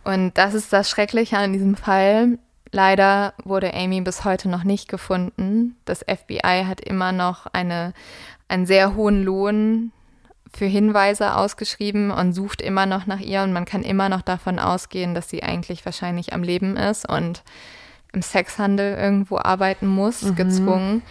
Und 0.06 0.38
das 0.38 0.54
ist 0.54 0.72
das 0.72 0.90
Schreckliche 0.90 1.38
an 1.38 1.52
diesem 1.52 1.76
Fall. 1.76 2.40
Leider 2.78 3.34
wurde 3.44 3.74
Amy 3.74 4.02
bis 4.02 4.24
heute 4.24 4.50
noch 4.50 4.64
nicht 4.64 4.88
gefunden. 4.88 5.76
Das 5.86 6.06
FBI 6.08 6.64
hat 6.68 6.80
immer 6.80 7.12
noch 7.12 7.48
eine, 7.48 7.92
einen 8.50 8.68
sehr 8.68 8.94
hohen 8.94 9.24
Lohn 9.24 9.92
für 10.54 10.68
Hinweise 10.68 11.36
ausgeschrieben 11.36 12.12
und 12.12 12.34
sucht 12.34 12.62
immer 12.62 12.86
noch 12.86 13.08
nach 13.08 13.20
ihr 13.20 13.42
und 13.42 13.52
man 13.52 13.66
kann 13.66 13.82
immer 13.82 14.10
noch 14.10 14.22
davon 14.22 14.60
ausgehen, 14.60 15.16
dass 15.16 15.28
sie 15.28 15.42
eigentlich 15.42 15.86
wahrscheinlich 15.86 16.34
am 16.34 16.44
Leben 16.44 16.78
ist 16.78 17.10
und 17.10 17.42
im 18.14 18.22
Sexhandel 18.22 18.96
irgendwo 18.96 19.40
arbeiten 19.40 19.88
muss, 19.88 20.22
mhm. 20.22 20.36
gezwungen. 20.36 21.02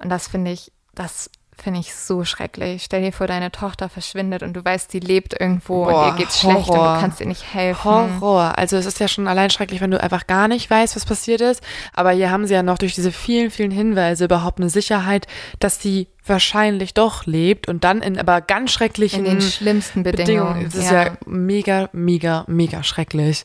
Und 0.00 0.10
das 0.10 0.28
finde 0.28 0.50
ich, 0.50 0.72
das 0.94 1.30
Finde 1.62 1.80
ich 1.80 1.94
so 1.94 2.24
schrecklich. 2.24 2.82
Stell 2.84 3.02
dir 3.02 3.12
vor, 3.12 3.26
deine 3.26 3.50
Tochter 3.52 3.88
verschwindet 3.88 4.42
und 4.42 4.54
du 4.54 4.64
weißt, 4.64 4.90
sie 4.90 5.00
lebt 5.00 5.38
irgendwo 5.38 5.84
Boah, 5.84 6.06
und 6.06 6.06
ihr 6.08 6.16
geht's 6.18 6.40
schlecht 6.40 6.68
und 6.68 6.76
du 6.76 7.00
kannst 7.00 7.20
ihr 7.20 7.26
nicht 7.26 7.54
helfen. 7.54 7.84
Horror. 7.84 8.58
Also 8.58 8.76
es 8.76 8.86
ist 8.86 9.00
ja 9.00 9.08
schon 9.08 9.28
allein 9.28 9.50
schrecklich, 9.50 9.80
wenn 9.80 9.90
du 9.90 10.02
einfach 10.02 10.26
gar 10.26 10.48
nicht 10.48 10.68
weißt, 10.68 10.96
was 10.96 11.06
passiert 11.06 11.40
ist. 11.40 11.62
Aber 11.92 12.10
hier 12.10 12.30
haben 12.30 12.46
sie 12.46 12.54
ja 12.54 12.62
noch 12.62 12.78
durch 12.78 12.94
diese 12.94 13.12
vielen, 13.12 13.50
vielen 13.50 13.70
Hinweise 13.70 14.24
überhaupt 14.24 14.58
eine 14.58 14.68
Sicherheit, 14.68 15.26
dass 15.60 15.80
sie 15.80 16.08
wahrscheinlich 16.26 16.94
doch 16.94 17.26
lebt 17.26 17.68
und 17.68 17.84
dann 17.84 18.02
in 18.02 18.18
aber 18.18 18.40
ganz 18.40 18.72
schrecklichen 18.72 19.24
in 19.24 19.38
den 19.38 19.40
schlimmsten 19.40 20.02
Bedingungen. 20.02 20.54
Bedingungen. 20.54 20.64
Das 20.64 20.74
ist 20.74 20.90
ja. 20.90 21.04
ja 21.04 21.16
mega, 21.26 21.88
mega, 21.92 22.44
mega 22.46 22.82
schrecklich. 22.82 23.44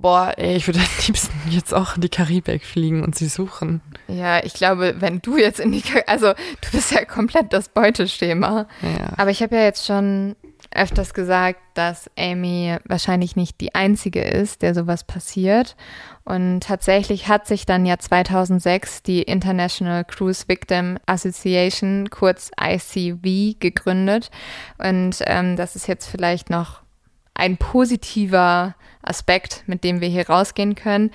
Boah, 0.00 0.32
ey, 0.38 0.56
ich 0.56 0.66
würde 0.66 0.78
am 0.78 0.86
liebsten 1.06 1.50
jetzt 1.50 1.74
auch 1.74 1.96
in 1.96 2.00
die 2.00 2.08
Karibik 2.08 2.64
fliegen 2.64 3.04
und 3.04 3.14
sie 3.14 3.28
suchen. 3.28 3.82
Ja, 4.08 4.42
ich 4.42 4.54
glaube, 4.54 4.96
wenn 4.98 5.20
du 5.20 5.36
jetzt 5.36 5.60
in 5.60 5.72
die 5.72 5.82
Karibik, 5.82 6.08
also 6.08 6.28
du 6.32 6.70
bist 6.72 6.90
ja 6.90 7.04
komplett 7.04 7.52
das 7.52 7.68
Beuteschema. 7.68 8.66
Ja. 8.80 9.12
Aber 9.18 9.30
ich 9.30 9.42
habe 9.42 9.56
ja 9.56 9.62
jetzt 9.62 9.84
schon 9.84 10.36
öfters 10.72 11.14
gesagt, 11.14 11.60
dass 11.74 12.10
Amy 12.16 12.76
wahrscheinlich 12.84 13.36
nicht 13.36 13.60
die 13.60 13.74
einzige 13.74 14.22
ist, 14.22 14.62
der 14.62 14.74
sowas 14.74 15.04
passiert. 15.04 15.76
Und 16.24 16.60
tatsächlich 16.60 17.28
hat 17.28 17.46
sich 17.46 17.66
dann 17.66 17.84
ja 17.84 17.98
2006 17.98 19.02
die 19.02 19.22
International 19.22 20.04
Cruise 20.04 20.44
Victim 20.46 20.98
Association, 21.06 22.08
kurz 22.08 22.50
ICV, 22.58 23.58
gegründet. 23.58 24.30
Und 24.78 25.16
ähm, 25.26 25.56
das 25.56 25.76
ist 25.76 25.88
jetzt 25.88 26.06
vielleicht 26.06 26.50
noch 26.50 26.82
ein 27.34 27.56
positiver 27.56 28.74
Aspekt, 29.02 29.64
mit 29.66 29.84
dem 29.84 30.00
wir 30.00 30.08
hier 30.08 30.28
rausgehen 30.28 30.74
können. 30.74 31.10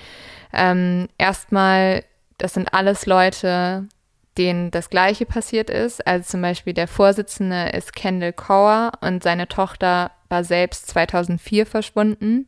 Ähm, 0.52 1.08
erstmal, 1.18 2.04
das 2.38 2.54
sind 2.54 2.74
alles 2.74 3.06
Leute, 3.06 3.88
denen 4.36 4.70
das 4.70 4.90
Gleiche 4.90 5.26
passiert 5.26 5.70
ist. 5.70 6.06
Also 6.06 6.30
zum 6.30 6.42
Beispiel 6.42 6.72
der 6.72 6.88
Vorsitzende 6.88 7.68
ist 7.70 7.94
Kendall 7.94 8.32
Cower 8.32 8.92
und 9.00 9.22
seine 9.22 9.48
Tochter 9.48 10.10
war 10.28 10.44
selbst 10.44 10.88
2004 10.88 11.66
verschwunden. 11.66 12.46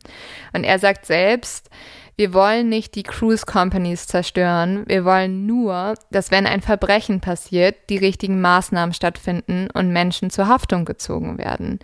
Und 0.53 0.63
er 0.63 0.79
sagt 0.79 1.05
selbst, 1.05 1.69
wir 2.19 2.33
wollen 2.33 2.67
nicht 2.67 2.95
die 2.95 3.03
Cruise 3.03 3.45
Companies 3.45 4.05
zerstören. 4.05 4.83
Wir 4.87 5.05
wollen 5.05 5.45
nur, 5.45 5.93
dass 6.11 6.31
wenn 6.31 6.45
ein 6.45 6.59
Verbrechen 6.59 7.21
passiert, 7.21 7.77
die 7.89 7.95
richtigen 7.95 8.41
Maßnahmen 8.41 8.93
stattfinden 8.93 9.69
und 9.73 9.93
Menschen 9.93 10.29
zur 10.29 10.49
Haftung 10.49 10.83
gezogen 10.83 11.37
werden. 11.37 11.79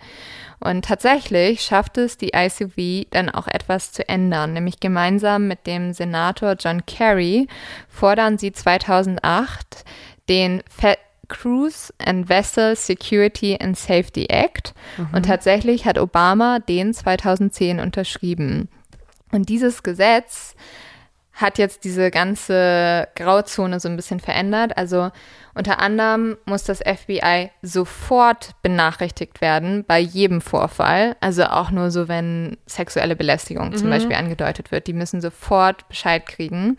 Und 0.60 0.84
tatsächlich 0.84 1.62
schafft 1.62 1.96
es 1.96 2.18
die 2.18 2.32
ICV 2.34 3.08
dann 3.12 3.30
auch 3.30 3.46
etwas 3.46 3.92
zu 3.92 4.06
ändern, 4.10 4.52
nämlich 4.52 4.78
gemeinsam 4.78 5.48
mit 5.48 5.66
dem 5.66 5.94
Senator 5.94 6.56
John 6.60 6.84
Kerry 6.84 7.48
fordern 7.88 8.36
sie 8.36 8.52
2008 8.52 9.86
den 10.28 10.62
Fe 10.68 10.98
Cruise 11.28 11.94
and 11.98 12.28
Vessel 12.28 12.76
Security 12.76 13.56
and 13.58 13.76
Safety 13.76 14.26
Act 14.26 14.74
mhm. 14.98 15.08
und 15.12 15.24
tatsächlich 15.24 15.86
hat 15.86 15.98
Obama 15.98 16.58
den 16.58 16.92
2010 16.92 17.80
unterschrieben. 17.80 18.68
Und 19.32 19.48
dieses 19.48 19.82
Gesetz 19.82 20.54
hat 21.36 21.58
jetzt 21.58 21.84
diese 21.84 22.10
ganze 22.10 23.08
Grauzone 23.14 23.78
so 23.78 23.88
ein 23.88 23.96
bisschen 23.96 24.20
verändert. 24.20 24.76
Also 24.78 25.10
unter 25.54 25.80
anderem 25.80 26.38
muss 26.46 26.64
das 26.64 26.80
FBI 26.80 27.50
sofort 27.60 28.50
benachrichtigt 28.62 29.42
werden 29.42 29.84
bei 29.86 29.98
jedem 29.98 30.40
Vorfall. 30.40 31.14
Also 31.20 31.44
auch 31.44 31.70
nur 31.70 31.90
so, 31.90 32.08
wenn 32.08 32.56
sexuelle 32.64 33.16
Belästigung 33.16 33.68
mhm. 33.68 33.76
zum 33.76 33.90
Beispiel 33.90 34.16
angedeutet 34.16 34.70
wird. 34.70 34.86
Die 34.86 34.94
müssen 34.94 35.20
sofort 35.20 35.86
Bescheid 35.88 36.24
kriegen. 36.24 36.78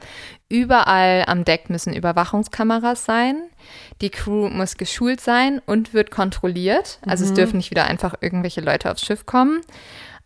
Überall 0.50 1.24
am 1.28 1.46
Deck 1.46 1.70
müssen 1.70 1.94
Überwachungskameras 1.94 3.06
sein. 3.06 3.44
Die 4.02 4.10
Crew 4.10 4.50
muss 4.50 4.78
geschult 4.78 5.22
sein 5.22 5.62
und 5.68 5.94
wird 5.94 6.10
kontrolliert. 6.10 7.00
Also 7.06 7.26
mhm. 7.26 7.30
es 7.30 7.36
dürfen 7.36 7.58
nicht 7.58 7.70
wieder 7.70 7.86
einfach 7.86 8.16
irgendwelche 8.22 8.62
Leute 8.62 8.92
aufs 8.92 9.06
Schiff 9.06 9.28
kommen. 9.28 9.62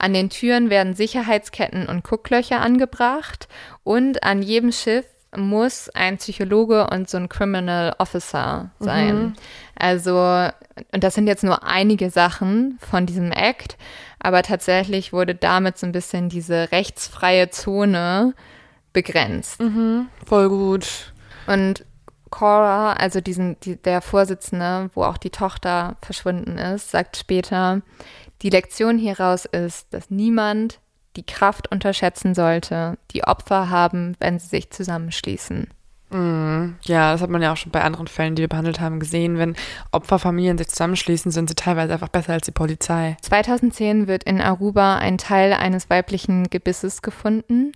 An 0.01 0.13
den 0.13 0.31
Türen 0.31 0.71
werden 0.71 0.95
Sicherheitsketten 0.95 1.85
und 1.85 2.03
Gucklöcher 2.03 2.59
angebracht 2.59 3.47
und 3.83 4.23
an 4.23 4.41
jedem 4.41 4.71
Schiff 4.71 5.05
muss 5.37 5.89
ein 5.89 6.17
Psychologe 6.17 6.87
und 6.87 7.07
so 7.07 7.17
ein 7.17 7.29
Criminal 7.29 7.93
Officer 7.99 8.71
sein. 8.79 9.15
Mhm. 9.15 9.33
Also, 9.75 10.49
und 10.91 11.03
das 11.03 11.13
sind 11.13 11.27
jetzt 11.27 11.43
nur 11.43 11.63
einige 11.67 12.09
Sachen 12.09 12.79
von 12.81 13.05
diesem 13.05 13.31
Act, 13.31 13.77
aber 14.17 14.41
tatsächlich 14.41 15.13
wurde 15.13 15.35
damit 15.35 15.77
so 15.77 15.85
ein 15.85 15.91
bisschen 15.91 16.29
diese 16.29 16.71
rechtsfreie 16.71 17.51
Zone 17.51 18.33
begrenzt. 18.93 19.61
Mhm. 19.61 20.07
Voll 20.25 20.49
gut. 20.49 21.13
Und 21.45 21.85
Cora, 22.31 22.93
also 22.93 23.21
diesen, 23.21 23.59
die, 23.59 23.75
der 23.75 24.01
Vorsitzende, 24.01 24.89
wo 24.95 25.03
auch 25.03 25.17
die 25.17 25.29
Tochter 25.29 25.97
verschwunden 26.01 26.57
ist, 26.57 26.89
sagt 26.89 27.17
später, 27.17 27.81
die 28.41 28.49
Lektion 28.49 28.97
hieraus 28.97 29.45
ist, 29.45 29.93
dass 29.93 30.09
niemand 30.09 30.79
die 31.15 31.25
Kraft 31.25 31.71
unterschätzen 31.71 32.33
sollte, 32.33 32.97
die 33.11 33.23
Opfer 33.23 33.69
haben, 33.69 34.15
wenn 34.19 34.39
sie 34.39 34.47
sich 34.47 34.69
zusammenschließen. 34.71 35.67
Mm, 36.09 36.75
ja, 36.83 37.13
das 37.13 37.21
hat 37.21 37.29
man 37.29 37.41
ja 37.41 37.53
auch 37.53 37.57
schon 37.57 37.71
bei 37.71 37.81
anderen 37.81 38.07
Fällen, 38.07 38.35
die 38.35 38.41
wir 38.41 38.49
behandelt 38.49 38.79
haben, 38.79 38.99
gesehen. 38.99 39.37
Wenn 39.37 39.55
Opferfamilien 39.91 40.57
sich 40.57 40.67
zusammenschließen, 40.67 41.31
sind 41.31 41.47
sie 41.47 41.55
teilweise 41.55 41.93
einfach 41.93 42.09
besser 42.09 42.33
als 42.33 42.45
die 42.45 42.51
Polizei. 42.51 43.17
2010 43.21 44.07
wird 44.07 44.23
in 44.23 44.41
Aruba 44.41 44.97
ein 44.97 45.17
Teil 45.17 45.53
eines 45.53 45.89
weiblichen 45.89 46.49
Gebisses 46.49 47.01
gefunden. 47.01 47.71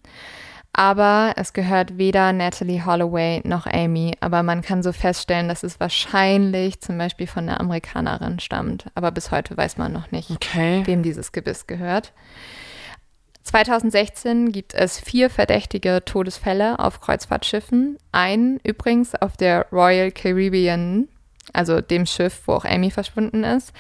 Aber 0.78 1.34
es 1.38 1.54
gehört 1.54 1.98
weder 1.98 2.34
Natalie 2.34 2.86
Holloway 2.86 3.40
noch 3.46 3.66
Amy. 3.66 4.18
Aber 4.20 4.44
man 4.44 4.62
kann 4.62 4.84
so 4.84 4.92
feststellen, 4.92 5.48
dass 5.48 5.64
es 5.64 5.80
wahrscheinlich 5.80 6.82
zum 6.82 6.98
Beispiel 6.98 7.28
von 7.28 7.48
einer 7.48 7.62
Amerikanerin 7.62 8.42
stammt. 8.42 8.86
Aber 8.94 9.12
bis 9.12 9.32
heute 9.32 9.56
weiß 9.56 9.78
man 9.78 9.94
noch 9.94 10.12
nicht, 10.12 10.32
Okay. 10.32 10.82
wem 10.86 11.02
dieses 11.02 11.32
Gebiss 11.32 11.66
gehört. 11.66 12.12
2016 13.44 14.52
gibt 14.52 14.74
es 14.74 15.00
vier 15.00 15.30
verdächtige 15.30 16.04
Todesfälle 16.04 16.80
auf 16.80 17.00
Kreuzfahrtschiffen. 17.00 17.98
Einen 18.12 18.60
übrigens 18.64 19.16
auf 19.16 19.38
der 19.38 19.68
Royal 19.72 20.12
Caribbean, 20.12 21.08
also 21.54 21.82
dem 21.82 22.06
Schiff, 22.06 22.42
wo 22.46 22.54
auch 22.54 22.66
Amy 22.66 22.92
verschwunden 22.92 23.44
ist. 23.44 23.72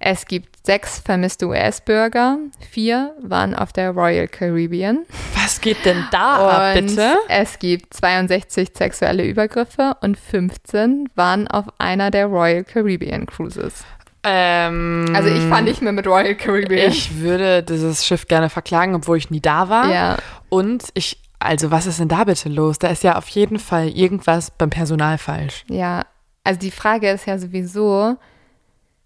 Es 0.00 0.26
gibt 0.26 0.64
sechs 0.66 0.98
vermisste 0.98 1.46
US-Bürger. 1.46 2.36
Vier 2.70 3.14
waren 3.22 3.54
auf 3.54 3.72
der 3.72 3.90
Royal 3.92 4.28
Caribbean. 4.28 5.06
Was 5.42 5.60
geht 5.60 5.84
denn 5.84 6.04
da 6.10 6.72
ab, 6.72 6.76
Und 6.76 6.86
bitte? 6.88 7.16
es 7.28 7.58
gibt 7.58 7.94
62 7.94 8.70
sexuelle 8.76 9.24
Übergriffe 9.24 9.96
und 10.02 10.18
15 10.18 11.08
waren 11.14 11.48
auf 11.48 11.66
einer 11.78 12.10
der 12.10 12.26
Royal 12.26 12.64
Caribbean 12.64 13.24
Cruises. 13.26 13.84
Ähm, 14.24 15.12
Also 15.14 15.28
ich 15.28 15.42
fahre 15.44 15.62
nicht 15.62 15.80
mehr 15.82 15.92
mit 15.92 16.06
Royal 16.06 16.34
Caribbean. 16.34 16.90
Ich 16.90 17.18
würde 17.20 17.62
dieses 17.62 18.04
Schiff 18.06 18.26
gerne 18.26 18.48
verklagen, 18.50 18.94
obwohl 18.94 19.16
ich 19.18 19.30
nie 19.30 19.40
da 19.40 19.68
war. 19.68 19.90
ja. 19.92 20.16
Und 20.48 20.84
ich, 20.94 21.18
also 21.40 21.70
was 21.70 21.86
ist 21.86 21.98
denn 22.00 22.08
da 22.08 22.24
bitte 22.24 22.48
los? 22.48 22.78
Da 22.78 22.88
ist 22.88 23.02
ja 23.02 23.16
auf 23.16 23.28
jeden 23.28 23.58
Fall 23.58 23.88
irgendwas 23.88 24.50
beim 24.50 24.70
Personal 24.70 25.18
falsch. 25.18 25.64
Ja, 25.68 26.04
also 26.44 26.60
die 26.60 26.70
Frage 26.70 27.10
ist 27.10 27.26
ja 27.26 27.38
sowieso, 27.38 28.16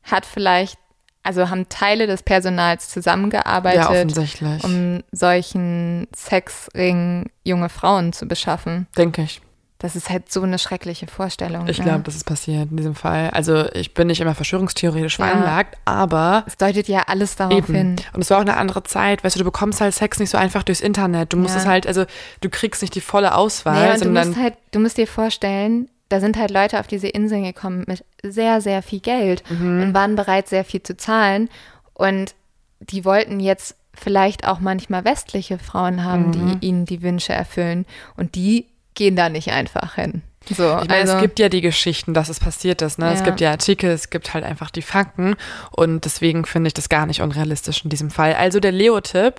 hat 0.02 0.26
vielleicht, 0.26 0.78
also 1.22 1.48
haben 1.50 1.68
Teile 1.68 2.06
des 2.06 2.22
Personals 2.22 2.86
ja, 2.88 2.92
zusammengearbeitet, 2.94 3.86
offensichtlich. 3.88 4.64
um 4.64 5.02
solchen 5.12 6.08
Sexring 6.14 7.30
junge 7.44 7.68
Frauen 7.68 8.12
zu 8.12 8.26
beschaffen? 8.26 8.86
Denke 8.96 9.22
ich. 9.22 9.40
Das 9.80 9.94
ist 9.94 10.10
halt 10.10 10.32
so 10.32 10.42
eine 10.42 10.58
schreckliche 10.58 11.06
Vorstellung. 11.06 11.68
Ich 11.68 11.78
ne? 11.78 11.84
glaube, 11.84 12.02
das 12.02 12.16
ist 12.16 12.24
passiert 12.24 12.68
in 12.68 12.76
diesem 12.76 12.96
Fall. 12.96 13.30
Also 13.30 13.70
ich 13.74 13.94
bin 13.94 14.08
nicht 14.08 14.20
immer 14.20 14.34
verschwörungstheoretisch 14.34 15.20
Ja. 15.20 15.26
veranlagt, 15.26 15.78
aber 15.84 16.42
Es 16.48 16.56
deutet 16.56 16.88
ja 16.88 17.04
alles 17.06 17.36
darauf 17.36 17.56
Eben. 17.56 17.74
hin. 17.74 17.96
Und 18.12 18.22
es 18.22 18.30
war 18.30 18.38
auch 18.38 18.42
eine 18.42 18.56
andere 18.56 18.82
Zeit. 18.82 19.22
Weißt 19.22 19.36
du, 19.36 19.38
du 19.38 19.44
bekommst 19.44 19.80
halt 19.80 19.94
Sex 19.94 20.18
nicht 20.18 20.30
so 20.30 20.38
einfach 20.38 20.64
durchs 20.64 20.80
Internet. 20.80 21.32
Du 21.32 21.36
musst 21.36 21.54
Ja. 21.54 21.60
es 21.60 21.66
halt, 21.68 21.86
also 21.86 22.06
du 22.40 22.48
kriegst 22.50 22.82
nicht 22.82 22.96
die 22.96 23.00
volle 23.00 23.36
Auswahl, 23.36 23.74
Naja, 23.74 23.92
und 23.92 24.00
du 24.00 24.04
sondern 24.06 24.28
musst 24.30 24.40
halt, 24.40 24.54
du 24.72 24.80
musst 24.80 24.96
dir 24.98 25.06
vorstellen, 25.06 25.88
da 26.08 26.20
sind 26.20 26.36
halt 26.38 26.50
Leute 26.50 26.80
auf 26.80 26.86
diese 26.86 27.08
Inseln 27.08 27.44
gekommen 27.44 27.84
mit 27.86 28.04
sehr, 28.22 28.60
sehr 28.60 28.82
viel 28.82 29.00
Geld 29.00 29.42
Mhm. 29.50 29.82
und 29.82 29.94
waren 29.94 30.16
bereit, 30.16 30.48
sehr 30.48 30.64
viel 30.64 30.82
zu 30.82 30.96
zahlen. 30.96 31.48
Und 31.94 32.34
die 32.80 33.04
wollten 33.04 33.40
jetzt 33.40 33.76
vielleicht 33.94 34.46
auch 34.46 34.60
manchmal 34.60 35.04
westliche 35.04 35.58
Frauen 35.58 36.04
haben, 36.04 36.30
Mhm. 36.30 36.60
die 36.60 36.66
ihnen 36.66 36.84
die 36.86 37.02
Wünsche 37.02 37.32
erfüllen. 37.32 37.84
Und 38.16 38.34
die 38.36 38.66
gehen 38.94 39.16
da 39.16 39.28
nicht 39.28 39.50
einfach 39.52 39.96
hin. 39.96 40.22
So, 40.50 40.78
Ich 40.82 40.88
meine, 40.88 40.94
also, 41.02 41.14
es 41.14 41.20
gibt 41.20 41.38
ja 41.38 41.48
die 41.48 41.60
Geschichten, 41.60 42.14
dass 42.14 42.28
es 42.28 42.40
passiert 42.40 42.82
ist. 42.82 42.98
Ne? 42.98 43.12
Es 43.12 43.20
Ja. 43.20 43.24
gibt 43.26 43.40
ja 43.40 43.50
Artikel, 43.50 43.90
es 43.90 44.10
gibt 44.10 44.32
halt 44.34 44.44
einfach 44.44 44.70
die 44.70 44.82
Fakten. 44.82 45.36
Und 45.70 46.04
deswegen 46.04 46.44
finde 46.44 46.68
ich 46.68 46.74
das 46.74 46.88
gar 46.88 47.06
nicht 47.06 47.20
unrealistisch 47.22 47.84
in 47.84 47.90
diesem 47.90 48.10
Fall. 48.10 48.34
Also 48.34 48.60
der 48.60 48.72
Leo-Tipp, 48.72 49.34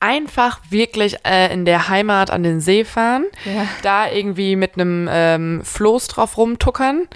einfach 0.00 0.60
wirklich 0.70 1.16
äh, 1.26 1.52
in 1.52 1.64
der 1.64 1.88
Heimat 1.88 2.30
an 2.30 2.42
den 2.42 2.60
See 2.60 2.84
fahren, 2.84 3.24
Ja. 3.44 3.66
da 3.82 4.08
irgendwie 4.10 4.56
mit 4.56 4.74
einem 4.74 5.08
ähm, 5.10 5.60
Floß 5.64 6.08
drauf 6.08 6.36
rumtuckern 6.36 7.06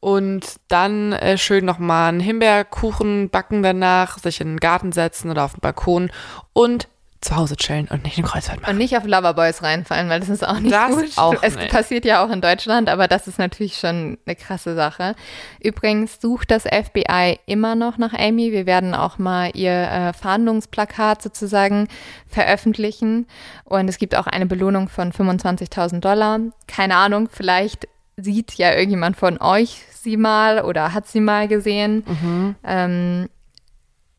und 0.00 0.44
dann 0.68 1.12
äh, 1.12 1.38
schön 1.38 1.64
nochmal 1.64 2.10
einen 2.10 2.20
Himbeerkuchen 2.20 3.30
backen 3.30 3.62
danach, 3.62 4.18
sich 4.18 4.40
in 4.40 4.48
den 4.48 4.60
Garten 4.60 4.92
setzen 4.92 5.30
oder 5.30 5.44
auf 5.44 5.52
den 5.54 5.60
Balkon 5.60 6.10
und 6.52 6.86
zu 7.20 7.34
Hause 7.34 7.56
chillen 7.56 7.88
und 7.90 8.04
nicht 8.04 8.16
in 8.16 8.22
den 8.22 8.28
Kreuzfahrt 8.30 8.60
machen. 8.60 8.70
Und 8.70 8.78
nicht 8.78 8.96
auf 8.96 9.04
Loverboys 9.04 9.62
reinfallen, 9.62 10.08
weil 10.08 10.20
das 10.20 10.28
ist 10.28 10.46
auch 10.46 10.60
nicht 10.60 10.72
Das 10.72 10.90
gut. 10.94 11.06
auch 11.16 11.34
es 11.42 11.56
nicht. 11.56 11.68
passiert 11.70 12.04
ja 12.04 12.24
auch 12.24 12.30
in 12.30 12.40
Deutschland, 12.40 12.88
aber 12.88 13.08
das 13.08 13.26
ist 13.26 13.38
natürlich 13.38 13.76
schon 13.76 14.18
eine 14.24 14.36
krasse 14.36 14.74
Sache. 14.76 15.16
Übrigens 15.60 16.20
sucht 16.20 16.50
das 16.52 16.62
FBI 16.62 17.40
immer 17.46 17.74
noch 17.74 17.98
nach 17.98 18.12
Amy. 18.14 18.52
Wir 18.52 18.66
werden 18.66 18.94
auch 18.94 19.18
mal 19.18 19.50
ihr 19.54 19.72
äh, 19.72 20.12
Fahndungsplakat 20.12 21.20
sozusagen 21.20 21.88
veröffentlichen. 22.28 23.26
Und 23.64 23.88
es 23.88 23.98
gibt 23.98 24.14
auch 24.16 24.26
eine 24.26 24.46
Belohnung 24.46 24.88
von 24.88 25.12
25.000 25.12 26.00
Dollar. 26.00 26.38
Keine 26.68 26.94
Ahnung, 26.96 27.28
vielleicht 27.32 27.88
sieht 28.16 28.54
ja 28.54 28.72
irgendjemand 28.74 29.16
von 29.16 29.40
euch 29.40 29.82
sie 29.92 30.16
mal 30.16 30.62
oder 30.64 30.94
hat 30.94 31.08
sie 31.08 31.20
mal 31.20 31.48
gesehen. 31.48 32.04
Mhm. 32.06 32.54
Ähm, 32.64 33.28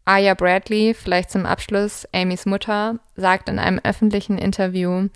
Aya 0.09 0.33
Bradley, 0.33 0.95
vielleicht 0.95 1.29
zum 1.29 1.45
Abschluss, 1.45 2.07
Amys 2.11 2.47
Mutter, 2.47 2.97
sagt 3.15 3.47
in 3.47 3.59
einem 3.59 3.79
öffentlichen 3.83 4.39
Interview, 4.39 5.09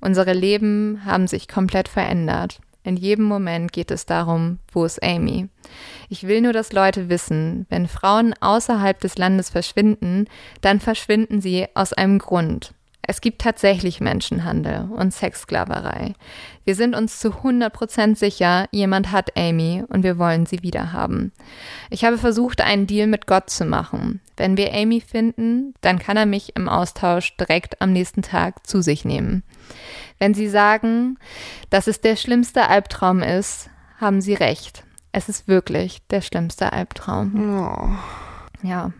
unsere 0.00 0.32
Leben 0.32 1.02
haben 1.04 1.26
sich 1.26 1.48
komplett 1.48 1.86
verändert. 1.86 2.58
In 2.82 2.96
jedem 2.96 3.26
Moment 3.26 3.74
geht 3.74 3.90
es 3.90 4.06
darum, 4.06 4.58
wo 4.72 4.86
ist 4.86 5.02
Amy? 5.02 5.48
Ich 6.08 6.26
will 6.26 6.40
nur, 6.40 6.54
dass 6.54 6.72
Leute 6.72 7.10
wissen, 7.10 7.66
wenn 7.68 7.88
Frauen 7.88 8.32
außerhalb 8.40 8.98
des 8.98 9.18
Landes 9.18 9.50
verschwinden, 9.50 10.24
dann 10.62 10.80
verschwinden 10.80 11.42
sie 11.42 11.66
aus 11.74 11.92
einem 11.92 12.18
Grund. 12.18 12.72
Es 13.10 13.22
gibt 13.22 13.40
tatsächlich 13.40 14.02
Menschenhandel 14.02 14.86
und 14.90 15.14
Sexsklaverei. 15.14 16.12
Wir 16.66 16.74
sind 16.74 16.94
uns 16.94 17.18
zu 17.18 17.30
100% 17.30 18.16
sicher, 18.16 18.66
jemand 18.70 19.10
hat 19.10 19.34
Amy 19.34 19.82
und 19.88 20.02
wir 20.02 20.18
wollen 20.18 20.44
sie 20.44 20.62
wiederhaben. 20.62 21.32
Ich 21.88 22.04
habe 22.04 22.18
versucht, 22.18 22.60
einen 22.60 22.86
Deal 22.86 23.06
mit 23.06 23.26
Gott 23.26 23.48
zu 23.48 23.64
machen. 23.64 24.20
Wenn 24.36 24.58
wir 24.58 24.74
Amy 24.74 25.00
finden, 25.00 25.72
dann 25.80 25.98
kann 25.98 26.18
er 26.18 26.26
mich 26.26 26.54
im 26.54 26.68
Austausch 26.68 27.34
direkt 27.38 27.80
am 27.80 27.94
nächsten 27.94 28.20
Tag 28.20 28.66
zu 28.66 28.82
sich 28.82 29.06
nehmen. 29.06 29.42
Wenn 30.18 30.34
Sie 30.34 30.48
sagen, 30.48 31.16
dass 31.70 31.86
es 31.86 32.02
der 32.02 32.16
schlimmste 32.16 32.68
Albtraum 32.68 33.22
ist, 33.22 33.70
haben 33.98 34.20
Sie 34.20 34.34
recht. 34.34 34.84
Es 35.12 35.30
ist 35.30 35.48
wirklich 35.48 36.06
der 36.10 36.20
schlimmste 36.20 36.74
Albtraum. 36.74 37.58
Oh. 37.58 38.27
Ja. 38.62 38.92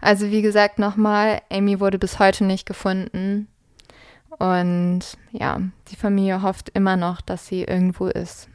Also 0.00 0.30
wie 0.30 0.42
gesagt 0.42 0.78
nochmal, 0.78 1.40
Amy 1.50 1.80
wurde 1.80 1.98
bis 1.98 2.18
heute 2.18 2.44
nicht 2.44 2.66
gefunden. 2.66 3.48
Und 4.38 5.00
ja, 5.32 5.60
die 5.90 5.96
Familie 5.96 6.40
hofft 6.42 6.70
immer 6.70 6.96
noch, 6.96 7.20
dass 7.20 7.46
sie 7.46 7.62
irgendwo 7.64 8.06
ist. 8.06 8.48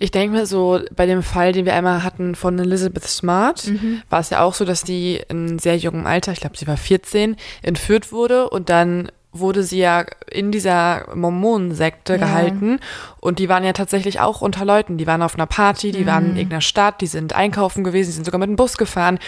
Ich 0.00 0.10
denke 0.10 0.36
mir 0.36 0.46
so, 0.46 0.80
bei 0.96 1.06
dem 1.06 1.22
Fall, 1.22 1.52
den 1.52 1.64
wir 1.64 1.74
einmal 1.74 2.02
hatten 2.02 2.34
von 2.34 2.58
Elizabeth 2.58 3.04
Smart, 3.04 3.66
Mhm. 3.68 4.02
war 4.10 4.20
es 4.20 4.30
ja 4.30 4.40
auch 4.42 4.54
so, 4.54 4.64
dass 4.64 4.82
die 4.82 5.22
in 5.28 5.58
sehr 5.60 5.76
jungem 5.76 6.06
Alter, 6.06 6.32
ich 6.32 6.40
glaube, 6.40 6.56
sie 6.56 6.66
war 6.66 6.76
14, 6.76 7.36
entführt 7.62 8.10
wurde 8.10 8.48
und 8.50 8.68
dann 8.68 9.12
wurde 9.38 9.62
sie 9.62 9.78
ja 9.78 10.04
in 10.30 10.50
dieser 10.52 11.06
Mormonensekte 11.14 12.14
Ja. 12.14 12.18
gehalten 12.18 12.80
und 13.20 13.38
die 13.38 13.48
waren 13.48 13.64
ja 13.64 13.72
tatsächlich 13.72 14.20
auch 14.20 14.40
unter 14.40 14.64
Leuten. 14.64 14.98
Die 14.98 15.06
waren 15.06 15.22
auf 15.22 15.34
einer 15.34 15.46
Party, 15.46 15.92
die 15.92 16.06
waren 16.06 16.30
in 16.30 16.36
irgendeiner 16.36 16.60
Stadt, 16.60 17.00
die 17.00 17.06
sind 17.06 17.32
einkaufen 17.32 17.84
gewesen, 17.84 18.08
die 18.08 18.14
sind 18.14 18.24
sogar 18.24 18.38
mit 18.38 18.48
dem 18.48 18.56
Bus 18.56 18.76
gefahren 18.78 19.18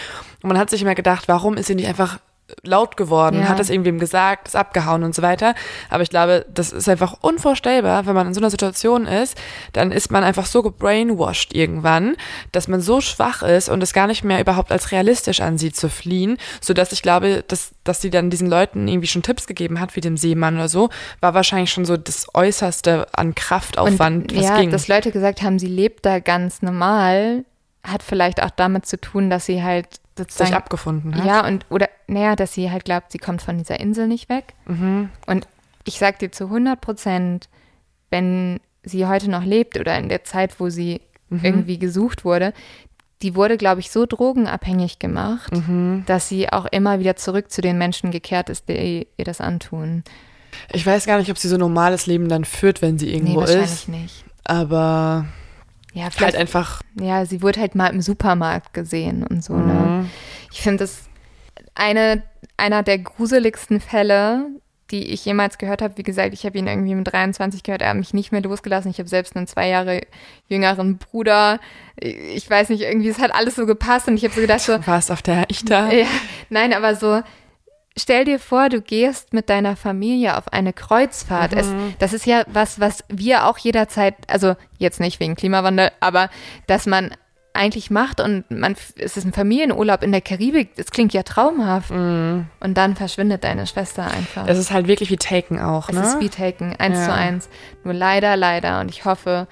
und 0.43 0.47
man 0.47 0.57
hat 0.57 0.69
sich 0.69 0.81
immer 0.81 0.95
gedacht, 0.95 1.27
warum 1.27 1.57
ist 1.57 1.67
sie 1.67 1.75
nicht 1.75 1.87
einfach 1.87 2.19
laut 2.63 2.97
geworden, 2.97 3.39
Ja. 3.41 3.49
hat 3.49 3.59
das 3.59 3.69
irgendwem 3.69 3.99
gesagt, 3.99 4.47
ist 4.47 4.55
abgehauen 4.55 5.03
und 5.03 5.15
so 5.15 5.21
weiter. 5.21 5.55
Aber 5.89 6.03
ich 6.03 6.09
glaube, 6.09 6.45
das 6.53 6.71
ist 6.71 6.87
einfach 6.89 7.15
unvorstellbar, 7.21 8.05
wenn 8.05 8.15
man 8.15 8.27
in 8.27 8.33
so 8.33 8.39
einer 8.39 8.49
Situation 8.49 9.05
ist, 9.07 9.37
dann 9.73 9.91
ist 9.91 10.11
man 10.11 10.23
einfach 10.23 10.45
so 10.45 10.61
gebrainwashed 10.61 11.53
irgendwann, 11.55 12.15
dass 12.51 12.67
man 12.67 12.81
so 12.81 13.01
schwach 13.01 13.41
ist 13.43 13.69
und 13.69 13.81
es 13.83 13.93
gar 13.93 14.07
nicht 14.07 14.23
mehr 14.23 14.39
überhaupt 14.39 14.71
als 14.71 14.91
realistisch 14.91 15.41
ansieht 15.41 15.75
zu 15.75 15.89
fliehen, 15.89 16.37
sodass 16.61 16.91
ich 16.91 17.01
glaube, 17.01 17.43
dass, 17.47 17.71
dass 17.83 18.01
sie 18.01 18.09
dann 18.09 18.29
diesen 18.29 18.49
Leuten 18.49 18.87
irgendwie 18.87 19.07
schon 19.07 19.23
Tipps 19.23 19.47
gegeben 19.47 19.79
hat, 19.79 19.95
wie 19.95 20.01
dem 20.01 20.17
Seemann 20.17 20.55
oder 20.55 20.69
so, 20.69 20.89
war 21.19 21.33
wahrscheinlich 21.33 21.71
schon 21.71 21.85
so 21.85 21.97
das 21.97 22.27
Äußerste 22.33 23.07
an 23.13 23.35
Kraftaufwand, 23.35 24.31
Und, 24.31 24.37
was 24.37 24.45
ja, 24.45 24.57
ging. 24.59 24.71
dass 24.71 24.87
Leute 24.87 25.11
gesagt 25.11 25.41
haben, 25.41 25.59
sie 25.59 25.67
lebt 25.67 26.05
da 26.05 26.19
ganz 26.19 26.61
normal, 26.61 27.45
hat 27.83 28.03
vielleicht 28.03 28.43
auch 28.43 28.51
damit 28.51 28.85
zu 28.85 28.99
tun, 28.99 29.29
dass 29.29 29.45
sie 29.45 29.63
halt 29.63 29.87
sich 30.23 30.33
sozusagen 30.33 30.55
abgefunden 30.55 31.15
hat. 31.15 31.25
Ja, 31.25 31.45
und 31.47 31.65
oder 31.69 31.89
naja, 32.07 32.35
dass 32.35 32.53
sie 32.53 32.69
halt 32.71 32.85
glaubt, 32.85 33.11
sie 33.11 33.17
kommt 33.17 33.41
von 33.41 33.57
dieser 33.57 33.79
Insel 33.79 34.07
nicht 34.07 34.29
weg. 34.29 34.53
Mhm. 34.65 35.09
Und 35.27 35.47
ich 35.85 35.97
sag 35.99 36.19
dir 36.19 36.31
zu 36.31 36.45
100 36.49 36.79
Prozent, 36.81 37.49
wenn 38.09 38.59
sie 38.83 39.05
heute 39.05 39.29
noch 39.29 39.43
lebt 39.43 39.79
oder 39.79 39.97
in 39.97 40.09
der 40.09 40.23
Zeit, 40.23 40.59
wo 40.59 40.69
sie 40.69 41.01
Mhm. 41.29 41.39
irgendwie 41.45 41.79
gesucht 41.79 42.25
wurde, 42.25 42.53
die 43.21 43.35
wurde, 43.35 43.55
glaube 43.55 43.79
ich, 43.79 43.89
so 43.91 44.05
drogenabhängig 44.05 44.99
gemacht, 44.99 45.51
Mhm. 45.55 46.03
dass 46.07 46.27
sie 46.27 46.51
auch 46.51 46.65
immer 46.65 46.99
wieder 46.99 47.15
zurück 47.15 47.51
zu 47.51 47.61
den 47.61 47.77
Menschen 47.77 48.11
gekehrt 48.11 48.49
ist, 48.49 48.67
die 48.67 49.07
ihr 49.17 49.25
das 49.25 49.39
antun. 49.39 50.03
Ich 50.73 50.85
weiß 50.85 51.05
gar 51.05 51.17
nicht, 51.19 51.31
ob 51.31 51.37
sie 51.37 51.47
so 51.47 51.55
ein 51.55 51.59
normales 51.61 52.05
Leben 52.07 52.27
dann 52.27 52.43
führt, 52.43 52.81
wenn 52.81 52.97
sie 52.99 53.05
Nee, 53.05 53.13
irgendwo 53.13 53.39
wahrscheinlich 53.41 53.71
ist. 53.71 53.87
nicht. 53.89 54.25
Aber 54.43 55.25
Ja, 55.93 56.03
halt 56.03 56.13
vielleicht, 56.13 56.35
einfach. 56.37 56.81
ja, 56.99 57.25
sie 57.25 57.41
wurde 57.41 57.59
halt 57.59 57.75
mal 57.75 57.87
im 57.87 58.01
Supermarkt 58.01 58.73
gesehen 58.73 59.25
und 59.25 59.43
so, 59.43 59.53
ne? 59.55 59.73
Mhm. 59.73 60.09
Ich 60.51 60.61
finde 60.61 60.79
das 60.85 61.03
eine, 61.75 62.23
einer 62.57 62.83
der 62.83 62.99
gruseligsten 62.99 63.79
Fälle, 63.81 64.45
die 64.91 65.07
ich 65.11 65.23
jemals 65.25 65.57
gehört 65.57 65.81
habe. 65.81 65.97
Wie 65.97 66.03
gesagt, 66.03 66.33
ich 66.33 66.45
habe 66.45 66.57
ihn 66.57 66.67
irgendwie 66.67 66.95
mit 66.95 67.11
23 67.11 67.63
gehört, 67.63 67.81
er 67.81 67.89
hat 67.89 67.97
mich 67.97 68.13
nicht 68.13 68.31
mehr 68.33 68.41
losgelassen. 68.41 68.91
Ich 68.91 68.99
habe 68.99 69.07
selbst 69.07 69.35
einen 69.35 69.47
zwei 69.47 69.69
Jahre 69.69 70.01
jüngeren 70.49 70.97
Bruder. 70.97 71.59
Ich 71.95 72.49
weiß 72.49 72.69
nicht, 72.69 72.81
irgendwie, 72.81 73.07
es 73.09 73.19
hat 73.19 73.33
alles 73.33 73.55
so 73.55 73.65
gepasst 73.65 74.07
und 74.09 74.15
ich 74.15 74.23
habe 74.25 74.33
so 74.33 74.41
gedacht, 74.41 74.59
so, 74.61 74.77
Du 74.77 74.87
warst 74.87 75.09
auf 75.11 75.21
der 75.21 75.49
Ichter. 75.49 75.93
ja, 75.93 76.07
nein, 76.49 76.73
aber 76.73 76.95
so, 76.95 77.21
stell 77.97 78.25
dir 78.25 78.39
vor, 78.39 78.69
du 78.69 78.81
gehst 78.81 79.33
mit 79.33 79.49
deiner 79.49 79.75
Familie 79.75 80.37
auf 80.37 80.51
eine 80.53 80.73
Kreuzfahrt. 80.73 81.53
Es, 81.53 81.67
das 81.99 82.13
ist 82.13 82.25
ja 82.25 82.43
was, 82.47 82.79
was 82.79 83.03
wir 83.09 83.45
auch 83.47 83.57
jederzeit, 83.57 84.15
also 84.27 84.55
jetzt 84.77 84.99
nicht 84.99 85.19
wegen 85.19 85.35
Klimawandel, 85.35 85.91
aber 85.99 86.29
dass 86.67 86.85
man 86.85 87.11
eigentlich 87.53 87.91
macht 87.91 88.21
und 88.21 88.49
man, 88.49 88.77
es 88.95 89.17
ist 89.17 89.25
ein 89.25 89.33
Familienurlaub 89.33 90.03
in 90.03 90.13
der 90.13 90.21
Karibik, 90.21 90.73
das 90.77 90.89
klingt 90.89 91.11
ja 91.13 91.23
traumhaft. 91.23 91.91
Und 91.91 92.47
dann 92.61 92.95
verschwindet 92.95 93.43
deine 93.43 93.67
Schwester 93.67 94.03
einfach. 94.05 94.47
Es 94.47 94.57
ist 94.57 94.71
halt 94.71 94.87
wirklich 94.87 95.09
wie 95.09 95.17
Taken 95.17 95.59
auch, 95.59 95.89
Es 95.89 95.95
ne? 95.95 96.01
ist 96.01 96.19
wie 96.21 96.29
Taken, 96.29 96.73
eins 96.79 96.99
Ja. 96.99 97.05
zu 97.07 97.13
eins. 97.13 97.49
Nur 97.83 97.93
leider, 97.93 98.37
leider. 98.37 98.79
Und 98.79 98.89
ich 98.89 99.03
hoffe, 99.03 99.47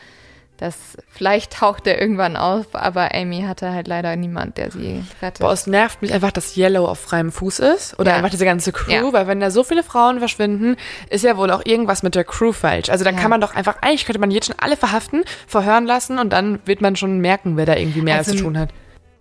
dass 0.60 0.76
vielleicht 1.07 1.53
taucht 1.53 1.88
er 1.88 2.02
irgendwann 2.02 2.36
auf, 2.36 2.68
aber 2.73 3.15
Amy 3.15 3.44
hatte 3.48 3.72
halt 3.72 3.88
leider 3.88 4.15
niemand, 4.15 4.57
der 4.57 4.72
sie 4.72 5.03
rettet. 5.22 5.40
Boah, 5.40 5.53
es 5.53 5.68
nervt 5.68 6.02
mich 6.02 6.11
einfach, 6.14 6.31
dass 6.31 6.57
Yellow 6.57 6.86
auf 6.86 6.99
freiem 6.99 7.31
Fuß 7.31 7.60
ist. 7.60 7.98
Oder 7.98 8.11
Ja. 8.11 8.18
einfach 8.18 8.30
diese 8.30 8.44
ganze 8.45 8.72
Crew, 8.72 8.91
Ja. 8.91 9.14
weil 9.14 9.27
wenn 9.27 9.40
da 9.40 9.52
so 9.52 9.64
viele 9.64 9.84
Frauen 9.84 10.19
verschwinden, 10.19 10.76
ist 11.10 11.23
ja 11.23 11.38
wohl 11.38 11.49
auch 11.52 11.65
irgendwas 11.65 12.03
mit 12.03 12.14
der 12.15 12.26
Crew 12.26 12.52
falsch. 12.52 12.90
Also 12.90 13.03
da 13.06 13.11
Ja. 13.11 13.18
kann 13.18 13.30
man 13.30 13.40
doch 13.41 13.56
einfach, 13.56 13.77
eigentlich 13.81 14.06
könnte 14.06 14.19
man 14.19 14.31
jetzt 14.31 14.48
schon 14.48 14.56
alle 14.60 14.76
verhaften, 14.76 15.23
verhören 15.48 15.86
lassen 15.86 16.19
und 16.19 16.31
dann 16.34 16.60
wird 16.65 16.81
man 16.81 16.95
schon 16.95 17.19
merken, 17.19 17.56
wer 17.57 17.65
da 17.65 17.76
irgendwie 17.76 18.02
mehr 18.02 18.18
Also, 18.18 18.34
zu 18.34 18.44
tun 18.44 18.57
hat. 18.57 18.69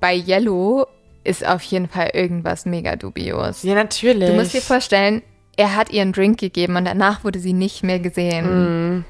Bei 0.00 0.14
Yellow 0.14 0.86
ist 1.24 1.46
auf 1.46 1.62
jeden 1.62 1.88
Fall 1.88 2.10
irgendwas 2.14 2.66
mega 2.66 2.96
dubios. 2.96 3.62
Ja, 3.62 3.74
natürlich. 3.74 4.28
Du 4.30 4.34
musst 4.34 4.54
dir 4.54 4.62
vorstellen, 4.62 5.22
er 5.56 5.76
hat 5.76 5.90
ihr 5.90 6.02
einen 6.02 6.12
Drink 6.12 6.38
gegeben 6.40 6.76
und 6.76 6.84
danach 6.84 7.22
wurde 7.24 7.38
sie 7.38 7.52
nicht 7.52 7.82
mehr 7.84 7.98
gesehen. 7.98 8.94
Mhm. 8.96 9.04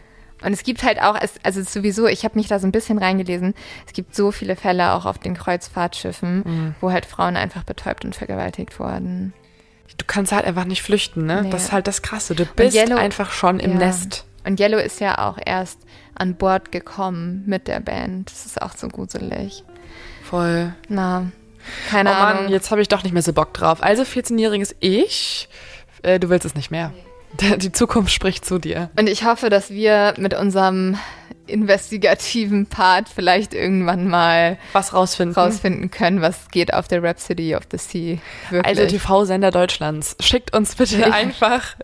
Und 0.45 0.53
es 0.53 0.63
gibt 0.63 0.83
halt 0.85 1.03
auch, 1.03 1.17
also 1.43 1.63
sowieso, 1.63 2.07
ich 2.07 2.25
habe 2.25 2.39
mich 2.39 2.47
da 2.47 2.59
so 2.61 2.67
ein 2.67 2.73
bisschen 2.73 2.99
reingelesen, 2.99 3.55
es 3.87 3.93
gibt 3.93 4.15
so 4.15 4.31
viele 4.31 4.55
Fälle 4.57 4.93
auch 4.93 5.05
auf 5.05 5.19
den 5.19 5.35
Kreuzfahrtschiffen, 5.35 6.43
Mhm. 6.45 6.75
wo 6.81 6.93
halt 6.93 7.07
Frauen 7.07 7.37
einfach 7.37 7.65
betäubt 7.65 8.05
und 8.05 8.15
vergewaltigt 8.15 8.79
wurden. 8.79 9.33
Du 9.97 10.05
kannst 10.07 10.31
halt 10.33 10.45
einfach 10.45 10.65
nicht 10.65 10.83
flüchten, 10.83 11.27
ne? 11.27 11.43
Nee. 11.43 11.51
Das 11.51 11.65
ist 11.65 11.73
halt 11.73 11.89
das 11.89 12.03
Krasse. 12.03 12.35
Du 12.37 12.45
bist 12.45 12.77
Yellow- 12.77 12.97
einfach 12.97 13.33
schon 13.33 13.59
im 13.59 13.73
Ja. 13.73 13.79
Nest. 13.79 14.27
Und 14.45 14.61
Yellow 14.61 14.79
ist 14.79 15.01
ja 15.01 15.19
auch 15.29 15.39
erst 15.45 15.81
an 16.15 16.37
Bord 16.37 16.71
gekommen 16.71 17.43
mit 17.47 17.67
der 17.67 17.81
Band. 17.81 18.31
Das 18.31 18.47
ist 18.47 18.63
auch 18.63 18.77
so 18.77 18.87
gruselig. 18.89 19.65
Voll. 20.23 20.73
Na, 20.89 21.27
keine 21.91 22.11
oh 22.11 22.15
Mann, 22.15 22.37
Ahnung. 22.39 22.49
jetzt 22.53 22.71
habe 22.71 22.81
ich 22.81 22.89
doch 22.89 23.03
nicht 23.03 23.13
mehr 23.13 23.23
so 23.23 23.33
Bock 23.33 23.53
drauf. 23.55 23.83
Also 23.83 24.05
14-jähriges 24.05 24.77
Ich, 24.81 25.49
äh, 26.03 26.21
du 26.21 26.29
willst 26.29 26.47
es 26.47 26.55
nicht 26.55 26.71
mehr. 26.71 26.93
Die 27.41 27.73
Zukunft 27.73 28.13
spricht 28.13 28.45
zu 28.45 28.59
dir. 28.59 28.91
Und 28.99 29.09
ich 29.09 29.25
hoffe, 29.25 29.51
dass 29.51 29.71
wir 29.71 30.15
mit 30.17 30.35
unserem 30.35 30.99
investigativen 31.47 32.67
Part 32.67 33.09
vielleicht 33.09 33.55
irgendwann 33.55 34.09
mal 34.09 34.59
Was 34.73 34.93
rausfinden. 34.93 35.35
rausfinden 35.35 35.91
können, 35.91 36.21
was 36.21 36.51
geht 36.51 36.75
auf 36.75 36.89
der 36.89 37.03
Rhapsody 37.03 37.55
of 37.55 37.63
the 37.71 37.79
Sea. 37.79 38.19
Wirklich. 38.51 38.79
Also 38.79 38.87
TV-Sender 38.87 39.51
Deutschlands, 39.51 40.17
schickt 40.21 40.55
uns 40.55 40.75
bitte 40.75 41.13
einfach 41.13 41.77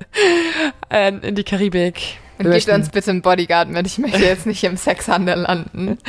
äh, 0.90 1.12
in 1.26 1.34
die 1.34 1.44
Karibik. 1.44 2.18
Und 2.39 2.51
gebt 2.51 2.69
uns 2.69 2.89
bitte 2.90 3.11
einen 3.12 3.23
Bodyguard 3.23 3.69
mit. 3.69 3.86
Ich 3.86 3.98
möchte 3.98 4.19
jetzt 4.24 4.44
nicht 4.47 4.62
im 4.65 4.77
Sexhandel 4.77 5.40
landen. 5.40 5.98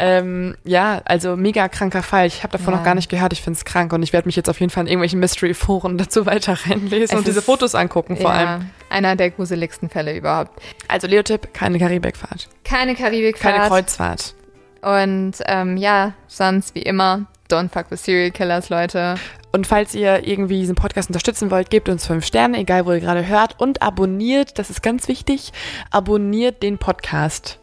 Ähm, 0.00 0.54
ja, 0.62 1.02
also 1.06 1.36
mega 1.36 1.66
kranker 1.68 2.04
Fall. 2.04 2.28
Ich 2.28 2.44
habe 2.44 2.52
davon 2.52 2.72
Ja. 2.72 2.78
noch 2.78 2.84
gar 2.84 2.94
nicht 2.94 3.08
gehört. 3.08 3.32
Ich 3.32 3.42
finde 3.42 3.56
es 3.56 3.64
krank 3.64 3.92
und 3.92 4.04
ich 4.04 4.12
werde 4.12 4.28
mich 4.28 4.36
jetzt 4.36 4.48
auf 4.48 4.60
jeden 4.60 4.70
Fall 4.70 4.84
in 4.84 4.86
irgendwelchen 4.86 5.18
Mystery-Foren 5.18 5.98
dazu 5.98 6.24
weiter 6.24 6.56
reinlesen 6.66 7.02
Es 7.02 7.18
und 7.18 7.26
diese 7.26 7.42
Fotos 7.42 7.74
angucken 7.74 8.16
vor 8.16 8.30
ja, 8.32 8.46
allem. 8.58 8.70
einer 8.90 9.16
der 9.16 9.30
gruseligsten 9.30 9.88
Fälle 9.90 10.16
überhaupt. 10.16 10.52
Also 10.86 11.08
Leotipp, 11.08 11.52
keine 11.52 11.80
Karibikfahrt, 11.80 12.48
Keine 12.62 12.94
Karibikfahrt. 12.94 13.56
keine 13.56 13.68
Kreuzfahrt. 13.68 14.34
Und 14.82 15.32
ähm, 15.46 15.76
ja, 15.76 16.12
sonst 16.28 16.76
wie 16.76 16.82
immer, 16.82 17.26
don't 17.48 17.70
fuck 17.70 17.90
with 17.90 18.02
serial 18.02 18.30
killers, 18.30 18.68
Leute. 18.68 19.16
Und 19.52 19.66
falls 19.66 19.94
ihr 19.94 20.26
irgendwie 20.26 20.60
diesen 20.60 20.74
Podcast 20.74 21.08
unterstützen 21.08 21.50
wollt, 21.50 21.70
gebt 21.70 21.88
uns 21.88 22.06
fünf 22.06 22.24
Sterne, 22.24 22.58
egal 22.58 22.86
wo 22.86 22.92
ihr 22.92 23.00
gerade 23.00 23.26
hört 23.26 23.58
und 23.58 23.82
abonniert, 23.82 24.58
das 24.58 24.70
ist 24.70 24.82
ganz 24.82 25.08
wichtig, 25.08 25.52
abonniert 25.90 26.62
den 26.62 26.78
Podcast. 26.78 27.58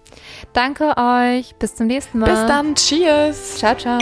Danke 0.54 0.96
euch. 0.98 1.56
Bis 1.56 1.76
zum 1.76 1.88
nächsten 1.88 2.20
Mal. 2.20 2.30
Bis 2.30 2.46
dann, 2.48 2.76
cheers! 2.76 3.58
Ciao, 3.58 3.76
ciao. 3.76 4.00